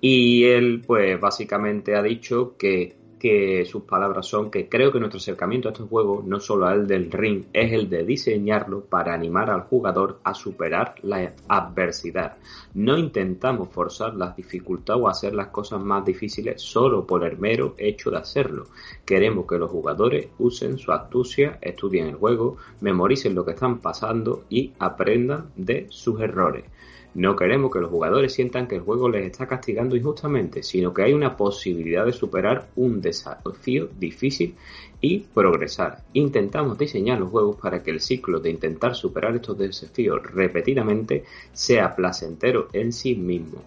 Y 0.00 0.44
él, 0.44 0.82
pues 0.86 1.18
básicamente 1.20 1.96
ha 1.96 2.02
dicho 2.02 2.56
que 2.58 3.03
que 3.24 3.64
sus 3.64 3.84
palabras 3.84 4.26
son 4.26 4.50
que 4.50 4.68
creo 4.68 4.92
que 4.92 4.98
nuestro 4.98 5.16
acercamiento 5.16 5.70
a 5.70 5.72
este 5.72 5.84
juego 5.84 6.22
no 6.26 6.40
solo 6.40 6.68
el 6.68 6.86
del 6.86 7.10
ring, 7.10 7.46
es 7.54 7.72
el 7.72 7.88
de 7.88 8.04
diseñarlo 8.04 8.84
para 8.84 9.14
animar 9.14 9.48
al 9.48 9.62
jugador 9.62 10.20
a 10.24 10.34
superar 10.34 10.96
la 11.00 11.32
adversidad. 11.48 12.36
No 12.74 12.98
intentamos 12.98 13.70
forzar 13.70 14.14
las 14.14 14.36
dificultades 14.36 15.02
o 15.02 15.08
hacer 15.08 15.34
las 15.34 15.46
cosas 15.46 15.80
más 15.80 16.04
difíciles 16.04 16.60
solo 16.60 17.06
por 17.06 17.24
el 17.24 17.38
mero 17.38 17.74
hecho 17.78 18.10
de 18.10 18.18
hacerlo. 18.18 18.64
Queremos 19.06 19.46
que 19.46 19.56
los 19.56 19.70
jugadores 19.70 20.28
usen 20.36 20.76
su 20.76 20.92
astucia, 20.92 21.58
estudien 21.62 22.08
el 22.08 22.16
juego, 22.16 22.58
memoricen 22.82 23.34
lo 23.34 23.46
que 23.46 23.52
están 23.52 23.78
pasando 23.78 24.44
y 24.50 24.74
aprendan 24.78 25.50
de 25.56 25.86
sus 25.88 26.20
errores. 26.20 26.66
No 27.14 27.36
queremos 27.36 27.72
que 27.72 27.78
los 27.78 27.90
jugadores 27.90 28.32
sientan 28.32 28.66
que 28.66 28.74
el 28.74 28.80
juego 28.80 29.08
les 29.08 29.26
está 29.26 29.46
castigando 29.46 29.94
injustamente, 29.94 30.64
sino 30.64 30.92
que 30.92 31.02
hay 31.02 31.12
una 31.12 31.36
posibilidad 31.36 32.04
de 32.04 32.12
superar 32.12 32.68
un 32.74 33.00
desafío 33.00 33.88
difícil 33.98 34.56
y 35.00 35.20
progresar. 35.20 36.02
Intentamos 36.12 36.76
diseñar 36.76 37.20
los 37.20 37.30
juegos 37.30 37.56
para 37.56 37.82
que 37.82 37.92
el 37.92 38.00
ciclo 38.00 38.40
de 38.40 38.50
intentar 38.50 38.96
superar 38.96 39.36
estos 39.36 39.56
desafíos 39.56 40.20
repetidamente 40.22 41.24
sea 41.52 41.94
placentero 41.94 42.68
en 42.72 42.92
sí 42.92 43.14
mismo. 43.14 43.62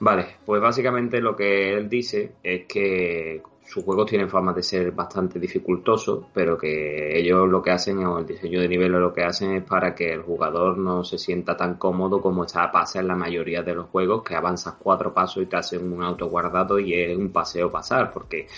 Vale, 0.00 0.26
pues 0.44 0.60
básicamente 0.60 1.20
lo 1.20 1.36
que 1.36 1.74
él 1.74 1.88
dice 1.88 2.32
es 2.42 2.64
que 2.66 3.42
sus 3.70 3.84
juegos 3.84 4.06
tienen 4.06 4.28
fama 4.28 4.52
de 4.52 4.64
ser 4.64 4.90
bastante 4.90 5.38
dificultosos, 5.38 6.24
pero 6.34 6.58
que 6.58 7.16
ellos 7.16 7.48
lo 7.48 7.62
que 7.62 7.70
hacen, 7.70 8.04
o 8.04 8.18
el 8.18 8.26
diseño 8.26 8.60
de 8.60 8.68
nivel 8.68 8.90
lo 8.90 9.12
que 9.12 9.22
hacen 9.22 9.52
es 9.52 9.62
para 9.62 9.94
que 9.94 10.12
el 10.12 10.22
jugador 10.22 10.76
no 10.76 11.04
se 11.04 11.18
sienta 11.18 11.56
tan 11.56 11.76
cómodo 11.76 12.20
como 12.20 12.44
está 12.44 12.64
a 12.64 12.72
pasar 12.72 13.02
en 13.02 13.08
la 13.08 13.14
mayoría 13.14 13.62
de 13.62 13.76
los 13.76 13.86
juegos, 13.86 14.24
que 14.24 14.34
avanzas 14.34 14.74
cuatro 14.76 15.14
pasos 15.14 15.44
y 15.44 15.46
te 15.46 15.56
hacen 15.56 15.92
un 15.92 16.02
auto 16.02 16.26
guardado 16.28 16.80
y 16.80 16.94
es 16.94 17.16
un 17.16 17.30
paseo 17.30 17.70
pasar, 17.70 18.10
porque 18.12 18.48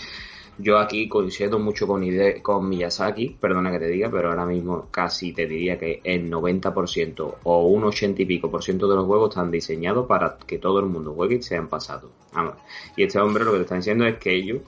yo 0.57 0.79
aquí 0.79 1.07
coincido 1.07 1.59
mucho 1.59 1.85
con, 1.85 2.03
con 2.41 2.67
Miyazaki, 2.67 3.37
perdona 3.39 3.71
que 3.71 3.77
te 3.77 3.89
diga, 3.89 4.09
pero 4.09 4.29
ahora 4.29 4.47
mismo 4.47 4.87
casi 4.89 5.31
te 5.31 5.45
diría 5.45 5.77
que 5.77 6.01
el 6.03 6.31
90% 6.31 7.35
o 7.43 7.67
un 7.67 7.83
80 7.83 8.19
y 8.19 8.25
pico 8.25 8.49
por 8.49 8.63
ciento 8.63 8.87
de 8.87 8.95
los 8.95 9.05
juegos 9.05 9.29
están 9.29 9.51
diseñados 9.51 10.07
para 10.07 10.37
que 10.37 10.57
todo 10.57 10.79
el 10.79 10.87
mundo 10.87 11.13
juegue 11.13 11.35
y 11.35 11.43
sean 11.43 11.67
pasados. 11.67 12.09
Y 12.97 13.03
este 13.03 13.19
hombre 13.19 13.43
lo 13.43 13.51
que 13.51 13.57
te 13.57 13.63
está 13.63 13.75
diciendo 13.75 14.07
es 14.07 14.17
que 14.17 14.33
ellos 14.33 14.61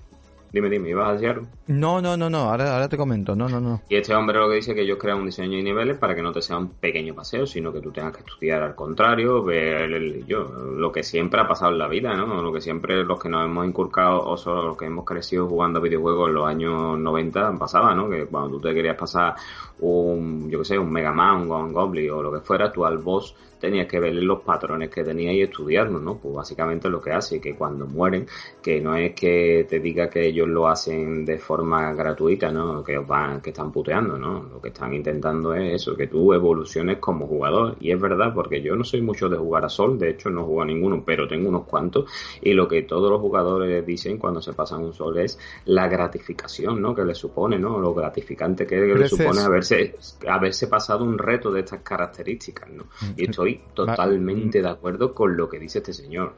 Dime, 0.55 0.69
dime, 0.69 0.87
¿ibas 0.91 1.09
a 1.09 1.11
decir 1.11 1.27
algo? 1.27 1.47
No, 1.67 2.01
no, 2.01 2.15
no, 2.15 2.29
no, 2.29 2.49
ahora, 2.49 2.75
ahora 2.75 2.87
te 2.87 2.95
comento, 2.95 3.35
no, 3.35 3.49
no, 3.49 3.59
no. 3.59 3.81
Y 3.89 3.97
este 3.97 4.15
hombre 4.15 4.39
lo 4.39 4.47
que 4.47 4.55
dice 4.55 4.71
es 4.71 4.75
que 4.75 4.83
ellos 4.83 4.97
crean 4.97 5.17
un 5.17 5.25
diseño 5.25 5.57
de 5.57 5.63
niveles 5.63 5.97
para 5.97 6.15
que 6.15 6.21
no 6.21 6.31
te 6.31 6.41
sea 6.41 6.57
un 6.57 6.69
pequeño 6.69 7.13
paseo, 7.13 7.45
sino 7.45 7.73
que 7.73 7.81
tú 7.81 7.91
tengas 7.91 8.15
que 8.15 8.21
estudiar 8.21 8.63
al 8.63 8.73
contrario, 8.73 9.43
ver 9.43 9.91
el, 9.91 10.25
yo, 10.25 10.45
lo 10.45 10.93
que 10.93 11.03
siempre 11.03 11.41
ha 11.41 11.47
pasado 11.49 11.73
en 11.73 11.79
la 11.79 11.89
vida, 11.89 12.15
¿no? 12.15 12.41
Lo 12.41 12.53
que 12.53 12.61
siempre 12.61 13.03
los 13.03 13.19
que 13.19 13.27
nos 13.27 13.43
hemos 13.43 13.67
inculcado 13.67 14.25
o 14.25 14.37
solo 14.37 14.65
los 14.65 14.77
que 14.77 14.85
hemos 14.85 15.03
crecido 15.03 15.45
jugando 15.45 15.81
videojuegos 15.81 16.29
en 16.29 16.35
los 16.35 16.47
años 16.47 16.99
90 16.99 17.57
pasaba, 17.59 17.93
¿no? 17.93 18.09
Que 18.09 18.25
cuando 18.25 18.51
tú 18.51 18.61
te 18.61 18.73
querías 18.73 18.95
pasar 18.95 19.35
un, 19.79 20.49
yo 20.49 20.59
qué 20.59 20.65
sé, 20.65 20.79
un 20.79 20.89
Mega 20.89 21.11
Man, 21.11 21.51
un 21.51 21.73
Goblin 21.73 22.11
o 22.11 22.23
lo 22.23 22.31
que 22.31 22.39
fuera, 22.39 22.71
tú 22.71 22.85
al 22.85 22.99
boss 22.99 23.35
tenías 23.65 23.87
que 23.87 23.99
ver 23.99 24.13
los 24.13 24.41
patrones 24.41 24.89
que 24.89 25.03
tenía 25.03 25.33
y 25.33 25.41
estudiarlos, 25.41 26.01
¿no? 26.01 26.17
Pues 26.17 26.35
básicamente 26.35 26.87
lo 26.87 27.01
que 27.01 27.11
hace, 27.11 27.41
que 27.41 27.55
cuando 27.55 27.87
mueren, 27.87 28.27
que 28.61 28.79
no 28.79 28.95
es 28.95 29.15
que 29.15 29.65
te 29.67 29.79
diga 29.79 30.07
que 30.07 30.27
ellos 30.27 30.47
lo 30.47 30.67
hacen 30.67 31.25
de 31.25 31.39
forma 31.39 31.91
gratuita, 31.93 32.51
¿no? 32.51 32.83
Que 32.83 32.99
van, 32.99 33.41
que 33.41 33.49
están 33.49 33.71
puteando, 33.71 34.19
¿no? 34.19 34.43
Lo 34.43 34.61
que 34.61 34.69
están 34.69 34.93
intentando 34.93 35.55
es 35.55 35.81
eso, 35.81 35.95
que 35.95 36.07
tú 36.07 36.31
evoluciones 36.33 36.99
como 36.99 37.25
jugador. 37.25 37.75
Y 37.79 37.91
es 37.91 37.99
verdad, 37.99 38.33
porque 38.35 38.61
yo 38.61 38.75
no 38.75 38.83
soy 38.83 39.01
mucho 39.01 39.29
de 39.29 39.37
jugar 39.37 39.65
a 39.65 39.69
Sol, 39.69 39.97
de 39.97 40.11
hecho 40.11 40.29
no 40.29 40.45
juego 40.45 40.61
a 40.61 40.65
ninguno, 40.65 41.03
pero 41.03 41.27
tengo 41.27 41.49
unos 41.49 41.63
cuantos. 41.63 42.05
Y 42.41 42.53
lo 42.53 42.67
que 42.67 42.83
todos 42.83 43.09
los 43.09 43.19
jugadores 43.19 43.83
dicen 43.83 44.19
cuando 44.19 44.41
se 44.41 44.53
pasan 44.53 44.83
un 44.83 44.93
Sol 44.93 45.17
es 45.17 45.39
la 45.65 45.87
gratificación, 45.87 46.79
¿no? 46.79 46.93
Que 46.93 47.03
le 47.03 47.15
supone, 47.15 47.57
¿no? 47.57 47.79
Lo 47.79 47.95
gratificante 47.95 48.67
que 48.67 48.75
le 48.75 49.07
supone 49.07 49.41
haberse, 49.41 49.95
haberse 50.27 50.67
pasado 50.67 51.03
un 51.03 51.17
reto 51.17 51.51
de 51.51 51.61
estas 51.61 51.81
características, 51.81 52.69
¿no? 52.69 52.85
Y 53.17 53.25
estoy 53.27 53.54
totalmente 53.73 54.61
de 54.61 54.69
acuerdo 54.69 55.13
con 55.13 55.35
lo 55.35 55.49
que 55.49 55.59
dice 55.59 55.79
este 55.79 55.93
señor. 55.93 56.33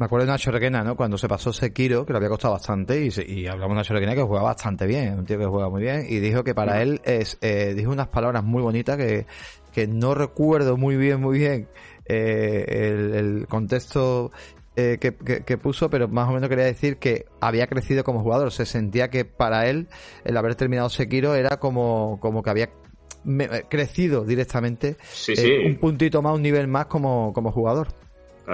Me 0.00 0.06
acuerdo 0.06 0.24
de 0.24 0.32
Nacho 0.32 0.50
Requena, 0.50 0.82
¿no? 0.82 0.96
Cuando 0.96 1.18
se 1.18 1.28
pasó 1.28 1.52
Sekiro, 1.52 2.06
que 2.06 2.14
le 2.14 2.16
había 2.16 2.30
costado 2.30 2.54
bastante, 2.54 3.04
y, 3.04 3.10
y 3.32 3.46
hablamos 3.46 3.74
de 3.74 3.80
Nacho 3.80 3.92
Requena 3.92 4.14
que 4.14 4.22
juega 4.22 4.42
bastante 4.42 4.86
bien, 4.86 5.18
un 5.18 5.26
tío 5.26 5.38
que 5.38 5.44
juega 5.44 5.68
muy 5.68 5.82
bien, 5.82 6.06
y 6.08 6.20
dijo 6.20 6.42
que 6.42 6.54
para 6.54 6.80
él 6.80 7.02
es, 7.04 7.36
eh, 7.42 7.74
dijo 7.76 7.92
unas 7.92 8.08
palabras 8.08 8.42
muy 8.42 8.62
bonitas 8.62 8.96
que, 8.96 9.26
que 9.74 9.86
no 9.86 10.14
recuerdo 10.14 10.78
muy 10.78 10.96
bien, 10.96 11.20
muy 11.20 11.38
bien 11.38 11.68
eh, 12.06 13.12
el, 13.18 13.46
contexto 13.46 14.32
eh, 14.74 14.96
que, 14.98 15.14
que, 15.14 15.58
puso, 15.58 15.90
pero 15.90 16.08
más 16.08 16.30
o 16.30 16.32
menos 16.32 16.48
quería 16.48 16.64
decir 16.64 16.96
que 16.96 17.26
había 17.40 17.66
crecido 17.66 18.02
como 18.02 18.22
jugador. 18.22 18.52
Se 18.52 18.64
sentía 18.64 19.10
que 19.10 19.24
para 19.26 19.68
él 19.68 19.88
el 20.24 20.36
haber 20.36 20.54
terminado 20.54 20.88
Sekiro 20.88 21.34
era 21.34 21.58
como, 21.58 22.18
como 22.20 22.42
que 22.42 22.48
había 22.50 22.70
crecido 23.68 24.24
directamente 24.24 24.96
un 25.64 25.76
puntito 25.76 26.22
más, 26.22 26.34
un 26.34 26.42
nivel 26.42 26.68
más 26.68 26.86
como, 26.86 27.32
como 27.32 27.52
jugador 27.52 27.88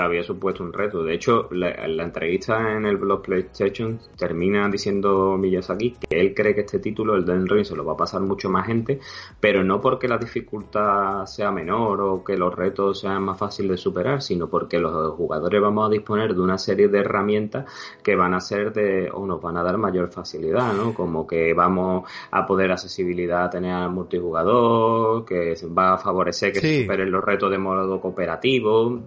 había 0.05 0.23
supuesto 0.23 0.63
un 0.63 0.73
reto. 0.73 1.03
De 1.03 1.15
hecho, 1.15 1.49
la, 1.51 2.03
entrevista 2.03 2.77
en 2.77 2.87
el 2.87 2.97
blog 2.97 3.23
PlayStation 3.23 3.99
termina 4.17 4.69
diciendo 4.69 5.37
Miyazaki 5.39 5.97
que 6.09 6.21
él 6.21 6.35
cree 6.35 6.55
que 6.55 6.61
este 6.63 6.79
título, 6.79 7.15
el 7.15 7.25
Den 7.25 7.47
Ring, 7.47 7.65
se 7.65 7.77
lo 7.77 7.85
va 7.85 7.95
a 7.95 7.97
pasar 7.97 8.21
mucho 8.21 8.49
más 8.49 8.67
gente, 8.67 9.01
pero 9.41 9.65
no 9.65 9.81
porque 9.81 10.09
la 10.09 10.19
dificultad 10.19 11.25
sea 11.27 11.51
menor 11.51 12.01
o 12.01 12.25
que 12.25 12.37
los 12.37 12.55
retos 12.55 13.01
sean 13.01 13.23
más 13.23 13.39
fáciles 13.39 13.73
de 13.73 13.77
superar, 13.77 14.23
sino 14.23 14.49
porque 14.49 14.79
los 14.79 15.15
jugadores 15.15 15.61
vamos 15.61 15.89
a 15.89 15.91
disponer 15.91 16.35
de 16.35 16.41
una 16.41 16.59
serie 16.59 16.89
de 16.89 17.01
herramientas 17.01 17.71
que 18.03 18.17
van 18.17 18.35
a 18.35 18.41
ser 18.41 18.73
de, 18.73 19.11
o 19.11 19.27
nos 19.27 19.41
van 19.41 19.57
a 19.57 19.63
dar 19.63 19.79
mayor 19.79 20.11
facilidad, 20.11 20.73
¿no? 20.75 20.95
Como 20.95 21.27
que 21.27 21.55
vamos 21.55 22.09
a 22.31 22.47
poder 22.47 22.73
accesibilidad 22.73 23.45
a 23.45 23.51
tener 23.51 23.73
al 23.73 23.91
multijugador, 23.91 25.25
que 25.25 25.55
va 25.77 25.95
a 25.95 25.99
favorecer 25.99 26.53
que 26.53 26.61
se 26.61 26.83
superen 26.83 27.11
los 27.11 27.25
retos 27.25 27.51
de 27.51 27.59
modo 27.59 28.01
cooperativo. 28.01 29.01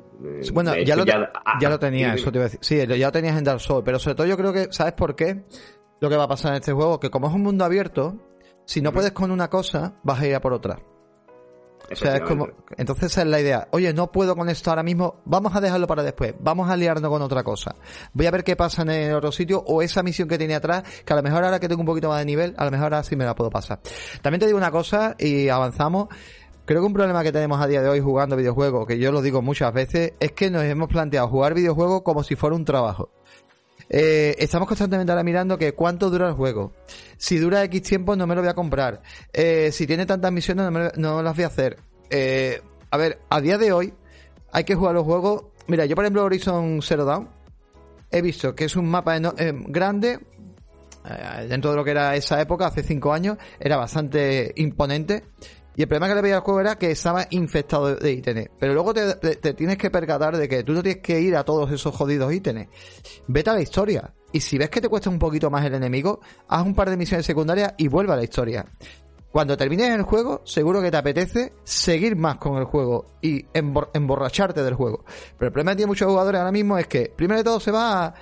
Bueno, 0.53 0.73
ya, 0.85 0.95
lo, 0.95 1.05
ya, 1.05 1.69
lo, 1.69 1.79
tenía, 1.79 2.13
eso 2.13 2.31
te 2.31 2.37
iba 2.37 2.45
a 2.45 2.49
decir. 2.49 2.59
Sí, 2.61 2.77
ya 2.77 3.07
lo 3.07 3.11
tenías 3.11 3.37
en 3.37 3.43
Dark 3.43 3.61
Souls, 3.61 3.83
pero 3.85 3.99
sobre 3.99 4.15
todo 4.15 4.27
yo 4.27 4.37
creo 4.37 4.53
que, 4.53 4.67
¿sabes 4.71 4.93
por 4.93 5.15
qué? 5.15 5.43
Lo 5.99 6.09
que 6.09 6.15
va 6.15 6.23
a 6.23 6.27
pasar 6.27 6.51
en 6.51 6.57
este 6.57 6.71
juego, 6.71 6.99
que 6.99 7.09
como 7.09 7.27
es 7.27 7.33
un 7.33 7.43
mundo 7.43 7.65
abierto, 7.65 8.17
si 8.65 8.81
no 8.81 8.93
puedes 8.93 9.11
con 9.11 9.31
una 9.31 9.49
cosa, 9.49 9.95
vas 10.03 10.19
a 10.19 10.27
ir 10.27 10.35
a 10.35 10.41
por 10.41 10.53
otra. 10.53 10.79
O 11.91 11.95
sea, 11.95 12.17
es 12.17 12.21
como, 12.21 12.47
entonces 12.77 13.17
es 13.17 13.25
la 13.25 13.39
idea. 13.39 13.67
Oye, 13.71 13.93
no 13.93 14.11
puedo 14.11 14.35
con 14.35 14.47
esto 14.49 14.69
ahora 14.69 14.83
mismo, 14.83 15.21
vamos 15.25 15.55
a 15.55 15.61
dejarlo 15.61 15.87
para 15.87 16.03
después, 16.03 16.35
vamos 16.39 16.69
a 16.69 16.75
liarnos 16.75 17.09
con 17.09 17.21
otra 17.21 17.43
cosa. 17.43 17.75
Voy 18.13 18.27
a 18.27 18.31
ver 18.31 18.43
qué 18.43 18.55
pasa 18.55 18.83
en 18.83 18.89
el 18.91 19.15
otro 19.15 19.31
sitio 19.31 19.63
o 19.65 19.81
esa 19.81 20.03
misión 20.03 20.27
que 20.27 20.37
tenía 20.37 20.57
atrás, 20.57 20.83
que 21.03 21.13
a 21.13 21.15
lo 21.15 21.23
mejor 21.23 21.43
ahora 21.43 21.59
que 21.59 21.67
tengo 21.67 21.81
un 21.81 21.87
poquito 21.87 22.09
más 22.09 22.19
de 22.19 22.25
nivel, 22.25 22.53
a 22.57 22.65
lo 22.65 22.71
mejor 22.71 22.93
ahora 22.93 23.03
sí 23.03 23.15
me 23.15 23.25
la 23.25 23.33
puedo 23.33 23.49
pasar. 23.49 23.79
También 24.21 24.39
te 24.39 24.45
digo 24.45 24.57
una 24.57 24.71
cosa 24.71 25.15
y 25.17 25.49
avanzamos. 25.49 26.09
Creo 26.69 26.81
que 26.81 26.85
un 26.85 26.93
problema 26.93 27.23
que 27.23 27.31
tenemos 27.31 27.59
a 27.59 27.65
día 27.65 27.81
de 27.81 27.89
hoy 27.89 27.99
jugando 27.99 28.35
videojuegos, 28.35 28.85
que 28.85 28.99
yo 28.99 29.11
lo 29.11 29.23
digo 29.23 29.41
muchas 29.41 29.73
veces, 29.73 30.13
es 30.19 30.33
que 30.33 30.51
nos 30.51 30.61
hemos 30.65 30.87
planteado 30.87 31.27
jugar 31.27 31.55
videojuegos 31.55 32.03
como 32.03 32.21
si 32.21 32.35
fuera 32.35 32.55
un 32.55 32.63
trabajo. 32.63 33.09
Eh, 33.89 34.35
estamos 34.37 34.67
constantemente 34.67 35.11
ahora 35.11 35.23
mirando 35.23 35.57
que 35.57 35.73
cuánto 35.73 36.11
dura 36.11 36.27
el 36.27 36.35
juego. 36.35 36.73
Si 37.17 37.39
dura 37.39 37.63
X 37.63 37.81
tiempo 37.81 38.15
no 38.15 38.27
me 38.27 38.35
lo 38.35 38.41
voy 38.41 38.51
a 38.51 38.53
comprar. 38.53 39.01
Eh, 39.33 39.71
si 39.71 39.87
tiene 39.87 40.05
tantas 40.05 40.31
misiones 40.31 40.95
no, 40.95 41.23
las 41.23 41.35
voy 41.35 41.43
a 41.43 41.47
hacer. 41.47 41.77
Eh, 42.11 42.61
a 42.91 42.97
ver, 42.97 43.19
a 43.31 43.41
día 43.41 43.57
de 43.57 43.71
hoy 43.71 43.91
hay 44.51 44.63
que 44.63 44.75
jugar 44.75 44.93
los 44.93 45.05
juegos. 45.05 45.45
Mira, 45.65 45.87
yo 45.87 45.95
por 45.95 46.05
ejemplo 46.05 46.23
Horizon 46.23 46.83
Zero 46.83 47.03
Dawn 47.03 47.29
he 48.11 48.21
visto 48.21 48.53
que 48.53 48.65
es 48.65 48.75
un 48.75 48.87
mapa 48.87 49.17
grande. 49.17 50.19
dentro 51.47 51.71
de 51.71 51.77
lo 51.77 51.83
que 51.83 51.89
era 51.89 52.15
esa 52.15 52.39
época, 52.39 52.67
hace 52.67 52.83
5 52.83 53.11
años, 53.11 53.37
era 53.59 53.75
bastante 53.75 54.53
imponente. 54.57 55.23
Y 55.79 55.83
el 55.83 55.87
problema 55.87 56.09
que 56.09 56.15
le 56.15 56.21
veía 56.21 56.35
al 56.35 56.41
juego 56.41 56.59
era 56.59 56.75
que 56.77 56.91
estaba 56.91 57.25
infectado 57.29 57.95
de 57.95 58.11
ítems. 58.11 58.49
Pero 58.59 58.73
luego 58.73 58.93
te, 58.93 59.53
tienes 59.53 59.77
que 59.77 59.89
percatar 59.89 60.35
de 60.35 60.49
que 60.49 60.61
tú 60.61 60.73
no 60.73 60.83
tienes 60.83 61.01
que 61.01 61.21
ir 61.21 61.37
a 61.37 61.45
todos 61.45 61.71
esos 61.71 61.95
jodidos 61.95 62.33
ítems. 62.33 62.67
Vete 63.27 63.49
a 63.49 63.53
la 63.53 63.61
historia. 63.61 64.13
Y 64.33 64.41
si 64.41 64.57
ves 64.57 64.69
que 64.69 64.81
te 64.81 64.89
cuesta 64.89 65.09
un 65.09 65.17
poquito 65.17 65.49
más 65.49 65.63
el 65.63 65.75
enemigo, 65.75 66.19
haz 66.49 66.65
un 66.65 66.75
par 66.75 66.89
de 66.89 66.97
misiones 66.97 67.25
secundarias 67.25 67.75
y 67.77 67.87
vuelve 67.87 68.11
a 68.11 68.17
la 68.17 68.25
historia 68.25 68.65
cuando 69.31 69.55
termines 69.55 69.89
el 69.91 70.01
juego, 70.01 70.41
seguro 70.43 70.81
que 70.81 70.89
te 70.89 70.97
apetece 70.97 71.53
seguir 71.63 72.15
más 72.15 72.37
con 72.37 72.57
el 72.57 72.63
juego 72.63 73.05
y 73.21 73.45
emborracharte 73.53 74.63
del 74.63 74.73
juego. 74.73 75.05
Pero 75.37 75.47
el 75.47 75.53
problema 75.53 75.71
que 75.71 75.77
tiene 75.77 75.87
muchos 75.87 76.07
jugadores 76.07 76.39
ahora 76.39 76.51
mismo 76.51 76.79
es 76.79 76.87
que, 76.87 77.13
primero 77.15 77.37
de 77.37 77.43
todo, 77.43 77.59
se 77.59 77.69
va 77.69 78.05
a, 78.05 78.13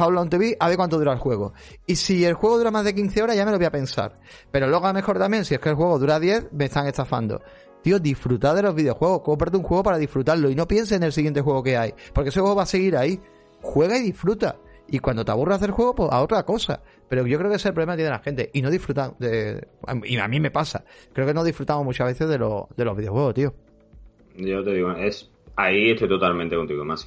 How 0.00 0.10
Long 0.10 0.28
TV 0.28 0.56
a 0.58 0.68
ver 0.68 0.76
cuánto 0.76 0.98
dura 0.98 1.12
el 1.12 1.20
juego. 1.20 1.52
Y 1.86 1.94
si 1.94 2.24
el 2.24 2.34
juego 2.34 2.58
dura 2.58 2.72
más 2.72 2.84
de 2.84 2.92
15 2.92 3.22
horas, 3.22 3.36
ya 3.36 3.44
me 3.44 3.52
lo 3.52 3.58
voy 3.58 3.66
a 3.66 3.70
pensar. 3.70 4.18
Pero 4.50 4.66
luego, 4.66 4.84
a 4.84 4.88
lo 4.88 4.94
mejor 4.94 5.16
también, 5.16 5.44
si 5.44 5.54
es 5.54 5.60
que 5.60 5.68
el 5.68 5.76
juego 5.76 5.96
dura 6.00 6.18
10, 6.18 6.52
me 6.52 6.64
están 6.64 6.88
estafando. 6.88 7.40
Tío, 7.82 8.00
disfrutad 8.00 8.56
de 8.56 8.62
los 8.62 8.74
videojuegos. 8.74 9.22
Cómprate 9.22 9.56
un 9.56 9.62
juego 9.62 9.84
para 9.84 9.98
disfrutarlo 9.98 10.50
y 10.50 10.56
no 10.56 10.66
pienses 10.66 10.96
en 10.96 11.04
el 11.04 11.12
siguiente 11.12 11.40
juego 11.40 11.62
que 11.62 11.76
hay. 11.76 11.94
Porque 12.12 12.30
ese 12.30 12.40
juego 12.40 12.56
va 12.56 12.64
a 12.64 12.66
seguir 12.66 12.96
ahí. 12.96 13.20
Juega 13.60 13.96
y 13.96 14.02
disfruta. 14.02 14.56
Y 14.92 14.98
cuando 14.98 15.24
te 15.24 15.32
aburras 15.32 15.56
hacer 15.56 15.70
juego, 15.70 15.94
pues 15.94 16.12
a 16.12 16.20
otra 16.20 16.44
cosa. 16.44 16.82
Pero 17.08 17.26
yo 17.26 17.38
creo 17.38 17.50
que 17.50 17.56
ese 17.56 17.62
es 17.62 17.70
el 17.70 17.72
problema 17.72 17.94
que 17.94 18.02
tiene 18.02 18.10
la 18.10 18.18
gente. 18.18 18.50
Y 18.52 18.60
no 18.60 18.70
disfrutan 18.70 19.14
de... 19.18 19.66
Y 20.04 20.18
a 20.18 20.28
mí 20.28 20.38
me 20.38 20.50
pasa. 20.50 20.84
Creo 21.14 21.26
que 21.26 21.32
no 21.32 21.42
disfrutamos 21.44 21.82
muchas 21.82 22.08
veces 22.08 22.28
de, 22.28 22.36
de 22.36 22.84
los 22.84 22.96
videojuegos, 22.96 23.32
tío. 23.32 23.54
Yo 24.36 24.62
te 24.62 24.74
digo, 24.74 24.92
es 24.92 25.31
Ahí 25.54 25.90
estoy 25.90 26.08
totalmente 26.08 26.56
contigo, 26.56 26.82
más 26.82 27.04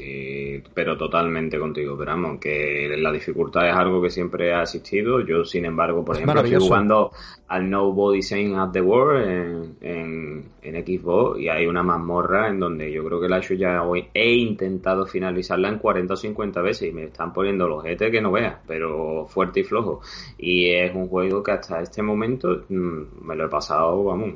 pero 0.73 0.95
totalmente 0.95 1.57
contigo. 1.57 1.97
Pero 1.97 2.11
vamos, 2.11 2.39
que 2.39 2.95
la 2.95 3.11
dificultad 3.11 3.67
es 3.67 3.75
algo 3.75 4.01
que 4.03 4.11
siempre 4.11 4.53
ha 4.53 4.61
existido. 4.61 5.19
Yo, 5.21 5.43
sin 5.43 5.65
embargo, 5.65 6.05
por 6.05 6.15
ejemplo, 6.15 6.41
estoy 6.41 6.59
jugando 6.59 7.11
al 7.47 7.67
Nobody 7.67 8.21
Saying 8.21 8.55
at 8.55 8.71
the 8.71 8.81
World 8.81 9.75
en, 9.81 10.45
en, 10.61 10.85
Xbox 10.85 11.39
y 11.39 11.47
hay 11.49 11.65
una 11.65 11.81
mazmorra 11.81 12.49
en 12.49 12.59
donde 12.59 12.91
yo 12.91 13.03
creo 13.05 13.19
que 13.19 13.29
la 13.29 13.37
he 13.37 13.39
hecho 13.39 13.55
ya 13.55 13.81
hoy. 13.81 14.09
He 14.13 14.33
intentado 14.33 15.07
finalizarla 15.07 15.69
en 15.69 15.79
40 15.79 16.13
o 16.13 16.17
50 16.17 16.61
veces 16.61 16.89
y 16.89 16.91
me 16.91 17.05
están 17.05 17.33
poniendo 17.33 17.67
los 17.67 17.83
GT 17.83 18.11
que 18.11 18.21
no 18.21 18.31
veas, 18.31 18.57
pero 18.67 19.25
fuerte 19.27 19.61
y 19.61 19.63
flojo. 19.63 20.01
Y 20.37 20.69
es 20.69 20.93
un 20.93 21.07
juego 21.07 21.41
que 21.41 21.51
hasta 21.51 21.81
este 21.81 22.03
momento 22.03 22.63
mm, 22.69 23.25
me 23.25 23.35
lo 23.35 23.45
he 23.45 23.49
pasado, 23.49 24.03
vamos. 24.03 24.33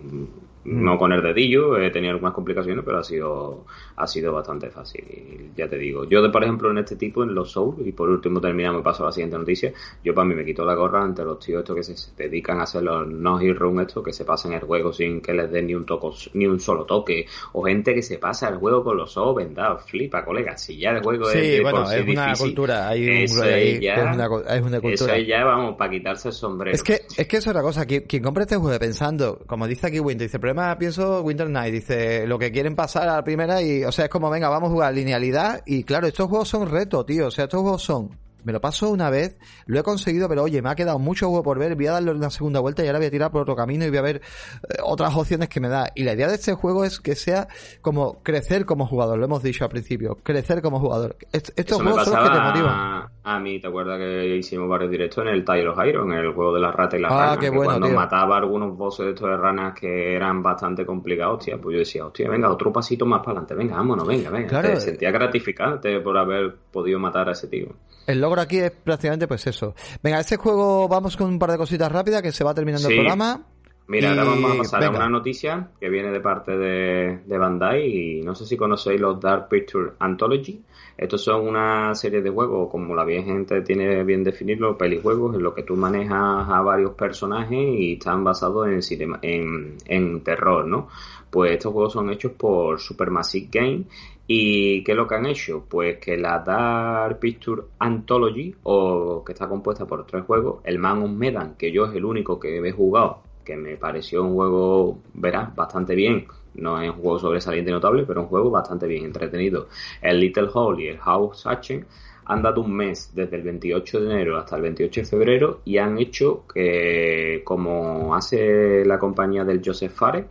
No 0.71 0.99
con 0.99 1.11
el 1.11 1.23
dedillo, 1.23 1.77
he 1.77 1.89
tenido 1.89 2.13
algunas 2.13 2.33
complicaciones, 2.33 2.85
pero 2.85 2.99
ha 2.99 3.03
sido, 3.03 3.65
ha 3.95 4.05
sido 4.05 4.31
bastante 4.33 4.69
fácil. 4.69 5.51
ya 5.55 5.67
te 5.67 5.77
digo, 5.77 6.05
yo, 6.05 6.21
de, 6.21 6.29
por 6.29 6.43
ejemplo, 6.43 6.69
en 6.69 6.77
este 6.77 6.95
tipo, 6.95 7.23
en 7.23 7.33
los 7.33 7.51
Souls, 7.51 7.79
y 7.85 7.91
por 7.91 8.07
último 8.07 8.39
terminamos, 8.39 8.83
paso 8.83 9.03
a 9.03 9.07
la 9.07 9.11
siguiente 9.11 9.37
noticia, 9.37 9.73
yo 10.03 10.13
para 10.13 10.27
mí 10.27 10.35
me 10.35 10.45
quito 10.45 10.63
la 10.63 10.75
gorra 10.75 11.01
ante 11.01 11.23
los 11.23 11.39
tíos 11.39 11.61
estos 11.61 11.75
que 11.75 11.83
se 11.83 12.11
dedican 12.15 12.59
a 12.59 12.63
hacer 12.63 12.83
los 12.83 13.07
no 13.07 13.39
hit 13.39 13.55
run 13.55 13.79
estos, 13.79 14.03
que 14.03 14.13
se 14.13 14.25
pasan 14.25 14.53
el 14.53 14.61
juego 14.61 14.93
sin 14.93 15.21
que 15.21 15.33
les 15.33 15.49
den 15.51 15.65
ni 15.65 15.73
un 15.73 15.85
toco, 15.85 16.13
ni 16.33 16.45
un 16.45 16.59
solo 16.59 16.85
toque, 16.85 17.25
o 17.53 17.63
gente 17.63 17.95
que 17.95 18.03
se 18.03 18.19
pasa 18.19 18.49
el 18.49 18.57
juego 18.57 18.83
con 18.83 18.95
los 18.95 19.11
Souls, 19.11 19.35
vendado, 19.35 19.79
flipa, 19.79 20.23
colega, 20.23 20.55
si 20.55 20.77
ya 20.77 20.91
el 20.91 21.01
juego 21.01 21.31
es, 21.31 21.61
bueno, 21.63 21.89
es 21.91 22.07
una 22.07 22.33
cultura, 22.35 22.89
hay 22.89 23.23
eso 23.23 23.43
es, 23.43 23.79
ya, 23.79 23.95
es, 23.95 24.15
una, 24.15 24.29
cultura. 24.29 24.93
Eso 24.93 25.09
es 25.09 25.27
ya, 25.27 25.43
vamos, 25.43 25.75
para 25.77 25.89
quitarse 25.89 26.27
el 26.27 26.33
sombrero. 26.35 26.75
Es 26.75 26.83
que, 26.83 27.01
es 27.17 27.27
que 27.27 27.37
es 27.37 27.47
otra 27.47 27.63
cosa, 27.63 27.87
quien, 27.87 28.03
quien 28.03 28.21
compra 28.21 28.43
este 28.43 28.55
juego 28.55 28.77
pensando, 28.77 29.39
como 29.47 29.67
dice 29.67 29.87
aquí 29.87 29.99
Winter, 29.99 30.27
dice, 30.27 30.37
problema 30.37 30.58
pienso 30.77 31.21
Winter 31.21 31.49
Night, 31.49 31.73
dice, 31.73 32.27
lo 32.27 32.39
que 32.39 32.51
quieren 32.51 32.75
pasar 32.75 33.07
a 33.07 33.15
la 33.15 33.23
primera 33.23 33.61
y, 33.61 33.83
o 33.83 33.91
sea, 33.91 34.05
es 34.05 34.11
como, 34.11 34.29
venga, 34.29 34.49
vamos 34.49 34.69
a 34.69 34.73
jugar 34.73 34.93
linealidad 34.93 35.61
y 35.65 35.83
claro, 35.83 36.07
estos 36.07 36.27
juegos 36.27 36.49
son 36.49 36.69
reto, 36.69 37.05
tío, 37.05 37.27
o 37.27 37.31
sea, 37.31 37.45
estos 37.45 37.61
juegos 37.61 37.81
son 37.83 38.17
me 38.43 38.53
lo 38.53 38.61
paso 38.61 38.89
una 38.89 39.09
vez, 39.09 39.37
lo 39.65 39.79
he 39.79 39.83
conseguido, 39.83 40.27
pero 40.29 40.43
oye, 40.43 40.61
me 40.61 40.69
ha 40.69 40.75
quedado 40.75 40.99
mucho 40.99 41.27
juego 41.27 41.43
por 41.43 41.59
ver, 41.59 41.75
voy 41.75 41.87
a 41.87 41.93
darle 41.93 42.11
una 42.11 42.29
segunda 42.29 42.59
vuelta 42.59 42.83
y 42.83 42.87
ahora 42.87 42.99
voy 42.99 43.07
a 43.07 43.11
tirar 43.11 43.31
por 43.31 43.41
otro 43.41 43.55
camino 43.55 43.85
y 43.85 43.89
voy 43.89 43.97
a 43.97 44.01
ver 44.01 44.17
eh, 44.17 44.77
otras 44.83 45.15
opciones 45.15 45.49
que 45.49 45.59
me 45.59 45.69
da. 45.69 45.91
Y 45.95 46.03
la 46.03 46.13
idea 46.13 46.27
de 46.27 46.35
este 46.35 46.53
juego 46.53 46.85
es 46.85 46.99
que 46.99 47.15
sea 47.15 47.47
como 47.81 48.23
crecer 48.23 48.65
como 48.65 48.87
jugador, 48.87 49.17
lo 49.17 49.25
hemos 49.25 49.43
dicho 49.43 49.63
al 49.63 49.69
principio, 49.69 50.15
crecer 50.23 50.61
como 50.61 50.79
jugador. 50.79 51.17
estos 51.31 51.81
juegos 51.81 52.05
son 52.05 52.15
los 52.15 52.29
que 52.29 52.35
te 52.35 52.41
motivan. 52.41 53.09
A, 53.29 53.39
mí, 53.39 53.59
¿te 53.59 53.67
acuerdas 53.67 53.99
que 53.99 54.37
hicimos 54.37 54.67
varios 54.67 54.89
directos 54.89 55.23
en 55.23 55.31
el 55.31 55.45
Tyler 55.45 55.67
of 55.67 55.79
Iron, 55.85 56.11
en 56.11 56.19
el 56.19 56.33
juego 56.33 56.53
de 56.53 56.61
la 56.61 56.71
rata 56.71 56.97
y 56.97 57.01
la 57.01 57.09
ah, 57.09 57.35
rana? 57.35 57.51
cuando 57.51 57.89
mataba 57.89 58.37
algunos 58.37 58.75
bosses 58.75 59.05
de 59.05 59.11
estos 59.11 59.29
de 59.29 59.37
ranas 59.37 59.79
que 59.79 60.15
eran 60.15 60.41
bastante 60.41 60.85
complicados, 60.85 61.39
hostia, 61.39 61.57
pues 61.61 61.73
yo 61.73 61.79
decía, 61.79 62.05
hostia, 62.05 62.29
venga, 62.29 62.51
otro 62.51 62.73
pasito 62.73 63.05
más 63.05 63.19
para 63.19 63.39
adelante, 63.39 63.55
venga, 63.55 63.75
vámonos, 63.75 64.07
venga, 64.07 64.29
venga. 64.29 64.47
Claro, 64.47 64.69
te 64.69 64.81
sentía 64.81 65.11
gratificante 65.11 65.99
por 65.99 66.17
haber 66.17 66.55
podido 66.71 66.97
matar 66.99 67.29
a 67.29 67.33
ese 67.33 67.47
tío. 67.47 67.67
El 68.07 68.19
logro 68.19 68.41
aquí 68.41 68.57
es 68.57 68.71
prácticamente 68.71 69.27
pues 69.27 69.45
eso. 69.45 69.75
Venga, 70.01 70.19
este 70.19 70.37
juego 70.37 70.87
vamos 70.87 71.15
con 71.15 71.27
un 71.27 71.37
par 71.37 71.51
de 71.51 71.57
cositas 71.57 71.91
rápidas 71.91 72.23
que 72.23 72.31
se 72.31 72.43
va 72.43 72.55
terminando 72.55 72.89
el 72.89 72.95
programa. 72.95 73.45
Mira, 73.89 74.11
ahora 74.11 74.23
vamos 74.23 74.51
a 74.51 74.57
pasar 74.57 74.83
a 74.83 74.89
una 74.91 75.09
noticia 75.09 75.71
que 75.79 75.89
viene 75.89 76.11
de 76.11 76.19
parte 76.19 76.55
de, 76.55 77.21
de, 77.25 77.37
Bandai 77.39 77.87
y 77.87 78.21
no 78.21 78.35
sé 78.35 78.45
si 78.45 78.55
conocéis 78.55 79.01
los 79.01 79.19
Dark 79.19 79.49
Picture 79.49 79.93
Anthology. 79.97 80.61
Estos 80.95 81.23
son 81.23 81.47
una 81.47 81.95
serie 81.95 82.21
de 82.21 82.29
juegos, 82.29 82.69
como 82.69 82.93
la 82.93 83.03
bien 83.03 83.25
gente 83.25 83.61
tiene 83.61 84.03
bien 84.03 84.23
definirlo, 84.23 84.77
pelijuegos 84.77 85.35
en 85.35 85.41
los 85.41 85.55
que 85.55 85.63
tú 85.63 85.75
manejas 85.75 86.47
a 86.47 86.61
varios 86.61 86.91
personajes 86.91 87.57
y 87.57 87.93
están 87.93 88.23
basados 88.23 88.67
en, 88.67 88.83
cinema, 88.83 89.17
en, 89.23 89.77
en 89.87 90.21
terror, 90.21 90.67
¿no? 90.67 90.87
Pues 91.31 91.53
estos 91.53 91.73
juegos 91.73 91.93
son 91.93 92.11
hechos 92.11 92.33
por 92.33 92.79
Supermassive 92.79 93.49
Game 93.51 93.85
¿Y 94.31 94.83
qué 94.83 94.91
es 94.91 94.95
lo 94.95 95.07
que 95.07 95.15
han 95.15 95.25
hecho? 95.25 95.65
Pues 95.67 95.97
que 95.97 96.15
la 96.15 96.37
Dark 96.37 97.17
Picture 97.17 97.63
Anthology, 97.79 98.53
o 98.61 99.23
que 99.25 99.33
está 99.33 99.49
compuesta 99.49 99.87
por 99.87 100.05
tres 100.05 100.23
juegos, 100.23 100.61
el 100.65 100.77
Man 100.77 101.01
of 101.01 101.09
Medan, 101.09 101.55
que 101.55 101.71
yo 101.71 101.85
es 101.85 101.95
el 101.95 102.05
único 102.05 102.39
que 102.39 102.59
he 102.59 102.71
jugado, 102.71 103.23
que 103.49 103.57
me 103.57 103.77
pareció 103.77 104.23
un 104.23 104.35
juego, 104.35 104.99
verás, 105.15 105.55
bastante 105.55 105.95
bien. 105.95 106.27
No 106.53 106.79
es 106.79 106.89
un 106.89 106.97
juego 106.97 107.17
sobresaliente 107.17 107.71
y 107.71 107.73
notable, 107.73 108.03
pero 108.05 108.21
un 108.21 108.27
juego 108.27 108.51
bastante 108.51 108.85
bien 108.85 109.05
entretenido. 109.05 109.69
El 110.01 110.19
Little 110.19 110.49
Hall 110.53 110.79
y 110.79 110.87
el 110.87 110.99
House 110.99 111.47
Hatching 111.47 111.83
han 112.25 112.43
dado 112.43 112.61
un 112.61 112.75
mes 112.75 113.11
desde 113.15 113.37
el 113.37 113.41
28 113.41 114.01
de 114.01 114.11
enero 114.11 114.37
hasta 114.37 114.55
el 114.55 114.61
28 114.61 115.01
de 115.01 115.07
febrero 115.07 115.61
y 115.65 115.79
han 115.79 115.97
hecho 115.97 116.45
que, 116.53 117.41
como 117.43 118.13
hace 118.13 118.85
la 118.85 118.99
compañía 118.99 119.43
del 119.43 119.63
Joseph 119.65 119.93
Fare, 119.93 120.27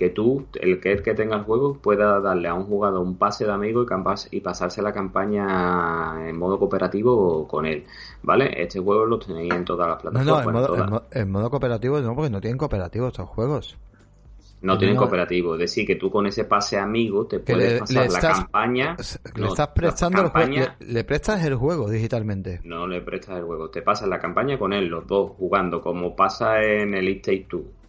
que 0.00 0.08
tú, 0.08 0.46
el 0.54 0.80
que, 0.80 0.96
que 1.02 1.12
tenga 1.12 1.36
el 1.36 1.42
juego, 1.42 1.74
pueda 1.74 2.20
darle 2.20 2.48
a 2.48 2.54
un 2.54 2.64
jugador 2.64 3.02
un 3.02 3.18
pase 3.18 3.44
de 3.44 3.52
amigo 3.52 3.84
y, 3.84 4.36
y 4.36 4.40
pasarse 4.40 4.80
la 4.80 4.94
campaña 4.94 6.26
en 6.26 6.38
modo 6.38 6.58
cooperativo 6.58 7.46
con 7.46 7.66
él. 7.66 7.84
¿Vale? 8.22 8.50
Este 8.62 8.80
juego 8.80 9.04
lo 9.04 9.18
tenéis 9.18 9.52
en 9.52 9.66
todas 9.66 9.88
las 9.88 10.00
plataformas. 10.00 10.44
No, 10.54 10.86
no, 10.86 11.02
en 11.12 11.30
modo, 11.30 11.50
cooperativo 11.50 12.00
no, 12.00 12.14
porque 12.14 12.30
no 12.30 12.40
tienen 12.40 12.56
cooperativo 12.56 13.08
estos 13.08 13.28
juegos. 13.28 13.76
No 14.62 14.78
tienen 14.78 14.96
cooperativo, 14.96 15.54
es 15.54 15.60
decir, 15.60 15.86
que 15.86 15.96
tú 15.96 16.10
con 16.10 16.26
ese 16.26 16.44
pase 16.44 16.78
amigo 16.78 17.26
te 17.26 17.40
puedes 17.40 17.80
pasar 17.80 18.10
la 18.10 18.20
campaña. 18.20 18.96
Le 19.34 19.46
estás 19.48 19.68
prestando 19.68 20.22
el 20.22 20.28
juego. 20.28 20.66
Le, 20.80 21.04
prestas 21.04 21.44
el 21.44 21.56
juego 21.56 21.90
digitalmente. 21.90 22.60
No 22.64 22.86
le 22.86 23.02
prestas 23.02 23.36
el 23.36 23.44
juego, 23.44 23.68
te 23.68 23.82
pasas 23.82 24.08
la 24.08 24.18
campaña 24.18 24.58
con 24.58 24.72
él, 24.72 24.86
los 24.86 25.06
dos 25.06 25.32
jugando, 25.36 25.82
como 25.82 26.16
pasa 26.16 26.62
en 26.62 26.94
el 26.94 27.06
It 27.06 27.22
Take 27.22 27.46
Two 27.50 27.79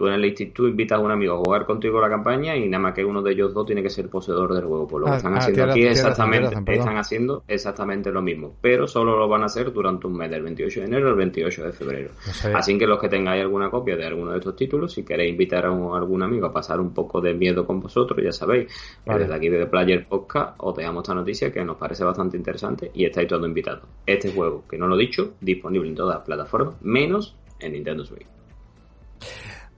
tú 0.00 0.08
en 0.08 0.14
el 0.14 0.24
instituto 0.24 0.66
invitas 0.66 0.98
a 0.98 1.02
un 1.02 1.10
amigo 1.10 1.34
a 1.34 1.36
jugar 1.36 1.66
contigo 1.66 2.00
la 2.00 2.08
campaña 2.08 2.56
y 2.56 2.66
nada 2.70 2.84
más 2.84 2.94
que 2.94 3.04
uno 3.04 3.20
de 3.20 3.32
ellos 3.32 3.52
dos 3.52 3.66
tiene 3.66 3.82
que 3.82 3.90
ser 3.90 4.08
poseedor 4.08 4.54
del 4.54 4.64
juego. 4.64 4.88
Pues 4.88 5.00
lo 5.02 5.04
que 5.04 5.12
ah, 5.12 5.16
están 5.16 5.34
ah, 5.34 5.38
haciendo 5.40 5.64
aquí 5.64 5.82
exactamente, 5.82 6.72
están 6.72 6.96
haciendo 6.96 7.44
exactamente 7.46 8.10
lo 8.10 8.22
mismo, 8.22 8.54
pero 8.62 8.86
solo 8.86 9.14
lo 9.18 9.28
van 9.28 9.42
a 9.42 9.44
hacer 9.44 9.70
durante 9.70 10.06
un 10.06 10.16
mes, 10.16 10.30
del 10.30 10.42
28 10.42 10.80
de 10.80 10.86
enero 10.86 11.10
al 11.10 11.16
28 11.16 11.64
de 11.64 11.72
febrero. 11.72 12.10
Así 12.54 12.78
que 12.78 12.86
los 12.86 12.98
que 12.98 13.10
tengáis 13.10 13.42
alguna 13.42 13.68
copia 13.68 13.94
de 13.94 14.06
alguno 14.06 14.32
de 14.32 14.38
estos 14.38 14.56
títulos, 14.56 14.90
si 14.90 15.04
queréis 15.04 15.32
invitar 15.32 15.66
a, 15.66 15.68
algún 15.68 16.22
amigo 16.22 16.46
a 16.46 16.52
pasar 16.54 16.80
un 16.80 16.94
poco 16.94 17.20
de 17.20 17.34
miedo 17.34 17.66
con 17.66 17.78
vosotros, 17.80 18.24
ya 18.24 18.32
sabéis, 18.32 18.72
desde 19.04 19.34
aquí 19.34 19.50
de 19.50 19.66
Player 19.66 20.08
Podcast 20.08 20.54
os 20.56 20.74
dejamos 20.74 21.02
esta 21.02 21.14
noticia 21.14 21.52
que 21.52 21.62
nos 21.62 21.76
parece 21.76 22.04
bastante 22.04 22.38
interesante 22.38 22.90
y 22.94 23.04
estáis 23.04 23.28
todos 23.28 23.46
invitados. 23.46 23.82
Este 24.06 24.32
juego, 24.32 24.64
que 24.66 24.78
no 24.78 24.88
lo 24.88 24.96
he 24.96 25.00
dicho, 25.00 25.34
disponible 25.42 25.90
en 25.90 25.94
todas 25.94 26.16
las 26.16 26.24
plataformas, 26.24 26.76
menos 26.80 27.36
en 27.58 27.74
Nintendo 27.74 28.02
Switch. 28.06 28.26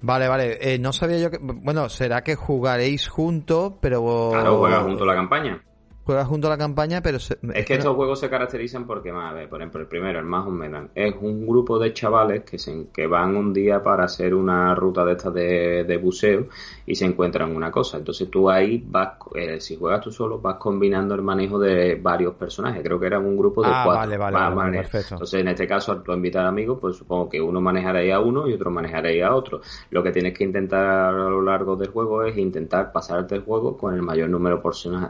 Vale, 0.02 0.28
vale. 0.28 0.58
Eh, 0.60 0.78
no 0.78 0.92
sabía 0.92 1.18
yo 1.18 1.30
que... 1.30 1.38
Bueno, 1.40 1.88
será 1.88 2.22
que 2.22 2.34
jugaréis 2.34 3.08
juntos, 3.08 3.74
pero... 3.80 4.30
Claro, 4.32 4.58
juega 4.58 4.80
junto 4.80 5.06
la 5.06 5.14
campaña 5.14 5.62
juegas 6.04 6.26
junto 6.26 6.48
a 6.48 6.50
la 6.50 6.58
campaña, 6.58 7.00
pero... 7.02 7.18
es 7.18 7.66
que 7.66 7.74
estos 7.74 7.94
juegos 7.94 8.20
se 8.20 8.28
caracterizan 8.28 8.86
porque, 8.86 9.12
más, 9.12 9.30
a 9.30 9.34
ver, 9.34 9.48
por 9.48 9.60
ejemplo, 9.60 9.80
el 9.80 9.86
primero, 9.86 10.18
el 10.18 10.24
más 10.24 10.46
menos, 10.46 10.90
es 10.94 11.14
un 11.20 11.46
grupo 11.46 11.78
de 11.78 11.92
chavales 11.92 12.42
que, 12.44 12.58
se, 12.58 12.86
que 12.92 13.06
van 13.06 13.36
un 13.36 13.52
día 13.52 13.82
para 13.82 14.04
hacer 14.04 14.34
una 14.34 14.74
ruta 14.74 15.04
de 15.04 15.12
estas 15.12 15.34
de, 15.34 15.84
de 15.84 15.96
buceo 15.96 16.46
y 16.86 16.94
se 16.94 17.04
encuentran 17.04 17.54
una 17.54 17.70
cosa. 17.70 17.98
Entonces 17.98 18.30
tú 18.30 18.50
ahí 18.50 18.82
vas, 18.86 19.14
eh, 19.34 19.60
si 19.60 19.76
juegas 19.76 20.00
tú 20.00 20.10
solo, 20.10 20.40
vas 20.40 20.56
combinando 20.56 21.14
el 21.14 21.22
manejo 21.22 21.58
de 21.58 21.94
varios 21.94 22.34
personajes. 22.34 22.82
Creo 22.82 22.98
que 22.98 23.06
eran 23.06 23.24
un 23.24 23.36
grupo 23.36 23.62
de 23.62 23.68
ah, 23.70 23.82
cuatro. 23.84 24.00
Vale, 24.00 24.16
vale, 24.18 24.54
vale, 24.54 24.78
perfecto. 24.78 25.14
Entonces 25.14 25.40
en 25.40 25.48
este 25.48 25.66
caso, 25.66 25.92
al 25.92 26.02
tú 26.02 26.12
invitar 26.12 26.44
amigos, 26.44 26.78
pues 26.80 26.96
supongo 26.96 27.28
que 27.28 27.40
uno 27.40 27.60
manejaréis 27.60 28.12
a 28.12 28.20
uno 28.20 28.48
y 28.48 28.54
otro 28.54 28.70
manejaréis 28.70 29.22
a 29.22 29.34
otro. 29.34 29.60
Lo 29.90 30.02
que 30.02 30.10
tienes 30.10 30.36
que 30.36 30.44
intentar 30.44 30.84
a 30.86 31.12
lo 31.12 31.42
largo 31.42 31.76
del 31.76 31.90
juego 31.90 32.24
es 32.24 32.36
intentar 32.36 32.92
pasarte 32.92 33.36
el 33.36 33.42
juego 33.42 33.76
con 33.76 33.94
el 33.94 34.02
mayor 34.02 34.28
número 34.28 34.60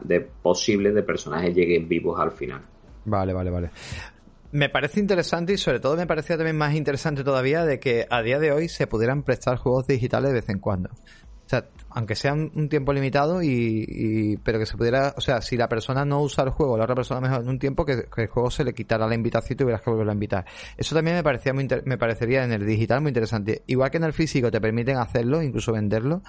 de 0.02 0.28
de 0.90 1.02
personajes 1.02 1.54
lleguen 1.54 1.88
vivos 1.88 2.18
al 2.18 2.32
final. 2.32 2.62
Vale, 3.04 3.32
vale, 3.32 3.50
vale. 3.50 3.70
Me 4.52 4.68
parece 4.68 5.00
interesante 5.00 5.54
y 5.54 5.56
sobre 5.56 5.80
todo 5.80 5.96
me 5.96 6.06
parecía 6.06 6.36
también 6.36 6.58
más 6.58 6.74
interesante 6.74 7.24
todavía 7.24 7.64
de 7.64 7.80
que 7.80 8.06
a 8.10 8.20
día 8.22 8.38
de 8.38 8.52
hoy 8.52 8.68
se 8.68 8.86
pudieran 8.86 9.22
prestar 9.22 9.56
juegos 9.56 9.86
digitales 9.86 10.30
de 10.30 10.34
vez 10.34 10.48
en 10.48 10.58
cuando. 10.58 10.90
O 10.90 11.48
sea, 11.48 11.66
aunque 11.94 12.14
sea 12.14 12.32
un, 12.32 12.68
tiempo 12.68 12.92
limitado 12.92 13.42
y, 13.42 14.38
pero 14.42 14.58
que 14.58 14.66
se 14.66 14.76
pudiera, 14.76 15.14
o 15.16 15.20
sea, 15.20 15.40
si 15.40 15.56
la 15.56 15.68
persona 15.68 16.04
no 16.04 16.20
usa 16.22 16.44
el 16.44 16.50
juego, 16.50 16.76
la 16.76 16.84
otra 16.84 16.94
persona 16.94 17.20
mejor 17.20 17.42
en 17.42 17.48
un 17.48 17.58
tiempo 17.58 17.84
que, 17.84 18.06
el 18.16 18.26
juego 18.28 18.50
se 18.50 18.64
le 18.64 18.74
quitara 18.74 19.06
la 19.06 19.14
invitación 19.14 19.54
y 19.54 19.56
tuvieras 19.56 19.82
que 19.82 19.90
volverlo 19.90 20.12
a 20.12 20.14
invitar. 20.14 20.44
Eso 20.76 20.94
también 20.94 21.16
me 21.16 21.22
parecía 21.22 21.52
muy 21.52 21.68
me 21.84 21.98
parecería 21.98 22.44
en 22.44 22.52
el 22.52 22.66
digital 22.66 23.00
muy 23.00 23.10
interesante. 23.10 23.62
Igual 23.66 23.90
que 23.90 23.96
en 23.96 24.04
el 24.04 24.12
físico 24.12 24.50
te 24.50 24.60
permiten 24.60 24.98
hacerlo, 24.98 25.42
incluso 25.42 25.72
venderlo, 25.72 26.22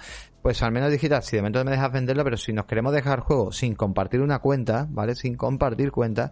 pues 0.44 0.62
al 0.62 0.72
menos 0.72 0.90
digital, 0.90 1.22
si 1.22 1.36
de 1.36 1.42
momento 1.42 1.64
me 1.64 1.70
dejas 1.70 1.90
venderlo, 1.90 2.22
pero 2.22 2.36
si 2.36 2.52
nos 2.52 2.66
queremos 2.66 2.92
dejar 2.92 3.20
juego 3.20 3.50
sin 3.50 3.74
compartir 3.74 4.20
una 4.20 4.40
cuenta, 4.40 4.86
¿vale? 4.90 5.14
Sin 5.14 5.36
compartir 5.36 5.90
cuenta, 5.90 6.30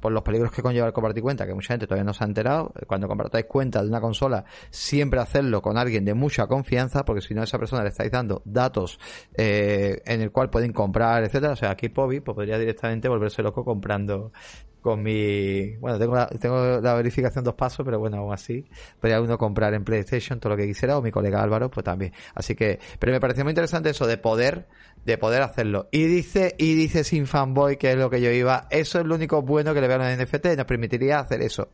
por 0.00 0.12
los 0.12 0.22
peligros 0.22 0.52
que 0.52 0.62
conlleva 0.62 0.86
el 0.86 0.92
compartir 0.92 1.22
cuenta, 1.22 1.46
que 1.46 1.54
mucha 1.54 1.74
gente 1.74 1.86
todavía 1.86 2.04
no 2.04 2.14
se 2.14 2.22
ha 2.22 2.28
enterado, 2.28 2.72
cuando 2.86 3.08
compartáis 3.08 3.46
cuenta 3.46 3.82
de 3.82 3.88
una 3.88 4.00
consola, 4.00 4.44
siempre 4.70 5.20
hacerlo 5.20 5.62
con 5.62 5.78
alguien 5.78 6.04
de 6.04 6.14
mucha 6.14 6.46
confianza, 6.46 7.04
porque 7.04 7.22
si 7.22 7.34
no 7.34 7.42
esa 7.42 7.58
persona 7.58 7.82
le 7.82 7.88
estáis 7.88 8.10
dando 8.10 8.42
datos 8.60 8.98
eh, 9.34 10.02
en 10.04 10.20
el 10.20 10.30
cual 10.30 10.50
pueden 10.50 10.72
comprar, 10.72 11.24
etcétera. 11.24 11.52
O 11.52 11.56
sea, 11.56 11.70
aquí 11.70 11.88
Pobi 11.88 12.20
pues, 12.20 12.34
podría 12.34 12.58
directamente 12.58 13.08
volverse 13.08 13.42
loco 13.42 13.64
comprando 13.64 14.32
con 14.80 15.02
mi 15.02 15.76
bueno 15.76 15.98
tengo 15.98 16.14
la, 16.14 16.26
tengo 16.26 16.80
la 16.80 16.94
verificación 16.94 17.44
dos 17.44 17.54
pasos 17.54 17.84
pero 17.84 17.98
bueno 17.98 18.18
aún 18.18 18.32
así 18.32 18.64
podría 18.98 19.20
uno 19.20 19.36
comprar 19.36 19.74
en 19.74 19.84
PlayStation 19.84 20.40
todo 20.40 20.54
lo 20.54 20.56
que 20.56 20.66
quisiera 20.66 20.96
o 20.96 21.02
mi 21.02 21.10
colega 21.10 21.42
Álvaro 21.42 21.70
pues 21.70 21.84
también. 21.84 22.12
Así 22.34 22.54
que 22.54 22.78
pero 22.98 23.12
me 23.12 23.20
pareció 23.20 23.44
muy 23.44 23.50
interesante 23.50 23.90
eso 23.90 24.06
de 24.06 24.16
poder 24.16 24.68
de 25.04 25.16
poder 25.16 25.42
hacerlo. 25.42 25.88
Y 25.90 26.04
dice 26.04 26.54
y 26.58 26.74
dice 26.74 27.04
sin 27.04 27.26
fanboy 27.26 27.76
que 27.76 27.92
es 27.92 27.96
lo 27.96 28.10
que 28.10 28.20
yo 28.20 28.30
iba 28.30 28.66
eso 28.70 29.00
es 29.00 29.06
lo 29.06 29.14
único 29.14 29.42
bueno 29.42 29.74
que 29.74 29.80
le 29.80 29.88
veo 29.88 30.00
a 30.00 30.16
NFT 30.16 30.56
nos 30.56 30.66
permitiría 30.66 31.20
hacer 31.20 31.42
eso 31.42 31.70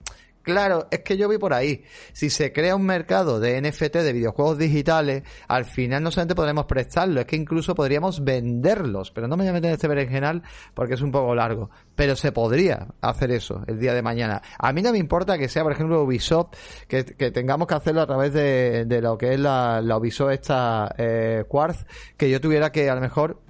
Claro, 0.47 0.87
es 0.93 1.01
que 1.01 1.17
yo 1.17 1.29
vi 1.29 1.39
por 1.39 1.53
ahí. 1.53 1.83
Si 2.13 2.31
se 2.31 2.53
crea 2.53 2.77
un 2.77 2.87
mercado 2.87 3.41
de 3.41 3.61
NFT, 3.61 3.97
de 3.97 4.13
videojuegos 4.13 4.59
digitales, 4.59 5.25
al 5.49 5.65
final 5.65 6.05
no 6.05 6.13
solamente 6.13 6.37
podremos 6.37 6.67
prestarlo, 6.67 7.21
es 7.21 7.27
que 7.27 7.35
incluso 7.35 7.75
podríamos 7.75 8.23
venderlos. 8.23 9.11
Pero 9.11 9.27
no 9.27 9.37
me 9.37 9.43
voy 9.43 9.51
a 9.51 9.53
meter 9.55 9.71
en 9.71 9.75
este 9.75 9.89
berenjenal 9.89 10.45
porque 10.73 10.95
es 10.95 11.01
un 11.01 11.11
poco 11.11 11.35
largo. 11.35 11.71
Pero 11.97 12.15
se 12.15 12.31
podría 12.31 12.87
hacer 13.01 13.33
eso 13.33 13.65
el 13.67 13.81
día 13.81 13.93
de 13.93 14.03
mañana. 14.03 14.41
A 14.57 14.73
mí 14.73 14.83
no 14.83 14.93
me 14.93 14.99
importa 14.99 15.37
que 15.37 15.49
sea, 15.49 15.65
por 15.65 15.73
ejemplo, 15.73 16.05
Ubisoft, 16.05 16.55
que, 16.87 17.03
tengamos 17.03 17.67
que 17.67 17.75
hacerlo 17.75 18.03
a 18.03 18.07
través 18.07 18.33
de, 18.33 19.01
lo 19.03 19.19
que 19.19 19.35
es 19.35 19.41
la, 19.41 19.81
la 19.83 19.97
Ubisoft 19.99 20.31
esta 20.31 20.95
eh, 20.97 21.43
Quartz, 21.49 21.87
que 22.17 22.31
yo 22.31 22.41
tuviera 22.41 22.71
que 22.71 22.89
a 22.89 22.95
lo 22.95 23.01
mejor 23.01 23.41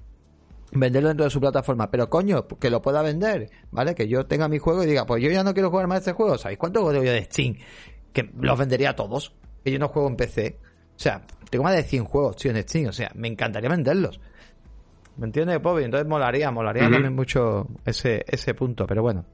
venderlo 0.72 1.08
dentro 1.08 1.24
de 1.24 1.30
su 1.30 1.40
plataforma, 1.40 1.90
pero 1.90 2.08
coño, 2.08 2.46
que 2.46 2.70
lo 2.70 2.82
pueda 2.82 3.02
vender, 3.02 3.50
¿vale? 3.70 3.94
Que 3.94 4.08
yo 4.08 4.26
tenga 4.26 4.48
mi 4.48 4.58
juego 4.58 4.82
y 4.82 4.86
diga, 4.86 5.06
pues 5.06 5.22
yo 5.22 5.30
ya 5.30 5.44
no 5.44 5.54
quiero 5.54 5.70
jugar 5.70 5.86
más 5.86 5.98
este 5.98 6.12
juego, 6.12 6.38
¿sabéis 6.38 6.58
cuánto 6.58 6.82
juego 6.82 7.02
yo 7.02 7.12
de 7.12 7.24
Steam? 7.24 7.56
Que 8.12 8.30
los 8.38 8.58
vendería 8.58 8.90
a 8.90 8.96
todos, 8.96 9.34
que 9.64 9.70
yo 9.70 9.78
no 9.78 9.88
juego 9.88 10.08
en 10.08 10.16
PC. 10.16 10.58
O 10.96 10.98
sea, 10.98 11.22
tengo 11.50 11.64
más 11.64 11.76
de 11.76 11.82
100 11.82 12.04
juegos, 12.04 12.36
tío, 12.36 12.50
en 12.50 12.62
Steam, 12.62 12.88
o 12.88 12.92
sea, 12.92 13.10
me 13.14 13.28
encantaría 13.28 13.68
venderlos. 13.68 14.20
¿Me 15.16 15.26
entiendes, 15.26 15.60
Pobi? 15.60 15.84
Entonces 15.84 16.06
molaría, 16.06 16.50
molaría 16.50 16.90
también 16.90 17.14
mucho 17.14 17.66
ese, 17.84 18.24
ese 18.28 18.54
punto, 18.54 18.86
pero 18.86 19.02
bueno. 19.02 19.24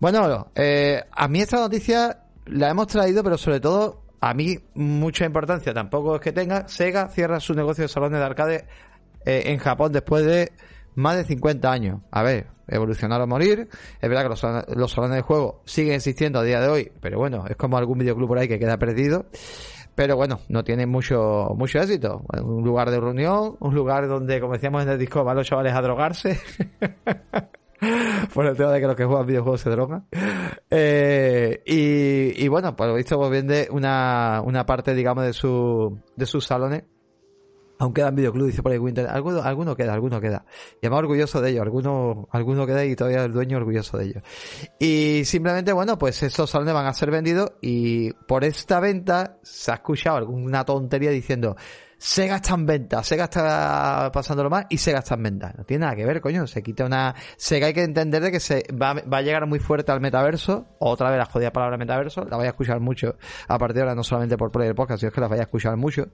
Bueno, 0.00 0.50
eh, 0.54 1.02
a 1.10 1.28
mí 1.28 1.40
esta 1.40 1.58
noticia 1.58 2.24
la 2.46 2.70
hemos 2.70 2.86
traído, 2.86 3.22
pero 3.22 3.36
sobre 3.36 3.60
todo 3.60 4.02
a 4.20 4.32
mí 4.32 4.58
mucha 4.74 5.26
importancia 5.26 5.74
tampoco 5.74 6.16
es 6.16 6.20
que 6.22 6.32
tenga. 6.32 6.66
Sega 6.68 7.08
cierra 7.08 7.40
su 7.40 7.52
negocio 7.54 7.82
de 7.82 7.88
salones 7.88 8.18
de 8.18 8.24
arcade 8.24 8.64
eh, 9.24 9.44
en 9.46 9.58
Japón 9.58 9.92
después 9.92 10.24
de 10.24 10.52
más 10.94 11.16
de 11.16 11.24
50 11.24 11.70
años. 11.70 12.00
A 12.10 12.22
ver, 12.22 12.46
evolucionar 12.68 13.20
o 13.20 13.26
morir. 13.26 13.68
Es 14.00 14.08
verdad 14.08 14.22
que 14.22 14.28
los, 14.76 14.90
salones 14.90 15.16
de 15.16 15.22
juego 15.22 15.62
siguen 15.64 15.94
existiendo 15.94 16.38
a 16.38 16.42
día 16.42 16.60
de 16.60 16.68
hoy, 16.68 16.92
pero 17.00 17.18
bueno, 17.18 17.44
es 17.48 17.56
como 17.56 17.76
algún 17.76 17.98
videoclub 17.98 18.28
por 18.28 18.38
ahí 18.38 18.48
que 18.48 18.58
queda 18.58 18.78
perdido. 18.78 19.26
Pero 19.94 20.16
bueno, 20.16 20.40
no 20.48 20.64
tiene 20.64 20.86
mucho, 20.86 21.50
mucho 21.56 21.78
éxito. 21.78 22.24
Un 22.42 22.64
lugar 22.64 22.90
de 22.90 22.98
reunión, 22.98 23.56
un 23.60 23.74
lugar 23.74 24.08
donde, 24.08 24.40
como 24.40 24.54
decíamos 24.54 24.82
en 24.82 24.88
el 24.88 24.98
disco, 24.98 25.22
van 25.22 25.36
los 25.36 25.46
chavales 25.46 25.72
a 25.72 25.82
drogarse. 25.82 26.40
por 28.34 28.46
el 28.46 28.56
tema 28.56 28.72
de 28.72 28.80
que 28.80 28.86
los 28.86 28.96
que 28.96 29.04
juegan 29.04 29.26
videojuegos 29.26 29.60
se 29.60 29.70
drogan. 29.70 30.06
Eh, 30.68 31.62
y, 31.64 32.48
bueno, 32.48 32.74
por 32.74 32.88
lo 32.88 32.94
visto 32.94 33.16
pues 33.18 33.30
vende 33.30 33.68
una, 33.70 34.42
una 34.44 34.66
parte, 34.66 34.94
digamos, 34.94 35.24
de, 35.24 35.32
su, 35.32 35.96
de 36.16 36.26
sus 36.26 36.44
salones 36.44 36.82
Aún 37.78 37.92
quedan 37.92 38.14
videoclub, 38.14 38.46
dice 38.46 38.62
por 38.62 38.72
ahí 38.72 38.78
Winter. 38.78 39.06
Alguno, 39.08 39.42
alguno 39.42 39.74
queda, 39.74 39.94
alguno 39.94 40.20
queda. 40.20 40.44
Y 40.80 40.86
además 40.86 41.00
orgulloso 41.00 41.40
de 41.40 41.50
ello, 41.50 41.62
alguno, 41.62 42.28
alguno 42.30 42.66
queda 42.66 42.84
y 42.84 42.94
todavía 42.94 43.24
el 43.24 43.32
dueño 43.32 43.56
orgulloso 43.56 43.98
de 43.98 44.04
ello. 44.04 44.22
Y 44.78 45.22
simplemente, 45.24 45.72
bueno, 45.72 45.98
pues 45.98 46.22
estos 46.22 46.50
salones 46.50 46.74
van 46.74 46.86
a 46.86 46.94
ser 46.94 47.10
vendidos 47.10 47.52
y 47.60 48.12
por 48.12 48.44
esta 48.44 48.78
venta 48.80 49.38
se 49.42 49.72
ha 49.72 49.74
escuchado 49.74 50.18
alguna 50.18 50.64
tontería 50.64 51.10
diciendo, 51.10 51.56
Sega 51.98 52.36
está 52.36 52.54
en 52.54 52.66
venta, 52.66 53.02
Sega 53.02 53.24
está 53.24 54.10
pasándolo 54.12 54.50
más 54.50 54.66
y 54.68 54.78
Sega 54.78 54.98
está 54.98 55.14
en 55.14 55.22
venta. 55.22 55.54
No 55.56 55.64
tiene 55.64 55.82
nada 55.84 55.96
que 55.96 56.04
ver, 56.04 56.20
coño. 56.20 56.46
Se 56.46 56.62
quita 56.62 56.84
una. 56.84 57.14
Sega 57.36 57.68
hay 57.68 57.74
que 57.74 57.82
entender 57.82 58.22
de 58.22 58.30
que 58.30 58.40
se 58.40 58.64
va, 58.72 58.94
va 58.94 59.18
a 59.18 59.22
llegar 59.22 59.46
muy 59.46 59.58
fuerte 59.58 59.92
al 59.92 60.00
metaverso. 60.00 60.66
Otra 60.78 61.10
vez 61.10 61.18
la 61.18 61.26
jodida 61.26 61.52
palabra 61.52 61.76
metaverso. 61.76 62.24
La 62.24 62.36
vais 62.36 62.48
a 62.48 62.50
escuchar 62.50 62.80
mucho 62.80 63.16
a 63.48 63.58
partir 63.58 63.76
de 63.76 63.80
ahora, 63.82 63.94
no 63.94 64.04
solamente 64.04 64.36
por 64.36 64.50
Player 64.50 64.74
Podcast, 64.74 65.00
sino 65.00 65.12
que 65.12 65.20
la 65.20 65.28
vais 65.28 65.40
a 65.40 65.44
escuchar 65.44 65.76
mucho. 65.76 66.08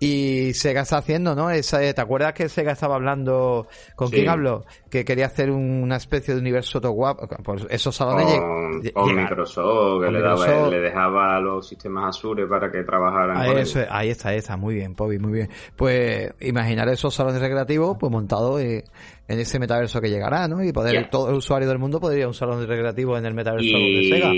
Y 0.00 0.52
Sega 0.54 0.82
está 0.82 0.98
haciendo, 0.98 1.34
¿no? 1.34 1.50
Esa, 1.50 1.78
¿Te 1.78 2.00
acuerdas 2.00 2.32
que 2.32 2.48
Sega 2.48 2.72
estaba 2.72 2.94
hablando. 2.94 3.66
¿Con 3.96 4.10
quién 4.10 4.28
habló? 4.28 4.64
Que 4.90 5.04
quería 5.04 5.26
hacer 5.26 5.50
una 5.50 5.96
especie 5.96 6.34
de 6.34 6.40
universo 6.40 6.80
todo 6.80 6.92
guapo. 6.92 7.28
Pues 7.44 7.66
esos 7.70 7.94
salones. 7.94 8.40
Con, 8.40 8.82
con 8.92 9.16
Microsoft, 9.16 10.04
que 10.04 10.10
le, 10.10 10.20
Daba, 10.20 10.68
le 10.68 10.80
dejaba 10.80 11.40
los 11.40 11.68
sistemas 11.68 12.16
Azure 12.16 12.46
para 12.46 12.70
que 12.70 12.82
trabajaran. 12.82 13.36
Ahí, 13.36 13.48
con 13.48 13.58
eso, 13.58 13.80
ahí 13.90 14.10
está, 14.10 14.30
ahí 14.30 14.38
está. 14.38 14.56
Muy 14.56 14.74
bien, 14.74 14.94
Muy 15.16 15.32
bien. 15.32 15.48
Pues 15.76 16.34
imaginar 16.40 16.88
esos 16.88 17.14
salones 17.14 17.40
recreativos 17.40 17.96
pues 17.98 18.12
montados 18.12 18.60
en 18.60 18.82
ese 19.28 19.58
metaverso 19.58 20.00
que 20.00 20.10
llegará, 20.10 20.48
¿no? 20.48 20.62
Y 20.62 20.72
poder 20.72 21.08
todo 21.08 21.30
el 21.30 21.36
usuario 21.36 21.68
del 21.68 21.78
mundo 21.78 22.00
podría 22.00 22.26
un 22.26 22.34
salón 22.34 22.66
recreativo 22.66 23.16
en 23.16 23.24
el 23.24 23.34
metaverso 23.34 23.66
y... 23.66 24.10
de 24.10 24.16
Sega. 24.16 24.32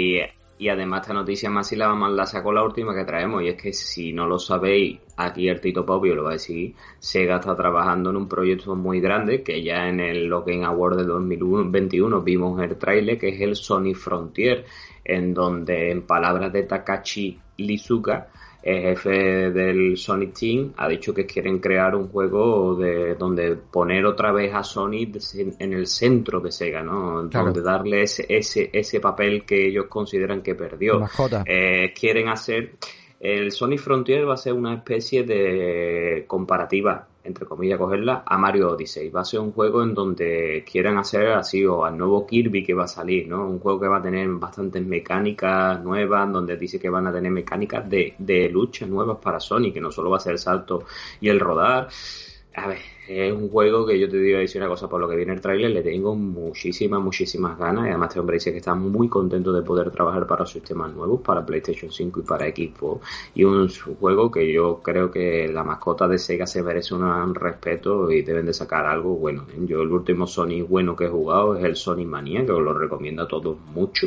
Y 0.61 0.69
además 0.69 1.01
esta 1.01 1.15
noticia 1.15 1.49
más 1.49 1.69
si 1.69 1.75
la 1.75 1.89
más 1.95 2.13
la 2.13 2.27
saco 2.27 2.53
la 2.53 2.63
última 2.63 2.95
que 2.95 3.07
traemos 3.07 3.43
y 3.43 3.49
es 3.49 3.55
que 3.55 3.73
si 3.73 4.13
no 4.13 4.27
lo 4.27 4.39
sabéis, 4.39 4.99
aquí 5.17 5.49
el 5.49 5.59
Tito 5.59 5.87
Popio 5.87 6.15
lo 6.15 6.25
va 6.25 6.31
a 6.31 6.33
decir, 6.35 6.75
Sega 6.99 7.37
está 7.37 7.57
trabajando 7.57 8.11
en 8.11 8.17
un 8.17 8.29
proyecto 8.29 8.77
muy 8.77 9.01
grande 9.01 9.43
que 9.43 9.63
ya 9.63 9.89
en 9.89 10.01
el 10.01 10.27
Login 10.27 10.65
Award 10.65 10.99
de 10.99 11.05
2021 11.05 12.21
vimos 12.21 12.61
el 12.61 12.77
trailer 12.77 13.17
que 13.17 13.31
es 13.31 13.41
el 13.41 13.57
Sony 13.57 13.95
Frontier 13.95 14.67
en 15.03 15.33
donde 15.33 15.93
en 15.93 16.03
palabras 16.03 16.53
de 16.53 16.65
Takashi 16.65 17.41
Lizuka 17.57 18.29
el 18.63 18.83
jefe 18.83 19.51
del 19.51 19.97
Sonic 19.97 20.35
Team 20.35 20.73
ha 20.77 20.89
dicho 20.89 21.15
que 21.15 21.27
quieren 21.27 21.59
crear 21.59 21.95
un 21.95 22.09
juego 22.09 22.77
de 22.77 23.15
donde 23.15 23.57
poner 23.57 24.05
otra 24.05 24.33
vez 24.33 24.55
a 24.55 24.63
Sonic 24.63 25.19
en 25.59 25.73
el 25.73 25.87
centro 25.87 26.41
de 26.41 26.53
Sega, 26.53 26.83
¿no? 26.83 27.23
Donde 27.23 27.63
darle 27.63 28.03
ese, 28.03 28.27
ese, 28.29 28.71
ese 28.73 29.01
papel 29.01 29.45
que 29.45 29.69
ellos 29.69 29.87
consideran 29.89 30.43
que 30.43 30.55
perdió. 30.55 31.01
Eh, 31.47 31.93
quieren 31.99 32.29
hacer 32.29 32.73
el 33.21 33.53
Sonic 33.53 33.81
Frontier 33.81 34.27
va 34.27 34.35
a 34.35 34.39
ser 34.39 34.55
una 34.55 34.75
especie 34.75 35.25
de 35.25 36.25
comparativa 36.27 37.07
entre 37.23 37.47
comillas, 37.47 37.79
cogerla 37.79 38.23
a 38.27 38.39
Mario 38.39 38.71
Odyssey. 38.71 39.11
Va 39.11 39.21
a 39.21 39.25
ser 39.25 39.41
un 39.41 39.53
juego 39.53 39.83
en 39.83 39.95
donde 39.95 40.65
quieran 40.71 40.99
hacer 40.99 41.29
así, 41.29 41.65
o 41.65 41.85
al 41.85 41.97
nuevo 41.97 42.27
Kirby 42.27 42.65
que 42.65 42.75
va 42.75 42.85
a 42.85 42.89
salir, 42.89 43.29
¿no? 43.29 43.47
Un 43.47 43.59
juego 43.59 43.81
que 43.81 43.89
va 43.89 43.99
a 43.99 44.03
tener 44.03 44.29
bastantes 44.29 44.85
mecánicas 44.85 45.83
nuevas, 45.83 46.33
donde 46.33 46.57
dice 46.57 46.79
que 46.79 46.89
van 46.89 47.07
a 47.07 47.13
tener 47.13 47.31
mecánicas 47.31 47.89
de, 47.89 48.15
de 48.19 48.49
lucha 48.49 48.87
nuevas 48.87 49.19
para 49.19 49.41
Sony, 49.41 49.73
que 49.73 49.81
no 49.81 49.91
solo 49.91 50.11
va 50.11 50.17
a 50.17 50.21
ser 50.21 50.33
el 50.33 50.39
salto 50.39 50.85
y 51.21 51.29
el 51.29 51.41
rodar. 51.41 51.89
A 52.55 52.67
ver, 52.67 52.79
es 53.11 53.33
un 53.33 53.49
juego 53.49 53.85
que 53.85 53.99
yo 53.99 54.09
te 54.09 54.19
digo 54.19 54.39
decir 54.39 54.61
una 54.61 54.71
cosa, 54.71 54.89
por 54.89 55.01
lo 55.01 55.09
que 55.09 55.17
viene 55.17 55.33
el 55.33 55.41
tráiler 55.41 55.73
le 55.73 55.83
tengo 55.83 56.15
muchísimas, 56.15 57.03
muchísimas 57.03 57.59
ganas 57.59 57.87
y 57.87 57.89
además 57.89 58.11
este 58.11 58.21
hombre 58.21 58.35
dice 58.37 58.53
que 58.53 58.59
está 58.59 58.75
muy 58.77 59.09
contento 59.09 59.53
de 59.53 59.63
poder 59.63 59.91
trabajar 59.91 60.29
para 60.29 60.47
sistemas 60.47 60.95
nuevos, 60.95 61.21
para 61.21 61.45
PlayStation 61.45 61.91
5 61.91 62.21
y 62.21 62.23
para 62.23 62.47
Xbox 62.47 63.05
y 63.35 63.43
un 63.43 63.69
juego 63.69 64.31
que 64.31 64.53
yo 64.53 64.81
creo 64.81 65.11
que 65.11 65.49
la 65.49 65.65
mascota 65.65 66.07
de 66.07 66.19
Sega 66.19 66.47
se 66.47 66.63
merece 66.63 66.95
un 66.95 67.35
respeto 67.35 68.13
y 68.13 68.23
deben 68.23 68.47
de 68.47 68.53
sacar 68.53 68.87
algo 68.87 69.17
bueno. 69.17 69.45
Yo 69.67 69.83
el 69.83 69.91
último 69.91 70.29
Sony 70.29 70.63
bueno 70.69 70.95
que 70.95 71.07
he 71.07 71.09
jugado 71.09 71.57
es 71.57 71.65
el 71.65 71.75
Sony 71.75 72.05
Mania, 72.07 72.47
que 72.47 72.53
os 72.53 72.63
lo 72.63 72.73
recomiendo 72.79 73.25
a 73.25 73.29
todos 73.29 73.59
mucho 73.59 74.07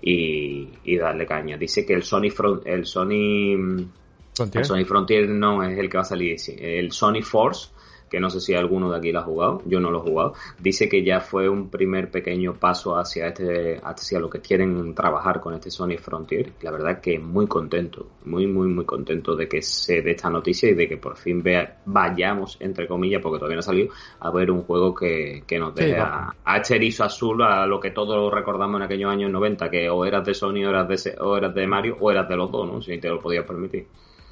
y, 0.00 0.96
darle 0.96 1.26
caña. 1.26 1.56
Dice 1.56 1.84
que 1.84 1.94
el 1.94 2.04
Sony 2.04 2.30
Front, 2.30 2.62
el 2.64 2.86
Sony 2.86 3.88
Frontier. 4.34 4.60
El 4.62 4.64
Sony 4.64 4.84
Frontier 4.84 5.28
no 5.28 5.62
es 5.62 5.76
el 5.76 5.88
que 5.88 5.96
va 5.96 6.02
a 6.02 6.04
salir, 6.04 6.36
el 6.58 6.92
Sony 6.92 7.22
Force 7.22 7.70
que 8.10 8.20
no 8.20 8.30
sé 8.30 8.40
si 8.40 8.54
alguno 8.54 8.90
de 8.90 8.98
aquí 8.98 9.12
lo 9.12 9.20
ha 9.20 9.22
jugado, 9.22 9.62
yo 9.66 9.80
no 9.80 9.90
lo 9.90 9.98
he 9.98 10.02
jugado, 10.02 10.34
dice 10.58 10.88
que 10.88 11.04
ya 11.04 11.20
fue 11.20 11.48
un 11.48 11.68
primer 11.70 12.10
pequeño 12.10 12.54
paso 12.54 12.96
hacia 12.96 13.28
este, 13.28 13.80
hacia 13.82 14.20
lo 14.20 14.30
que 14.30 14.40
quieren 14.40 14.94
trabajar 14.94 15.40
con 15.40 15.54
este 15.54 15.70
Sony 15.70 15.96
Frontier. 15.98 16.52
La 16.62 16.70
verdad 16.70 17.00
que 17.00 17.18
muy 17.18 17.46
contento, 17.46 18.06
muy, 18.24 18.46
muy, 18.46 18.68
muy 18.68 18.84
contento 18.84 19.34
de 19.34 19.48
que 19.48 19.62
se 19.62 20.02
dé 20.02 20.12
esta 20.12 20.30
noticia 20.30 20.70
y 20.70 20.74
de 20.74 20.88
que 20.88 20.96
por 20.96 21.16
fin 21.16 21.42
vea, 21.42 21.78
vayamos, 21.84 22.56
entre 22.60 22.86
comillas, 22.86 23.20
porque 23.22 23.38
todavía 23.38 23.56
no 23.56 23.60
ha 23.60 23.62
salido, 23.62 23.92
a 24.20 24.30
ver 24.30 24.50
un 24.50 24.62
juego 24.62 24.94
que, 24.94 25.42
que 25.46 25.58
nos 25.58 25.74
dé 25.74 25.96
a, 25.96 26.34
este 26.56 26.76
erizo 26.76 27.04
azul 27.04 27.42
a 27.42 27.66
lo 27.66 27.80
que 27.80 27.90
todos 27.90 28.32
recordamos 28.32 28.76
en 28.76 28.82
aquellos 28.82 29.10
años 29.10 29.30
90, 29.30 29.70
que 29.70 29.90
o 29.90 30.04
eras 30.04 30.24
de 30.24 30.34
Sony 30.34 30.64
o 30.64 30.70
eras 30.70 30.88
de, 30.88 31.16
o 31.20 31.36
eras 31.36 31.54
de 31.54 31.66
Mario 31.66 31.96
o 32.00 32.10
eras 32.10 32.28
de 32.28 32.36
los 32.36 32.50
dos, 32.50 32.66
¿no? 32.66 32.80
Si 32.80 32.98
te 32.98 33.08
lo 33.08 33.20
podías 33.20 33.44
permitir. 33.44 33.86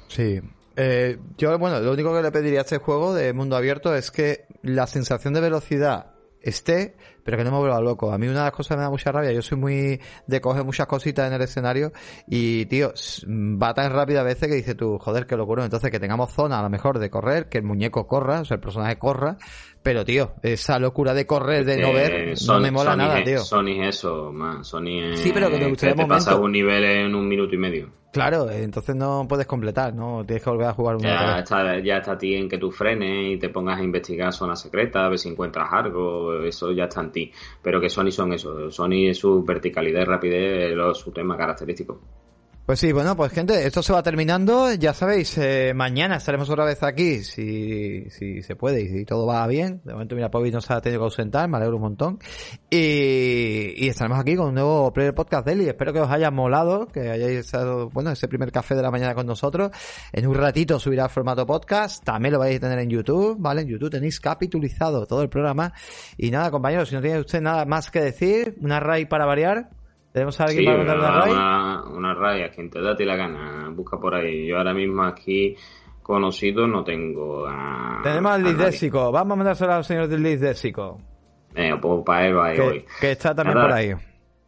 Sí, 0.07 0.39
eh, 0.75 1.17
yo, 1.37 1.57
bueno, 1.57 1.79
lo 1.79 1.91
único 1.93 2.13
que 2.13 2.21
le 2.21 2.31
pediría 2.31 2.59
a 2.59 2.63
este 2.63 2.77
juego 2.77 3.13
de 3.13 3.33
mundo 3.33 3.55
abierto 3.55 3.95
es 3.95 4.11
que 4.11 4.45
la 4.61 4.87
sensación 4.87 5.33
de 5.33 5.41
velocidad 5.41 6.15
esté, 6.45 6.95
pero 7.23 7.37
que 7.37 7.43
no 7.43 7.51
me 7.51 7.57
vuelva 7.57 7.81
loco. 7.81 8.11
A 8.11 8.17
mí 8.17 8.27
una 8.27 8.39
de 8.39 8.45
las 8.45 8.51
cosas 8.53 8.69
que 8.69 8.77
me 8.77 8.83
da 8.83 8.89
mucha 8.89 9.11
rabia, 9.11 9.31
yo 9.31 9.41
soy 9.41 9.57
muy 9.57 9.99
de 10.27 10.41
coger 10.41 10.63
muchas 10.63 10.85
cositas 10.85 11.27
en 11.27 11.33
el 11.33 11.41
escenario 11.41 11.91
y, 12.27 12.65
tío, 12.67 12.93
va 13.27 13.73
tan 13.73 13.91
rápido 13.91 14.19
a 14.19 14.23
veces 14.23 14.47
que 14.47 14.55
dice 14.55 14.75
tú, 14.75 14.99
joder, 14.99 15.25
qué 15.25 15.35
locura. 15.35 15.63
Entonces, 15.63 15.89
que 15.89 15.99
tengamos 15.99 16.31
zona 16.31 16.59
a 16.59 16.63
lo 16.63 16.69
mejor 16.69 16.99
de 16.99 17.09
correr, 17.09 17.49
que 17.49 17.57
el 17.57 17.63
muñeco 17.63 18.05
corra, 18.07 18.41
o 18.41 18.45
sea, 18.45 18.55
el 18.55 18.61
personaje 18.61 18.97
corra, 18.99 19.37
pero, 19.85 20.03
tío, 20.03 20.31
esa 20.41 20.79
locura 20.79 21.13
de 21.13 21.27
correr, 21.27 21.63
de 21.63 21.77
no 21.77 21.93
ver, 21.93 22.33
no 22.47 22.59
me 22.59 22.71
mola 22.71 22.95
nada, 22.95 23.23
tío. 23.23 23.37
Sony 23.37 23.83
es 23.83 23.97
eso, 23.97 24.31
man. 24.33 24.65
Sony 24.65 25.11
es... 25.11 25.19
Sí, 25.19 25.29
pero 25.31 25.47
que 25.47 25.59
te 25.59 25.69
gustaría 25.69 25.93
te 25.93 26.07
pasa 26.07 26.35
un 26.39 26.53
nivel 26.53 26.83
en 26.83 27.13
un 27.13 27.27
minuto 27.27 27.53
y 27.53 27.59
medio. 27.59 27.91
Claro, 28.11 28.49
entonces 28.49 28.95
no 28.95 29.27
puedes 29.29 29.45
completar, 29.45 29.93
¿no? 29.93 30.25
Tienes 30.25 30.43
que 30.43 30.49
volver 30.49 30.69
a 30.69 30.73
jugar 30.73 30.95
una 30.95 31.07
ya 31.07 31.37
está, 31.37 31.79
ya 31.83 31.97
está 31.97 32.13
a 32.13 32.17
ti 32.17 32.33
en 32.33 32.49
que 32.49 32.57
tú 32.57 32.71
frenes 32.71 33.35
y 33.35 33.37
te 33.37 33.49
pongas 33.49 33.79
a 33.79 33.83
investigar 33.83 34.33
zonas 34.33 34.59
secretas, 34.59 35.03
a 35.03 35.09
ver 35.09 35.19
si 35.19 35.29
encuentras 35.29 35.67
algo, 35.71 36.41
eso 36.41 36.71
ya 36.71 36.85
está 36.85 37.01
en 37.01 37.11
ti. 37.11 37.31
Pero 37.61 37.79
que 37.79 37.87
Sony 37.87 38.09
son 38.09 38.33
eso, 38.33 38.71
Sony 38.71 39.09
es 39.09 39.19
su 39.19 39.43
verticalidad 39.43 40.01
y 40.01 40.05
rapidez, 40.05 40.71
es 40.71 40.97
su 40.97 41.11
tema 41.11 41.37
característico. 41.37 42.01
Pues 42.65 42.79
sí, 42.79 42.91
bueno, 42.91 43.15
pues 43.15 43.31
gente, 43.31 43.67
esto 43.67 43.83
se 43.83 43.93
va 43.93 44.01
terminando. 44.01 44.73
Ya 44.73 44.95
sabéis, 44.95 45.37
eh, 45.37 45.73
mañana 45.75 46.15
estaremos 46.15 46.49
otra 46.49 46.65
vez 46.65 46.81
aquí, 46.81 47.23
si, 47.23 48.09
si 48.09 48.41
se 48.41 48.55
puede 48.55 48.81
y 48.81 48.87
si 48.87 49.05
todo 49.05 49.27
va 49.27 49.45
bien. 49.45 49.81
De 49.83 49.93
momento, 49.93 50.15
mira, 50.15 50.31
Pobi 50.31 50.49
nos 50.49 50.71
ha 50.71 50.81
tenido 50.81 51.01
que 51.01 51.03
ausentar, 51.03 51.47
me 51.47 51.57
alegro 51.57 51.75
un 51.75 51.83
montón. 51.83 52.17
Y, 52.71 53.85
y 53.85 53.87
estaremos 53.87 54.17
aquí 54.19 54.35
con 54.35 54.47
un 54.47 54.55
nuevo 54.55 54.91
Player 54.91 55.13
Podcast 55.13 55.45
Daily. 55.45 55.67
Espero 55.67 55.93
que 55.93 55.99
os 55.99 56.09
haya 56.09 56.31
molado, 56.31 56.87
que 56.87 57.11
hayáis 57.11 57.37
estado, 57.37 57.91
bueno, 57.91 58.09
ese 58.09 58.27
primer 58.27 58.51
café 58.51 58.73
de 58.73 58.81
la 58.81 58.89
mañana 58.89 59.13
con 59.13 59.27
nosotros. 59.27 59.69
En 60.11 60.25
un 60.25 60.33
ratito 60.33 60.79
subirá 60.79 61.03
el 61.03 61.11
formato 61.11 61.45
podcast. 61.45 62.03
También 62.03 62.33
lo 62.33 62.39
vais 62.39 62.57
a 62.57 62.61
tener 62.61 62.79
en 62.79 62.89
YouTube, 62.89 63.35
¿vale? 63.37 63.61
En 63.61 63.67
YouTube 63.67 63.91
tenéis 63.91 64.19
capitulizado 64.19 65.05
todo 65.05 65.21
el 65.21 65.29
programa. 65.29 65.71
Y 66.17 66.31
nada, 66.31 66.49
compañeros, 66.49 66.89
si 66.89 66.95
no 66.95 67.01
tiene 67.01 67.19
usted 67.19 67.41
nada 67.41 67.63
más 67.65 67.91
que 67.91 68.01
decir, 68.01 68.57
una 68.59 68.79
raid 68.79 69.07
para 69.07 69.27
variar. 69.27 69.69
¿Tenemos 70.15 70.39
a 70.39 70.45
alguien 70.45 70.63
para 70.63 70.77
mandar 70.77 70.97
una, 70.97 71.09
una 71.09 71.25
raid? 71.25 71.97
Una, 71.97 72.13
raid, 72.13 72.43
a 72.45 72.49
quien 72.49 72.69
te 72.69 72.79
da 72.81 72.95
la 72.97 73.15
gana. 73.17 73.69
Busca 73.75 73.99
por 73.99 74.15
ahí. 74.15 74.47
Yo 74.47 74.57
ahora 74.57 74.73
mismo 74.73 75.03
aquí 75.03 75.57
conocido 76.01 76.65
no 76.67 76.85
tengo 76.85 77.45
a. 77.45 77.99
Tenemos 78.01 78.31
al 78.31 78.43
Lisdésico. 78.43 79.11
Vamos 79.11 79.33
a 79.33 79.35
mandárselo 79.35 79.73
al 79.73 79.83
señor 79.83 80.07
del 80.07 80.23
Lisdésico. 80.23 81.01
Eh, 81.53 81.73
pues 81.81 82.03
para 82.05 82.27
él 82.27 82.37
va 82.37 82.53
que, 82.53 82.61
hoy. 82.61 82.85
Que 83.01 83.11
está 83.11 83.35
también 83.35 83.59
por 83.59 83.73
ahí. 83.73 83.93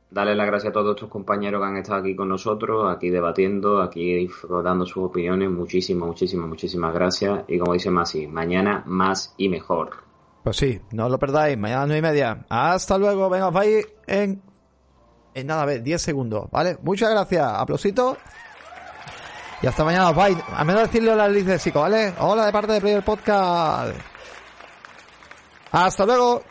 Dale 0.09 0.35
las 0.35 0.47
gracias 0.47 0.69
a 0.69 0.73
todos 0.73 0.95
estos 0.95 1.09
compañeros 1.09 1.61
que 1.61 1.67
han 1.67 1.75
estado 1.75 1.99
aquí 1.99 2.15
con 2.15 2.29
nosotros, 2.29 2.89
aquí 2.89 3.09
debatiendo, 3.09 3.81
aquí 3.81 4.25
dando 4.63 4.85
sus 4.85 5.03
opiniones. 5.03 5.51
Muchísimas, 5.51 6.07
muchísimas, 6.07 6.47
muchísimas 6.47 6.93
gracias. 6.93 7.43
Y 7.49 7.59
como 7.59 7.73
dice 7.73 7.91
Masi, 7.91 8.25
mañana 8.25 8.83
más 8.85 9.35
y 9.35 9.49
mejor. 9.49 9.89
Pues 10.45 10.55
sí, 10.55 10.79
no 10.93 11.09
lo 11.09 11.19
perdáis. 11.19 11.57
Mañana 11.57 11.79
a 11.79 11.81
las 11.81 11.87
nueve 11.89 12.07
y 12.07 12.09
media. 12.13 12.45
Hasta 12.47 12.97
luego. 12.97 13.29
Venga, 13.29 13.49
bye 13.49 13.85
en 14.07 14.46
en 15.37 15.45
nada, 15.45 15.61
a 15.61 15.65
ver, 15.65 15.83
10 15.83 16.01
segundos, 16.01 16.49
¿vale? 16.49 16.79
Muchas 16.81 17.11
gracias, 17.11 17.47
aplausito. 17.47 18.17
Y 19.61 19.67
hasta 19.67 19.83
mañana, 19.83 20.11
bye. 20.11 20.35
A 20.51 20.63
menos 20.63 20.83
decirle 20.83 21.11
hola 21.11 21.27
Liz 21.27 21.45
de 21.45 21.59
Chico, 21.59 21.81
¿vale? 21.81 22.13
Hola 22.19 22.47
de 22.47 22.51
parte 22.51 22.71
de 22.73 22.81
Player 22.81 23.03
Podcast. 23.03 23.95
Hasta 25.71 26.05
luego. 26.07 26.41